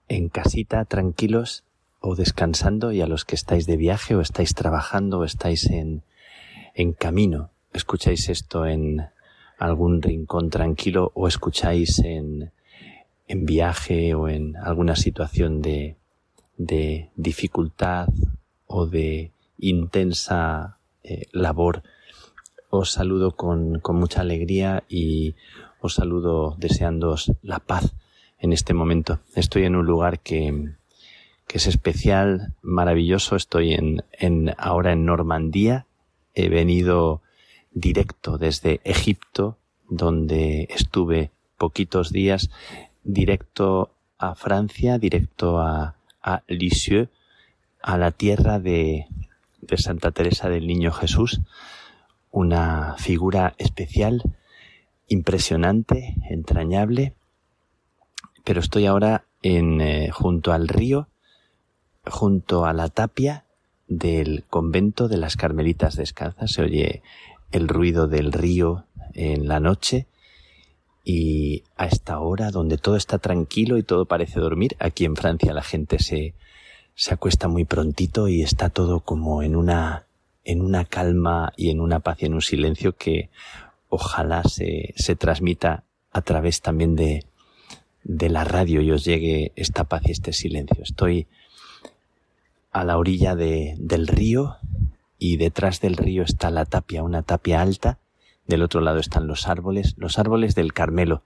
en 0.07 0.29
casita, 0.29 0.85
tranquilos 0.85 1.63
o 1.99 2.15
descansando 2.15 2.91
y 2.91 3.01
a 3.01 3.07
los 3.07 3.25
que 3.25 3.33
estáis 3.33 3.65
de 3.65 3.75
viaje 3.75 4.13
o 4.13 4.21
estáis 4.21 4.53
trabajando 4.53 5.17
o 5.17 5.23
estáis 5.23 5.65
en, 5.65 6.03
en 6.75 6.93
camino. 6.93 7.49
Escucháis 7.73 8.29
esto 8.29 8.67
en 8.67 9.07
algún 9.57 10.03
rincón 10.03 10.51
tranquilo 10.51 11.11
o 11.15 11.27
escucháis 11.27 11.97
en, 11.97 12.51
en 13.27 13.45
viaje 13.47 14.13
o 14.13 14.29
en 14.29 14.55
alguna 14.55 14.95
situación 14.95 15.63
de, 15.63 15.95
de 16.57 17.09
dificultad 17.15 18.09
o 18.67 18.85
de 18.85 19.31
intensa 19.57 20.77
eh, 21.01 21.25
labor 21.31 21.81
os 22.69 22.91
saludo 22.91 23.31
con, 23.31 23.79
con 23.79 23.95
mucha 23.95 24.21
alegría 24.21 24.83
y 24.89 25.35
os 25.81 25.95
saludo 25.95 26.55
deseándoos 26.57 27.31
la 27.41 27.59
paz 27.59 27.93
en 28.39 28.53
este 28.53 28.73
momento. 28.73 29.19
Estoy 29.35 29.63
en 29.65 29.75
un 29.75 29.85
lugar 29.85 30.19
que, 30.19 30.73
que 31.47 31.57
es 31.57 31.67
especial, 31.67 32.53
maravilloso. 32.61 33.35
Estoy 33.35 33.73
en, 33.73 34.03
en, 34.11 34.53
ahora 34.57 34.93
en 34.93 35.05
Normandía. 35.05 35.85
He 36.35 36.49
venido 36.49 37.21
directo 37.71 38.37
desde 38.37 38.81
Egipto, 38.83 39.57
donde 39.89 40.67
estuve 40.69 41.31
poquitos 41.57 42.11
días, 42.11 42.49
directo 43.03 43.91
a 44.17 44.35
Francia, 44.35 44.97
directo 44.97 45.59
a, 45.59 45.95
a 46.21 46.43
Lisieux, 46.47 47.09
a 47.81 47.97
la 47.97 48.11
tierra 48.11 48.59
de, 48.59 49.07
de 49.61 49.77
Santa 49.77 50.11
Teresa 50.11 50.49
del 50.49 50.67
Niño 50.67 50.91
Jesús, 50.91 51.41
una 52.31 52.95
figura 52.97 53.55
especial, 53.57 54.23
impresionante, 55.07 56.15
entrañable, 56.29 57.13
pero 58.43 58.59
estoy 58.59 58.85
ahora 58.85 59.25
en, 59.41 59.81
eh, 59.81 60.09
junto 60.11 60.51
al 60.51 60.67
río, 60.67 61.07
junto 62.05 62.65
a 62.65 62.73
la 62.73 62.89
tapia 62.89 63.45
del 63.87 64.43
convento 64.49 65.07
de 65.07 65.17
las 65.17 65.35
Carmelitas 65.35 65.95
Descalzas. 65.95 66.51
Se 66.51 66.61
oye 66.61 67.01
el 67.51 67.67
ruido 67.67 68.07
del 68.07 68.31
río 68.31 68.85
en 69.13 69.47
la 69.47 69.59
noche 69.59 70.07
y 71.03 71.63
a 71.75 71.87
esta 71.87 72.19
hora 72.19 72.51
donde 72.51 72.77
todo 72.77 72.95
está 72.95 73.17
tranquilo 73.17 73.77
y 73.77 73.83
todo 73.83 74.05
parece 74.05 74.39
dormir, 74.39 74.75
aquí 74.79 75.05
en 75.05 75.15
Francia 75.15 75.53
la 75.53 75.63
gente 75.63 75.97
se, 75.99 76.35
se 76.93 77.13
acuesta 77.13 77.47
muy 77.47 77.65
prontito 77.65 78.27
y 78.27 78.43
está 78.43 78.69
todo 78.69 78.99
como 78.99 79.41
en 79.41 79.55
una 79.55 80.05
en 80.49 80.63
una 80.63 80.83
calma 80.83 81.53
y 81.55 81.69
en 81.69 81.79
una 81.79 81.99
paz 81.99 82.23
y 82.23 82.25
en 82.25 82.33
un 82.33 82.41
silencio 82.41 82.95
que 82.95 83.29
ojalá 83.87 84.43
se, 84.43 84.95
se 84.97 85.15
transmita 85.15 85.83
a 86.11 86.23
través 86.23 86.61
también 86.61 86.95
de, 86.95 87.23
de 88.03 88.29
la 88.29 88.45
radio 88.45 88.81
y 88.81 88.89
os 88.91 89.05
llegue 89.05 89.51
esta 89.55 89.83
paz 89.83 90.01
y 90.05 90.11
este 90.11 90.33
silencio. 90.33 90.81
Estoy 90.81 91.27
a 92.71 92.83
la 92.83 92.97
orilla 92.97 93.35
de, 93.35 93.75
del 93.77 94.07
río 94.07 94.57
y 95.19 95.37
detrás 95.37 95.81
del 95.81 95.95
río 95.95 96.23
está 96.23 96.49
la 96.49 96.65
tapia, 96.65 97.03
una 97.03 97.21
tapia 97.21 97.61
alta. 97.61 97.99
Del 98.47 98.63
otro 98.63 98.81
lado 98.81 98.97
están 98.97 99.27
los 99.27 99.47
árboles, 99.47 99.93
los 99.97 100.17
árboles 100.17 100.55
del 100.55 100.73
Carmelo 100.73 101.21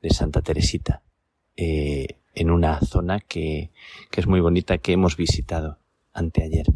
de 0.00 0.10
Santa 0.10 0.42
Teresita, 0.42 1.02
eh, 1.56 2.18
en 2.36 2.50
una 2.52 2.78
zona 2.82 3.18
que, 3.18 3.72
que 4.12 4.20
es 4.20 4.28
muy 4.28 4.38
bonita 4.38 4.78
que 4.78 4.92
hemos 4.92 5.16
visitado 5.16 5.78
anteayer 6.12 6.66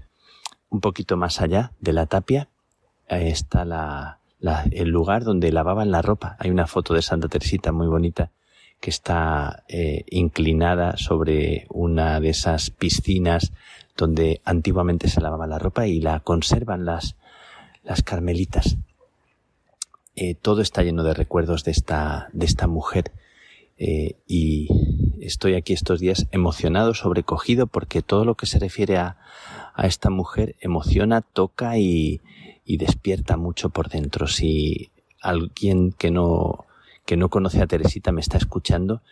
un 0.70 0.80
poquito 0.80 1.16
más 1.16 1.40
allá 1.40 1.72
de 1.80 1.92
la 1.92 2.06
tapia 2.06 2.48
está 3.08 3.64
la, 3.64 4.18
el 4.70 4.88
lugar 4.88 5.24
donde 5.24 5.52
lavaban 5.52 5.90
la 5.90 6.02
ropa. 6.02 6.36
Hay 6.38 6.50
una 6.50 6.66
foto 6.66 6.94
de 6.94 7.02
Santa 7.02 7.28
Teresita 7.28 7.72
muy 7.72 7.86
bonita 7.86 8.30
que 8.80 8.90
está 8.90 9.64
eh, 9.68 10.04
inclinada 10.10 10.96
sobre 10.96 11.66
una 11.70 12.20
de 12.20 12.30
esas 12.30 12.70
piscinas 12.70 13.52
donde 13.96 14.40
antiguamente 14.44 15.08
se 15.08 15.20
lavaba 15.20 15.46
la 15.46 15.58
ropa 15.58 15.86
y 15.86 16.00
la 16.00 16.20
conservan 16.20 16.84
las, 16.84 17.16
las 17.82 18.02
carmelitas. 18.02 18.76
Eh, 20.16 20.34
todo 20.34 20.60
está 20.60 20.82
lleno 20.82 21.02
de 21.02 21.14
recuerdos 21.14 21.64
de 21.64 21.70
esta, 21.70 22.28
de 22.32 22.46
esta 22.46 22.66
mujer 22.66 23.12
eh, 23.78 24.16
y 24.26 24.68
estoy 25.20 25.54
aquí 25.54 25.72
estos 25.72 26.00
días 26.00 26.26
emocionado, 26.30 26.94
sobrecogido 26.94 27.66
porque 27.66 28.02
todo 28.02 28.24
lo 28.24 28.34
que 28.34 28.46
se 28.46 28.58
refiere 28.58 28.98
a, 28.98 29.16
a 29.74 29.86
esta 29.86 30.08
mujer 30.08 30.54
emociona, 30.60 31.20
toca 31.20 31.78
y, 31.78 32.20
despierta 32.64 33.36
mucho 33.36 33.70
por 33.70 33.88
dentro. 33.88 34.26
Si 34.26 34.90
alguien 35.20 35.92
que 35.92 36.10
no, 36.10 36.64
que 37.04 37.16
no 37.16 37.28
conoce 37.28 37.60
a 37.60 37.66
Teresita 37.66 38.12
me 38.12 38.20
está 38.20 38.38
escuchando, 38.38 39.02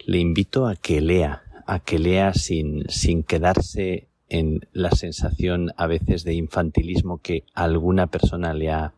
le 0.00 0.18
invito 0.18 0.66
a 0.66 0.76
que 0.76 1.00
lea, 1.00 1.42
a 1.66 1.78
que 1.78 1.98
lea 1.98 2.32
sin, 2.32 2.88
sin 2.88 3.22
quedarse 3.22 4.08
en 4.28 4.66
la 4.72 4.90
sensación 4.92 5.72
a 5.76 5.86
veces 5.86 6.24
de 6.24 6.34
infantilismo 6.34 7.18
que 7.18 7.44
alguna 7.54 8.06
persona 8.06 8.54
le 8.54 8.70
ha, 8.70 8.94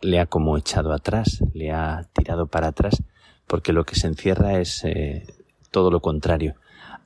le 0.00 0.18
ha 0.18 0.26
como 0.26 0.56
echado 0.56 0.92
atrás, 0.92 1.44
le 1.52 1.72
ha 1.72 2.08
tirado 2.12 2.46
para 2.46 2.68
atrás, 2.68 3.02
porque 3.46 3.72
lo 3.72 3.84
que 3.84 3.96
se 3.96 4.06
encierra 4.06 4.60
es 4.60 4.82
eh, 4.84 5.26
todo 5.70 5.90
lo 5.90 6.00
contrario 6.00 6.54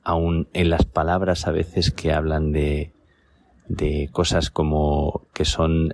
aún 0.03 0.47
en 0.53 0.69
las 0.69 0.85
palabras 0.85 1.47
a 1.47 1.51
veces 1.51 1.91
que 1.91 2.13
hablan 2.13 2.51
de, 2.51 2.93
de 3.67 4.09
cosas 4.11 4.49
como 4.49 5.27
que 5.33 5.45
son 5.45 5.89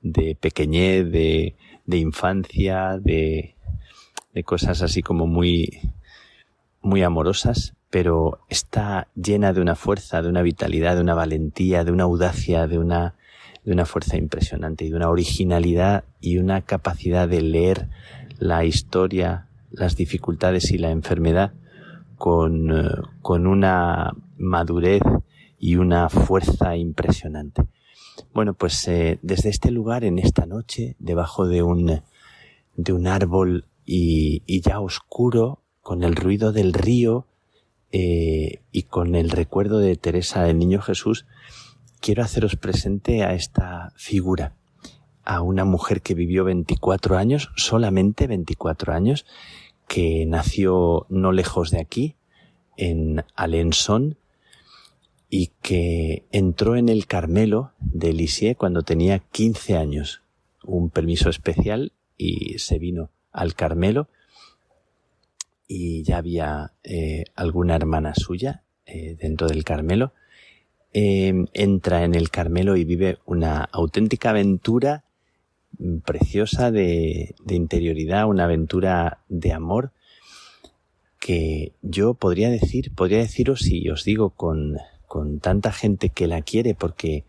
de 0.00 0.34
pequeñez, 0.34 1.10
de, 1.10 1.56
de 1.86 1.96
infancia, 1.98 2.98
de, 2.98 3.54
de 4.34 4.44
cosas 4.44 4.82
así 4.82 5.02
como 5.02 5.26
muy, 5.26 5.92
muy 6.80 7.02
amorosas, 7.02 7.74
pero 7.90 8.40
está 8.48 9.08
llena 9.14 9.52
de 9.52 9.60
una 9.60 9.76
fuerza, 9.76 10.22
de 10.22 10.28
una 10.28 10.42
vitalidad, 10.42 10.96
de 10.96 11.02
una 11.02 11.14
valentía, 11.14 11.84
de 11.84 11.92
una 11.92 12.04
audacia, 12.04 12.66
de 12.66 12.78
una, 12.78 13.14
de 13.64 13.72
una 13.72 13.84
fuerza 13.84 14.16
impresionante 14.16 14.84
y 14.84 14.90
de 14.90 14.96
una 14.96 15.10
originalidad 15.10 16.04
y 16.20 16.38
una 16.38 16.62
capacidad 16.62 17.28
de 17.28 17.42
leer 17.42 17.88
la 18.38 18.64
historia, 18.64 19.46
las 19.70 19.96
dificultades 19.96 20.70
y 20.70 20.78
la 20.78 20.90
enfermedad 20.90 21.52
con, 22.22 22.70
eh, 22.70 22.88
con 23.20 23.48
una 23.48 24.14
madurez 24.38 25.02
y 25.58 25.74
una 25.74 26.08
fuerza 26.08 26.76
impresionante. 26.76 27.64
Bueno, 28.32 28.54
pues 28.54 28.86
eh, 28.86 29.18
desde 29.22 29.48
este 29.48 29.72
lugar, 29.72 30.04
en 30.04 30.20
esta 30.20 30.46
noche, 30.46 30.94
debajo 31.00 31.48
de 31.48 31.64
un, 31.64 32.00
de 32.76 32.92
un 32.92 33.08
árbol 33.08 33.64
y, 33.84 34.44
y 34.46 34.60
ya 34.60 34.78
oscuro, 34.78 35.62
con 35.80 36.04
el 36.04 36.14
ruido 36.14 36.52
del 36.52 36.74
río 36.74 37.26
eh, 37.90 38.60
y 38.70 38.84
con 38.84 39.16
el 39.16 39.28
recuerdo 39.28 39.78
de 39.78 39.96
Teresa 39.96 40.44
del 40.44 40.58
Niño 40.58 40.80
Jesús, 40.80 41.26
quiero 42.00 42.22
haceros 42.22 42.54
presente 42.54 43.24
a 43.24 43.34
esta 43.34 43.92
figura, 43.96 44.54
a 45.24 45.40
una 45.40 45.64
mujer 45.64 46.02
que 46.02 46.14
vivió 46.14 46.44
24 46.44 47.18
años, 47.18 47.50
solamente 47.56 48.28
24 48.28 48.92
años, 48.92 49.26
que 49.92 50.24
nació 50.24 51.04
no 51.10 51.32
lejos 51.32 51.70
de 51.70 51.78
aquí, 51.78 52.14
en 52.78 53.26
Alençon, 53.36 54.16
y 55.28 55.50
que 55.60 56.24
entró 56.32 56.76
en 56.76 56.88
el 56.88 57.04
Carmelo 57.06 57.72
de 57.78 58.14
Lisieux 58.14 58.56
cuando 58.56 58.84
tenía 58.84 59.18
15 59.18 59.76
años, 59.76 60.22
un 60.64 60.88
permiso 60.88 61.28
especial 61.28 61.92
y 62.16 62.58
se 62.58 62.78
vino 62.78 63.10
al 63.32 63.54
Carmelo 63.54 64.08
y 65.68 66.04
ya 66.04 66.16
había 66.16 66.72
eh, 66.84 67.24
alguna 67.34 67.76
hermana 67.76 68.14
suya 68.14 68.62
eh, 68.86 69.14
dentro 69.20 69.46
del 69.46 69.62
Carmelo. 69.62 70.14
Em, 70.94 71.48
entra 71.52 72.04
en 72.04 72.14
el 72.14 72.30
Carmelo 72.30 72.78
y 72.78 72.84
vive 72.84 73.18
una 73.26 73.62
auténtica 73.64 74.30
aventura 74.30 75.04
preciosa 76.04 76.70
de, 76.70 77.34
de 77.44 77.54
interioridad, 77.54 78.26
una 78.26 78.44
aventura 78.44 79.18
de 79.28 79.52
amor 79.52 79.92
que 81.18 81.72
yo 81.82 82.14
podría 82.14 82.50
decir, 82.50 82.92
podría 82.94 83.18
deciros 83.18 83.60
si 83.60 83.88
os 83.88 84.04
digo 84.04 84.30
con, 84.30 84.78
con 85.06 85.38
tanta 85.38 85.72
gente 85.72 86.08
que 86.08 86.26
la 86.26 86.42
quiere 86.42 86.74
porque 86.74 87.24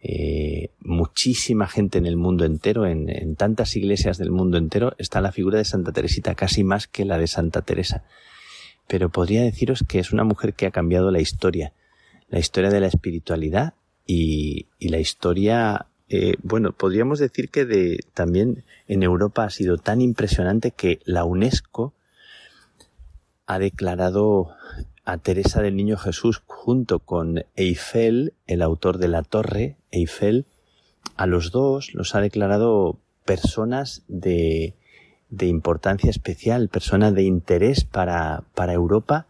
eh, 0.00 0.70
muchísima 0.80 1.68
gente 1.68 1.98
en 1.98 2.06
el 2.06 2.16
mundo 2.16 2.44
entero, 2.44 2.86
en, 2.86 3.08
en, 3.08 3.36
tantas 3.36 3.76
iglesias 3.76 4.18
del 4.18 4.30
mundo 4.30 4.58
entero, 4.58 4.94
está 4.98 5.20
la 5.20 5.32
figura 5.32 5.58
de 5.58 5.64
Santa 5.64 5.92
Teresita, 5.92 6.34
casi 6.34 6.64
más 6.64 6.88
que 6.88 7.04
la 7.04 7.18
de 7.18 7.28
Santa 7.28 7.62
Teresa. 7.62 8.04
Pero 8.88 9.10
podría 9.10 9.42
deciros 9.42 9.84
que 9.86 9.98
es 10.00 10.12
una 10.12 10.24
mujer 10.24 10.54
que 10.54 10.66
ha 10.66 10.72
cambiado 10.72 11.10
la 11.10 11.20
historia, 11.20 11.72
la 12.28 12.40
historia 12.40 12.70
de 12.70 12.80
la 12.80 12.88
espiritualidad 12.88 13.74
y, 14.06 14.66
y 14.78 14.88
la 14.88 14.98
historia, 14.98 15.86
eh, 16.14 16.34
bueno, 16.42 16.72
podríamos 16.72 17.20
decir 17.20 17.48
que 17.48 18.00
también 18.12 18.64
en 18.86 19.02
Europa 19.02 19.44
ha 19.44 19.50
sido 19.50 19.78
tan 19.78 20.02
impresionante 20.02 20.70
que 20.70 21.00
la 21.06 21.24
UNESCO 21.24 21.94
ha 23.46 23.58
declarado 23.58 24.50
a 25.06 25.16
Teresa 25.16 25.62
del 25.62 25.74
Niño 25.74 25.96
Jesús 25.96 26.42
junto 26.44 26.98
con 26.98 27.46
Eiffel, 27.56 28.34
el 28.46 28.60
autor 28.60 28.98
de 28.98 29.08
la 29.08 29.22
torre, 29.22 29.78
Eiffel, 29.90 30.44
a 31.16 31.24
los 31.26 31.50
dos 31.50 31.94
los 31.94 32.14
ha 32.14 32.20
declarado 32.20 32.98
personas 33.24 34.04
de, 34.06 34.74
importancia 35.40 36.10
especial, 36.10 36.68
personas 36.68 37.14
de 37.14 37.22
interés 37.22 37.84
para, 37.84 38.44
para 38.54 38.74
Europa, 38.74 39.28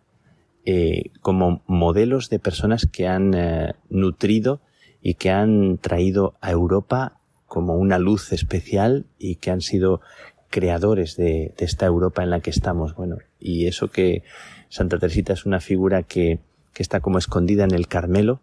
eh, 0.64 1.12
como 1.20 1.62
modelos 1.68 2.28
de 2.28 2.40
personas 2.40 2.88
que 2.90 3.06
han 3.06 3.34
eh, 3.34 3.74
nutrido 3.88 4.60
y 5.02 5.14
que 5.14 5.30
han 5.30 5.78
traído 5.78 6.34
a 6.40 6.50
Europa 6.52 7.18
como 7.46 7.74
una 7.74 7.98
luz 7.98 8.32
especial 8.32 9.04
y 9.18 9.34
que 9.36 9.50
han 9.50 9.60
sido 9.60 10.00
creadores 10.48 11.16
de, 11.16 11.52
esta 11.58 11.86
Europa 11.86 12.22
en 12.22 12.30
la 12.30 12.40
que 12.40 12.50
estamos. 12.50 12.94
Bueno, 12.94 13.18
y 13.40 13.66
eso 13.66 13.88
que 13.88 14.22
Santa 14.68 14.98
Teresita 14.98 15.32
es 15.32 15.44
una 15.44 15.60
figura 15.60 16.02
que, 16.04 16.38
que 16.72 16.82
está 16.82 17.00
como 17.00 17.18
escondida 17.18 17.64
en 17.64 17.72
el 17.72 17.88
Carmelo, 17.88 18.40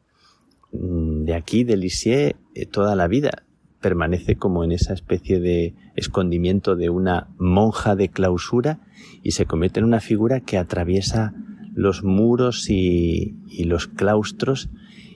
mm, 0.74 1.24
de 1.24 1.34
aquí, 1.34 1.64
de 1.64 1.78
Lisieux, 1.78 2.36
eh, 2.56 2.66
toda 2.66 2.96
la 2.96 3.08
vida. 3.08 3.44
Permanece 3.80 4.36
como 4.36 4.64
en 4.66 4.74
esa 4.74 4.94
especie 4.94 5.40
de 5.40 5.74
escondimiento 5.96 6.76
de 6.76 6.90
una 6.90 7.30
monja 7.38 7.96
de 7.96 8.10
clausura 8.10 8.80
y 9.24 9.32
se 9.32 9.46
convierte 9.46 9.80
en 9.80 9.86
una 9.86 10.02
figura 10.02 10.42
que 10.42 10.58
atraviesa 10.58 11.34
los 11.74 12.04
muros 12.04 12.70
y 12.70 13.36
los 13.64 13.88
claustros 13.88 14.70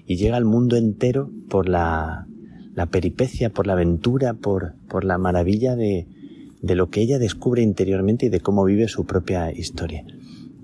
y 0.06 0.18
llega 0.18 0.38
al 0.38 0.46
mundo 0.46 0.76
entero 0.76 1.32
por 1.50 1.70
la, 1.70 2.28
la 2.76 2.86
peripecia, 2.88 3.50
por 3.50 3.68
la 3.68 3.74
aventura, 3.74 4.34
por, 4.34 4.76
por 4.90 5.04
la 5.04 5.18
maravilla 5.18 5.76
de, 5.76 6.08
de 6.62 6.76
lo 6.76 6.90
que 6.90 7.02
ella 7.02 7.20
descubre 7.20 7.62
interiormente 7.62 8.28
y 8.28 8.30
de 8.30 8.40
cómo 8.40 8.64
vive 8.66 8.88
su 8.88 9.06
propia 9.06 9.52
historia. 9.52 10.04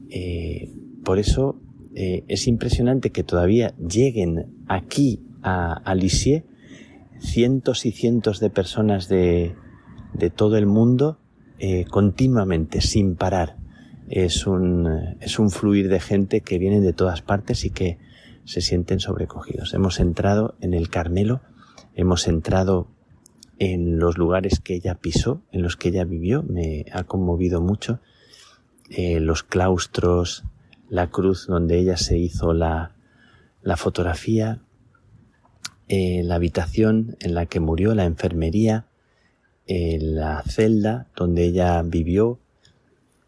Eh, 0.10 0.72
por 1.04 1.20
eso 1.20 1.62
eh, 1.96 2.24
es 2.28 2.48
impresionante 2.48 3.12
que 3.12 3.24
todavía 3.24 3.76
lleguen 3.78 4.48
aquí 4.68 5.22
a, 5.42 5.82
a 5.90 5.96
cientos 7.20 7.86
y 7.86 7.92
cientos 7.92 8.40
de 8.40 8.50
personas 8.50 9.10
de, 9.10 9.56
de 10.14 10.30
todo 10.30 10.58
el 10.58 10.66
mundo 10.66 11.20
eh, 11.60 11.86
continuamente, 11.86 12.82
sin 12.82 13.16
parar. 13.16 13.58
Es 14.10 14.48
un, 14.48 14.88
es 15.20 15.38
un 15.38 15.50
fluir 15.52 15.90
de 15.90 16.00
gente 16.00 16.42
que 16.42 16.58
viene 16.58 16.80
de 16.80 16.94
todas 16.94 17.22
partes 17.22 17.66
y 17.66 17.70
que 17.70 17.98
se 18.50 18.62
sienten 18.62 19.00
sobrecogidos. 19.00 19.76
Hemos 19.76 20.00
entrado 20.00 20.56
en 20.60 20.74
el 20.74 20.90
Carmelo, 20.90 21.42
hemos 21.94 22.28
entrado 22.28 22.88
en 23.60 24.00
los 24.00 24.18
lugares 24.18 24.60
que 24.60 24.74
ella 24.74 24.96
pisó, 24.96 25.44
en 25.52 25.62
los 25.62 25.76
que 25.76 25.90
ella 25.90 26.04
vivió, 26.04 26.42
me 26.42 26.86
ha 26.92 27.04
conmovido 27.04 27.62
mucho 27.62 28.00
eh, 28.90 29.20
los 29.20 29.44
claustros, 29.44 30.46
la 30.90 31.12
cruz 31.12 31.46
donde 31.46 31.78
ella 31.78 31.96
se 31.96 32.18
hizo 32.18 32.54
la, 32.54 32.96
la 33.62 33.78
fotografía, 33.78 34.64
eh, 35.88 36.24
la 36.24 36.34
habitación 36.34 37.18
en 37.20 37.36
la 37.36 37.46
que 37.46 37.60
murió, 37.60 37.94
la 37.94 38.06
enfermería, 38.06 38.88
eh, 39.68 40.00
la 40.02 40.42
celda 40.42 41.08
donde 41.16 41.46
ella 41.46 41.80
vivió, 41.84 42.40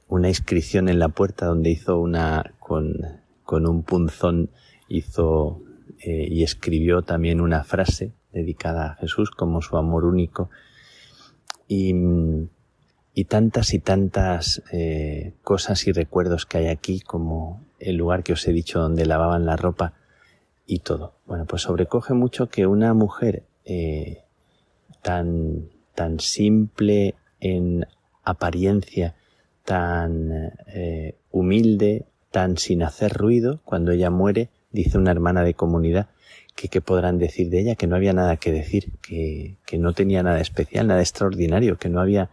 una 0.08 0.30
inscripción 0.30 0.90
en 0.90 0.98
la 0.98 1.10
puerta 1.10 1.46
donde 1.46 1.70
hizo 1.70 2.00
una, 2.00 2.56
con, 2.58 2.98
con 3.44 3.68
un 3.68 3.84
punzón 3.84 4.50
hizo 4.92 5.62
eh, 6.00 6.28
y 6.30 6.44
escribió 6.44 7.02
también 7.02 7.42
una 7.42 7.64
frase 7.64 8.14
dedicada 8.32 8.92
a 8.92 8.96
Jesús 8.96 9.32
como 9.32 9.62
su 9.62 9.78
amor 9.78 10.06
único. 10.06 10.50
Y, 11.68 11.94
y 13.14 13.26
tantas 13.26 13.74
y 13.74 13.80
tantas 13.80 14.62
eh, 14.72 15.34
cosas 15.44 15.88
y 15.88 15.92
recuerdos 15.92 16.46
que 16.46 16.58
hay 16.58 16.68
aquí, 16.68 17.00
como 17.00 17.64
el 17.80 17.96
lugar 17.96 18.24
que 18.24 18.34
os 18.34 18.48
he 18.48 18.54
dicho 18.54 18.80
donde 18.80 19.06
lavaban 19.06 19.46
la 19.46 19.56
ropa 19.56 19.94
y 20.66 20.80
todo. 20.80 21.16
Bueno, 21.26 21.46
pues 21.46 21.64
sobrecoge 21.64 22.14
mucho 22.14 22.50
que 22.50 22.68
una 22.68 22.94
mujer 22.94 23.44
eh, 23.66 24.24
tan, 25.02 25.70
tan 25.96 26.20
simple 26.20 27.16
en 27.40 27.86
apariencia, 28.24 29.16
tan 29.66 30.54
humilde, 31.32 32.06
tan 32.32 32.58
sin 32.58 32.84
hacer 32.84 33.14
ruido, 33.14 33.62
cuando 33.64 33.92
ella 33.92 34.10
muere, 34.10 34.50
dice 34.72 34.98
una 34.98 35.12
hermana 35.12 35.44
de 35.44 35.54
comunidad, 35.54 36.08
que 36.56 36.68
qué 36.68 36.82
podrán 36.82 37.18
decir 37.18 37.50
de 37.50 37.60
ella, 37.60 37.76
que 37.76 37.88
no 37.88 37.96
había 37.96 38.14
nada 38.14 38.38
que 38.38 38.52
decir, 38.52 38.92
que, 39.02 39.58
que 39.66 39.78
no 39.78 39.94
tenía 39.94 40.24
nada 40.24 40.40
especial, 40.40 40.88
nada 40.88 41.02
extraordinario, 41.02 41.78
que 41.78 41.90
no 41.90 42.02
había 42.02 42.30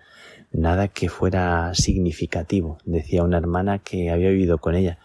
nada 0.51 0.89
que 0.89 1.09
fuera 1.09 1.75
significativo, 1.75 2.79
decía 2.85 3.23
una 3.23 3.39
hermana 3.39 3.79
que 3.79 4.11
había 4.11 4.31
vivido 4.31 4.59
con 4.59 4.75
ella. 4.75 4.99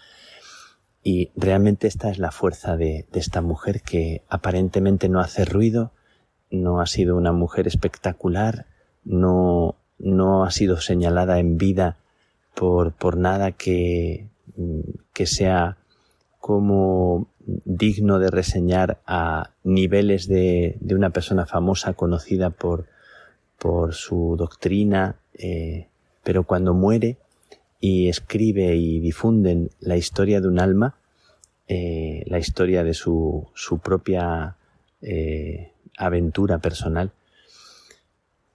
Y 1.03 1.31
realmente 1.35 1.87
esta 1.87 2.09
es 2.09 2.17
la 2.17 2.31
fuerza 2.31 2.77
de, 2.77 3.05
de, 3.11 3.19
esta 3.19 3.41
mujer 3.41 3.81
que 3.81 4.23
aparentemente 4.29 5.09
no 5.09 5.19
hace 5.19 5.43
ruido, 5.43 5.91
no 6.49 6.79
ha 6.79 6.85
sido 6.85 7.17
una 7.17 7.33
mujer 7.33 7.67
espectacular, 7.67 8.67
no, 9.03 9.75
no 9.99 10.45
ha 10.45 10.51
sido 10.51 10.77
señalada 10.77 11.39
en 11.39 11.57
vida 11.57 11.97
por, 12.55 12.93
por 12.93 13.17
nada 13.17 13.51
que, 13.51 14.27
que 15.13 15.25
sea 15.25 15.77
como 16.43 17.29
digno 17.39 18.19
de 18.19 18.29
reseñar 18.29 18.99
a 19.07 19.51
niveles 19.63 20.27
de, 20.27 20.77
una 20.91 21.11
persona 21.11 21.45
famosa 21.45 21.93
conocida 21.93 22.49
por, 22.49 22.85
su 23.91 24.35
doctrina, 24.37 25.15
eh, 25.35 25.87
pero 26.21 26.43
cuando 26.43 26.73
muere 26.73 27.15
y 27.79 28.09
escribe 28.09 28.75
y 28.75 28.99
difunden 28.99 29.69
la 29.79 29.95
historia 29.95 30.41
de 30.41 30.49
un 30.49 30.59
alma, 30.59 30.97
eh, 31.69 32.25
la 32.27 32.39
historia 32.39 32.83
de 32.83 32.93
su, 32.93 33.47
propia 33.81 34.57
eh, 35.01 35.71
aventura 35.97 36.57
personal, 36.57 37.13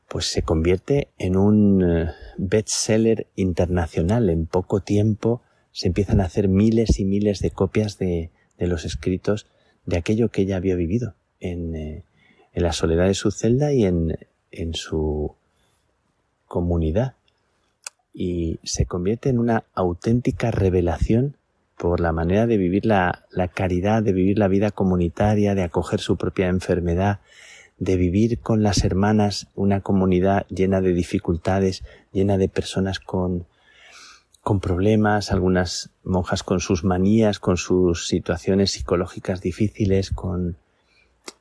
pues 0.09 0.27
se 0.27 0.43
convierte 0.43 1.09
en 1.17 1.39
un 1.39 2.11
bestseller 2.37 3.29
internacional. 3.35 4.29
En 4.29 4.45
poco 4.45 4.81
tiempo 4.81 5.41
se 5.79 5.87
empiezan 5.87 6.21
a 6.21 6.25
hacer 6.25 6.49
miles 6.49 6.99
y 6.99 7.05
miles 7.05 7.39
de 7.39 7.53
copias 7.53 7.99
de, 7.99 8.31
de 8.59 8.67
los 8.67 8.85
escritos 8.85 9.47
de 9.87 9.97
aquello 9.97 10.29
que 10.29 10.43
ella 10.43 10.57
había 10.57 10.75
vivido 10.75 11.15
en, 11.39 11.77
eh, 11.77 12.03
en 12.53 12.63
la 12.65 12.73
soledad 12.73 13.07
de 13.07 13.15
su 13.15 13.31
celda 13.31 13.73
y 13.73 13.85
en, 13.85 14.19
en 14.51 14.75
su 14.75 15.37
comunidad. 16.49 17.15
Y 18.13 18.59
se 18.65 18.87
convierte 18.87 19.29
en 19.29 19.39
una 19.39 19.67
auténtica 19.73 20.51
revelación 20.51 21.37
por 21.77 22.01
la 22.01 22.11
manera 22.11 22.49
de 22.49 22.57
vivir 22.57 22.85
la, 22.85 23.27
la 23.31 23.47
caridad, 23.47 24.03
de 24.03 24.13
vivir 24.13 24.37
la 24.37 24.49
vida 24.49 24.73
comunitaria, 24.73 25.55
de 25.55 25.63
acoger 25.63 26.01
su 26.01 26.17
propia 26.17 26.49
enfermedad, 26.49 27.21
de 27.79 27.95
vivir 27.97 28.41
con 28.41 28.65
las 28.65 28.83
hermanas 28.83 29.47
una 29.55 29.81
comunidad 29.83 30.45
llena 30.49 30.81
de 30.81 30.93
dificultades, 30.93 31.85
llena 32.11 32.37
de 32.37 32.49
personas 32.49 32.99
con, 32.99 33.47
con 34.49 34.61
problemas, 34.61 35.31
algunas 35.31 35.91
monjas 36.05 36.43
con 36.43 36.61
sus 36.61 36.83
manías, 36.83 37.39
con 37.39 37.59
sus 37.59 38.09
situaciones 38.09 38.71
psicológicas 38.71 39.43
difíciles, 39.43 40.09
con, 40.09 40.57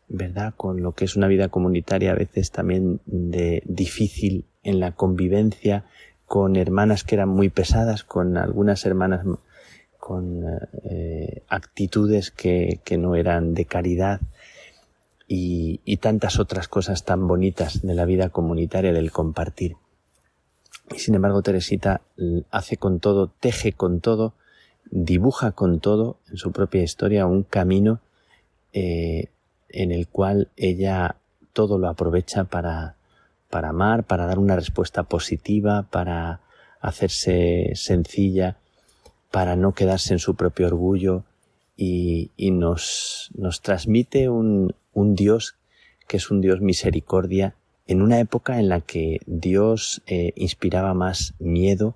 ¿verdad? 0.09 0.53
Con 0.57 0.83
lo 0.83 0.91
que 0.91 1.05
es 1.05 1.15
una 1.15 1.29
vida 1.29 1.47
comunitaria 1.47 2.11
a 2.11 2.15
veces 2.15 2.51
también 2.51 2.99
de 3.05 3.63
difícil 3.65 4.43
en 4.61 4.81
la 4.81 4.91
convivencia, 4.91 5.85
con 6.25 6.57
hermanas 6.57 7.05
que 7.05 7.15
eran 7.15 7.29
muy 7.29 7.47
pesadas, 7.47 8.03
con 8.03 8.35
algunas 8.35 8.85
hermanas 8.85 9.25
con 9.97 10.43
eh, 10.83 11.43
actitudes 11.47 12.29
que, 12.29 12.81
que, 12.83 12.97
no 12.97 13.15
eran 13.15 13.53
de 13.53 13.63
caridad 13.63 14.19
y, 15.29 15.79
y 15.85 15.95
tantas 15.95 16.39
otras 16.39 16.67
cosas 16.67 17.05
tan 17.05 17.25
bonitas 17.25 17.83
de 17.83 17.95
la 17.95 18.03
vida 18.03 18.31
comunitaria, 18.31 18.91
del 18.91 19.13
compartir. 19.13 19.77
Y 20.95 20.99
sin 20.99 21.15
embargo, 21.15 21.41
Teresita 21.41 22.01
hace 22.51 22.77
con 22.77 22.99
todo, 22.99 23.31
teje 23.39 23.73
con 23.73 23.99
todo, 23.99 24.33
dibuja 24.89 25.51
con 25.51 25.79
todo 25.79 26.17
en 26.29 26.37
su 26.37 26.51
propia 26.51 26.81
historia 26.81 27.25
un 27.25 27.43
camino 27.43 27.99
eh, 28.73 29.29
en 29.69 29.91
el 29.91 30.07
cual 30.07 30.49
ella 30.55 31.17
todo 31.53 31.77
lo 31.77 31.89
aprovecha 31.89 32.45
para, 32.45 32.95
para 33.49 33.69
amar, 33.69 34.05
para 34.05 34.25
dar 34.27 34.39
una 34.39 34.55
respuesta 34.55 35.03
positiva, 35.03 35.87
para 35.89 36.41
hacerse 36.79 37.71
sencilla, 37.75 38.57
para 39.31 39.55
no 39.55 39.73
quedarse 39.73 40.13
en 40.13 40.19
su 40.19 40.35
propio 40.35 40.67
orgullo 40.67 41.23
y, 41.75 42.31
y 42.37 42.51
nos, 42.51 43.29
nos 43.35 43.61
transmite 43.61 44.29
un, 44.29 44.73
un 44.93 45.15
Dios 45.15 45.55
que 46.07 46.17
es 46.17 46.31
un 46.31 46.39
Dios 46.39 46.61
misericordia 46.61 47.55
en 47.87 48.01
una 48.01 48.19
época 48.19 48.59
en 48.59 48.69
la 48.69 48.81
que 48.81 49.19
Dios 49.25 50.01
eh, 50.07 50.33
inspiraba 50.35 50.93
más 50.93 51.33
miedo, 51.39 51.95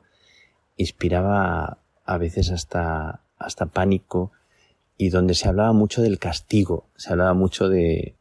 inspiraba 0.77 1.80
a 2.05 2.18
veces 2.18 2.49
hasta, 2.49 3.22
hasta 3.38 3.65
pánico 3.68 4.31
y 4.97 5.09
donde 5.09 5.34
se 5.34 5.49
hablaba 5.49 5.73
mucho 5.73 6.01
del 6.01 6.19
castigo, 6.19 6.85
se 6.95 7.11
hablaba 7.11 7.34
mucho 7.34 7.69
de, 7.69 8.15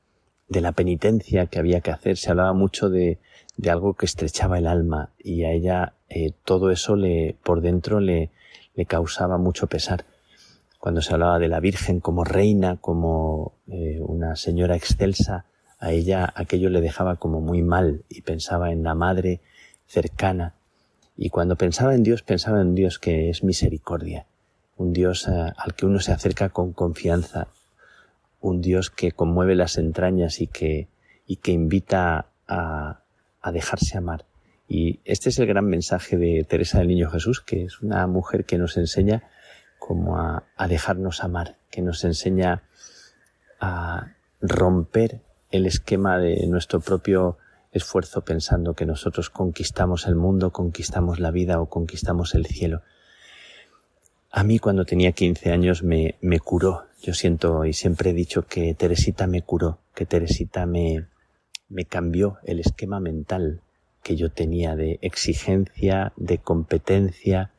de 0.48 0.60
la 0.60 0.72
penitencia 0.72 1.46
que 1.46 1.58
había 1.58 1.80
que 1.80 1.92
hacer, 1.92 2.16
se 2.16 2.30
hablaba 2.30 2.52
mucho 2.52 2.90
de, 2.90 3.18
de 3.56 3.70
algo 3.70 3.94
que 3.94 4.06
estrechaba 4.06 4.58
el 4.58 4.66
alma 4.66 5.10
y 5.18 5.44
a 5.44 5.52
ella 5.52 5.94
eh, 6.08 6.32
todo 6.44 6.70
eso 6.70 6.96
le, 6.96 7.36
por 7.44 7.60
dentro 7.60 8.00
le, 8.00 8.30
le 8.74 8.86
causaba 8.86 9.38
mucho 9.38 9.68
pesar. 9.68 10.04
Cuando 10.78 11.02
se 11.02 11.12
hablaba 11.12 11.38
de 11.38 11.48
la 11.48 11.60
Virgen 11.60 12.00
como 12.00 12.24
reina, 12.24 12.78
como 12.80 13.52
eh, 13.68 14.00
una 14.00 14.34
señora 14.34 14.76
excelsa, 14.76 15.44
a 15.80 15.92
ella 15.92 16.30
aquello 16.36 16.68
le 16.68 16.82
dejaba 16.82 17.16
como 17.16 17.40
muy 17.40 17.62
mal 17.62 18.04
y 18.08 18.20
pensaba 18.20 18.70
en 18.70 18.84
la 18.84 18.94
madre 18.94 19.40
cercana. 19.86 20.54
Y 21.16 21.30
cuando 21.30 21.56
pensaba 21.56 21.94
en 21.94 22.02
Dios, 22.02 22.22
pensaba 22.22 22.60
en 22.60 22.74
Dios 22.74 22.98
que 22.98 23.30
es 23.30 23.42
misericordia, 23.42 24.26
un 24.76 24.92
Dios 24.92 25.26
eh, 25.26 25.52
al 25.56 25.74
que 25.74 25.86
uno 25.86 25.98
se 26.00 26.12
acerca 26.12 26.50
con 26.50 26.72
confianza, 26.72 27.48
un 28.40 28.60
Dios 28.60 28.90
que 28.90 29.12
conmueve 29.12 29.54
las 29.54 29.78
entrañas 29.78 30.40
y 30.40 30.46
que, 30.46 30.88
y 31.26 31.36
que 31.36 31.52
invita 31.52 32.26
a, 32.46 33.00
a 33.40 33.52
dejarse 33.52 33.96
amar. 33.96 34.26
Y 34.68 35.00
este 35.04 35.30
es 35.30 35.38
el 35.38 35.46
gran 35.46 35.66
mensaje 35.66 36.16
de 36.16 36.44
Teresa 36.44 36.78
del 36.78 36.88
Niño 36.88 37.10
Jesús, 37.10 37.40
que 37.40 37.64
es 37.64 37.80
una 37.80 38.06
mujer 38.06 38.44
que 38.44 38.58
nos 38.58 38.76
enseña 38.76 39.24
como 39.78 40.18
a, 40.18 40.44
a 40.56 40.68
dejarnos 40.68 41.24
amar, 41.24 41.56
que 41.70 41.82
nos 41.82 42.04
enseña 42.04 42.62
a 43.60 44.12
romper 44.40 45.22
el 45.50 45.66
esquema 45.66 46.18
de 46.18 46.46
nuestro 46.46 46.80
propio 46.80 47.38
esfuerzo 47.72 48.22
pensando 48.22 48.74
que 48.74 48.86
nosotros 48.86 49.30
conquistamos 49.30 50.06
el 50.06 50.16
mundo, 50.16 50.50
conquistamos 50.50 51.20
la 51.20 51.30
vida 51.30 51.60
o 51.60 51.66
conquistamos 51.68 52.34
el 52.34 52.46
cielo. 52.46 52.82
A 54.32 54.44
mí 54.44 54.58
cuando 54.58 54.84
tenía 54.84 55.12
15 55.12 55.50
años 55.50 55.82
me, 55.82 56.16
me 56.20 56.38
curó. 56.38 56.84
Yo 57.02 57.14
siento 57.14 57.64
y 57.64 57.72
siempre 57.72 58.10
he 58.10 58.14
dicho 58.14 58.46
que 58.46 58.74
Teresita 58.74 59.26
me 59.26 59.42
curó, 59.42 59.78
que 59.94 60.06
Teresita 60.06 60.66
me, 60.66 61.06
me 61.68 61.84
cambió 61.84 62.38
el 62.44 62.60
esquema 62.60 63.00
mental 63.00 63.62
que 64.02 64.16
yo 64.16 64.30
tenía 64.30 64.76
de 64.76 64.98
exigencia, 65.02 66.12
de 66.16 66.38
competencia, 66.38 67.50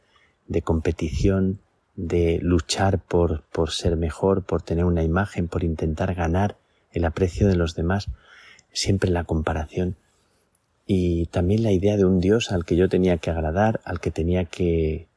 de 0.47 0.61
competición, 0.61 1.59
de 1.95 2.39
luchar 2.41 2.99
por, 2.99 3.43
por 3.51 3.72
ser 3.72 3.95
mejor, 3.97 4.43
por 4.43 4.61
tener 4.61 4.85
una 4.85 5.03
imagen, 5.03 5.47
por 5.47 5.63
intentar 5.63 6.15
ganar 6.15 6.57
el 6.91 7.05
aprecio 7.05 7.47
de 7.47 7.55
los 7.55 7.76
demás, 7.76 8.09
siempre 8.72 9.11
la 9.11 9.23
comparación 9.23 9.95
y 10.85 11.27
también 11.27 11.63
la 11.63 11.72
idea 11.72 11.97
de 11.97 12.05
un 12.05 12.19
Dios 12.19 12.51
al 12.51 12.65
que 12.65 12.76
yo 12.76 12.89
tenía 12.89 13.18
que 13.18 13.31
agradar, 13.31 13.80
al 13.85 13.99
que 13.99 14.11
tenía 14.11 14.45
que, 14.45 15.07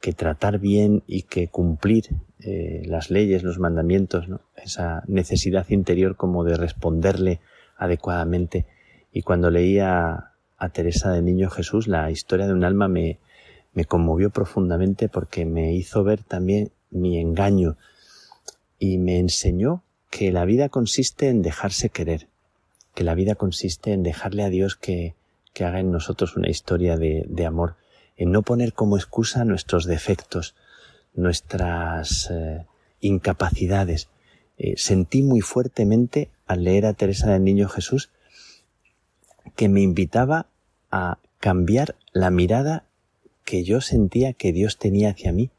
que 0.00 0.12
tratar 0.12 0.58
bien 0.58 1.02
y 1.06 1.22
que 1.22 1.48
cumplir 1.48 2.10
eh, 2.40 2.82
las 2.86 3.10
leyes, 3.10 3.42
los 3.42 3.58
mandamientos, 3.58 4.28
¿no? 4.28 4.40
esa 4.56 5.02
necesidad 5.06 5.68
interior 5.70 6.16
como 6.16 6.44
de 6.44 6.56
responderle 6.56 7.40
adecuadamente. 7.76 8.66
Y 9.12 9.22
cuando 9.22 9.50
leía 9.50 10.32
a 10.56 10.68
Teresa 10.70 11.12
de 11.12 11.22
Niño 11.22 11.50
Jesús, 11.50 11.88
la 11.88 12.10
historia 12.10 12.46
de 12.46 12.52
un 12.52 12.64
alma 12.64 12.88
me, 12.88 13.18
me 13.74 13.84
conmovió 13.84 14.30
profundamente 14.30 15.08
porque 15.08 15.44
me 15.44 15.74
hizo 15.74 16.04
ver 16.04 16.22
también 16.22 16.70
mi 16.90 17.18
engaño 17.18 17.76
y 18.78 18.98
me 18.98 19.18
enseñó 19.18 19.82
que 20.10 20.32
la 20.32 20.44
vida 20.44 20.68
consiste 20.68 21.28
en 21.28 21.42
dejarse 21.42 21.90
querer, 21.90 22.28
que 22.94 23.04
la 23.04 23.14
vida 23.14 23.34
consiste 23.34 23.92
en 23.92 24.02
dejarle 24.02 24.42
a 24.42 24.48
Dios 24.48 24.76
que, 24.76 25.14
que 25.52 25.64
haga 25.64 25.80
en 25.80 25.92
nosotros 25.92 26.36
una 26.36 26.48
historia 26.48 26.96
de, 26.96 27.24
de, 27.28 27.46
amor, 27.46 27.76
en 28.16 28.32
no 28.32 28.42
poner 28.42 28.72
como 28.72 28.96
excusa 28.96 29.44
nuestros 29.44 29.84
defectos, 29.84 30.54
nuestras 31.14 32.30
eh, 32.30 32.64
incapacidades. 33.00 34.08
Eh, 34.56 34.74
sentí 34.76 35.22
muy 35.22 35.40
fuertemente 35.40 36.30
al 36.46 36.64
leer 36.64 36.86
a 36.86 36.94
Teresa 36.94 37.30
del 37.30 37.44
Niño 37.44 37.68
Jesús 37.68 38.10
que 39.56 39.68
me 39.68 39.80
invitaba 39.80 40.46
a 40.90 41.18
cambiar 41.38 41.96
la 42.12 42.30
mirada 42.30 42.84
que 43.44 43.62
yo 43.64 43.80
sentía 43.80 44.32
que 44.32 44.52
Dios 44.52 44.78
tenía 44.78 45.10
hacia 45.10 45.32
mí 45.32 45.50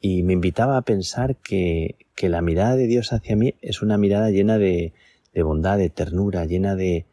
y 0.00 0.22
me 0.22 0.32
invitaba 0.34 0.76
a 0.76 0.82
pensar 0.82 1.36
que, 1.36 1.96
que 2.14 2.28
la 2.28 2.42
mirada 2.42 2.76
de 2.76 2.86
Dios 2.86 3.12
hacia 3.12 3.36
mí 3.36 3.54
es 3.60 3.82
una 3.82 3.98
mirada 3.98 4.30
llena 4.30 4.58
de, 4.58 4.92
de 5.32 5.42
bondad, 5.42 5.78
de 5.78 5.90
ternura, 5.90 6.44
llena 6.44 6.76
de, 6.76 7.06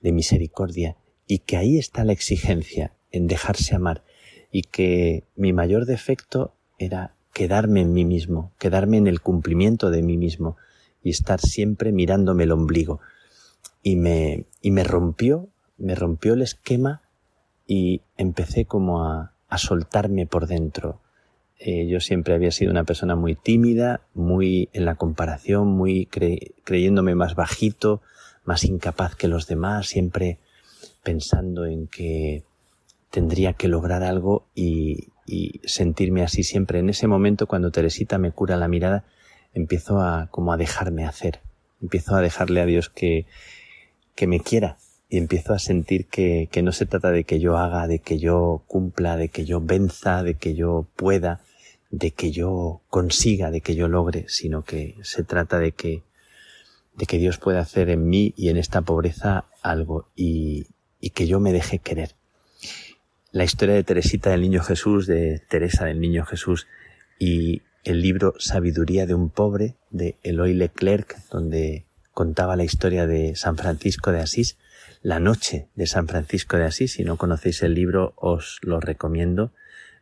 de 0.00 0.12
misericordia, 0.12 0.96
y 1.26 1.38
que 1.38 1.56
ahí 1.56 1.78
está 1.78 2.04
la 2.04 2.12
exigencia 2.12 2.92
en 3.10 3.26
dejarse 3.26 3.74
amar, 3.74 4.04
y 4.50 4.62
que 4.62 5.24
mi 5.36 5.52
mayor 5.52 5.86
defecto 5.86 6.54
era 6.78 7.14
quedarme 7.32 7.80
en 7.80 7.92
mí 7.92 8.04
mismo, 8.04 8.52
quedarme 8.58 8.98
en 8.98 9.06
el 9.06 9.20
cumplimiento 9.20 9.90
de 9.90 10.02
mí 10.02 10.16
mismo, 10.16 10.56
y 11.02 11.10
estar 11.10 11.40
siempre 11.40 11.92
mirándome 11.92 12.44
el 12.44 12.52
ombligo. 12.52 13.00
Y 13.82 13.96
me, 13.96 14.46
y 14.60 14.70
me 14.70 14.84
rompió, 14.84 15.48
me 15.78 15.94
rompió 15.94 16.34
el 16.34 16.42
esquema 16.42 17.02
y 17.66 18.02
empecé 18.16 18.64
como 18.66 19.04
a, 19.04 19.34
a 19.48 19.58
soltarme 19.58 20.26
por 20.26 20.46
dentro, 20.46 21.01
eh, 21.64 21.86
yo 21.86 22.00
siempre 22.00 22.34
había 22.34 22.50
sido 22.50 22.72
una 22.72 22.82
persona 22.82 23.14
muy 23.14 23.36
tímida, 23.36 24.00
muy 24.14 24.68
en 24.72 24.84
la 24.84 24.96
comparación, 24.96 25.68
muy 25.68 26.06
cre 26.06 26.54
creyéndome 26.64 27.14
más 27.14 27.36
bajito, 27.36 28.02
más 28.44 28.64
incapaz 28.64 29.14
que 29.14 29.28
los 29.28 29.46
demás, 29.46 29.86
siempre 29.86 30.40
pensando 31.04 31.64
en 31.64 31.86
que 31.86 32.42
tendría 33.10 33.52
que 33.52 33.68
lograr 33.68 34.02
algo 34.02 34.48
y, 34.56 35.10
y, 35.24 35.60
sentirme 35.62 36.24
así 36.24 36.42
siempre. 36.42 36.80
En 36.80 36.90
ese 36.90 37.06
momento, 37.06 37.46
cuando 37.46 37.70
Teresita 37.70 38.18
me 38.18 38.32
cura 38.32 38.56
la 38.56 38.66
mirada, 38.66 39.04
empiezo 39.54 40.00
a 40.00 40.26
como 40.32 40.52
a 40.52 40.56
dejarme 40.56 41.06
hacer, 41.06 41.42
empiezo 41.80 42.16
a 42.16 42.22
dejarle 42.22 42.60
a 42.60 42.66
Dios 42.66 42.88
que, 42.88 43.26
que 44.16 44.26
me 44.26 44.40
quiera 44.40 44.78
y 45.08 45.18
empiezo 45.18 45.52
a 45.52 45.60
sentir 45.60 46.06
que, 46.06 46.48
que 46.50 46.62
no 46.62 46.72
se 46.72 46.86
trata 46.86 47.12
de 47.12 47.22
que 47.22 47.38
yo 47.38 47.56
haga, 47.56 47.86
de 47.86 48.00
que 48.00 48.18
yo 48.18 48.64
cumpla, 48.66 49.16
de 49.16 49.28
que 49.28 49.44
yo 49.44 49.60
venza, 49.60 50.24
de 50.24 50.34
que 50.34 50.54
yo 50.54 50.88
pueda, 50.96 51.40
de 51.92 52.10
que 52.10 52.32
yo 52.32 52.80
consiga, 52.88 53.50
de 53.50 53.60
que 53.60 53.76
yo 53.76 53.86
logre, 53.86 54.24
sino 54.26 54.64
que 54.64 54.96
se 55.02 55.22
trata 55.22 55.58
de 55.58 55.72
que, 55.72 56.02
de 56.96 57.06
que 57.06 57.18
Dios 57.18 57.36
pueda 57.36 57.60
hacer 57.60 57.90
en 57.90 58.08
mí 58.08 58.32
y 58.34 58.48
en 58.48 58.56
esta 58.56 58.80
pobreza 58.80 59.44
algo 59.60 60.08
y, 60.16 60.66
y 61.00 61.10
que 61.10 61.26
yo 61.26 61.38
me 61.38 61.52
deje 61.52 61.78
querer. 61.78 62.14
La 63.30 63.44
historia 63.44 63.74
de 63.74 63.84
Teresita 63.84 64.30
del 64.30 64.40
Niño 64.40 64.62
Jesús, 64.62 65.06
de 65.06 65.42
Teresa 65.50 65.84
del 65.84 66.00
Niño 66.00 66.24
Jesús 66.24 66.66
y 67.18 67.60
el 67.84 68.00
libro 68.00 68.34
Sabiduría 68.38 69.06
de 69.06 69.14
un 69.14 69.28
pobre 69.28 69.76
de 69.90 70.16
Eloy 70.22 70.54
Leclerc, 70.54 71.18
donde 71.30 71.84
contaba 72.12 72.56
la 72.56 72.64
historia 72.64 73.06
de 73.06 73.36
San 73.36 73.58
Francisco 73.58 74.12
de 74.12 74.20
Asís, 74.20 74.56
la 75.02 75.20
noche 75.20 75.68
de 75.74 75.86
San 75.86 76.08
Francisco 76.08 76.56
de 76.56 76.64
Asís. 76.64 76.92
Si 76.92 77.04
no 77.04 77.18
conocéis 77.18 77.62
el 77.62 77.74
libro, 77.74 78.14
os 78.16 78.60
lo 78.62 78.80
recomiendo 78.80 79.52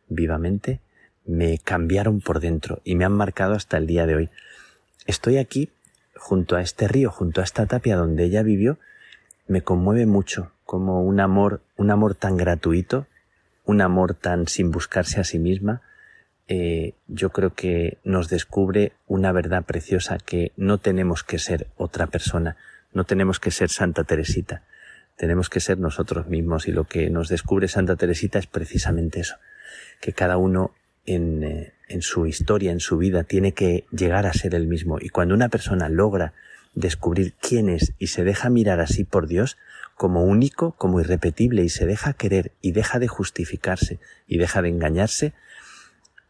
vivamente 0.07 0.79
me 1.25 1.57
cambiaron 1.59 2.21
por 2.21 2.39
dentro 2.39 2.81
y 2.83 2.95
me 2.95 3.05
han 3.05 3.13
marcado 3.13 3.53
hasta 3.53 3.77
el 3.77 3.87
día 3.87 4.05
de 4.05 4.15
hoy. 4.15 4.29
Estoy 5.05 5.37
aquí 5.37 5.69
junto 6.15 6.55
a 6.55 6.61
este 6.61 6.87
río, 6.87 7.11
junto 7.11 7.41
a 7.41 7.43
esta 7.43 7.65
tapia 7.65 7.95
donde 7.95 8.25
ella 8.25 8.43
vivió, 8.43 8.77
me 9.47 9.63
conmueve 9.63 10.05
mucho 10.05 10.51
como 10.65 11.03
un 11.03 11.19
amor, 11.19 11.61
un 11.77 11.91
amor 11.91 12.15
tan 12.15 12.37
gratuito, 12.37 13.07
un 13.65 13.81
amor 13.81 14.13
tan 14.13 14.47
sin 14.47 14.71
buscarse 14.71 15.19
a 15.19 15.23
sí 15.23 15.39
misma, 15.39 15.81
eh, 16.47 16.95
yo 17.07 17.29
creo 17.29 17.53
que 17.53 17.97
nos 18.03 18.29
descubre 18.29 18.93
una 19.07 19.31
verdad 19.31 19.63
preciosa 19.63 20.17
que 20.17 20.51
no 20.57 20.79
tenemos 20.79 21.23
que 21.23 21.39
ser 21.39 21.67
otra 21.77 22.07
persona, 22.07 22.57
no 22.93 23.05
tenemos 23.05 23.39
que 23.39 23.51
ser 23.51 23.69
Santa 23.69 24.03
Teresita, 24.03 24.63
tenemos 25.15 25.49
que 25.49 25.59
ser 25.59 25.77
nosotros 25.77 26.27
mismos 26.27 26.67
y 26.67 26.71
lo 26.71 26.85
que 26.85 27.09
nos 27.09 27.29
descubre 27.29 27.67
Santa 27.67 27.95
Teresita 27.95 28.39
es 28.39 28.47
precisamente 28.47 29.21
eso, 29.21 29.35
que 29.99 30.13
cada 30.13 30.37
uno 30.37 30.71
en, 31.13 31.43
eh, 31.43 31.73
en 31.87 32.01
su 32.01 32.25
historia, 32.25 32.71
en 32.71 32.79
su 32.79 32.97
vida, 32.97 33.23
tiene 33.23 33.53
que 33.53 33.85
llegar 33.91 34.25
a 34.25 34.33
ser 34.33 34.55
el 34.55 34.67
mismo. 34.67 34.97
Y 34.99 35.09
cuando 35.09 35.35
una 35.35 35.49
persona 35.49 35.89
logra 35.89 36.33
descubrir 36.73 37.33
quién 37.33 37.69
es 37.69 37.93
y 37.99 38.07
se 38.07 38.23
deja 38.23 38.49
mirar 38.49 38.79
así 38.79 39.03
por 39.03 39.27
Dios, 39.27 39.57
como 39.95 40.23
único, 40.23 40.71
como 40.73 40.99
irrepetible 40.99 41.63
y 41.63 41.69
se 41.69 41.85
deja 41.85 42.13
querer 42.13 42.53
y 42.61 42.71
deja 42.71 42.97
de 42.97 43.07
justificarse 43.07 43.99
y 44.27 44.37
deja 44.37 44.61
de 44.61 44.69
engañarse, 44.69 45.33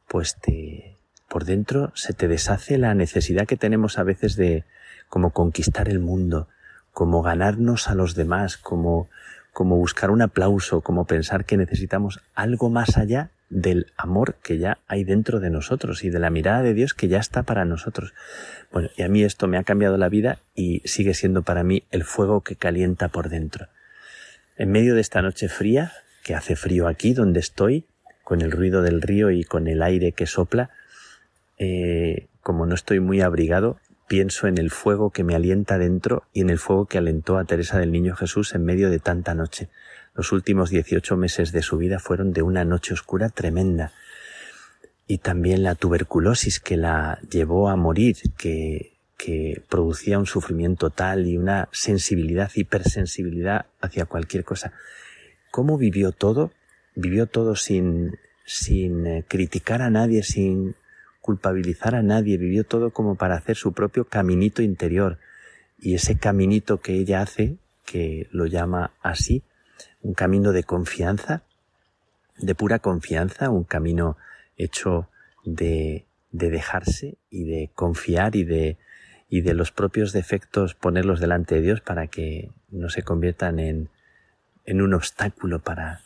pues 0.07 0.35
te, 0.35 0.97
por 1.29 1.45
dentro 1.45 1.91
se 1.95 2.13
te 2.13 2.27
deshace 2.27 2.77
la 2.77 2.93
necesidad 2.95 3.45
que 3.45 3.55
tenemos 3.55 3.97
a 3.97 4.03
veces 4.03 4.35
de 4.35 4.65
como 5.07 5.31
conquistar 5.31 5.87
el 5.87 5.99
mundo, 5.99 6.49
como 6.91 7.21
ganarnos 7.21 7.87
a 7.87 7.95
los 7.95 8.15
demás, 8.15 8.57
como, 8.57 9.09
como 9.53 9.77
buscar 9.77 10.11
un 10.11 10.21
aplauso, 10.21 10.81
como 10.81 11.05
pensar 11.05 11.45
que 11.45 11.55
necesitamos 11.55 12.19
algo 12.33 12.69
más 12.69 12.97
allá 12.97 13.31
del 13.51 13.91
amor 13.97 14.35
que 14.41 14.57
ya 14.57 14.79
hay 14.87 15.03
dentro 15.03 15.39
de 15.39 15.49
nosotros 15.49 16.03
y 16.03 16.09
de 16.09 16.19
la 16.19 16.29
mirada 16.29 16.63
de 16.63 16.73
Dios 16.73 16.93
que 16.93 17.09
ya 17.09 17.19
está 17.19 17.43
para 17.43 17.65
nosotros. 17.65 18.13
Bueno, 18.71 18.89
y 18.97 19.03
a 19.03 19.09
mí 19.09 19.23
esto 19.23 19.47
me 19.47 19.57
ha 19.57 19.63
cambiado 19.63 19.97
la 19.97 20.09
vida 20.09 20.39
y 20.55 20.81
sigue 20.85 21.13
siendo 21.13 21.43
para 21.43 21.63
mí 21.63 21.83
el 21.91 22.03
fuego 22.03 22.41
que 22.41 22.55
calienta 22.55 23.09
por 23.09 23.29
dentro. 23.29 23.67
En 24.57 24.71
medio 24.71 24.95
de 24.95 25.01
esta 25.01 25.21
noche 25.21 25.49
fría, 25.49 25.91
que 26.23 26.33
hace 26.33 26.55
frío 26.55 26.87
aquí 26.87 27.13
donde 27.13 27.41
estoy, 27.41 27.85
con 28.23 28.41
el 28.41 28.51
ruido 28.51 28.81
del 28.81 29.01
río 29.01 29.29
y 29.31 29.43
con 29.43 29.67
el 29.67 29.83
aire 29.83 30.13
que 30.13 30.25
sopla, 30.25 30.69
eh, 31.57 32.27
como 32.41 32.65
no 32.65 32.73
estoy 32.73 32.99
muy 33.01 33.21
abrigado, 33.21 33.79
pienso 34.07 34.47
en 34.47 34.57
el 34.57 34.71
fuego 34.71 35.11
que 35.11 35.23
me 35.23 35.35
alienta 35.35 35.77
dentro 35.77 36.23
y 36.33 36.41
en 36.41 36.49
el 36.49 36.57
fuego 36.57 36.85
que 36.85 36.97
alentó 36.97 37.37
a 37.37 37.45
Teresa 37.45 37.79
del 37.79 37.91
Niño 37.91 38.15
Jesús 38.15 38.55
en 38.55 38.63
medio 38.63 38.89
de 38.89 38.99
tanta 38.99 39.35
noche. 39.35 39.69
Los 40.13 40.31
últimos 40.31 40.69
18 40.69 41.15
meses 41.15 41.51
de 41.51 41.61
su 41.61 41.77
vida 41.77 41.99
fueron 41.99 42.33
de 42.33 42.41
una 42.41 42.65
noche 42.65 42.93
oscura 42.93 43.29
tremenda. 43.29 43.93
Y 45.07 45.19
también 45.19 45.63
la 45.63 45.75
tuberculosis 45.75 46.59
que 46.59 46.77
la 46.77 47.19
llevó 47.29 47.69
a 47.69 47.75
morir, 47.75 48.17
que, 48.37 48.97
que 49.17 49.63
producía 49.69 50.19
un 50.19 50.25
sufrimiento 50.25 50.89
tal 50.89 51.27
y 51.27 51.37
una 51.37 51.69
sensibilidad, 51.71 52.51
hipersensibilidad 52.55 53.67
hacia 53.79 54.05
cualquier 54.05 54.43
cosa. 54.43 54.73
¿Cómo 55.49 55.77
vivió 55.77 56.11
todo? 56.11 56.51
Vivió 56.95 57.27
todo 57.27 57.55
sin, 57.55 58.17
sin 58.45 59.07
eh, 59.07 59.25
criticar 59.27 59.81
a 59.81 59.89
nadie, 59.89 60.23
sin 60.23 60.75
culpabilizar 61.21 61.95
a 61.95 62.01
nadie, 62.01 62.37
vivió 62.37 62.63
todo 62.63 62.91
como 62.91 63.15
para 63.15 63.35
hacer 63.35 63.55
su 63.55 63.73
propio 63.73 64.05
caminito 64.05 64.61
interior. 64.61 65.19
Y 65.77 65.95
ese 65.95 66.17
caminito 66.17 66.79
que 66.79 66.93
ella 66.93 67.21
hace, 67.21 67.57
que 67.85 68.27
lo 68.31 68.45
llama 68.45 68.93
así, 69.01 69.43
un 70.01 70.13
camino 70.13 70.51
de 70.51 70.63
confianza, 70.63 71.43
de 72.37 72.55
pura 72.55 72.79
confianza, 72.79 73.49
un 73.49 73.63
camino 73.63 74.17
hecho 74.57 75.07
de, 75.43 76.05
de 76.31 76.49
dejarse 76.49 77.15
y 77.29 77.45
de 77.45 77.69
confiar 77.73 78.35
y 78.35 78.43
de, 78.43 78.77
y 79.29 79.41
de 79.41 79.53
los 79.53 79.71
propios 79.71 80.11
defectos 80.11 80.75
ponerlos 80.75 81.19
delante 81.19 81.55
de 81.55 81.61
Dios 81.61 81.81
para 81.81 82.07
que 82.07 82.49
no 82.69 82.89
se 82.89 83.03
conviertan 83.03 83.59
en, 83.59 83.89
en 84.65 84.81
un 84.81 84.93
obstáculo 84.93 85.59
para, 85.59 86.01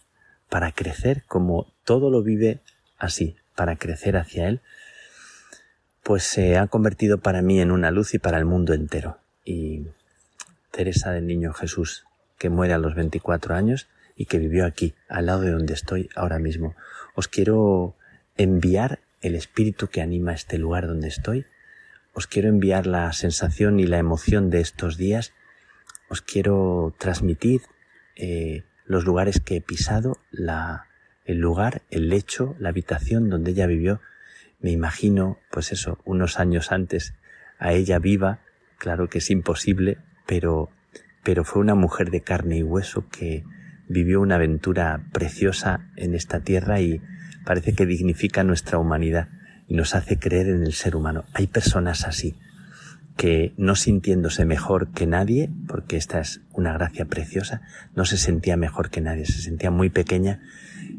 para 0.50 0.72
crecer, 0.72 1.24
como 1.28 1.72
todo 1.84 2.10
lo 2.10 2.22
vive 2.24 2.60
así, 2.98 3.36
para 3.56 3.76
crecer 3.76 4.18
hacia 4.18 4.48
Él, 4.48 4.62
pues 6.04 6.24
se 6.24 6.58
ha 6.58 6.68
convertido 6.68 7.18
para 7.18 7.42
mí 7.42 7.60
en 7.60 7.72
una 7.72 7.92
luz 7.92 8.14
y 8.14 8.20
para 8.20 8.38
el 8.38 8.46
mundo 8.46 8.74
entero. 8.74 9.18
Y 9.44 9.88
Teresa 10.72 11.12
del 11.12 11.26
Niño 11.26 11.54
Jesús 11.54 12.06
que 12.38 12.50
muere 12.50 12.74
a 12.74 12.78
los 12.78 12.96
24 12.96 13.56
años 13.56 13.88
y 14.16 14.26
que 14.26 14.40
vivió 14.40 14.66
aquí, 14.66 14.96
al 15.10 15.28
lado 15.28 15.42
de 15.42 15.52
donde 15.52 15.74
estoy 15.74 16.10
ahora 16.16 16.40
mismo. 16.40 16.76
Os 17.16 17.28
quiero 17.28 17.96
enviar 18.38 19.00
el 19.22 19.36
espíritu 19.36 19.88
que 19.88 20.02
anima 20.02 20.34
este 20.34 20.58
lugar 20.58 20.88
donde 20.88 21.08
estoy. 21.08 21.46
Os 22.14 22.28
quiero 22.28 22.48
enviar 22.48 22.88
la 22.88 23.12
sensación 23.14 23.80
y 23.80 23.86
la 23.86 23.98
emoción 23.98 24.50
de 24.50 24.62
estos 24.62 24.98
días. 24.98 25.34
Os 26.10 26.22
quiero 26.22 26.96
transmitir 26.98 27.62
eh, 28.16 28.64
los 28.86 29.04
lugares 29.04 29.40
que 29.40 29.58
he 29.58 29.62
pisado, 29.62 30.18
la, 30.32 30.88
el 31.26 31.40
lugar, 31.40 31.82
el 31.90 32.10
lecho, 32.10 32.56
la 32.60 32.70
habitación 32.70 33.30
donde 33.30 33.52
ella 33.52 33.68
vivió. 33.68 34.00
Me 34.60 34.72
imagino, 34.72 35.40
pues 35.52 35.72
eso, 35.72 36.00
unos 36.06 36.40
años 36.40 36.72
antes 36.72 37.16
a 37.60 37.74
ella 37.74 38.00
viva. 38.00 38.40
Claro 38.78 39.10
que 39.10 39.18
es 39.18 39.30
imposible, 39.30 39.98
pero 40.26 40.70
pero 41.26 41.44
fue 41.44 41.62
una 41.62 41.74
mujer 41.74 42.12
de 42.12 42.22
carne 42.22 42.60
y 42.60 42.64
hueso 42.64 43.10
que 43.10 43.44
vivió 43.90 44.22
una 44.22 44.36
aventura 44.36 45.08
preciosa 45.12 45.90
en 45.96 46.14
esta 46.14 46.42
tierra 46.42 46.80
y 46.82 47.02
parece 47.44 47.74
que 47.74 47.88
dignifica 47.88 48.44
nuestra 48.44 48.78
humanidad 48.78 49.30
y 49.68 49.74
nos 49.74 49.96
hace 49.96 50.20
creer 50.20 50.50
en 50.50 50.62
el 50.62 50.74
ser 50.74 50.96
humano. 50.96 51.26
Hay 51.34 51.48
personas 51.48 52.06
así, 52.06 52.36
que 53.18 53.56
no 53.58 53.76
sintiéndose 53.76 54.46
mejor 54.46 54.92
que 54.92 55.08
nadie, 55.08 55.50
porque 55.68 55.98
esta 55.98 56.20
es 56.20 56.42
una 56.54 56.74
gracia 56.74 57.06
preciosa, 57.06 57.62
no 57.96 58.06
se 58.06 58.18
sentía 58.18 58.56
mejor 58.56 58.92
que 58.92 59.02
nadie, 59.02 59.26
se 59.26 59.42
sentía 59.42 59.72
muy 59.72 59.90
pequeña 59.90 60.42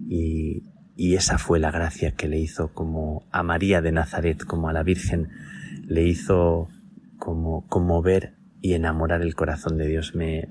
y, 0.09 0.65
y 0.97 1.15
esa 1.15 1.39
fue 1.39 1.61
la 1.61 1.71
gracia 1.71 2.13
que 2.13 2.27
le 2.27 2.41
hizo 2.41 2.73
como 2.73 3.25
a 3.31 3.45
María 3.45 3.81
de 3.81 3.93
Nazaret, 3.93 4.43
como 4.45 4.69
a 4.69 4.73
la 4.73 4.83
Virgen, 4.83 5.29
le 5.87 6.03
hizo 6.03 6.69
como, 7.19 7.65
como 7.69 8.03
ver 8.03 8.36
y 8.67 8.75
enamorar 8.75 9.23
el 9.23 9.37
corazón 9.37 9.79
de 9.79 9.87
Dios. 9.87 10.17
Me, 10.17 10.49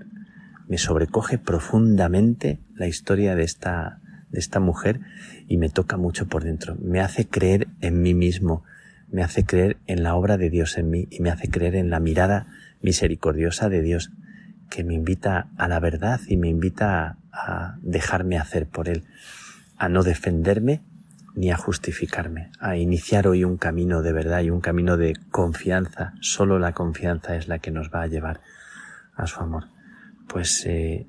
me 0.70 0.78
sobrecoge 0.78 1.38
profundamente 1.38 2.60
la 2.74 2.88
historia 2.88 3.36
de 3.36 3.44
esta, 3.44 4.00
de 4.32 4.40
esta 4.40 4.62
mujer 4.62 5.02
y 5.50 5.58
me 5.58 5.68
toca 5.68 5.98
mucho 5.98 6.26
por 6.28 6.46
dentro. 6.46 6.78
Me 6.82 7.02
hace 7.02 7.28
creer 7.28 7.68
en 7.82 8.02
mí 8.02 8.14
mismo, 8.14 8.64
me 9.12 9.22
hace 9.22 9.44
creer 9.44 9.76
en 9.86 10.02
la 10.02 10.16
obra 10.16 10.38
de 10.38 10.50
Dios 10.50 10.78
en 10.78 10.90
mí 10.90 11.10
y 11.12 11.20
me 11.20 11.30
hace 11.30 11.50
creer 11.50 11.76
en 11.76 11.90
la 11.90 12.00
mirada 12.00 12.48
misericordiosa 12.82 13.68
de 13.68 13.82
Dios 13.82 14.12
que 14.70 14.86
me 14.86 14.94
invita 14.94 15.50
a 15.58 15.68
la 15.68 15.82
verdad 15.82 16.22
y 16.26 16.38
me 16.38 16.48
invita 16.48 17.18
a 17.34 17.78
dejarme 17.82 18.38
hacer 18.38 18.66
por 18.66 18.88
Él, 18.88 19.04
a 19.78 19.90
no 19.90 20.04
defenderme, 20.04 20.82
ni 21.36 21.52
a 21.52 21.57
justificarme, 21.57 22.49
a 22.60 22.78
iniciar 22.78 23.28
hoy 23.28 23.44
un 23.44 23.57
camino 23.57 24.02
de 24.02 24.14
verdad 24.14 24.41
y 24.41 24.49
un 24.49 24.62
camino 24.62 24.95
de 24.95 25.14
confianza. 25.32 26.14
Solo 26.22 26.60
la 26.60 26.74
confianza 26.74 27.36
es 27.36 27.49
la 27.49 27.60
que 27.60 27.72
nos 27.72 27.90
va 27.90 28.03
a 28.03 28.07
llevar 28.07 28.40
a 29.16 29.28
su 29.28 29.41
amor. 29.41 29.66
Pues 30.30 30.66
eh, 30.66 31.06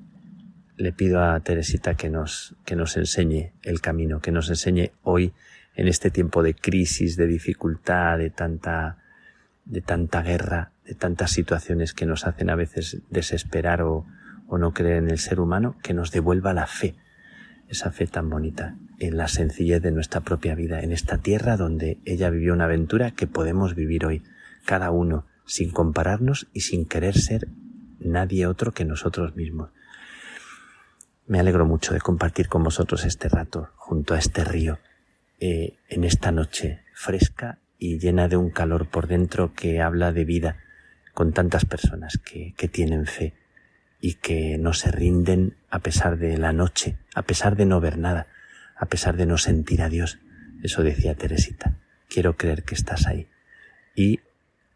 le 0.75 0.91
pido 0.91 1.23
a 1.23 1.39
Teresita 1.39 1.95
que 1.95 2.09
nos, 2.09 2.55
que 2.65 2.75
nos 2.75 2.97
enseñe 2.97 3.53
el 3.63 3.79
camino, 3.79 4.19
que 4.19 4.31
nos 4.31 4.49
enseñe 4.49 4.91
hoy 5.01 5.33
en 5.75 5.87
este 5.87 6.11
tiempo 6.11 6.43
de 6.43 6.53
crisis, 6.53 7.15
de 7.15 7.27
dificultad, 7.27 8.17
de 8.17 8.29
tanta, 8.29 8.97
de 9.63 9.79
tanta 9.79 10.23
guerra, 10.23 10.71
de 10.85 10.93
tantas 10.93 11.31
situaciones 11.31 11.93
que 11.93 12.05
nos 12.05 12.27
hacen 12.27 12.49
a 12.49 12.55
veces 12.55 13.01
desesperar 13.09 13.81
o, 13.81 14.05
o 14.47 14.57
no 14.57 14.73
creer 14.73 14.97
en 14.97 15.09
el 15.09 15.19
ser 15.19 15.39
humano, 15.39 15.77
que 15.81 15.93
nos 15.93 16.11
devuelva 16.11 16.53
la 16.53 16.67
fe, 16.67 16.95
esa 17.69 17.91
fe 17.91 18.07
tan 18.07 18.29
bonita 18.29 18.75
en 18.99 19.17
la 19.17 19.27
sencillez 19.27 19.81
de 19.81 19.91
nuestra 19.91 20.21
propia 20.21 20.55
vida, 20.55 20.81
en 20.81 20.91
esta 20.91 21.17
tierra 21.17 21.57
donde 21.57 21.99
ella 22.05 22.29
vivió 22.29 22.53
una 22.53 22.65
aventura 22.65 23.11
que 23.11 23.27
podemos 23.27 23.75
vivir 23.75 24.05
hoy, 24.05 24.23
cada 24.65 24.91
uno, 24.91 25.25
sin 25.45 25.71
compararnos 25.71 26.47
y 26.53 26.61
sin 26.61 26.85
querer 26.85 27.17
ser 27.17 27.47
nadie 27.99 28.47
otro 28.47 28.73
que 28.73 28.85
nosotros 28.85 29.35
mismos. 29.35 29.71
Me 31.25 31.39
alegro 31.39 31.65
mucho 31.65 31.93
de 31.93 31.99
compartir 31.99 32.47
con 32.47 32.63
vosotros 32.63 33.05
este 33.05 33.29
rato 33.29 33.69
junto 33.75 34.13
a 34.13 34.19
este 34.19 34.43
río, 34.43 34.79
eh, 35.39 35.77
en 35.89 36.03
esta 36.03 36.31
noche 36.31 36.81
fresca 36.93 37.59
y 37.77 37.99
llena 37.99 38.27
de 38.27 38.37
un 38.37 38.49
calor 38.49 38.87
por 38.87 39.07
dentro 39.07 39.53
que 39.53 39.81
habla 39.81 40.11
de 40.11 40.25
vida, 40.25 40.57
con 41.13 41.33
tantas 41.33 41.65
personas 41.65 42.17
que, 42.17 42.53
que 42.57 42.67
tienen 42.67 43.05
fe 43.05 43.33
y 43.99 44.15
que 44.15 44.57
no 44.57 44.73
se 44.73 44.91
rinden 44.91 45.57
a 45.69 45.79
pesar 45.79 46.17
de 46.17 46.37
la 46.37 46.53
noche, 46.53 46.97
a 47.13 47.23
pesar 47.23 47.55
de 47.55 47.65
no 47.65 47.79
ver 47.79 47.97
nada, 47.97 48.27
a 48.77 48.85
pesar 48.85 49.17
de 49.17 49.25
no 49.25 49.37
sentir 49.37 49.81
a 49.81 49.89
Dios. 49.89 50.19
Eso 50.63 50.83
decía 50.83 51.15
Teresita. 51.15 51.77
Quiero 52.09 52.37
creer 52.37 52.63
que 52.63 52.75
estás 52.75 53.07
ahí. 53.07 53.27
Y 53.95 54.21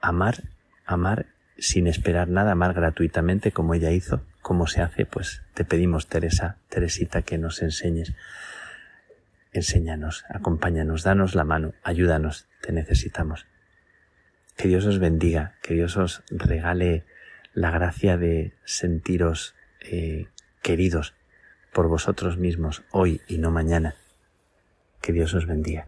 amar, 0.01 0.43
amar 0.85 1.27
sin 1.57 1.87
esperar 1.87 2.27
nada, 2.27 2.51
amar 2.51 2.73
gratuitamente 2.73 3.51
como 3.51 3.73
ella 3.73 3.91
hizo. 3.91 4.25
¿Cómo 4.41 4.67
se 4.67 4.81
hace? 4.81 5.05
Pues 5.05 5.43
te 5.53 5.63
pedimos, 5.63 6.07
Teresa, 6.07 6.57
Teresita, 6.69 7.21
que 7.21 7.37
nos 7.37 7.61
enseñes. 7.61 8.13
enséñanos, 9.53 10.25
acompáñanos, 10.29 11.03
danos 11.03 11.35
la 11.35 11.43
mano, 11.43 11.73
ayúdanos, 11.83 12.47
te 12.61 12.71
necesitamos. 12.71 13.45
Que 14.55 14.67
Dios 14.67 14.85
os 14.85 14.99
bendiga, 14.99 15.55
que 15.61 15.73
Dios 15.73 15.97
os 15.97 16.23
regale 16.29 17.05
la 17.53 17.69
gracia 17.69 18.17
de 18.17 18.53
sentiros 18.63 19.55
eh, 19.81 20.27
queridos 20.61 21.15
por 21.71 21.87
vosotros 21.87 22.37
mismos 22.37 22.83
hoy 22.91 23.21
y 23.27 23.37
no 23.37 23.51
mañana. 23.51 23.95
Que 25.01 25.13
Dios 25.13 25.33
os 25.33 25.45
bendiga. 25.45 25.87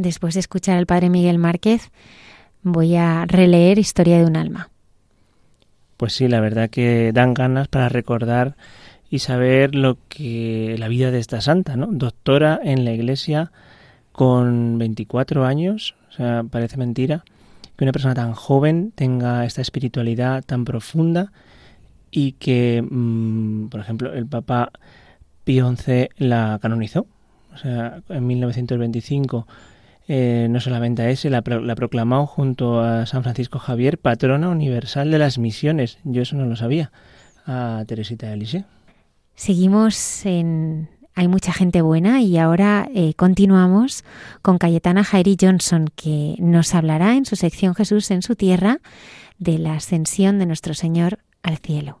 Después 0.00 0.32
de 0.32 0.40
escuchar 0.40 0.78
al 0.78 0.86
padre 0.86 1.10
Miguel 1.10 1.36
Márquez, 1.36 1.90
voy 2.62 2.96
a 2.96 3.26
releer 3.26 3.78
Historia 3.78 4.16
de 4.16 4.24
un 4.24 4.34
alma. 4.34 4.70
Pues 5.98 6.14
sí, 6.14 6.26
la 6.26 6.40
verdad 6.40 6.70
que 6.70 7.12
dan 7.12 7.34
ganas 7.34 7.68
para 7.68 7.90
recordar 7.90 8.56
y 9.10 9.18
saber 9.18 9.74
lo 9.74 9.98
que 10.08 10.74
la 10.78 10.88
vida 10.88 11.10
de 11.10 11.18
esta 11.18 11.42
santa, 11.42 11.76
¿no? 11.76 11.88
Doctora 11.90 12.58
en 12.64 12.86
la 12.86 12.92
Iglesia 12.92 13.52
con 14.12 14.78
24 14.78 15.44
años, 15.44 15.94
o 16.08 16.12
sea, 16.12 16.44
parece 16.50 16.78
mentira 16.78 17.22
que 17.76 17.84
una 17.84 17.92
persona 17.92 18.14
tan 18.14 18.32
joven 18.32 18.92
tenga 18.94 19.44
esta 19.44 19.60
espiritualidad 19.60 20.42
tan 20.42 20.64
profunda 20.64 21.30
y 22.10 22.32
que, 22.32 22.82
mm, 22.82 23.68
por 23.68 23.80
ejemplo, 23.80 24.14
el 24.14 24.24
Papa 24.24 24.72
Pío 25.44 25.70
XI 25.76 26.08
la 26.16 26.58
canonizó. 26.62 27.06
O 27.52 27.58
sea, 27.58 28.00
en 28.08 28.26
1925 28.26 29.46
eh, 30.12 30.48
no 30.50 30.58
solamente 30.58 31.02
a 31.02 31.10
ese, 31.10 31.30
la, 31.30 31.40
proclamó 31.42 32.26
junto 32.26 32.80
a 32.80 33.06
San 33.06 33.22
Francisco 33.22 33.60
Javier 33.60 33.96
patrona 33.96 34.48
universal 34.48 35.08
de 35.12 35.20
las 35.20 35.38
misiones. 35.38 35.98
Yo 36.02 36.22
eso 36.22 36.34
no 36.34 36.46
lo 36.46 36.56
sabía. 36.56 36.90
A 37.46 37.84
Teresita 37.86 38.26
de. 38.26 38.64
Seguimos 39.36 40.26
en 40.26 40.88
Hay 41.14 41.28
mucha 41.28 41.52
gente 41.52 41.80
buena 41.80 42.22
y 42.22 42.38
ahora 42.38 42.88
eh, 42.92 43.14
continuamos 43.14 44.02
con 44.42 44.58
Cayetana 44.58 45.04
Jairi 45.04 45.36
Johnson 45.40 45.86
que 45.94 46.34
nos 46.40 46.74
hablará 46.74 47.14
en 47.14 47.24
su 47.24 47.36
sección 47.36 47.76
Jesús 47.76 48.10
en 48.10 48.22
su 48.22 48.34
tierra 48.34 48.80
de 49.38 49.58
la 49.58 49.74
ascensión 49.74 50.40
de 50.40 50.46
nuestro 50.46 50.74
Señor 50.74 51.20
al 51.44 51.58
cielo. 51.58 52.00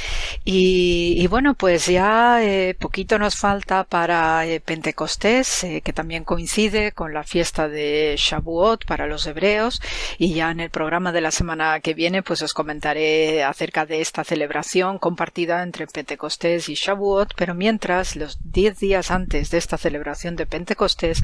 Y, 0.53 1.27
bueno, 1.27 1.53
pues 1.53 1.85
ya 1.85 2.43
eh, 2.43 2.75
poquito 2.77 3.17
nos 3.17 3.37
falta 3.37 3.85
para 3.85 4.45
eh, 4.45 4.59
Pentecostés, 4.59 5.63
eh, 5.63 5.81
que 5.81 5.93
también 5.93 6.25
coincide 6.25 6.91
con 6.91 7.13
la 7.13 7.23
fiesta 7.23 7.69
de 7.69 8.15
Shavuot 8.17 8.85
para 8.85 9.07
los 9.07 9.25
hebreos. 9.27 9.81
Y 10.17 10.33
ya 10.33 10.51
en 10.51 10.59
el 10.59 10.69
programa 10.69 11.13
de 11.13 11.21
la 11.21 11.31
semana 11.31 11.79
que 11.79 11.93
viene, 11.93 12.21
pues 12.21 12.41
os 12.41 12.53
comentaré 12.53 13.45
acerca 13.45 13.85
de 13.85 14.01
esta 14.01 14.25
celebración 14.25 14.99
compartida 14.99 15.63
entre 15.63 15.87
Pentecostés 15.87 16.67
y 16.67 16.73
Shavuot. 16.73 17.33
Pero 17.37 17.55
mientras, 17.55 18.17
los 18.17 18.37
diez 18.43 18.77
días 18.77 19.09
antes 19.09 19.51
de 19.51 19.57
esta 19.57 19.77
celebración 19.77 20.35
de 20.35 20.47
Pentecostés, 20.47 21.23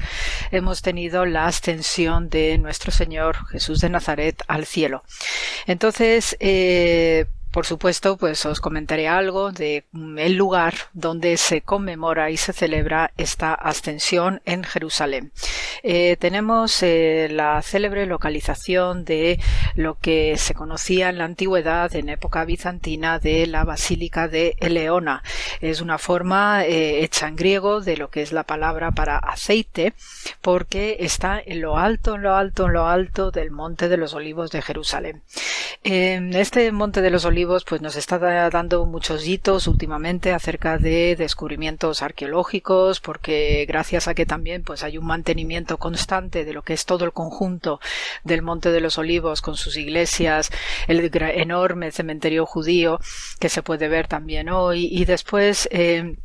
hemos 0.52 0.80
tenido 0.80 1.26
la 1.26 1.44
ascensión 1.44 2.30
de 2.30 2.56
nuestro 2.56 2.92
Señor 2.92 3.46
Jesús 3.48 3.82
de 3.82 3.90
Nazaret 3.90 4.42
al 4.48 4.64
cielo. 4.64 5.02
Entonces, 5.66 6.34
eh, 6.40 7.26
por 7.50 7.64
supuesto, 7.64 8.18
pues 8.18 8.44
os 8.44 8.60
comentaré 8.60 9.08
algo 9.08 9.52
de 9.52 9.84
el 10.18 10.34
lugar 10.34 10.74
donde 10.92 11.36
se 11.38 11.62
conmemora 11.62 12.30
y 12.30 12.36
se 12.36 12.52
celebra 12.52 13.12
esta 13.16 13.54
ascensión 13.54 14.42
en 14.44 14.64
Jerusalén. 14.64 15.32
Eh, 15.82 16.16
tenemos 16.18 16.82
eh, 16.82 17.28
la 17.30 17.62
célebre 17.62 18.04
localización 18.04 19.04
de 19.04 19.40
lo 19.74 19.94
que 19.94 20.36
se 20.36 20.54
conocía 20.54 21.08
en 21.08 21.18
la 21.18 21.24
antigüedad, 21.24 21.94
en 21.94 22.10
época 22.10 22.44
bizantina, 22.44 23.18
de 23.18 23.46
la 23.46 23.64
Basílica 23.64 24.28
de 24.28 24.56
Eleona. 24.60 25.22
Es 25.60 25.80
una 25.80 25.96
forma 25.98 26.66
eh, 26.66 27.02
hecha 27.02 27.28
en 27.28 27.36
griego 27.36 27.80
de 27.80 27.96
lo 27.96 28.10
que 28.10 28.22
es 28.22 28.32
la 28.32 28.42
palabra 28.42 28.90
para 28.90 29.16
aceite, 29.16 29.94
porque 30.42 30.98
está 31.00 31.40
en 31.44 31.62
lo 31.62 31.78
alto, 31.78 32.16
en 32.16 32.22
lo 32.22 32.34
alto, 32.34 32.66
en 32.66 32.74
lo 32.74 32.86
alto 32.86 33.30
del 33.30 33.50
Monte 33.50 33.88
de 33.88 33.96
los 33.96 34.12
Olivos 34.12 34.50
de 34.50 34.60
Jerusalén. 34.60 35.22
Este 35.82 36.70
Monte 36.72 37.00
de 37.00 37.10
los 37.10 37.24
Olivos 37.24 37.37
Pues 37.64 37.80
nos 37.80 37.96
está 37.96 38.18
dando 38.50 38.84
muchos 38.86 39.26
hitos 39.26 39.68
últimamente 39.68 40.32
acerca 40.32 40.76
de 40.76 41.14
descubrimientos 41.16 42.02
arqueológicos 42.02 43.00
porque 43.00 43.64
gracias 43.66 44.08
a 44.08 44.14
que 44.14 44.26
también 44.26 44.62
pues 44.62 44.82
hay 44.82 44.98
un 44.98 45.06
mantenimiento 45.06 45.78
constante 45.78 46.44
de 46.44 46.52
lo 46.52 46.62
que 46.62 46.72
es 46.72 46.84
todo 46.84 47.04
el 47.04 47.12
conjunto 47.12 47.80
del 48.24 48.42
Monte 48.42 48.72
de 48.72 48.80
los 48.80 48.98
Olivos 48.98 49.40
con 49.40 49.56
sus 49.56 49.76
iglesias, 49.76 50.50
el 50.88 51.10
enorme 51.14 51.92
cementerio 51.92 52.44
judío 52.44 52.98
que 53.38 53.48
se 53.48 53.62
puede 53.62 53.88
ver 53.88 54.08
también 54.08 54.48
hoy. 54.48 54.88
Y 54.90 55.04
después 55.04 55.68
eh, 55.70 56.16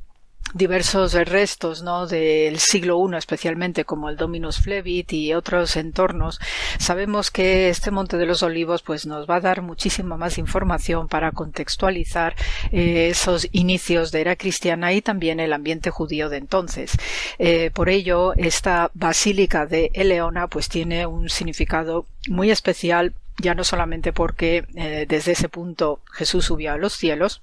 diversos 0.53 1.13
restos 1.13 1.81
¿no? 1.81 2.05
del 2.05 2.59
siglo 2.59 2.99
I 3.09 3.17
especialmente 3.17 3.85
como 3.85 4.09
el 4.09 4.17
Dominus 4.17 4.59
Flevit 4.59 5.11
y 5.13 5.33
otros 5.33 5.75
entornos 5.75 6.39
sabemos 6.77 7.31
que 7.31 7.69
este 7.69 7.91
Monte 7.91 8.17
de 8.17 8.25
los 8.25 8.43
Olivos 8.43 8.83
pues 8.83 9.05
nos 9.05 9.27
va 9.27 9.37
a 9.37 9.41
dar 9.41 9.61
muchísima 9.61 10.15
más 10.15 10.37
información 10.37 11.07
para 11.07 11.31
contextualizar 11.31 12.35
eh, 12.71 13.09
esos 13.09 13.47
inicios 13.51 14.11
de 14.11 14.21
era 14.21 14.35
cristiana 14.35 14.93
y 14.93 15.01
también 15.01 15.39
el 15.39 15.53
ambiente 15.53 15.89
judío 15.89 16.29
de 16.29 16.37
entonces 16.37 16.91
eh, 17.39 17.71
por 17.73 17.89
ello 17.89 18.33
esta 18.35 18.91
basílica 18.93 19.65
de 19.65 19.89
Eleona 19.93 20.47
pues 20.47 20.69
tiene 20.69 21.07
un 21.07 21.29
significado 21.29 22.05
muy 22.27 22.51
especial 22.51 23.13
ya 23.39 23.55
no 23.55 23.63
solamente 23.63 24.13
porque 24.13 24.65
eh, 24.75 25.05
desde 25.07 25.31
ese 25.31 25.49
punto 25.49 26.01
Jesús 26.11 26.45
subió 26.45 26.73
a 26.73 26.77
los 26.77 26.93
cielos 26.93 27.41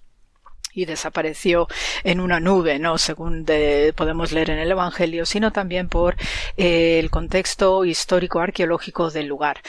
y 0.73 0.85
desapareció 0.85 1.69
en 2.05 2.21
una 2.21 2.41
nube, 2.41 2.79
¿no? 2.79 2.99
Según 2.99 3.45
podemos 3.95 4.33
leer 4.33 4.51
en 4.51 4.59
el 4.59 4.71
Evangelio, 4.71 5.27
sino 5.27 5.53
también 5.53 5.89
por 5.89 6.17
eh, 6.57 6.99
el 6.99 7.11
contexto 7.11 7.85
histórico 7.85 8.41
arqueológico 8.41 9.11
del 9.11 9.27
lugar. 9.27 9.61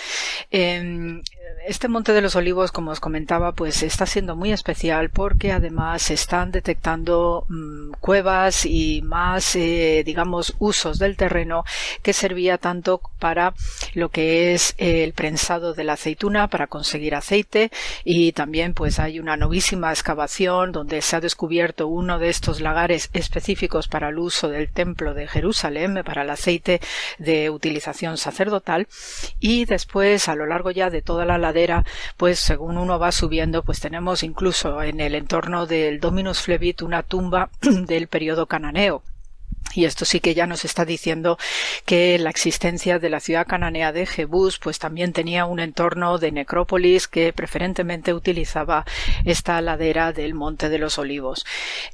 Em, 0.51 1.21
este 1.65 1.87
Monte 1.87 2.13
de 2.13 2.21
los 2.21 2.35
Olivos, 2.35 2.71
como 2.71 2.91
os 2.91 2.99
comentaba, 2.99 3.51
pues 3.51 3.83
está 3.83 4.05
siendo 4.05 4.35
muy 4.35 4.51
especial 4.51 5.09
porque 5.09 5.51
además 5.51 6.01
se 6.03 6.13
están 6.13 6.51
detectando 6.51 7.45
mm, 7.49 7.91
cuevas 7.99 8.65
y 8.65 9.01
más, 9.03 9.55
eh, 9.55 10.03
digamos, 10.05 10.55
usos 10.59 10.99
del 10.99 11.17
terreno 11.17 11.63
que 12.01 12.13
servía 12.13 12.57
tanto 12.57 13.01
para 13.19 13.53
lo 13.93 14.09
que 14.09 14.53
es 14.53 14.73
el 14.77 15.13
prensado 15.13 15.73
de 15.73 15.83
la 15.83 15.93
aceituna 15.93 16.47
para 16.47 16.67
conseguir 16.67 17.15
aceite. 17.15 17.71
Y 18.03 18.31
también 18.31 18.73
pues 18.73 18.99
hay 18.99 19.19
una 19.19 19.37
novísima 19.37 19.91
excavación 19.91 20.71
donde 20.71 21.01
se 21.01 21.15
ha 21.15 21.21
descubierto 21.21 21.87
uno 21.87 22.19
de 22.19 22.29
estos 22.29 22.61
lagares 22.61 23.09
específicos 23.13 23.87
para 23.87 24.09
el 24.09 24.17
uso 24.17 24.49
del 24.49 24.71
templo 24.71 25.13
de 25.13 25.27
Jerusalén 25.27 26.01
para 26.05 26.23
el 26.23 26.29
aceite 26.29 26.81
de 27.19 27.49
utilización 27.49 28.17
sacerdotal. 28.17 28.87
Y 29.39 29.65
después 29.65 30.27
a 30.27 30.35
lo 30.35 30.45
largo 30.45 30.71
ya 30.71 30.89
de 30.89 31.01
toda 31.01 31.25
la 31.25 31.37
pues 32.17 32.39
según 32.39 32.77
uno 32.77 32.99
va 32.99 33.11
subiendo, 33.11 33.63
pues 33.63 33.79
tenemos 33.79 34.23
incluso 34.23 34.81
en 34.83 34.99
el 34.99 35.15
entorno 35.15 35.65
del 35.65 35.99
Dominus 35.99 36.41
Flevit 36.41 36.81
una 36.81 37.03
tumba 37.03 37.49
del 37.61 38.07
periodo 38.07 38.45
cananeo. 38.45 39.03
Y 39.73 39.85
esto 39.85 40.05
sí 40.05 40.19
que 40.19 40.33
ya 40.33 40.47
nos 40.47 40.65
está 40.65 40.85
diciendo 40.85 41.37
que 41.85 42.17
la 42.19 42.29
existencia 42.29 42.99
de 42.99 43.09
la 43.09 43.19
ciudad 43.19 43.47
cananea 43.47 43.91
de 43.91 44.05
Jebús 44.05 44.59
pues 44.59 44.79
también 44.79 45.13
tenía 45.13 45.45
un 45.45 45.59
entorno 45.59 46.17
de 46.17 46.31
necrópolis 46.31 47.07
que 47.07 47.33
preferentemente 47.33 48.13
utilizaba 48.13 48.85
esta 49.25 49.61
ladera 49.61 50.13
del 50.13 50.33
Monte 50.33 50.69
de 50.69 50.77
los 50.77 50.97
Olivos. 50.97 51.45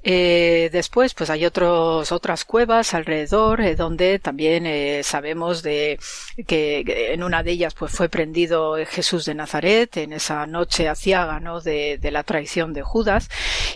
Eh, 0.04 0.70
después 0.72 1.14
pues 1.14 1.30
hay 1.30 1.45
otros, 1.45 2.12
otras 2.12 2.45
cuevas 2.45 2.94
alrededor 2.94 3.62
eh, 3.62 3.76
donde 3.76 4.20
también 4.20 4.66
eh, 4.66 5.02
sabemos 5.04 5.64
de 5.64 5.99
que 6.45 6.84
en 7.14 7.24
una 7.24 7.44
de 7.44 7.52
ellas 7.52 7.74
pues 7.74 7.91
fue 7.91 8.10
prendido 8.10 8.76
Jesús 8.86 9.26
de 9.26 9.36
Nazaret 9.36 9.98
en 9.98 10.14
esa 10.14 10.45
noche 10.45 10.88
aciaga 10.88 11.40
¿no? 11.40 11.62
de, 11.62 11.98
de 11.98 12.12
la 12.12 12.24
traición 12.24 12.74
de 12.74 12.82
Judas 12.82 13.30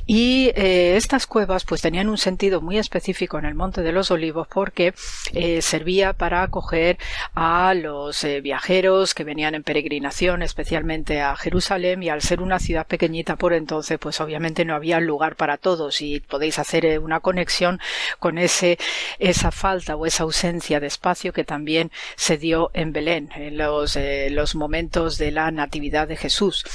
y 0.05 0.51
estas 0.55 1.27
cuevas 1.27 1.65
pues 1.65 1.81
tenían 1.81 2.09
un 2.09 2.17
sentido 2.17 2.61
muy 2.61 2.77
específico 2.77 3.39
en 3.39 3.45
el 3.45 3.55
Monte 3.55 3.81
los 3.91 4.11
Olivos 4.11 4.47
porque 4.47 4.93
eh, 5.33 5.61
servía 5.61 6.13
para 6.13 6.43
acoger 6.43 6.97
a 7.33 7.73
los 7.73 8.23
eh, 8.23 8.41
viajeros 8.41 9.13
que 9.13 9.23
venían 9.23 9.55
en 9.55 9.63
peregrinación, 9.63 10.41
especialmente 10.41 11.21
a 11.21 11.35
Jerusalén, 11.35 12.03
y 12.03 12.09
al 12.09 12.21
ser 12.21 12.41
una 12.41 12.59
ciudad 12.59 12.87
pequeñita 12.87 13.35
por 13.35 13.53
entonces, 13.53 13.97
pues 13.99 14.19
obviamente 14.21 14.65
no 14.65 14.75
había 14.75 14.99
lugar 14.99 15.35
para 15.35 15.57
todos 15.57 16.01
y 16.01 16.19
podéis 16.19 16.59
hacer 16.59 16.85
eh, 16.85 16.99
una 16.99 17.19
conexión 17.19 17.79
con 18.19 18.37
ese, 18.37 18.77
esa 19.19 19.51
falta 19.51 19.95
o 19.95 20.05
esa 20.05 20.23
ausencia 20.23 20.79
de 20.79 20.87
espacio 20.87 21.33
que 21.33 21.43
también 21.43 21.91
se 22.15 22.37
dio 22.37 22.71
en 22.73 22.93
Belén, 22.93 23.29
en 23.35 23.57
los, 23.57 23.97
los 24.29 24.55
momentos 24.55 25.17
de 25.17 25.31
la 25.31 25.51
Natividad 25.51 26.07
de 26.07 26.17
Jesús. 26.17 26.65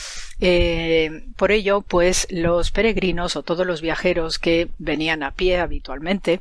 por 1.36 1.50
ello, 1.52 1.82
pues 1.82 2.26
los 2.30 2.70
peregrinos 2.70 3.36
o 3.36 3.42
todos 3.42 3.66
los 3.66 3.80
viajeros 3.80 4.38
que 4.38 4.68
venían 4.78 5.22
a 5.22 5.32
pie 5.32 5.58
habitualmente 5.58 6.40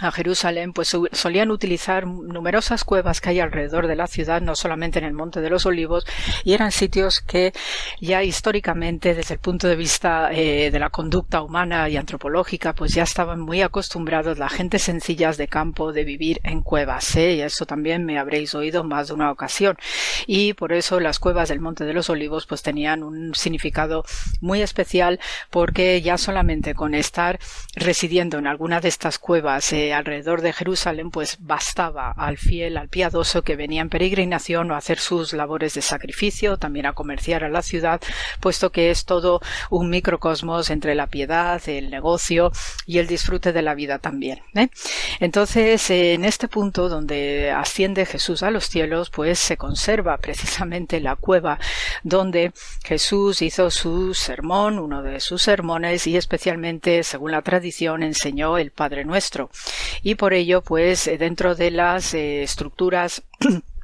a 0.00 0.10
Jerusalén, 0.10 0.72
pues 0.72 0.96
solían 1.12 1.50
utilizar 1.50 2.06
numerosas 2.06 2.84
cuevas 2.84 3.20
que 3.20 3.30
hay 3.30 3.40
alrededor 3.40 3.86
de 3.86 3.96
la 3.96 4.06
ciudad, 4.06 4.40
no 4.40 4.54
solamente 4.54 4.98
en 4.98 5.04
el 5.04 5.12
Monte 5.12 5.40
de 5.40 5.50
los 5.50 5.66
Olivos, 5.66 6.06
y 6.44 6.54
eran 6.54 6.72
sitios 6.72 7.20
que 7.20 7.52
ya 8.00 8.22
históricamente, 8.22 9.14
desde 9.14 9.34
el 9.34 9.40
punto 9.40 9.68
de 9.68 9.76
vista 9.76 10.30
eh, 10.32 10.70
de 10.70 10.78
la 10.78 10.90
conducta 10.90 11.42
humana 11.42 11.88
y 11.88 11.96
antropológica, 11.96 12.74
pues 12.74 12.92
ya 12.94 13.02
estaban 13.02 13.40
muy 13.40 13.62
acostumbrados 13.62 14.38
la 14.38 14.48
gente 14.48 14.78
sencillas 14.78 15.36
de 15.36 15.48
campo 15.48 15.92
de 15.92 16.04
vivir 16.04 16.40
en 16.44 16.62
cuevas, 16.62 17.16
¿eh? 17.16 17.34
y 17.34 17.40
eso 17.40 17.66
también 17.66 18.04
me 18.04 18.18
habréis 18.18 18.54
oído 18.54 18.84
más 18.84 19.08
de 19.08 19.14
una 19.14 19.30
ocasión. 19.30 19.76
Y 20.26 20.52
por 20.54 20.72
eso 20.72 21.00
las 21.00 21.18
cuevas 21.18 21.48
del 21.48 21.60
Monte 21.60 21.84
de 21.84 21.94
los 21.94 22.10
Olivos 22.10 22.46
pues 22.46 22.62
tenían 22.62 23.02
un 23.02 23.34
significado 23.34 24.04
muy 24.40 24.62
especial 24.62 25.20
porque 25.50 26.02
ya 26.02 26.18
solamente 26.18 26.74
con 26.74 26.94
estar 26.94 27.38
residiendo 27.74 28.38
en 28.38 28.46
alguna 28.46 28.80
de 28.80 28.88
estas 28.88 29.18
cuevas 29.18 29.72
eh, 29.72 29.85
alrededor 29.94 30.40
de 30.42 30.52
Jerusalén, 30.52 31.10
pues 31.10 31.36
bastaba 31.40 32.12
al 32.12 32.38
fiel, 32.38 32.76
al 32.76 32.88
piadoso 32.88 33.42
que 33.42 33.56
venía 33.56 33.82
en 33.82 33.88
peregrinación 33.88 34.70
o 34.70 34.74
a 34.74 34.78
hacer 34.78 34.98
sus 34.98 35.32
labores 35.32 35.74
de 35.74 35.82
sacrificio, 35.82 36.56
también 36.56 36.86
a 36.86 36.92
comerciar 36.92 37.44
a 37.44 37.48
la 37.48 37.62
ciudad, 37.62 38.00
puesto 38.40 38.70
que 38.70 38.90
es 38.90 39.04
todo 39.04 39.40
un 39.70 39.90
microcosmos 39.90 40.70
entre 40.70 40.94
la 40.94 41.06
piedad, 41.06 41.60
el 41.68 41.90
negocio 41.90 42.52
y 42.86 42.98
el 42.98 43.06
disfrute 43.06 43.52
de 43.52 43.62
la 43.62 43.74
vida 43.74 43.98
también. 43.98 44.40
¿eh? 44.54 44.68
Entonces, 45.20 45.90
en 45.90 46.24
este 46.24 46.48
punto 46.48 46.88
donde 46.88 47.50
asciende 47.50 48.06
Jesús 48.06 48.42
a 48.42 48.50
los 48.50 48.68
cielos, 48.68 49.10
pues 49.10 49.38
se 49.38 49.56
conserva 49.56 50.18
precisamente 50.18 51.00
la 51.00 51.16
cueva 51.16 51.58
donde 52.02 52.52
Jesús 52.84 53.42
hizo 53.42 53.70
su 53.70 54.14
sermón, 54.14 54.78
uno 54.78 55.02
de 55.02 55.20
sus 55.20 55.42
sermones, 55.42 56.06
y 56.06 56.16
especialmente, 56.16 57.02
según 57.02 57.32
la 57.32 57.42
tradición, 57.42 58.02
enseñó 58.02 58.58
el 58.58 58.70
Padre 58.70 59.04
Nuestro 59.04 59.50
y 60.02 60.14
por 60.16 60.34
ello 60.34 60.62
pues 60.62 61.06
eh, 61.06 61.18
dentro 61.18 61.54
de 61.54 61.70
las 61.70 62.14
eh, 62.14 62.42
estructuras 62.42 63.22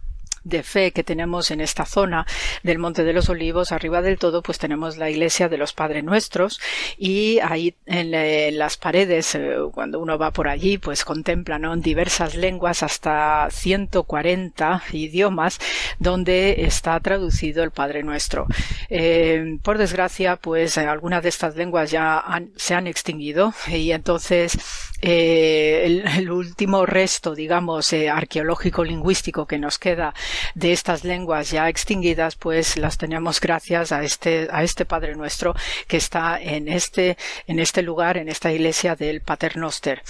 de 0.45 0.63
fe 0.63 0.93
que 0.93 1.05
tenemos 1.05 1.51
en 1.51 1.61
esta 1.61 1.85
zona 1.85 2.27
del 2.63 2.79
Monte 2.79 3.05
de 3.05 3.13
los 3.13 3.29
Olivos, 3.29 3.73
arriba 3.73 4.03
del 4.03 4.19
todo, 4.19 4.43
pues 4.43 4.59
tenemos 4.59 4.97
la 4.97 5.11
iglesia 5.11 5.49
de 5.49 5.59
los 5.59 5.73
Padres 5.73 6.05
Nuestros 6.05 6.61
y 6.99 7.39
ahí 7.41 7.75
en, 7.87 8.13
las 8.59 8.77
paredes, 8.77 9.35
eh, 9.35 9.57
cuando 9.73 10.01
uno 10.01 10.19
va 10.19 10.33
por 10.33 10.49
allí, 10.49 10.79
pues 10.79 11.05
contempla 11.05 11.59
¿no? 11.59 11.73
en 11.73 11.81
diversas 11.81 12.35
lenguas 12.35 12.83
hasta 12.83 13.49
140 13.51 14.83
idiomas 14.93 15.59
donde 15.99 16.65
está 16.65 16.99
traducido 17.01 17.63
el 17.63 17.71
Padre 17.71 18.03
Nuestro. 18.03 18.47
Eh, 18.91 19.59
por 19.63 19.79
desgracia, 19.79 20.37
pues 20.37 20.77
algunas 20.79 21.23
de 21.23 21.29
estas 21.29 21.57
lenguas 21.57 21.91
ya 21.91 22.25
se 22.57 22.75
han 22.75 22.87
extinguido 22.87 23.55
y 23.69 23.93
entonces 23.93 24.59
eh, 25.03 26.03
el, 26.17 26.31
último 26.31 26.87
resto, 26.87 27.35
digamos, 27.35 27.93
arqueológico 27.93 28.85
lingüístico 28.85 29.47
que 29.47 29.59
nos 29.59 29.79
queda 29.79 30.15
de 30.55 30.73
estas 30.73 31.05
lenguas 31.05 31.51
ya 31.51 31.69
extinguidas, 31.69 32.37
pues 32.37 32.77
las 32.77 32.97
tenemos 32.97 33.41
gracias 33.41 33.93
a 33.93 34.03
este, 34.03 34.49
a 34.51 34.63
este 34.63 34.85
Padre 34.85 35.15
nuestro 35.15 35.55
que 35.87 35.97
está 35.97 36.41
en 36.41 36.69
este, 36.69 37.17
en 37.47 37.59
este 37.59 37.83
lugar, 37.83 38.17
en 38.17 38.29
esta 38.29 38.53
iglesia 38.53 38.97
del 38.97 39.21
Paternoster. 39.21 40.03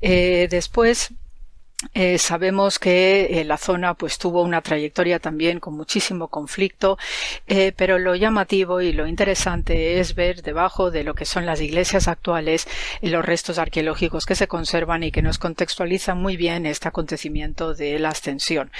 Eh, 0.00 0.48
después, 0.50 1.10
eh, 1.94 2.18
sabemos 2.18 2.78
que 2.78 3.40
eh, 3.40 3.44
la 3.44 3.56
zona 3.56 3.94
pues 3.94 4.18
tuvo 4.18 4.42
una 4.42 4.62
trayectoria 4.62 5.18
también 5.18 5.60
con 5.60 5.74
muchísimo 5.74 6.28
conflicto, 6.28 6.98
eh, 7.46 7.72
pero 7.76 7.98
lo 7.98 8.14
llamativo 8.14 8.80
y 8.80 8.92
lo 8.92 9.06
interesante 9.06 10.00
es 10.00 10.14
ver 10.14 10.42
debajo 10.42 10.90
de 10.90 11.04
lo 11.04 11.14
que 11.14 11.24
son 11.24 11.46
las 11.46 11.60
iglesias 11.60 12.08
actuales 12.08 12.66
los 13.02 13.24
restos 13.24 13.58
arqueológicos 13.58 14.26
que 14.26 14.34
se 14.34 14.48
conservan 14.48 15.02
y 15.02 15.12
que 15.12 15.22
nos 15.22 15.38
contextualizan 15.38 16.20
muy 16.20 16.36
bien 16.36 16.66
este 16.66 16.88
acontecimiento 16.88 17.72
de 17.72 17.98
la 17.98 18.10
ascensión. 18.10 18.70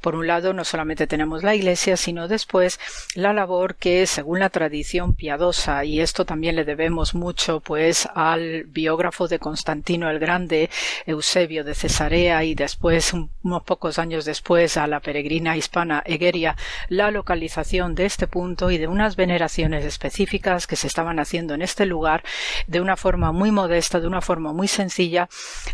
Por 0.00 0.16
un 0.16 0.26
lado, 0.26 0.52
no 0.52 0.64
solamente 0.64 1.06
tenemos 1.06 1.42
la 1.42 1.54
iglesia, 1.54 1.96
sino 1.96 2.28
después 2.28 2.80
la 3.14 3.32
labor 3.32 3.76
que, 3.76 4.06
según 4.06 4.40
la 4.40 4.50
tradición 4.50 5.14
piadosa, 5.14 5.84
y 5.84 6.00
esto 6.00 6.24
también 6.24 6.56
le 6.56 6.64
debemos 6.64 7.14
mucho 7.14 7.60
pues 7.60 8.08
al 8.14 8.64
biógrafo 8.64 9.28
de 9.28 9.38
Constantino 9.38 10.10
el 10.10 10.18
Grande, 10.18 10.68
Eusebio 11.06 11.64
de 11.64 11.74
Cesarea, 11.74 12.44
y 12.44 12.54
después, 12.56 13.12
unos 13.12 13.62
pocos 13.62 13.98
años 13.98 14.24
después, 14.24 14.76
a 14.76 14.86
la 14.86 15.00
peregrina 15.00 15.56
hispana 15.56 16.02
Egeria 16.04 16.56
la 16.88 17.10
localización 17.10 17.94
de 17.94 18.06
este 18.06 18.26
punto 18.26 18.70
y 18.70 18.78
de 18.78 18.88
unas 18.88 19.16
veneraciones 19.16 19.84
específicas 19.84 20.66
que 20.66 20.76
se 20.76 20.86
estaban 20.86 21.18
haciendo 21.18 21.54
en 21.54 21.62
este 21.62 21.86
lugar 21.86 22.22
de 22.66 22.80
una 22.80 22.96
forma 22.96 23.32
muy 23.32 23.50
modesta, 23.50 24.00
de 24.00 24.06
una 24.06 24.20
forma 24.20 24.52
muy 24.52 24.68
sencilla, 24.68 25.28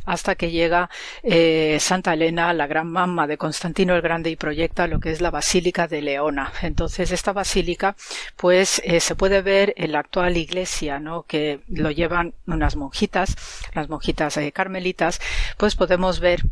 hasta 0.05 0.35
que 0.35 0.51
llega 0.51 0.91
eh, 1.23 1.79
Santa 1.81 2.15
Elena, 2.15 2.53
la 2.53 2.67
gran 2.67 2.91
mamá 2.91 3.27
de 3.27 3.39
Constantino 3.39 3.95
el 3.95 4.03
Grande, 4.03 4.31
y 4.31 4.37
proyecta 4.37 4.87
lo 4.87 5.01
que 5.01 5.11
es 5.11 5.21
la 5.21 5.31
Basílica 5.31 5.89
de 5.89 6.03
Leona. 6.03 6.53
Entonces, 6.63 7.13
esta 7.13 7.33
basílica, 7.33 7.97
pues, 8.37 8.81
eh, 8.85 9.01
se 9.01 9.15
puede 9.15 9.43
ver 9.43 9.75
en 9.77 9.93
la 9.93 10.01
actual 10.01 10.37
iglesia, 10.37 10.99
¿no? 10.99 11.23
Que 11.23 11.61
lo 11.69 11.91
llevan 11.91 12.35
unas 12.47 12.77
monjitas, 12.77 13.37
las 13.75 13.89
monjitas 13.89 14.37
eh, 14.37 14.53
carmelitas, 14.53 15.21
pues 15.57 15.77
podemos 15.77 16.21
ver 16.21 16.43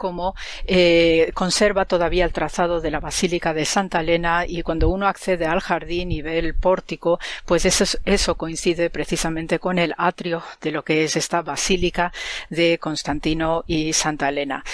cómo 0.00 0.34
eh, 0.64 1.30
conserva 1.34 1.84
todavía 1.84 2.24
el 2.24 2.32
trazado 2.32 2.80
de 2.80 2.90
la 2.90 3.00
Basílica 3.00 3.52
de 3.52 3.66
Santa 3.66 4.00
Elena 4.00 4.46
y 4.48 4.62
cuando 4.62 4.88
uno 4.88 5.06
accede 5.06 5.44
al 5.44 5.60
jardín 5.60 6.10
y 6.10 6.22
ve 6.22 6.38
el 6.38 6.54
pórtico, 6.54 7.20
pues 7.44 7.66
eso, 7.66 7.84
eso 8.06 8.34
coincide 8.34 8.88
precisamente 8.88 9.58
con 9.58 9.78
el 9.78 9.94
atrio 9.98 10.42
de 10.62 10.70
lo 10.70 10.82
que 10.82 11.04
es 11.04 11.16
esta 11.16 11.42
Basílica 11.42 12.14
de 12.48 12.78
Constantino 12.78 13.62
y 13.66 13.92
Santa 13.92 14.30
Elena. 14.30 14.64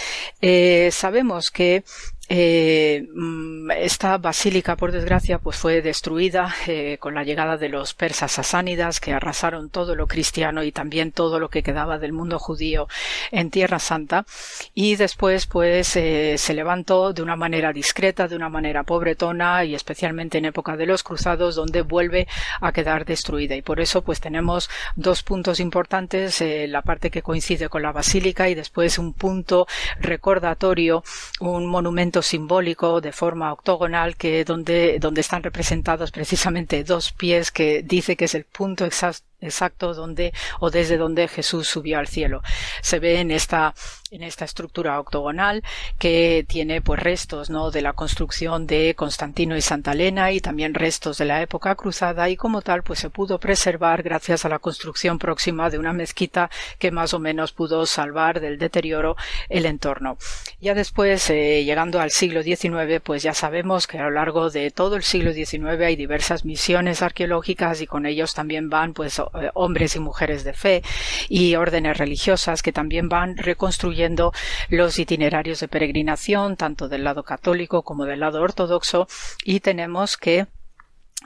Eh, 0.41 0.91
sabemos 0.93 1.51
que 1.51 1.83
eh, 2.29 3.07
mm, 3.15 3.71
esta 3.71 4.19
basílica, 4.19 4.77
por 4.77 4.91
desgracia, 4.91 5.39
pues 5.39 5.57
fue 5.57 5.81
destruida 5.81 6.53
eh, 6.67 6.97
con 6.99 7.15
la 7.15 7.23
llegada 7.23 7.57
de 7.57 7.69
los 7.69 7.95
persas 7.95 8.33
sasánidas 8.33 8.99
que 8.99 9.13
arrasaron 9.13 9.71
todo 9.71 9.95
lo 9.95 10.09
cristiano 10.09 10.65
y 10.65 10.73
también 10.73 11.13
todo 11.13 11.39
lo 11.39 11.49
que 11.51 11.63
quedaba 11.63 11.99
del 11.99 12.13
mundo 12.13 12.41
judío 12.41 12.89
en 13.31 13.51
Tierra 13.51 13.79
Santa. 13.79 14.27
Y 14.75 14.97
después, 14.97 15.47
pues, 15.47 15.95
eh, 15.97 16.35
se 16.37 16.55
levantó 16.55 17.13
de 17.13 17.23
una 17.23 17.37
manera 17.37 17.73
discreta, 17.73 18.27
de 18.27 18.35
una 18.35 18.49
manera 18.49 18.83
pobretona 18.83 19.65
y 19.65 19.75
especialmente 19.75 20.39
en 20.39 20.47
época 20.47 20.77
de 20.77 20.87
los 20.87 21.05
cruzados, 21.05 21.55
donde 21.55 21.83
vuelve 21.83 22.27
a 22.61 22.73
quedar 22.73 23.05
destruida. 23.05 23.55
Y 23.55 23.63
por 23.63 23.81
eso, 23.81 24.03
pues, 24.03 24.21
tenemos 24.21 24.69
dos 24.97 25.23
puntos 25.23 25.61
importantes, 25.61 26.43
la 26.69 26.83
parte 26.83 27.11
que 27.11 27.23
coincide 27.23 27.69
con 27.69 27.83
la 27.83 27.93
basílica 27.93 28.49
y 28.49 28.55
después 28.55 28.99
un 28.99 29.13
punto 29.13 29.67
recordatorio, 30.01 31.05
un 31.41 31.67
monumento 31.67 32.16
simbólico 32.23 33.01
de 33.01 33.13
forma 33.13 33.53
octogonal 33.53 34.17
que 34.17 34.45
donde, 34.45 34.99
donde 35.01 35.21
están 35.21 35.43
representados 35.43 36.11
precisamente 36.11 36.85
dos 36.85 37.13
pies 37.13 37.51
que 37.51 37.83
dice 37.83 38.17
que 38.17 38.27
es 38.27 38.35
el 38.35 38.45
punto 38.45 38.85
exacto 38.85 39.27
exacto 39.41 39.95
donde 39.95 40.33
o 40.61 40.71
desde 40.71 40.97
donde 40.97 41.29
Jesús 41.29 41.69
subió 41.69 41.99
al 41.99 42.09
cielo. 42.09 42.43
Se 42.83 42.99
ve 42.99 43.21
en 43.21 43.31
esta 43.31 43.75
en 44.13 44.23
esta 44.23 44.45
estructura 44.45 45.01
octogonal 45.01 45.65
que 45.99 46.45
tiene 46.49 46.81
pues 46.81 47.01
restos 47.01 47.51
no 47.51 47.71
de 47.71 47.83
la 47.83 47.93
construcción 47.93 48.67
de 48.67 48.95
Constantino 48.95 49.57
y 49.57 49.61
Santa 49.61 49.93
Elena 49.93 50.31
y 50.31 50.41
también 50.41 50.75
restos 50.75 51.19
de 51.19 51.25
la 51.25 51.43
época 51.43 51.75
cruzada 51.75 52.29
y 52.29 52.37
como 52.37 52.63
tal 52.63 52.83
pues 52.83 53.01
se 53.01 53.11
pudo 53.11 53.41
preservar 53.41 54.03
gracias 54.03 54.45
a 54.45 54.49
la 54.49 54.61
construcción 54.61 55.19
próxima 55.19 55.71
de 55.71 55.79
una 55.79 55.93
mezquita 55.93 56.51
que 56.79 56.93
más 56.93 57.15
o 57.15 57.19
menos 57.19 57.53
pudo 57.53 57.85
salvar 57.85 58.41
del 58.41 58.59
deterioro 58.59 59.17
el 59.49 59.67
entorno. 59.67 60.19
Ya 60.61 60.75
después 60.75 61.29
eh, 61.31 61.65
llegando 61.65 62.01
al 62.01 62.11
siglo 62.11 62.43
XIX 62.43 63.01
pues 63.03 63.23
ya 63.23 63.35
sabemos 63.35 63.87
que 63.87 63.99
a 63.99 64.05
lo 64.05 64.11
largo 64.13 64.51
de 64.51 64.71
todo 64.71 64.97
el 64.97 65.03
siglo 65.03 65.33
XIX 65.33 65.81
hay 65.85 65.97
diversas 65.97 66.45
misiones 66.45 67.03
arqueológicas 67.03 67.81
y 67.81 67.87
con 67.87 68.07
ellos 68.07 68.35
también 68.35 68.71
van 68.71 68.95
pues 68.95 69.21
eh, 69.41 69.51
hombres 69.55 69.97
y 69.97 70.01
mujeres 70.01 70.45
de 70.45 70.53
fe 70.53 70.83
y 71.29 71.55
órdenes 71.57 71.99
religiosas 71.99 72.63
que 72.63 72.73
también 72.73 73.09
van 73.09 73.37
reconstruyendo 73.37 74.33
los 74.69 74.99
itinerarios 74.99 75.61
de 75.61 75.69
peregrinación 75.69 76.57
tanto 76.57 76.89
del 76.89 77.05
lado 77.05 77.23
católico 77.23 77.83
como 77.83 78.05
del 78.05 78.21
lado 78.21 78.43
ortodoxo. 78.43 79.09
Y 79.45 79.61
tenemos 79.61 80.17
que 80.17 80.47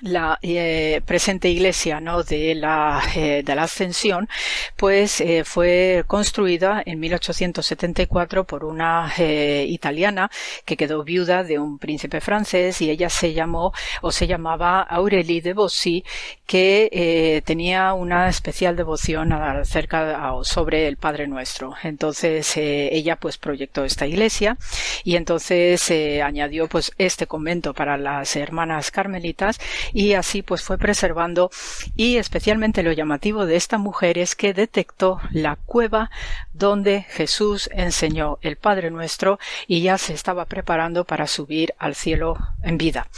la 0.02 0.38
eh, 0.42 1.02
presente 1.04 1.48
iglesia 1.48 2.00
¿no? 2.00 2.22
de, 2.22 2.54
la, 2.54 3.02
eh, 3.14 3.42
de 3.44 3.54
la 3.54 3.64
Ascensión, 3.64 4.28
pues 4.76 5.20
eh, 5.20 5.44
fue 5.44 6.04
construida 6.06 6.82
en 6.84 7.00
1874 7.00 8.44
por 8.44 8.64
una 8.64 9.12
italiana 9.18 10.30
que 10.64 10.76
quedó 10.76 11.04
viuda 11.04 11.44
de 11.44 11.58
un 11.58 11.78
príncipe 11.78 12.20
francés 12.20 12.80
y 12.80 12.90
ella 12.90 13.10
se 13.10 13.32
llamó 13.32 13.72
o 14.02 14.10
se 14.10 14.26
llamaba 14.26 14.80
Aurélie 14.80 15.42
de 15.42 15.52
Bossy, 15.52 16.04
que 16.46 17.42
tenía 17.44 17.92
una 17.92 18.28
especial 18.28 18.76
devoción 18.76 19.32
acerca 19.32 20.32
sobre 20.42 20.88
el 20.88 20.96
Padre 20.96 21.26
Nuestro. 21.28 21.74
Entonces 21.82 22.56
ella 22.56 23.16
pues 23.16 23.38
proyectó 23.38 23.84
esta 23.84 24.06
iglesia 24.06 24.56
y 25.04 25.16
entonces 25.16 25.90
añadió 26.22 26.68
pues 26.68 26.92
este 26.98 27.26
convento 27.26 27.74
para 27.74 27.96
las 27.96 28.36
hermanas 28.36 28.90
carmelitas 28.90 29.58
y 29.92 30.14
así 30.14 30.42
pues 30.42 30.62
fue 30.62 30.78
preservando 30.78 31.50
y 31.96 32.16
especialmente 32.16 32.82
lo 32.82 32.92
llamativo 32.92 33.46
de 33.46 33.56
esta 33.56 33.78
mujer 33.78 34.18
es 34.18 34.34
que 34.34 34.54
detectó 34.54 35.20
la 35.30 35.56
cueva 35.56 36.10
donde 36.52 37.06
Jesús 37.08 37.70
enseñó 37.72 38.38
el 38.42 38.56
Padre 38.56 38.90
Nuestro 38.90 39.38
y 39.66 39.82
ya 39.82 39.98
se 39.98 40.12
estaba 40.12 40.44
preparando 40.44 41.04
para 41.04 41.26
subir 41.26 41.74
al 41.78 41.94
cielo 41.94 42.36
en 42.62 42.78
vida. 42.78 43.08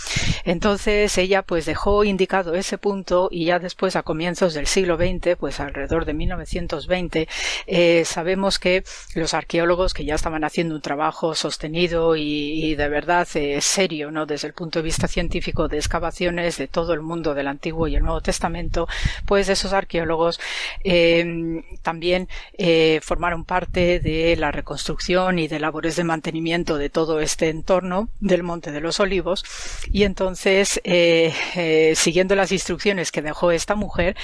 Entonces 0.45 1.17
ella 1.19 1.43
pues 1.43 1.67
dejó 1.67 2.05
indicado 2.05 2.55
ese 2.55 2.79
punto 2.79 3.29
y 3.31 3.47
ya 3.47 3.59
después 3.59 3.97
a 3.97 4.03
comienzos 4.03 4.55
del 4.55 4.67
siglo 4.67 4.97
XX, 4.97 5.37
pues 5.39 5.61
alrededor 5.61 6.05
de 6.05 6.15
1920, 6.15 7.29
eh, 7.67 8.05
sabemos 8.05 8.59
que 8.59 8.85
los 9.15 9.35
arqueólogos 9.35 9.95
que 9.95 10.05
ya 10.05 10.15
estaban 10.15 10.45
haciendo 10.45 10.75
un 10.75 10.81
trabajo 10.81 11.35
sostenido 11.35 12.17
y, 12.17 12.75
de 12.75 12.89
verdad 12.89 13.27
eh, 13.35 13.61
serio, 13.61 14.11
¿no? 14.11 14.27
Desde 14.27 14.49
el 14.49 14.55
punto 14.55 14.79
de 14.79 14.85
vista 14.85 15.09
científico 15.09 15.69
de 15.69 15.79
excavaciones 15.79 16.52
de 16.57 16.69
todo 16.69 16.95
el 16.95 17.01
mundo 17.01 17.35
del 17.35 17.49
Antiguo 17.49 17.89
y 17.89 17.97
el 17.97 18.03
Nuevo 18.03 18.21
Testamento, 18.21 18.89
pues 19.27 19.49
esos 19.49 19.73
arqueólogos 19.73 20.41
eh, 20.85 21.63
también 21.83 22.29
formaron 23.03 23.45
parte 23.45 24.01
de 24.01 24.37
la 24.37 24.53
reconstrucción 24.53 25.39
y 25.39 25.49
de 25.49 25.61
labores 25.61 25.97
de 25.97 26.05
mantenimiento 26.05 26.79
de 26.79 26.91
todo 26.91 27.21
este 27.21 27.49
entorno 27.49 28.09
del 28.21 28.43
Monte 28.43 28.73
de 28.73 28.81
los 28.81 29.01
Olivos. 29.01 29.45
Y 29.91 30.05
entonces 30.05 30.81
eh, 30.85 31.33
eh, 31.57 31.95
siguiendo 31.97 32.35
las 32.35 32.53
instrucciones 32.53 33.13
que 33.13 33.23
dejó 33.23 33.51
esta 33.51 33.75
mujer 33.75 34.17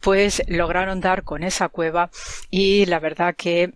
pues 0.00 0.42
lograron 0.48 1.00
dar 1.00 1.22
con 1.22 1.42
esa 1.42 1.68
cueva 1.68 2.10
y 2.50 2.86
la 2.86 2.98
verdad 2.98 3.34
que 3.36 3.72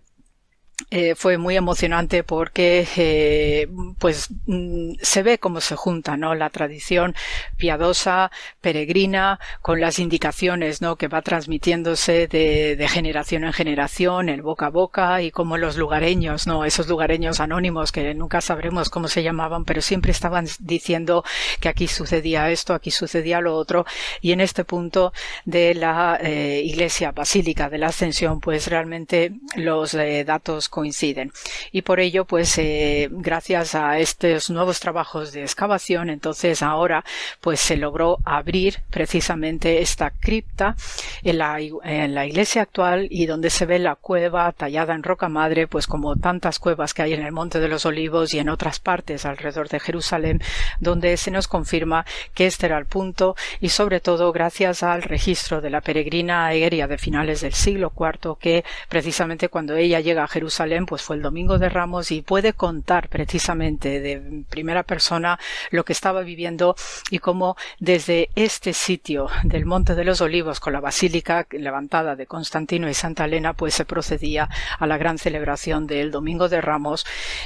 eh, 0.89 1.15
fue 1.15 1.37
muy 1.37 1.55
emocionante 1.55 2.23
porque 2.23 2.87
eh, 2.97 3.67
pues 3.99 4.29
mm, 4.47 4.93
se 5.01 5.23
ve 5.23 5.37
cómo 5.37 5.61
se 5.61 5.75
junta 5.75 6.17
no 6.17 6.35
la 6.35 6.49
tradición 6.49 7.15
piadosa 7.57 8.31
peregrina 8.59 9.39
con 9.61 9.79
las 9.79 9.99
indicaciones 9.99 10.81
no 10.81 10.95
que 10.95 11.07
va 11.07 11.21
transmitiéndose 11.21 12.27
de, 12.27 12.87
generación 12.89 13.43
en 13.43 13.53
generación 13.53 14.29
el 14.29 14.41
boca 14.41 14.67
a 14.67 14.69
boca 14.69 15.21
y 15.21 15.31
como 15.31 15.57
los 15.57 15.77
lugareños 15.77 16.47
no 16.47 16.65
esos 16.65 16.87
lugareños 16.87 17.39
anónimos 17.39 17.91
que 17.91 18.13
nunca 18.13 18.41
sabremos 18.41 18.89
cómo 18.89 19.07
se 19.07 19.23
llamaban 19.23 19.65
pero 19.65 19.81
siempre 19.81 20.11
estaban 20.11 20.47
diciendo 20.59 21.23
que 21.59 21.69
aquí 21.69 21.87
sucedía 21.87 22.49
esto 22.49 22.73
aquí 22.73 22.91
sucedía 22.91 23.41
lo 23.41 23.55
otro. 23.55 23.85
Y 24.21 24.31
en 24.31 24.41
este 24.41 24.65
punto 24.65 25.13
de 25.45 25.73
la 25.75 26.19
eh, 26.21 26.61
iglesia 26.63 27.11
basílica 27.11 27.69
de 27.69 27.77
la 27.77 27.87
ascensión 27.87 28.39
pues 28.39 28.67
realmente 28.67 29.33
los 29.55 29.95
datos 30.25 30.62
coinciden. 30.69 31.31
Y 31.71 31.81
por 31.83 31.99
ello, 31.99 32.25
pues, 32.25 32.57
eh, 32.57 33.09
gracias 33.11 33.75
a 33.75 33.99
estos 33.99 34.49
nuevos 34.49 34.79
trabajos 34.79 35.31
de 35.31 35.41
excavación, 35.41 36.09
entonces 36.09 36.61
ahora, 36.61 37.03
pues, 37.41 37.59
se 37.59 37.77
logró 37.77 38.19
abrir 38.25 38.81
precisamente 38.89 39.81
esta 39.81 40.11
cripta 40.11 40.75
en 41.23 41.37
la, 41.37 41.59
en 41.59 42.15
la 42.15 42.25
iglesia 42.25 42.63
actual 42.63 43.07
y 43.09 43.25
donde 43.25 43.49
se 43.49 43.65
ve 43.65 43.79
la 43.79 43.95
cueva 43.95 44.51
tallada 44.51 44.93
en 44.93 45.03
roca 45.03 45.29
madre, 45.29 45.67
pues 45.67 45.87
como 45.87 46.15
tantas 46.15 46.59
cuevas 46.59 46.93
que 46.93 47.01
hay 47.01 47.13
en 47.13 47.25
el 47.25 47.31
Monte 47.31 47.59
de 47.59 47.67
los 47.67 47.85
Olivos 47.85 48.33
y 48.33 48.39
en 48.39 48.49
otras 48.49 48.79
partes 48.79 49.25
alrededor 49.25 49.69
de 49.69 49.79
Jerusalén, 49.79 50.41
donde 50.79 51.17
se 51.17 51.31
nos 51.31 51.47
confirma 51.47 52.05
que 52.33 52.45
este 52.45 52.65
era 52.65 52.77
el 52.77 52.85
punto 52.85 53.35
y 53.59 53.69
sobre 53.69 53.99
todo 53.99 54.31
gracias 54.31 54.83
al 54.83 55.03
registro 55.03 55.61
de 55.61 55.69
la 55.69 55.81
peregrina 55.81 56.45
aérea 56.45 56.87
de 56.87 56.97
finales 56.97 57.41
del 57.41 57.53
siglo 57.53 57.91
IV 57.97 58.37
que 58.39 58.63
precisamente 58.89 59.49
cuando 59.49 59.75
ella 59.75 59.99
llega 59.99 60.23
a 60.23 60.27
Jerusalén 60.27 60.52
Jerusalén, 60.53 60.85
pues 60.85 61.01
fue 61.01 61.15
el 61.15 61.23
Domingo 61.23 61.57
de 61.57 61.67
Ramos 61.67 62.11
y 62.11 62.21
puede 62.21 62.53
contar 62.53 63.09
precisamente 63.09 63.99
de 63.99 64.43
primera 64.51 64.83
persona 64.83 65.39
lo 65.71 65.83
que 65.83 65.93
estaba 65.93 66.21
viviendo 66.21 66.75
y 67.09 67.17
cómo 67.17 67.57
desde 67.79 68.29
este 68.35 68.73
sitio 68.73 69.29
del 69.43 69.65
Monte 69.65 69.95
de 69.95 70.03
los 70.03 70.21
Olivos 70.21 70.59
con 70.59 70.73
la 70.73 70.79
basílica 70.79 71.47
levantada 71.49 72.15
de 72.15 72.27
Constantino 72.27 72.87
y 72.87 72.93
Santa 72.93 73.25
Elena, 73.25 73.53
pues 73.53 73.73
se 73.73 73.83
procedía 73.83 74.47
a 74.77 74.85
la 74.85 74.97
gran 74.97 75.17
celebración 75.17 75.87
del 75.87 76.11
Domingo 76.11 76.47
de 76.49 76.61
Ramos 76.61 77.03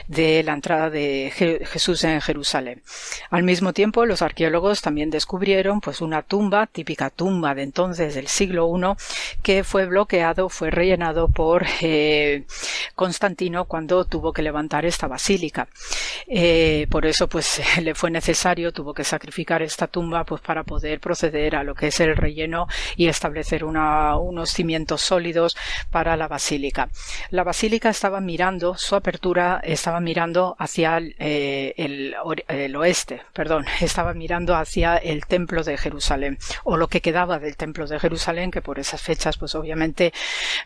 de 0.10 0.44
la 0.44 0.52
entrada 0.52 0.90
de 0.90 1.32
Jesús 1.66 2.04
en 2.04 2.20
Jerusalén. 2.20 2.84
Al 3.30 3.44
mismo 3.44 3.72
tiempo, 3.72 4.06
los 4.06 4.22
arqueólogos 4.22 4.82
también 4.82 5.12
descubrieron 5.12 5.80
pues 5.80 6.02
una 6.02 6.24
tumba, 6.24 6.68
típica 6.68 7.10
tumba 7.10 7.56
de 7.56 7.64
entonces 7.64 8.16
del 8.16 8.28
siglo 8.28 8.68
I, 8.68 9.42
que 9.44 9.64
fue 9.64 9.86
bloqueado, 9.86 10.50
fue 10.50 10.72
rellenado 10.72 11.30
por 11.30 11.66
eh, 11.80 12.44
Constantino 12.98 13.66
cuando 13.66 14.06
tuvo 14.06 14.34
que 14.34 14.42
levantar 14.42 14.84
esta 14.86 15.08
basílica. 15.08 15.70
Eh, 16.28 16.88
por 16.90 17.06
eso, 17.06 17.30
pues, 17.30 17.62
le 17.82 17.94
fue 17.96 18.12
necesario, 18.12 18.74
tuvo 18.74 18.94
que 18.94 19.04
sacrificar 19.04 19.62
esta 19.62 19.88
tumba, 19.88 20.26
pues, 20.26 20.42
para 20.42 20.64
poder 20.64 21.00
proceder 21.00 21.56
a 21.56 21.64
lo 21.64 21.76
que 21.76 21.88
es 21.88 22.00
el 22.00 22.18
relleno 22.18 22.68
y 22.96 23.08
establecer 23.08 23.64
unos 23.64 24.50
cimientos 24.50 25.02
sólidos 25.02 25.56
para 25.92 26.18
la 26.18 26.28
basílica. 26.28 26.90
La 27.30 27.44
basílica 27.44 27.90
estaba 27.90 28.20
mirando, 28.20 28.76
su 28.76 28.96
apertura 28.96 29.62
estaba 29.64 30.00
mirando 30.00 30.56
hacia 30.58 30.98
eh, 30.98 31.76
el, 31.78 32.16
el 32.48 32.76
oeste, 32.76 33.22
perdón, 33.32 33.66
estaba 33.80 34.16
mirando 34.16 34.56
hacia 34.56 34.98
el 34.98 35.28
templo 35.28 35.64
de 35.64 35.78
Jerusalén, 35.78 36.40
o 36.64 36.78
lo 36.78 36.88
que 36.88 37.02
quedaba 37.02 37.38
del 37.38 37.56
templo 37.58 37.86
de 37.86 38.00
Jerusalén, 38.00 38.50
que 38.50 38.64
por 38.64 38.80
esas 38.80 39.02
fechas, 39.04 39.38
pues, 39.38 39.54
obviamente 39.54 40.14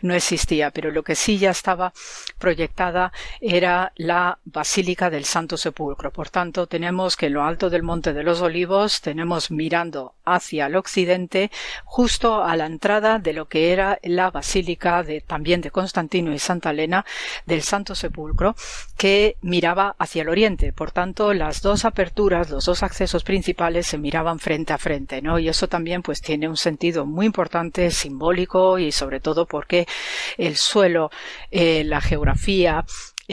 no 0.00 0.14
existía, 0.14 0.70
pero 0.70 0.90
lo 0.90 1.02
que 1.02 1.14
sí 1.14 1.36
ya 1.36 1.50
estaba 1.50 1.92
proyectada 2.38 3.12
era 3.40 3.92
la 3.96 4.38
basílica 4.44 5.10
del 5.10 5.24
Santo 5.24 5.56
Sepulcro. 5.56 6.12
Por 6.12 6.28
tanto, 6.28 6.66
tenemos 6.66 7.16
que 7.16 7.26
en 7.26 7.34
lo 7.34 7.44
alto 7.44 7.70
del 7.70 7.82
Monte 7.82 8.12
de 8.12 8.22
los 8.22 8.40
Olivos 8.40 9.00
tenemos 9.00 9.50
mirando 9.50 10.14
hacia 10.24 10.66
el 10.66 10.76
occidente, 10.76 11.50
justo 11.84 12.42
a 12.42 12.56
la 12.56 12.66
entrada 12.66 13.18
de 13.18 13.32
lo 13.32 13.46
que 13.46 13.72
era 13.72 13.98
la 14.02 14.30
basílica 14.30 15.02
de, 15.02 15.20
también 15.20 15.60
de 15.60 15.70
Constantino 15.70 16.32
y 16.32 16.38
Santa 16.38 16.70
Elena 16.70 17.04
del 17.46 17.62
Santo 17.62 17.94
Sepulcro, 17.94 18.54
que 18.96 19.36
miraba 19.42 19.94
hacia 19.98 20.22
el 20.22 20.28
oriente. 20.28 20.72
Por 20.72 20.92
tanto, 20.92 21.34
las 21.34 21.62
dos 21.62 21.84
aperturas, 21.84 22.50
los 22.50 22.64
dos 22.64 22.82
accesos 22.82 23.24
principales 23.24 23.86
se 23.86 23.98
miraban 23.98 24.38
frente 24.38 24.72
a 24.72 24.78
frente, 24.78 25.22
¿no? 25.22 25.38
Y 25.38 25.48
eso 25.48 25.68
también 25.68 26.02
pues 26.02 26.20
tiene 26.20 26.48
un 26.48 26.56
sentido 26.56 27.06
muy 27.06 27.26
importante, 27.26 27.90
simbólico 27.90 28.78
y 28.78 28.92
sobre 28.92 29.20
todo 29.20 29.46
porque 29.46 29.86
el 30.36 30.56
suelo, 30.56 31.10
eh, 31.50 31.84
la 31.84 32.00
geografía, 32.12 32.84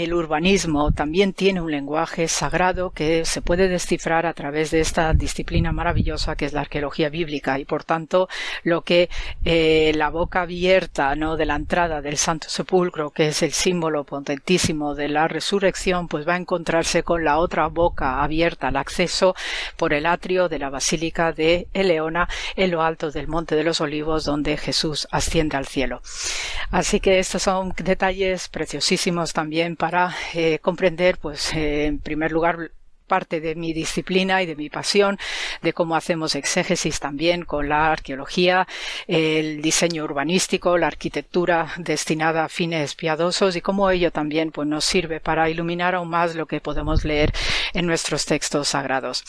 el 0.03 0.13
urbanismo 0.13 0.93
también 0.93 1.34
tiene 1.34 1.59
un 1.59 1.71
lenguaje 1.71 2.30
sagrado 2.30 2.91
que 2.91 3.26
se 3.26 3.41
puede 3.41 3.67
descifrar 3.67 4.26
a 4.26 4.34
través 4.34 4.71
de 4.71 4.80
esta 4.80 5.13
disciplina 5.13 5.73
maravillosa 5.73 6.38
que 6.38 6.45
es 6.45 6.53
la 6.53 6.61
arqueología 6.61 7.09
bíblica 7.09 7.59
y 7.59 7.65
por 7.65 7.84
tanto 7.84 8.30
lo 8.63 8.84
que 8.84 9.09
eh, 9.43 9.91
la 9.95 10.09
boca 10.09 10.43
abierta 10.43 11.13
no 11.15 11.35
de 11.35 11.45
la 11.45 11.55
entrada 11.55 12.01
del 12.01 12.15
Santo 12.15 12.47
Sepulcro 12.49 13.09
que 13.09 13.27
es 13.27 13.43
el 13.43 13.51
símbolo 13.51 14.05
potentísimo 14.05 14.95
de 14.95 15.09
la 15.09 15.27
resurrección 15.27 16.07
pues 16.07 16.26
va 16.26 16.35
a 16.35 16.38
encontrarse 16.38 17.03
con 17.03 17.26
la 17.26 17.38
otra 17.38 17.67
boca 17.67 18.23
abierta 18.23 18.69
al 18.69 18.77
acceso 18.77 19.35
por 19.76 19.93
el 19.93 20.05
atrio 20.05 20.47
de 20.47 20.59
la 20.59 20.69
Basílica 20.69 21.34
de 21.34 21.67
Eleona 21.73 22.30
en 22.55 22.71
lo 22.71 22.84
alto 22.84 23.11
del 23.11 23.27
Monte 23.27 23.55
de 23.55 23.65
los 23.65 23.81
Olivos 23.81 24.23
donde 24.23 24.55
Jesús 24.55 25.09
asciende 25.11 25.57
al 25.57 25.67
cielo. 25.67 26.01
Así 26.71 27.01
que 27.01 27.19
estos 27.19 27.43
son 27.43 27.73
detalles 27.77 28.47
preciosísimos 28.47 29.34
también 29.34 29.76
para 29.76 29.89
eh, 30.34 30.60
comprender, 30.60 31.18
pues, 31.18 31.53
eh, 31.53 31.86
en 31.86 31.99
primer 31.99 32.32
lugar, 32.32 32.72
parte 33.10 33.41
de 33.41 33.56
mi 33.56 33.73
disciplina 33.73 34.41
y 34.41 34.45
de 34.45 34.56
mi 34.56 34.69
pasión, 34.69 35.19
de 35.61 35.73
cómo 35.73 35.98
hacemos 35.98 36.36
exégesis 36.36 37.02
también 37.02 37.44
con 37.44 37.68
la 37.68 37.91
arqueología, 37.91 38.65
el 39.07 39.61
diseño 39.61 40.06
urbanístico, 40.06 40.77
la 40.77 40.88
arquitectura 40.88 41.73
destinada 41.77 42.45
a 42.45 42.49
fines 42.49 42.95
piadosos 42.95 43.57
y 43.57 43.61
cómo 43.61 43.90
ello 43.90 44.11
también 44.11 44.52
pues, 44.52 44.68
nos 44.68 44.86
sirve 44.86 45.19
para 45.19 45.49
iluminar 45.49 45.95
aún 45.95 46.10
más 46.10 46.36
lo 46.36 46.45
que 46.45 46.61
podemos 46.61 47.03
leer 47.03 47.34
en 47.73 47.86
nuestros 47.86 48.26
textos 48.26 48.69
sagrados. 48.69 49.23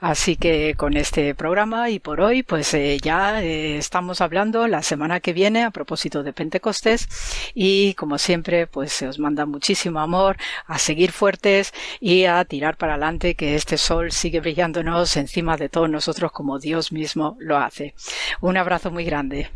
Así 0.00 0.36
que 0.36 0.74
con 0.76 0.96
este 0.96 1.34
programa 1.34 1.90
y 1.90 1.98
por 1.98 2.20
hoy 2.20 2.42
pues 2.42 2.74
eh, 2.74 2.98
ya 3.02 3.42
eh, 3.42 3.78
estamos 3.78 4.20
hablando 4.20 4.68
la 4.68 4.82
semana 4.82 5.20
que 5.20 5.32
viene 5.32 5.64
a 5.64 5.70
propósito 5.70 6.22
de 6.22 6.32
Pentecostés 6.32 7.08
y 7.54 7.94
como 7.94 8.18
siempre 8.18 8.66
pues 8.66 8.92
se 8.92 9.08
os 9.08 9.18
manda 9.18 9.46
muchísimo 9.46 10.00
amor 10.00 10.36
a 10.66 10.78
seguir 10.78 11.12
fuertes 11.12 11.72
y 12.00 12.24
a 12.26 12.44
tirar 12.44 12.76
para 12.76 12.94
adelante 12.94 13.13
que 13.18 13.54
este 13.54 13.78
sol 13.78 14.12
sigue 14.12 14.40
brillándonos 14.40 15.16
encima 15.16 15.56
de 15.56 15.68
todos 15.68 15.88
nosotros 15.88 16.32
como 16.32 16.58
Dios 16.58 16.92
mismo 16.92 17.36
lo 17.38 17.56
hace. 17.56 17.94
Un 18.40 18.56
abrazo 18.56 18.90
muy 18.90 19.04
grande. 19.04 19.50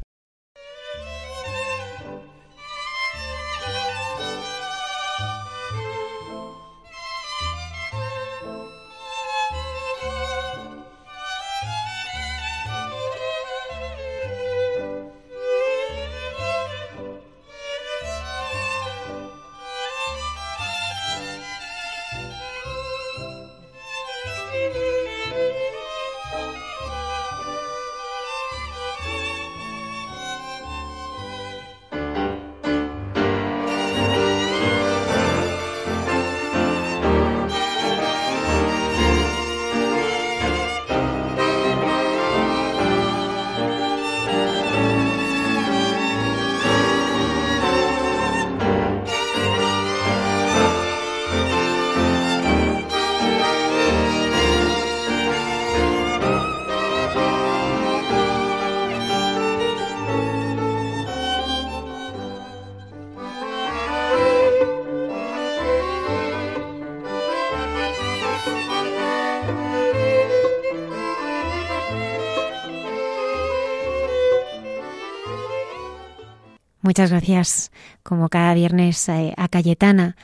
Muchas 76.89 77.11
gracias, 77.11 77.71
como 78.03 78.31
cada 78.31 78.55
viernes, 78.55 79.11
eh, 79.11 79.35
a 79.37 79.49
Cayetana. 79.49 80.17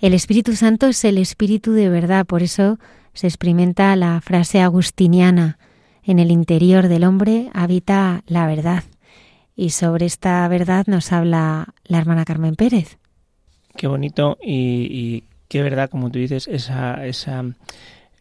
El 0.00 0.14
Espíritu 0.14 0.56
Santo 0.56 0.88
es 0.88 1.04
el 1.04 1.16
Espíritu 1.16 1.74
de 1.74 1.88
verdad, 1.88 2.26
por 2.26 2.42
eso 2.42 2.80
se 3.14 3.28
experimenta 3.28 3.94
la 3.94 4.20
frase 4.20 4.60
agustiniana, 4.60 5.60
en 6.02 6.18
el 6.18 6.32
interior 6.32 6.88
del 6.88 7.04
hombre 7.04 7.50
habita 7.54 8.24
la 8.26 8.48
verdad. 8.48 8.82
Y 9.54 9.70
sobre 9.70 10.06
esta 10.06 10.48
verdad 10.48 10.86
nos 10.88 11.12
habla 11.12 11.72
la 11.84 11.98
hermana 11.98 12.24
Carmen 12.24 12.56
Pérez. 12.56 12.98
Qué 13.76 13.86
bonito 13.86 14.38
y, 14.42 15.22
qué 15.46 15.62
verdad, 15.62 15.88
como 15.88 16.10
tú 16.10 16.18
dices, 16.18 16.48
esa, 16.48 17.06
esa, 17.06 17.44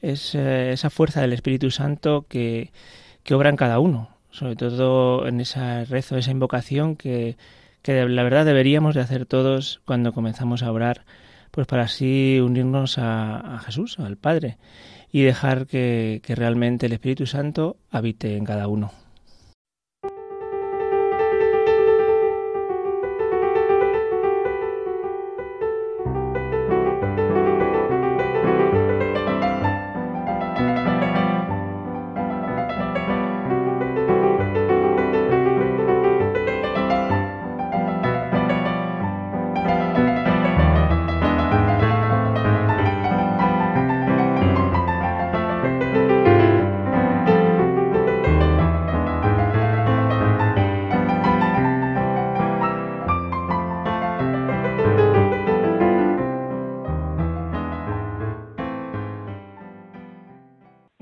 esa, 0.03 0.89
fuerza 0.91 1.21
del 1.21 1.33
Espíritu 1.33 1.71
Santo 1.71 2.27
que, 2.29 2.69
que 3.23 3.33
obra 3.33 3.49
en 3.49 3.55
cada 3.55 3.79
uno, 3.79 4.09
sobre 4.29 4.55
todo 4.55 5.27
en 5.27 5.41
ese 5.41 5.85
rezo, 5.85 6.15
esa 6.15 6.29
invocación 6.29 6.95
que 6.95 7.37
que 7.87 8.05
la 8.05 8.23
verdad 8.23 8.43
deberíamos 8.43 8.95
de 8.95 8.99
hacer 8.99 9.25
todos 9.25 9.79
cuando 9.85 10.11
comenzamos 10.11 10.61
a 10.61 10.73
orar, 10.73 11.05
pues 11.51 11.67
para 11.67 11.83
así 11.83 12.37
unirnos 12.43 12.97
a, 12.97 13.61
Jesús, 13.65 13.97
al 13.97 14.17
Padre, 14.17 14.57
y 15.09 15.21
dejar 15.21 15.67
que 15.67 16.21
realmente 16.27 16.87
el 16.87 16.91
Espíritu 16.91 17.25
Santo 17.25 17.77
habite 17.89 18.35
en 18.35 18.43
cada 18.43 18.67
uno. 18.67 18.91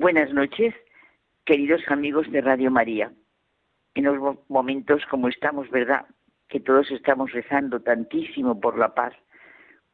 Buenas 0.06 0.32
noches, 0.32 0.72
queridos 1.46 1.82
amigos 1.88 2.32
de 2.32 2.40
Radio 2.40 2.70
María. 2.70 3.12
En 3.96 4.04
los 4.04 4.38
momentos 4.50 5.04
como 5.10 5.30
estamos, 5.30 5.68
¿verdad? 5.72 6.06
Que 6.48 6.60
todos 6.60 6.92
estamos 6.92 7.32
rezando 7.32 7.82
tantísimo 7.82 8.62
por 8.62 8.78
la 8.78 8.94
paz, 8.94 9.16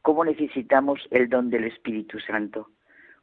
cómo 0.02 0.22
necesitamos 0.22 1.00
el 1.12 1.30
don 1.30 1.48
del 1.48 1.64
Espíritu 1.64 2.20
Santo, 2.20 2.68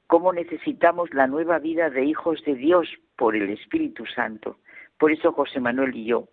cómo 0.08 0.34
necesitamos 0.34 1.14
la 1.14 1.28
nueva 1.28 1.60
vida 1.60 1.92
de 1.92 2.06
hijos 2.06 2.44
de 2.44 2.56
Dios 2.56 2.90
por 3.16 3.36
el 3.36 3.52
Espíritu 3.52 4.08
Santo. 4.08 4.58
Por 4.98 5.12
eso 5.12 5.32
José 5.32 5.60
Manuel 5.60 5.96
y 5.96 6.06
yo 6.06 6.30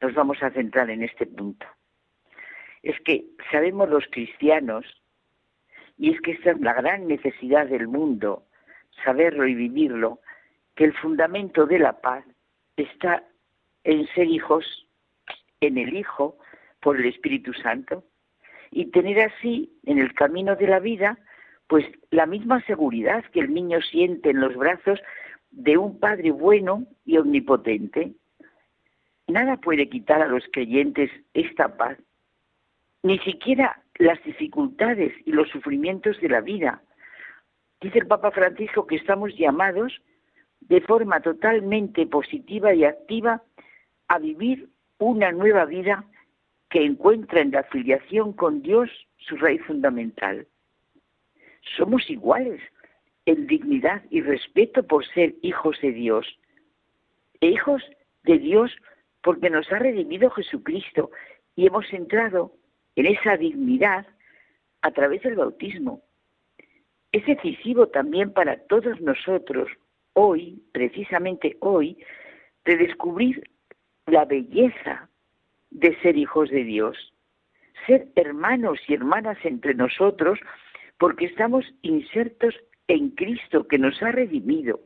nos 0.00 0.14
vamos 0.14 0.42
a 0.42 0.50
centrar 0.52 0.88
en 0.88 1.02
este 1.02 1.26
punto. 1.26 1.66
Es 2.82 2.98
que 3.00 3.26
sabemos 3.52 3.90
los 3.90 4.06
cristianos, 4.10 4.86
y 5.98 6.14
es 6.14 6.20
que 6.22 6.30
esta 6.30 6.52
es 6.52 6.60
la 6.60 6.72
gran 6.72 7.06
necesidad 7.08 7.66
del 7.66 7.88
mundo, 7.88 8.47
saberlo 9.04 9.46
y 9.46 9.54
vivirlo, 9.54 10.20
que 10.74 10.84
el 10.84 10.94
fundamento 10.94 11.66
de 11.66 11.78
la 11.78 12.00
paz 12.00 12.24
está 12.76 13.24
en 13.84 14.06
ser 14.08 14.26
hijos, 14.26 14.86
en 15.60 15.78
el 15.78 15.96
Hijo, 15.96 16.38
por 16.80 16.96
el 16.96 17.06
Espíritu 17.06 17.52
Santo, 17.54 18.04
y 18.70 18.86
tener 18.86 19.20
así 19.20 19.72
en 19.84 19.98
el 19.98 20.14
camino 20.14 20.56
de 20.56 20.66
la 20.66 20.78
vida 20.78 21.18
pues 21.68 21.84
la 22.10 22.26
misma 22.26 22.62
seguridad 22.62 23.24
que 23.32 23.40
el 23.40 23.52
niño 23.52 23.80
siente 23.82 24.30
en 24.30 24.40
los 24.40 24.56
brazos 24.56 25.00
de 25.50 25.76
un 25.76 25.98
Padre 26.00 26.30
bueno 26.30 26.86
y 27.04 27.18
omnipotente. 27.18 28.12
Nada 29.26 29.58
puede 29.58 29.88
quitar 29.88 30.22
a 30.22 30.28
los 30.28 30.44
creyentes 30.50 31.10
esta 31.34 31.76
paz, 31.76 31.98
ni 33.02 33.18
siquiera 33.18 33.82
las 33.98 34.22
dificultades 34.24 35.12
y 35.26 35.32
los 35.32 35.48
sufrimientos 35.50 36.18
de 36.20 36.28
la 36.30 36.40
vida. 36.40 36.82
Dice 37.80 38.00
el 38.00 38.06
Papa 38.06 38.30
Francisco 38.32 38.86
que 38.86 38.96
estamos 38.96 39.36
llamados 39.36 40.00
de 40.60 40.80
forma 40.80 41.20
totalmente 41.20 42.06
positiva 42.06 42.74
y 42.74 42.84
activa 42.84 43.42
a 44.08 44.18
vivir 44.18 44.68
una 44.98 45.30
nueva 45.32 45.64
vida 45.64 46.04
que 46.70 46.84
encuentra 46.84 47.40
en 47.40 47.52
la 47.52 47.60
afiliación 47.60 48.32
con 48.32 48.62
Dios 48.62 48.90
su 49.18 49.36
raíz 49.36 49.62
fundamental. 49.64 50.46
Somos 51.76 52.08
iguales 52.10 52.60
en 53.26 53.46
dignidad 53.46 54.02
y 54.10 54.22
respeto 54.22 54.82
por 54.82 55.06
ser 55.06 55.34
hijos 55.42 55.78
de 55.80 55.92
Dios. 55.92 56.26
E 57.40 57.48
hijos 57.48 57.82
de 58.24 58.38
Dios 58.38 58.74
porque 59.22 59.50
nos 59.50 59.70
ha 59.72 59.78
redimido 59.78 60.30
Jesucristo 60.30 61.10
y 61.54 61.66
hemos 61.66 61.92
entrado 61.92 62.52
en 62.96 63.06
esa 63.06 63.36
dignidad 63.36 64.06
a 64.82 64.90
través 64.90 65.22
del 65.22 65.36
bautismo. 65.36 66.02
Es 67.12 67.24
decisivo 67.26 67.88
también 67.88 68.32
para 68.32 68.58
todos 68.66 69.00
nosotros 69.00 69.68
hoy, 70.12 70.62
precisamente 70.72 71.56
hoy, 71.60 71.96
de 72.64 72.76
descubrir 72.76 73.50
la 74.06 74.24
belleza 74.24 75.08
de 75.70 75.96
ser 76.00 76.16
hijos 76.16 76.50
de 76.50 76.64
Dios, 76.64 77.14
ser 77.86 78.08
hermanos 78.16 78.78
y 78.88 78.94
hermanas 78.94 79.38
entre 79.44 79.74
nosotros, 79.74 80.38
porque 80.98 81.26
estamos 81.26 81.64
insertos 81.82 82.54
en 82.88 83.10
Cristo 83.10 83.66
que 83.68 83.78
nos 83.78 84.02
ha 84.02 84.12
redimido. 84.12 84.80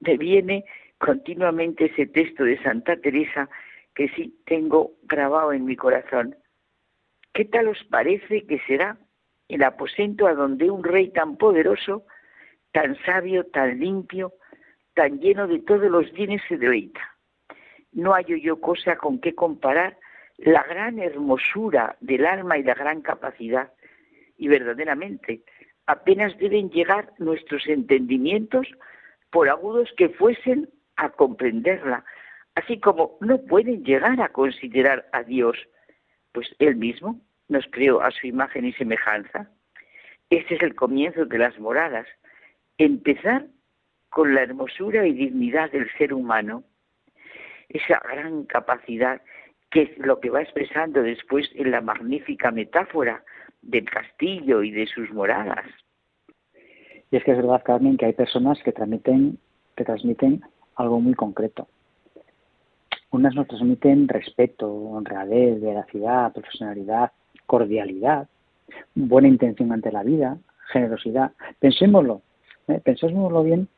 Me 0.00 0.16
viene 0.16 0.64
continuamente 0.98 1.86
ese 1.86 2.06
texto 2.06 2.44
de 2.44 2.62
Santa 2.62 2.96
Teresa 2.96 3.48
que 3.94 4.08
sí 4.10 4.40
tengo 4.46 4.92
grabado 5.02 5.52
en 5.52 5.64
mi 5.64 5.76
corazón. 5.76 6.36
¿Qué 7.34 7.44
tal 7.44 7.68
os 7.68 7.82
parece 7.84 8.46
que 8.46 8.58
será 8.66 8.98
el 9.54 9.62
aposento 9.62 10.26
a 10.26 10.34
donde 10.34 10.70
un 10.70 10.82
rey 10.82 11.10
tan 11.10 11.36
poderoso, 11.36 12.04
tan 12.72 12.96
sabio, 13.04 13.44
tan 13.46 13.78
limpio, 13.78 14.32
tan 14.94 15.20
lleno 15.20 15.46
de 15.46 15.60
todos 15.60 15.90
los 15.90 16.10
bienes 16.12 16.42
se 16.48 16.56
deleita? 16.56 17.12
no 17.92 18.12
hallo 18.12 18.36
yo 18.36 18.60
cosa 18.60 18.96
con 18.96 19.20
qué 19.20 19.34
comparar 19.34 19.98
la 20.38 20.62
gran 20.64 20.98
hermosura 20.98 21.96
del 22.00 22.26
alma 22.26 22.58
y 22.58 22.62
la 22.62 22.74
gran 22.74 23.02
capacidad. 23.02 23.72
Y 24.38 24.48
verdaderamente, 24.48 25.42
apenas 25.86 26.36
deben 26.38 26.70
llegar 26.70 27.12
nuestros 27.18 27.66
entendimientos, 27.68 28.66
por 29.30 29.48
agudos 29.48 29.92
que 29.96 30.08
fuesen, 30.08 30.68
a 30.96 31.08
comprenderla, 31.10 32.04
así 32.54 32.78
como 32.78 33.16
no 33.20 33.38
pueden 33.42 33.82
llegar 33.82 34.20
a 34.20 34.28
considerar 34.28 35.08
a 35.12 35.22
Dios, 35.22 35.56
pues 36.32 36.54
Él 36.58 36.76
mismo 36.76 37.20
nos 37.52 37.66
creó 37.70 38.02
a 38.02 38.10
su 38.10 38.26
imagen 38.26 38.64
y 38.64 38.72
semejanza. 38.72 39.48
Este 40.30 40.54
es 40.54 40.62
el 40.62 40.74
comienzo 40.74 41.26
de 41.26 41.38
las 41.38 41.58
moradas, 41.58 42.06
empezar 42.78 43.46
con 44.08 44.34
la 44.34 44.42
hermosura 44.42 45.06
y 45.06 45.12
dignidad 45.12 45.70
del 45.70 45.90
ser 45.96 46.12
humano, 46.12 46.64
esa 47.68 48.00
gran 48.00 48.44
capacidad 48.44 49.22
que 49.70 49.82
es 49.82 49.98
lo 49.98 50.20
que 50.20 50.30
va 50.30 50.42
expresando 50.42 51.02
después 51.02 51.48
en 51.54 51.70
la 51.70 51.80
magnífica 51.80 52.50
metáfora 52.50 53.24
del 53.62 53.88
castillo 53.88 54.62
y 54.62 54.70
de 54.70 54.86
sus 54.86 55.10
moradas. 55.12 55.64
Y 57.10 57.16
es 57.16 57.24
que 57.24 57.32
es 57.32 57.36
verdad, 57.38 57.62
Carmen, 57.64 57.96
que 57.96 58.06
hay 58.06 58.12
personas 58.12 58.62
que 58.62 58.72
transmiten, 58.72 59.38
que 59.76 59.84
transmiten 59.84 60.42
algo 60.76 61.00
muy 61.00 61.14
concreto. 61.14 61.68
Unas 63.10 63.34
nos 63.34 63.46
transmiten 63.46 64.08
respeto, 64.08 64.70
honradez, 64.70 65.60
veracidad, 65.60 66.32
profesionalidad, 66.32 67.12
cordialidad, 67.52 68.28
buena 68.94 69.28
intención 69.28 69.72
ante 69.72 69.92
la 69.92 70.02
vida, 70.02 70.38
generosidad. 70.72 71.32
Pensémoslo, 71.60 72.22
¿eh? 72.66 72.80
pensémoslo 72.82 73.44
bien. 73.44 73.68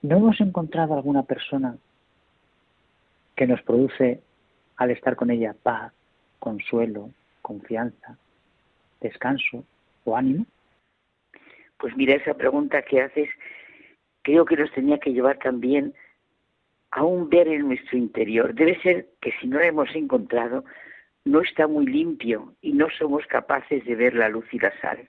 ¿No 0.00 0.16
hemos 0.16 0.40
encontrado 0.40 0.94
alguna 0.94 1.24
persona 1.24 1.76
que 3.36 3.46
nos 3.46 3.60
produce 3.60 4.22
al 4.78 4.90
estar 4.90 5.16
con 5.16 5.30
ella 5.30 5.54
paz, 5.62 5.92
consuelo, 6.38 7.10
confianza, 7.42 8.16
descanso 9.02 9.64
o 10.04 10.16
ánimo? 10.16 10.46
Pues 11.76 11.94
mira, 11.98 12.14
esa 12.14 12.32
pregunta 12.32 12.80
que 12.80 13.02
haces 13.02 13.28
creo 14.22 14.46
que 14.46 14.56
nos 14.56 14.72
tenía 14.72 14.96
que 14.96 15.12
llevar 15.12 15.36
también 15.40 15.92
a 16.90 17.04
un 17.04 17.28
ver 17.28 17.48
en 17.48 17.68
nuestro 17.68 17.98
interior. 17.98 18.54
Debe 18.54 18.80
ser 18.80 19.08
que 19.20 19.32
si 19.42 19.46
no 19.46 19.58
la 19.58 19.66
hemos 19.66 19.94
encontrado, 19.94 20.64
no 21.24 21.40
está 21.42 21.66
muy 21.66 21.86
limpio 21.86 22.54
y 22.60 22.72
no 22.72 22.88
somos 22.98 23.26
capaces 23.26 23.84
de 23.84 23.94
ver 23.94 24.14
la 24.14 24.28
luz 24.28 24.46
y 24.52 24.58
la 24.58 24.72
sal. 24.80 25.08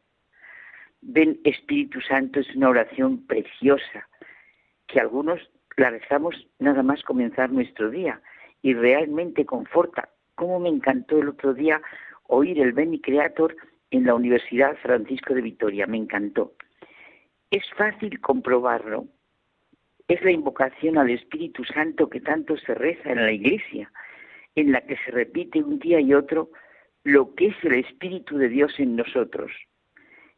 Ven, 1.01 1.39
Espíritu 1.43 1.99
Santo 2.01 2.39
es 2.39 2.55
una 2.55 2.69
oración 2.69 3.25
preciosa 3.25 4.07
que 4.87 4.99
algunos 4.99 5.39
la 5.77 5.89
rezamos 5.89 6.35
nada 6.59 6.83
más 6.83 7.01
comenzar 7.03 7.49
nuestro 7.49 7.89
día 7.89 8.21
y 8.61 8.73
realmente 8.73 9.45
conforta. 9.45 10.09
Como 10.35 10.59
me 10.59 10.69
encantó 10.69 11.19
el 11.19 11.29
otro 11.29 11.53
día 11.53 11.81
oír 12.27 12.59
el 12.59 12.73
Beni 12.73 12.99
Creator 12.99 13.55
en 13.89 14.05
la 14.05 14.15
Universidad 14.15 14.77
Francisco 14.77 15.33
de 15.33 15.41
Vitoria, 15.41 15.87
me 15.87 15.97
encantó. 15.97 16.53
Es 17.49 17.63
fácil 17.75 18.19
comprobarlo. 18.21 19.07
Es 20.07 20.21
la 20.23 20.31
invocación 20.31 20.97
al 20.97 21.09
Espíritu 21.09 21.63
Santo 21.63 22.09
que 22.09 22.21
tanto 22.21 22.57
se 22.57 22.73
reza 22.75 23.11
en 23.11 23.23
la 23.23 23.31
Iglesia, 23.31 23.91
en 24.55 24.71
la 24.71 24.81
que 24.81 24.97
se 24.97 25.11
repite 25.11 25.63
un 25.63 25.79
día 25.79 25.99
y 25.99 26.13
otro 26.13 26.51
lo 27.03 27.33
que 27.35 27.47
es 27.47 27.55
el 27.63 27.75
Espíritu 27.75 28.37
de 28.37 28.49
Dios 28.49 28.73
en 28.77 28.95
nosotros. 28.95 29.51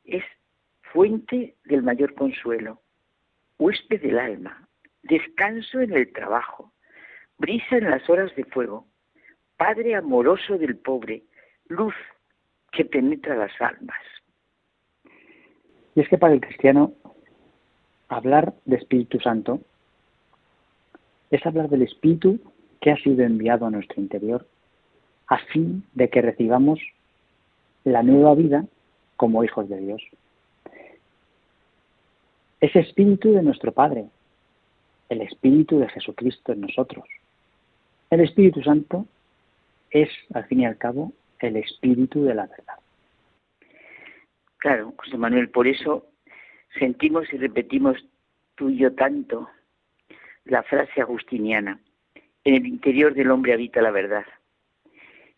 Es 0.05 0.23
fuente 0.81 1.55
del 1.65 1.83
mayor 1.83 2.13
consuelo, 2.13 2.81
huésped 3.57 4.01
del 4.01 4.19
alma, 4.19 4.67
descanso 5.01 5.81
en 5.81 5.93
el 5.93 6.11
trabajo, 6.13 6.71
brisa 7.37 7.77
en 7.77 7.89
las 7.89 8.07
horas 8.09 8.33
de 8.35 8.45
fuego, 8.45 8.87
Padre 9.57 9.95
amoroso 9.95 10.57
del 10.57 10.77
pobre, 10.77 11.23
luz 11.67 11.95
que 12.71 12.85
penetra 12.85 13.35
las 13.35 13.51
almas. 13.61 14.01
Y 15.95 16.01
es 16.01 16.09
que 16.09 16.17
para 16.17 16.33
el 16.33 16.41
cristiano 16.41 16.93
hablar 18.09 18.53
de 18.65 18.77
Espíritu 18.77 19.19
Santo 19.19 19.61
es 21.29 21.45
hablar 21.45 21.69
del 21.69 21.83
Espíritu 21.83 22.39
que 22.83 22.91
ha 22.91 22.97
sido 22.97 23.23
enviado 23.23 23.65
a 23.65 23.71
nuestro 23.71 24.01
interior 24.01 24.45
a 25.27 25.37
fin 25.37 25.85
de 25.93 26.09
que 26.09 26.21
recibamos 26.21 26.81
la 27.85 28.03
nueva 28.03 28.35
vida 28.35 28.65
como 29.15 29.41
hijos 29.41 29.69
de 29.69 29.77
Dios. 29.77 30.03
Ese 32.59 32.79
Espíritu 32.81 33.31
de 33.31 33.41
nuestro 33.41 33.71
Padre, 33.71 34.07
el 35.07 35.21
Espíritu 35.21 35.79
de 35.79 35.87
Jesucristo 35.87 36.51
en 36.51 36.59
nosotros. 36.59 37.05
El 38.09 38.19
Espíritu 38.19 38.61
Santo 38.61 39.05
es, 39.89 40.09
al 40.33 40.43
fin 40.47 40.59
y 40.59 40.65
al 40.65 40.77
cabo, 40.77 41.13
el 41.39 41.55
Espíritu 41.55 42.25
de 42.25 42.35
la 42.35 42.47
verdad. 42.47 42.79
Claro, 44.57 44.93
José 44.97 45.17
Manuel, 45.17 45.49
por 45.49 45.67
eso 45.67 46.05
sentimos 46.77 47.31
y 47.31 47.37
repetimos 47.37 47.95
tú 48.55 48.69
y 48.69 48.77
yo 48.77 48.93
tanto 48.93 49.47
la 50.43 50.63
frase 50.63 50.99
agustiniana, 50.99 51.79
en 52.43 52.55
el 52.55 52.65
interior 52.65 53.13
del 53.13 53.31
hombre 53.31 53.53
habita 53.53 53.81
la 53.81 53.91
verdad. 53.91 54.25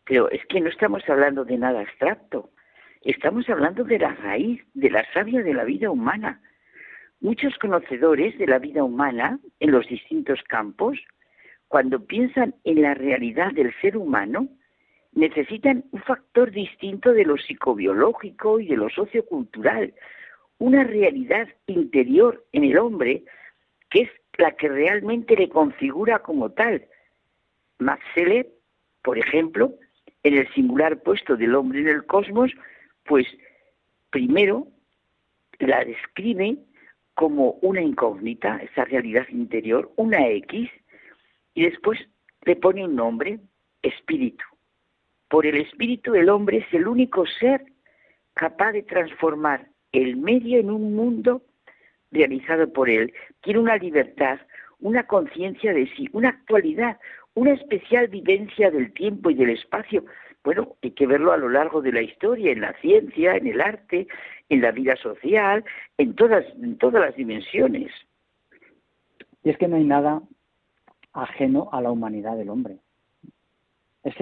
Pero 0.05 0.29
es 0.29 0.45
que 0.45 0.61
no 0.61 0.69
estamos 0.69 1.07
hablando 1.09 1.45
de 1.45 1.57
nada 1.57 1.81
abstracto, 1.81 2.51
estamos 3.01 3.49
hablando 3.49 3.83
de 3.83 3.99
la 3.99 4.13
raíz, 4.13 4.61
de 4.73 4.89
la 4.89 5.05
savia 5.13 5.41
de 5.41 5.53
la 5.53 5.63
vida 5.63 5.89
humana, 5.89 6.41
Muchos 7.21 7.57
conocedores 7.57 8.37
de 8.37 8.45
la 8.45 8.59
vida 8.59 8.83
humana 8.83 9.39
en 9.59 9.71
los 9.71 9.87
distintos 9.87 10.43
campos, 10.43 10.99
cuando 11.67 12.05
piensan 12.05 12.53
en 12.65 12.81
la 12.81 12.93
realidad 12.93 13.51
del 13.53 13.73
ser 13.81 13.97
humano, 13.97 14.47
necesitan 15.13 15.85
un 15.91 16.01
factor 16.01 16.51
distinto 16.51 17.13
de 17.13 17.25
lo 17.25 17.37
psicobiológico 17.37 18.59
y 18.59 18.67
de 18.67 18.77
lo 18.77 18.89
sociocultural, 18.89 19.93
una 20.59 20.83
realidad 20.83 21.47
interior 21.67 22.45
en 22.51 22.65
el 22.65 22.77
hombre 22.77 23.23
que 23.89 24.01
es 24.01 24.09
la 24.37 24.51
que 24.51 24.67
realmente 24.67 25.35
le 25.35 25.49
configura 25.49 26.19
como 26.19 26.51
tal. 26.51 26.85
Max 27.79 28.03
por 29.01 29.17
ejemplo, 29.17 29.73
en 30.23 30.37
el 30.37 30.51
singular 30.53 31.01
puesto 31.01 31.35
del 31.37 31.55
hombre 31.55 31.81
en 31.81 31.87
el 31.87 32.05
cosmos, 32.05 32.51
pues 33.03 33.27
primero 34.09 34.67
la 35.59 35.83
describe 35.83 36.57
como 37.13 37.51
una 37.61 37.81
incógnita, 37.81 38.57
esa 38.57 38.85
realidad 38.85 39.27
interior, 39.29 39.91
una 39.95 40.27
X, 40.27 40.69
y 41.53 41.63
después 41.63 41.99
le 42.43 42.55
pone 42.55 42.83
un 42.83 42.95
nombre, 42.95 43.39
espíritu. 43.81 44.43
Por 45.29 45.45
el 45.45 45.57
espíritu 45.57 46.15
el 46.15 46.29
hombre 46.29 46.57
es 46.57 46.73
el 46.73 46.87
único 46.87 47.25
ser 47.25 47.65
capaz 48.33 48.73
de 48.73 48.83
transformar 48.83 49.67
el 49.91 50.17
medio 50.17 50.59
en 50.59 50.69
un 50.69 50.95
mundo 50.95 51.41
realizado 52.11 52.71
por 52.71 52.89
él. 52.89 53.13
Tiene 53.41 53.59
una 53.59 53.77
libertad, 53.77 54.39
una 54.79 55.07
conciencia 55.07 55.73
de 55.73 55.87
sí, 55.95 56.09
una 56.11 56.29
actualidad, 56.29 56.99
una 57.35 57.51
especial 57.53 58.07
vivencia 58.07 58.71
del 58.71 58.91
tiempo 58.93 59.29
y 59.29 59.35
del 59.35 59.51
espacio. 59.51 60.05
Bueno, 60.43 60.75
hay 60.81 60.91
que 60.91 61.05
verlo 61.05 61.31
a 61.33 61.37
lo 61.37 61.49
largo 61.49 61.81
de 61.81 61.91
la 61.91 62.01
historia, 62.01 62.51
en 62.51 62.61
la 62.61 62.73
ciencia, 62.79 63.35
en 63.35 63.47
el 63.47 63.61
arte, 63.61 64.07
en 64.49 64.61
la 64.61 64.71
vida 64.71 64.95
social, 64.95 65.63
en 65.97 66.15
todas, 66.15 66.45
en 66.61 66.77
todas 66.77 67.01
las 67.01 67.15
dimensiones. 67.15 67.91
Y 69.43 69.49
es 69.49 69.57
que 69.57 69.67
no 69.67 69.75
hay 69.75 69.83
nada 69.83 70.21
ajeno 71.13 71.69
a 71.71 71.81
la 71.81 71.91
humanidad 71.91 72.37
del 72.37 72.49
hombre. 72.49 72.77
Es, 74.03 74.15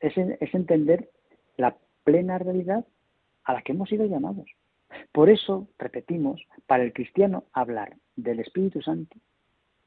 es 0.00 0.54
entender 0.54 1.10
la 1.56 1.76
plena 2.04 2.38
realidad 2.38 2.84
a 3.44 3.52
la 3.52 3.62
que 3.62 3.72
hemos 3.72 3.88
sido 3.88 4.06
llamados. 4.06 4.46
Por 5.12 5.28
eso, 5.28 5.68
repetimos, 5.78 6.40
para 6.66 6.84
el 6.84 6.92
cristiano 6.92 7.44
hablar 7.52 7.96
del 8.16 8.40
Espíritu 8.40 8.80
Santo 8.80 9.16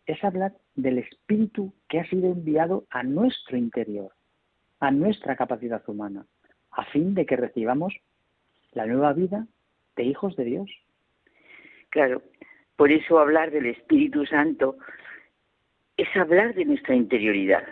es 0.08 0.24
hablar 0.24 0.54
del 0.76 1.00
Espíritu 1.00 1.74
que 1.90 2.00
ha 2.00 2.10
sido 2.10 2.32
enviado 2.32 2.86
a 2.90 3.04
nuestro 3.04 3.58
interior, 3.58 4.14
a 4.80 4.90
nuestra 4.90 5.36
capacidad 5.36 5.84
humana, 5.88 6.26
a 6.72 6.86
fin 6.86 7.14
de 7.14 7.26
que 7.26 7.36
recibamos 7.36 7.94
la 8.72 8.86
nueva 8.86 9.14
vida 9.14 9.46
de 9.98 10.04
hijos 10.04 10.36
de 10.38 10.46
Dios. 10.46 10.72
Claro, 11.90 12.22
por 12.78 12.92
eso 12.92 13.20
hablar 13.20 13.52
del 13.52 13.66
Espíritu 13.66 14.26
Santo 14.26 14.78
es 15.98 16.08
hablar 16.16 16.54
de 16.56 16.66
nuestra 16.66 16.96
interioridad. 16.96 17.64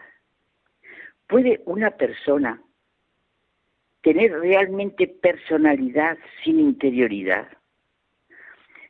¿Puede 1.27 1.61
una 1.65 1.91
persona 1.91 2.61
tener 4.01 4.31
realmente 4.31 5.07
personalidad 5.07 6.17
sin 6.43 6.59
interioridad? 6.59 7.47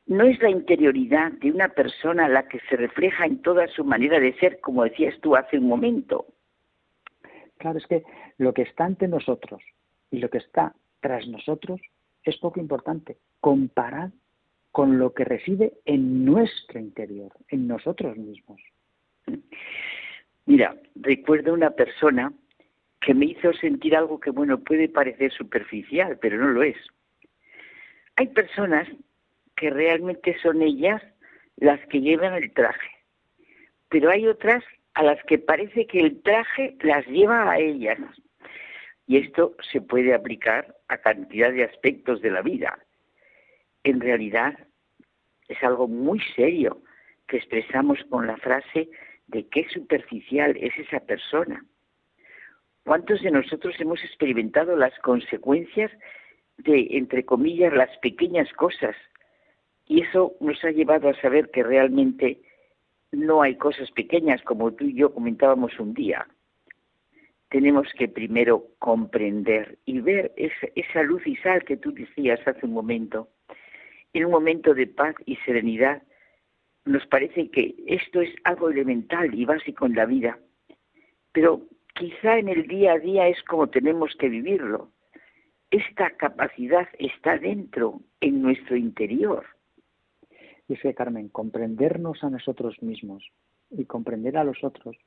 No 0.07 0.25
es 0.25 0.39
la 0.41 0.49
interioridad 0.49 1.31
de 1.33 1.51
una 1.51 1.69
persona 1.69 2.27
la 2.29 2.47
que 2.47 2.59
se 2.69 2.75
refleja 2.75 3.25
en 3.25 3.41
toda 3.41 3.67
su 3.67 3.83
manera 3.83 4.19
de 4.19 4.33
ser, 4.33 4.59
como 4.59 4.83
decías 4.83 5.19
tú 5.21 5.35
hace 5.35 5.57
un 5.57 5.67
momento. 5.67 6.27
Claro, 7.57 7.79
es 7.79 7.87
que 7.87 8.03
lo 8.37 8.53
que 8.53 8.63
está 8.63 8.85
ante 8.85 9.07
nosotros 9.07 9.61
y 10.11 10.19
lo 10.19 10.29
que 10.29 10.37
está 10.37 10.75
tras 10.99 11.27
nosotros 11.27 11.81
es 12.23 12.37
poco 12.37 12.59
importante. 12.59 13.17
Comparad 13.39 14.11
con 14.71 14.99
lo 14.99 15.13
que 15.13 15.23
reside 15.23 15.73
en 15.85 16.25
nuestro 16.25 16.79
interior, 16.79 17.31
en 17.47 17.67
nosotros 17.67 18.17
mismos. 18.17 18.59
Mira, 20.45 20.75
recuerdo 20.95 21.53
una 21.53 21.71
persona 21.71 22.33
que 23.01 23.13
me 23.13 23.25
hizo 23.25 23.53
sentir 23.53 23.95
algo 23.95 24.19
que, 24.19 24.31
bueno, 24.31 24.59
puede 24.59 24.89
parecer 24.89 25.31
superficial, 25.31 26.17
pero 26.19 26.37
no 26.37 26.49
lo 26.49 26.63
es. 26.63 26.77
Hay 28.17 28.27
personas 28.27 28.87
que 29.55 29.69
realmente 29.69 30.37
son 30.41 30.61
ellas 30.61 31.01
las 31.57 31.79
que 31.87 32.01
llevan 32.01 32.33
el 32.33 32.51
traje, 32.53 32.89
pero 33.89 34.09
hay 34.09 34.27
otras 34.27 34.63
a 34.93 35.03
las 35.03 35.21
que 35.23 35.37
parece 35.37 35.87
que 35.87 35.99
el 35.99 36.21
traje 36.21 36.75
las 36.81 37.05
lleva 37.07 37.51
a 37.51 37.59
ellas. 37.59 37.99
Y 39.07 39.17
esto 39.17 39.55
se 39.71 39.81
puede 39.81 40.13
aplicar 40.13 40.75
a 40.87 40.97
cantidad 40.97 41.51
de 41.51 41.63
aspectos 41.63 42.21
de 42.21 42.31
la 42.31 42.41
vida. 42.41 42.79
En 43.83 43.99
realidad 43.99 44.57
es 45.47 45.61
algo 45.63 45.87
muy 45.87 46.19
serio 46.35 46.81
que 47.27 47.37
expresamos 47.37 47.99
con 48.09 48.25
la 48.25 48.37
frase 48.37 48.89
de 49.27 49.47
qué 49.47 49.67
superficial 49.69 50.55
es 50.57 50.77
esa 50.77 50.99
persona. 51.01 51.63
¿Cuántos 52.83 53.21
de 53.21 53.31
nosotros 53.31 53.75
hemos 53.79 54.03
experimentado 54.03 54.75
las 54.75 54.97
consecuencias 54.99 55.91
de, 56.57 56.87
entre 56.91 57.25
comillas, 57.25 57.73
las 57.73 57.95
pequeñas 57.97 58.51
cosas? 58.53 58.95
Y 59.87 60.01
eso 60.01 60.33
nos 60.39 60.63
ha 60.63 60.71
llevado 60.71 61.09
a 61.09 61.21
saber 61.21 61.49
que 61.51 61.63
realmente 61.63 62.41
no 63.11 63.41
hay 63.41 63.55
cosas 63.55 63.91
pequeñas 63.91 64.41
como 64.43 64.73
tú 64.73 64.85
y 64.85 64.95
yo 64.95 65.13
comentábamos 65.13 65.79
un 65.79 65.93
día. 65.93 66.27
Tenemos 67.49 67.87
que 67.97 68.07
primero 68.07 68.65
comprender 68.79 69.77
y 69.85 69.99
ver 69.99 70.33
esa, 70.35 70.67
esa 70.75 71.03
luz 71.03 71.25
y 71.25 71.35
sal 71.37 71.63
que 71.63 71.77
tú 71.77 71.93
decías 71.93 72.39
hace 72.47 72.65
un 72.65 72.73
momento. 72.73 73.29
En 74.13 74.25
un 74.25 74.31
momento 74.31 74.73
de 74.73 74.87
paz 74.87 75.15
y 75.25 75.35
serenidad, 75.37 76.01
nos 76.85 77.05
parece 77.07 77.49
que 77.49 77.75
esto 77.87 78.21
es 78.21 78.29
algo 78.43 78.69
elemental 78.69 79.33
y 79.33 79.45
básico 79.45 79.85
en 79.85 79.95
la 79.95 80.05
vida, 80.05 80.37
pero 81.31 81.61
quizá 81.95 82.37
en 82.37 82.47
el 82.47 82.67
día 82.67 82.93
a 82.93 82.99
día 82.99 83.27
es 83.27 83.41
como 83.43 83.67
tenemos 83.67 84.15
que 84.17 84.29
vivirlo. 84.29 84.91
Esta 85.71 86.11
capacidad 86.11 86.87
está 86.99 87.37
dentro, 87.37 88.01
en 88.21 88.41
nuestro 88.41 88.75
interior. 88.75 89.45
Que, 90.67 90.93
Carmen, 90.93 91.29
comprendernos 91.29 92.23
a 92.23 92.29
nosotros 92.29 92.81
mismos 92.81 93.23
y 93.69 93.85
comprender 93.85 94.37
a 94.37 94.43
los 94.43 94.63
otros 94.63 94.97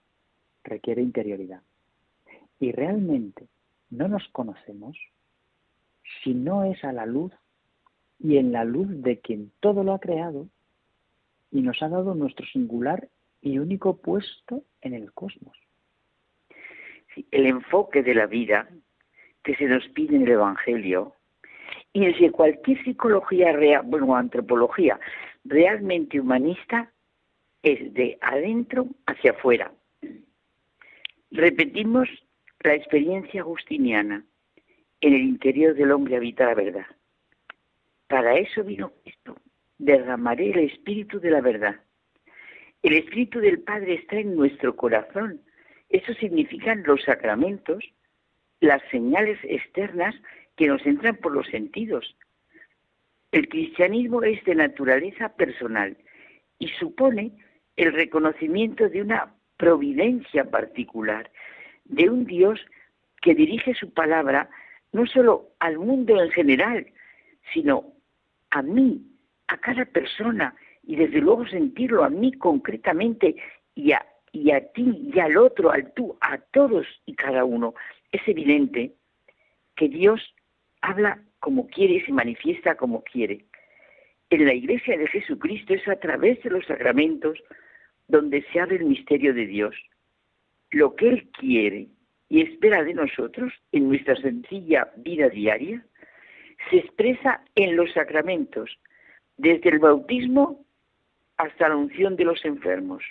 requiere 0.65 1.03
interioridad. 1.03 1.63
Y 2.61 2.73
realmente 2.73 3.49
no 3.91 4.09
nos 4.09 4.27
conocemos 4.29 4.97
si 6.23 6.35
no 6.35 6.65
es 6.65 6.83
a 6.85 6.93
la 6.93 7.07
luz 7.07 7.33
y 8.19 8.37
en 8.37 8.53
la 8.53 8.65
luz 8.65 8.89
de 9.03 9.19
quien 9.19 9.53
todo 9.61 9.85
lo 9.85 9.93
ha 9.95 10.01
creado 10.01 10.49
y 11.51 11.63
nos 11.63 11.83
ha 11.83 11.89
dado 11.89 12.15
nuestro 12.15 12.47
singular 12.47 13.09
y 13.41 13.59
único 13.59 13.97
puesto 13.97 14.63
en 14.81 14.95
el 14.95 15.13
cosmos. 15.13 15.57
el 17.33 17.47
enfoque 17.47 18.03
de 18.03 18.15
la 18.15 18.27
vida 18.27 18.69
que 19.43 19.57
se 19.57 19.65
nos 19.65 19.87
pide 19.89 20.17
en 20.17 20.23
el 20.23 20.33
Evangelio 20.33 21.15
y 21.93 22.07
desde 22.07 22.31
cualquier 22.31 22.83
psicología 22.85 23.53
real, 23.53 23.83
bueno, 23.87 24.15
antropología 24.15 25.01
realmente 25.49 26.21
humanista 26.21 26.93
es 27.63 27.93
de 27.95 28.19
adentro 28.21 28.87
hacia 29.07 29.33
afuera. 29.33 29.73
Repetimos 31.31 32.09
la 32.61 32.75
experiencia 32.75 33.41
agustiniana. 33.41 34.25
En 35.01 35.15
el 35.15 35.23
interior 35.23 35.75
del 35.75 35.93
hombre 35.93 36.17
habita 36.17 36.47
la 36.47 36.55
verdad. 36.55 36.87
Para 38.09 38.39
eso 38.39 38.65
vino 38.65 38.93
Cristo, 39.03 39.37
derramaré 39.79 40.51
el 40.51 40.59
espíritu 40.61 41.21
de 41.21 41.31
la 41.31 41.41
verdad. 41.41 41.81
El 42.83 42.95
espíritu 42.95 43.41
del 43.41 43.61
Padre 43.61 43.95
está 43.95 44.19
en 44.19 44.35
nuestro 44.35 44.75
corazón. 44.77 45.41
Eso 45.89 46.15
significan 46.15 46.83
los 46.85 47.03
sacramentos, 47.03 47.85
las 48.61 48.83
señales 48.91 49.39
externas 49.43 50.15
que 50.57 50.67
nos 50.67 50.85
entran 50.87 51.17
por 51.17 51.33
los 51.33 51.47
sentidos. 51.49 52.17
El 53.31 53.49
cristianismo 53.49 54.23
es 54.23 54.43
de 54.45 54.55
naturaleza 54.55 55.29
personal 55.31 55.97
y 56.59 56.69
supone 56.69 57.33
el 57.77 57.93
reconocimiento 57.93 58.89
de 58.89 59.03
una 59.03 59.35
providencia 59.57 60.45
particular, 60.45 61.31
de 61.85 62.09
un 62.09 62.25
Dios 62.25 62.61
que 63.21 63.35
dirige 63.35 63.75
su 63.75 63.93
palabra 63.93 64.49
no 64.93 65.07
solo 65.07 65.51
al 65.59 65.79
mundo 65.79 66.23
en 66.23 66.31
general, 66.31 66.87
sino 67.53 67.93
a 68.51 68.63
mí, 68.63 69.03
a 69.49 69.59
cada 69.59 69.85
persona 69.85 70.55
y 70.83 70.97
desde 70.97 71.21
luego 71.21 71.47
sentirlo 71.47 72.05
a 72.05 72.11
mí 72.11 72.33
concretamente 72.33 73.37
y 73.75 73.93
a, 73.93 74.03
ti 74.73 75.11
y 75.15 75.19
al 75.19 75.37
otro, 75.37 75.71
al 75.71 75.93
tú, 75.93 76.17
a 76.21 76.39
todos 76.39 76.87
y 77.05 77.15
cada 77.15 77.45
uno. 77.45 77.75
Es 78.11 78.23
evidente 78.27 78.95
que 79.77 79.89
Dios 79.89 80.35
habla 80.81 81.23
como 81.41 81.67
quiere 81.69 81.95
y 81.95 82.01
se 82.03 82.13
manifiesta 82.13 82.77
como 82.77 83.03
quiere. 83.03 83.45
En 84.31 84.45
la 84.45 84.55
iglesia 84.55 84.99
de 84.99 85.07
Jesucristo 85.09 85.75
es 85.75 85.87
a 85.89 85.97
través 85.97 86.43
de 86.43 86.51
los 86.51 86.67
sacramentos 86.67 87.39
donde 88.09 88.45
se 88.53 88.61
abre 88.61 88.77
el 88.77 88.85
misterio 88.85 89.33
de 89.35 89.47
Dios. 89.47 89.75
Lo 90.71 90.97
que 90.97 91.09
Él 91.09 91.31
quiere 91.39 91.89
y 92.29 92.43
espera 92.43 92.85
de 92.85 92.95
nosotros 92.95 93.53
en 93.73 93.89
nuestra 93.89 94.17
sencilla 94.17 94.93
vida 94.97 95.29
diaria 95.29 95.85
se 96.71 96.79
expresa 96.79 97.43
en 97.55 97.77
los 97.77 97.93
sacramentos, 97.93 98.79
desde 99.37 99.71
el 99.71 99.79
bautismo 99.79 100.65
hasta 101.37 101.69
la 101.69 101.77
unción 101.77 102.17
de 102.17 102.25
los 102.25 102.45
enfermos. 102.45 103.03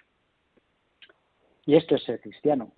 Y 1.65 1.75
esto 1.75 1.95
es 1.95 2.03
ser 2.03 2.19
cristiano. 2.21 2.73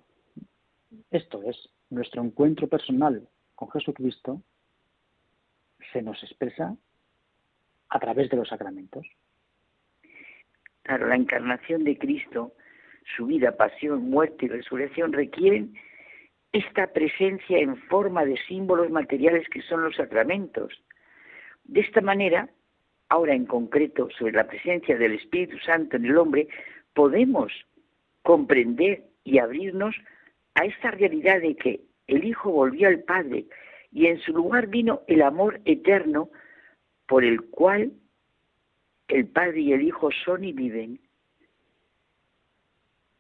Esto 1.12 1.42
es 1.44 1.70
nuestro 1.90 2.24
encuentro 2.24 2.68
personal 2.68 3.28
con 3.56 3.70
Jesucristo 3.72 4.42
se 5.92 6.02
nos 6.02 6.22
expresa 6.24 6.76
a 7.90 8.00
través 8.00 8.30
de 8.30 8.38
los 8.38 8.48
sacramentos. 8.48 9.06
Claro, 10.84 11.08
la 11.08 11.16
encarnación 11.16 11.84
de 11.84 11.98
Cristo, 11.98 12.54
su 13.16 13.28
vida, 13.28 13.56
pasión, 13.56 14.10
muerte 14.10 14.46
y 14.46 14.50
resurrección 14.50 15.14
requieren 15.14 15.76
esta 16.52 16.88
presencia 16.88 17.60
en 17.60 17.78
forma 17.78 18.26
de 18.26 18.38
símbolos 18.48 18.90
materiales 18.90 19.48
que 19.50 19.62
son 19.62 19.84
los 19.84 19.96
sacramentos. 19.96 20.74
De 21.64 21.82
esta 21.82 22.02
manera, 22.02 22.50
ahora 23.10 23.34
en 23.34 23.46
concreto 23.46 24.10
sobre 24.18 24.34
la 24.34 24.48
presencia 24.48 24.98
del 24.98 25.14
Espíritu 25.14 25.60
Santo 25.60 25.98
en 25.98 26.06
el 26.06 26.18
hombre, 26.18 26.48
podemos 26.94 27.52
comprender 28.24 29.04
y 29.24 29.38
abrirnos 29.38 29.96
a 30.56 30.66
esta 30.66 30.92
realidad 30.92 31.42
de 31.42 31.56
que 31.56 31.82
el 32.08 32.24
Hijo 32.24 32.52
volvió 32.52 32.88
al 32.88 33.02
Padre 33.02 33.46
y 33.92 34.08
en 34.08 34.20
su 34.20 34.34
lugar 34.34 34.68
vino 34.68 35.02
el 35.08 35.22
amor 35.22 35.62
eterno 35.66 36.30
por 37.08 37.24
el 37.24 37.42
cual 37.50 37.92
el 39.08 39.28
Padre 39.28 39.62
y 39.62 39.74
el 39.74 39.82
Hijo 39.82 40.10
son 40.24 40.44
y 40.44 40.54
viven. 40.54 41.00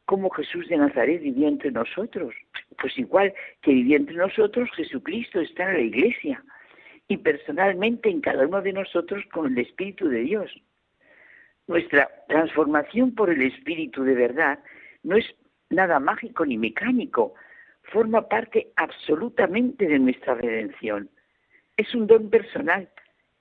¿Cómo 0.05 0.29
Jesús 0.29 0.67
de 0.67 0.77
Nazaret 0.77 1.21
vivió 1.21 1.47
entre 1.47 1.71
nosotros? 1.71 2.33
Pues 2.79 2.97
igual 2.97 3.33
que 3.61 3.71
vivió 3.71 3.97
entre 3.97 4.15
nosotros, 4.15 4.69
Jesucristo 4.75 5.39
está 5.39 5.69
en 5.69 5.73
la 5.73 5.81
iglesia 5.81 6.43
y 7.07 7.17
personalmente 7.17 8.09
en 8.09 8.21
cada 8.21 8.47
uno 8.47 8.61
de 8.61 8.73
nosotros 8.73 9.23
con 9.31 9.51
el 9.51 9.57
Espíritu 9.57 10.07
de 10.07 10.21
Dios. 10.21 10.51
Nuestra 11.67 12.09
transformación 12.27 13.13
por 13.13 13.29
el 13.29 13.41
Espíritu 13.41 14.03
de 14.03 14.15
verdad 14.15 14.59
no 15.03 15.17
es 15.17 15.25
nada 15.69 15.99
mágico 15.99 16.45
ni 16.45 16.57
mecánico, 16.57 17.33
forma 17.91 18.27
parte 18.27 18.71
absolutamente 18.75 19.87
de 19.87 19.99
nuestra 19.99 20.35
redención. 20.35 21.09
Es 21.77 21.93
un 21.93 22.07
don 22.07 22.29
personal 22.29 22.89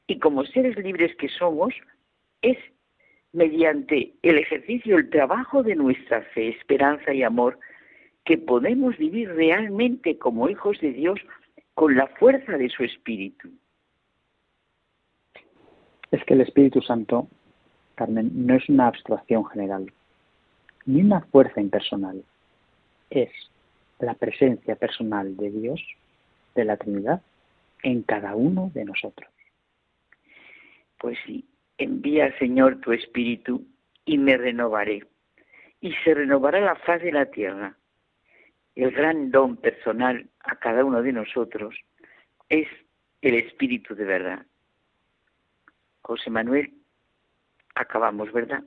y 0.06 0.18
como 0.18 0.44
seres 0.44 0.76
libres 0.78 1.14
que 1.16 1.28
somos, 1.28 1.74
es 2.42 2.58
mediante 3.32 4.14
el 4.22 4.38
ejercicio, 4.38 4.96
el 4.96 5.10
trabajo 5.10 5.62
de 5.62 5.74
nuestra 5.74 6.22
fe, 6.34 6.48
esperanza 6.48 7.12
y 7.12 7.22
amor, 7.22 7.58
que 8.24 8.38
podemos 8.38 8.96
vivir 8.96 9.30
realmente 9.30 10.18
como 10.18 10.48
hijos 10.48 10.80
de 10.80 10.92
Dios 10.92 11.20
con 11.74 11.96
la 11.96 12.06
fuerza 12.06 12.56
de 12.56 12.68
su 12.68 12.84
Espíritu. 12.84 13.50
Es 16.10 16.24
que 16.24 16.34
el 16.34 16.40
Espíritu 16.40 16.80
Santo, 16.80 17.28
Carmen, 17.94 18.30
no 18.46 18.54
es 18.54 18.68
una 18.68 18.88
abstracción 18.88 19.44
general, 19.46 19.92
ni 20.86 21.02
una 21.02 21.20
fuerza 21.20 21.60
impersonal. 21.60 22.24
Es 23.10 23.30
la 24.00 24.14
presencia 24.14 24.76
personal 24.76 25.36
de 25.36 25.50
Dios, 25.50 25.82
de 26.54 26.64
la 26.64 26.76
Trinidad, 26.76 27.22
en 27.82 28.02
cada 28.02 28.34
uno 28.34 28.70
de 28.74 28.84
nosotros. 28.84 29.30
Pues 30.98 31.18
sí, 31.26 31.44
envía 31.76 32.36
Señor 32.38 32.80
tu 32.80 32.92
Espíritu 32.92 33.64
y 34.04 34.18
me 34.18 34.36
renovaré, 34.36 35.06
y 35.80 35.92
se 36.04 36.14
renovará 36.14 36.60
la 36.60 36.76
faz 36.76 37.02
de 37.02 37.12
la 37.12 37.26
tierra. 37.26 37.76
El 38.74 38.90
gran 38.92 39.30
don 39.30 39.56
personal 39.56 40.28
a 40.40 40.56
cada 40.56 40.84
uno 40.84 41.02
de 41.02 41.12
nosotros 41.12 41.74
es 42.48 42.68
el 43.22 43.34
Espíritu 43.34 43.94
de 43.94 44.04
verdad. 44.04 44.46
José 46.02 46.30
Manuel, 46.30 46.72
acabamos, 47.74 48.32
¿verdad? 48.32 48.64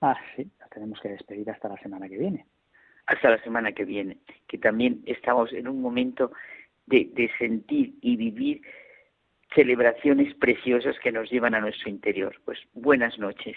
Ah, 0.00 0.16
sí, 0.36 0.50
tenemos 0.70 1.00
que 1.00 1.08
despedir 1.08 1.50
hasta 1.50 1.68
la 1.68 1.76
semana 1.78 2.08
que 2.08 2.18
viene. 2.18 2.46
Hasta 3.08 3.30
la 3.30 3.42
semana 3.42 3.72
que 3.72 3.86
viene, 3.86 4.18
que 4.46 4.58
también 4.58 5.00
estamos 5.06 5.50
en 5.54 5.66
un 5.66 5.80
momento 5.80 6.30
de, 6.84 7.30
sentir 7.38 7.94
y 8.02 8.16
vivir 8.16 8.60
celebraciones 9.54 10.34
preciosas 10.34 10.94
que 11.02 11.10
nos 11.10 11.30
llevan 11.30 11.54
a 11.54 11.60
nuestro 11.60 11.88
interior. 11.88 12.36
Pues 12.44 12.58
buenas 12.74 13.18
noches. 13.18 13.56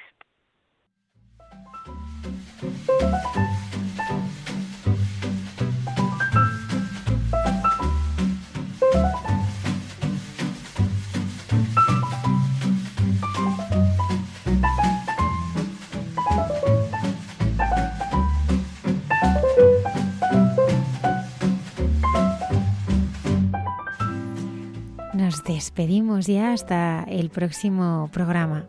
Despedimos 25.44 26.28
ya 26.28 26.54
hasta 26.54 27.04
el 27.04 27.30
próximo 27.30 28.10
programa. 28.12 28.68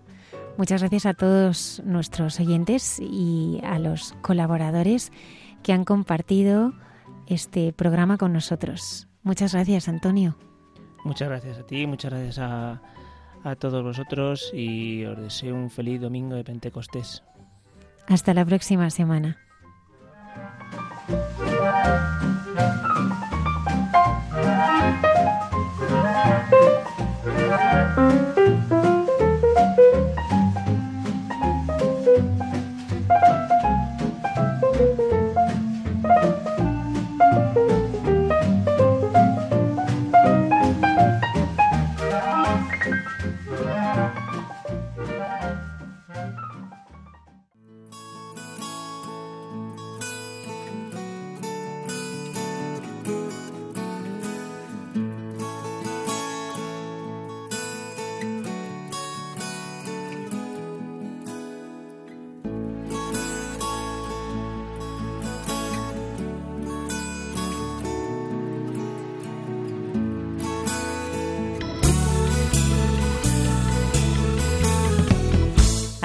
Muchas 0.59 0.83
gracias 0.83 1.07
a 1.07 1.15
todos 1.15 1.83
nuestros 1.85 2.39
oyentes 2.41 3.01
y 3.01 3.61
a 3.65 3.79
los 3.79 4.13
colaboradores 4.23 5.13
que 5.63 5.73
han 5.73 5.85
compartido 5.85 6.73
este 7.27 7.73
programa 7.73 8.19
con 8.19 8.33
nosotros. 8.33 9.09
Muchas 9.23 9.55
gracias, 9.55 9.89
Antonio. 9.89 10.37
Muchas 11.05 11.29
gracias 11.29 11.59
a 11.59 11.67
ti, 11.67 11.87
muchas 11.87 12.13
gracias 12.13 12.39
a, 12.39 12.81
a 13.45 13.57
todos 13.57 13.83
vosotros 13.83 14.53
y 14.55 15.05
os 15.05 15.19
deseo 15.19 15.55
un 15.55 15.71
feliz 15.71 16.01
domingo 16.01 16.37
de 16.37 16.45
Pentecostés. 16.45 17.23
Hasta 18.07 18.35
la 18.35 18.45
próxima 18.45 18.91
semana. 18.91 19.39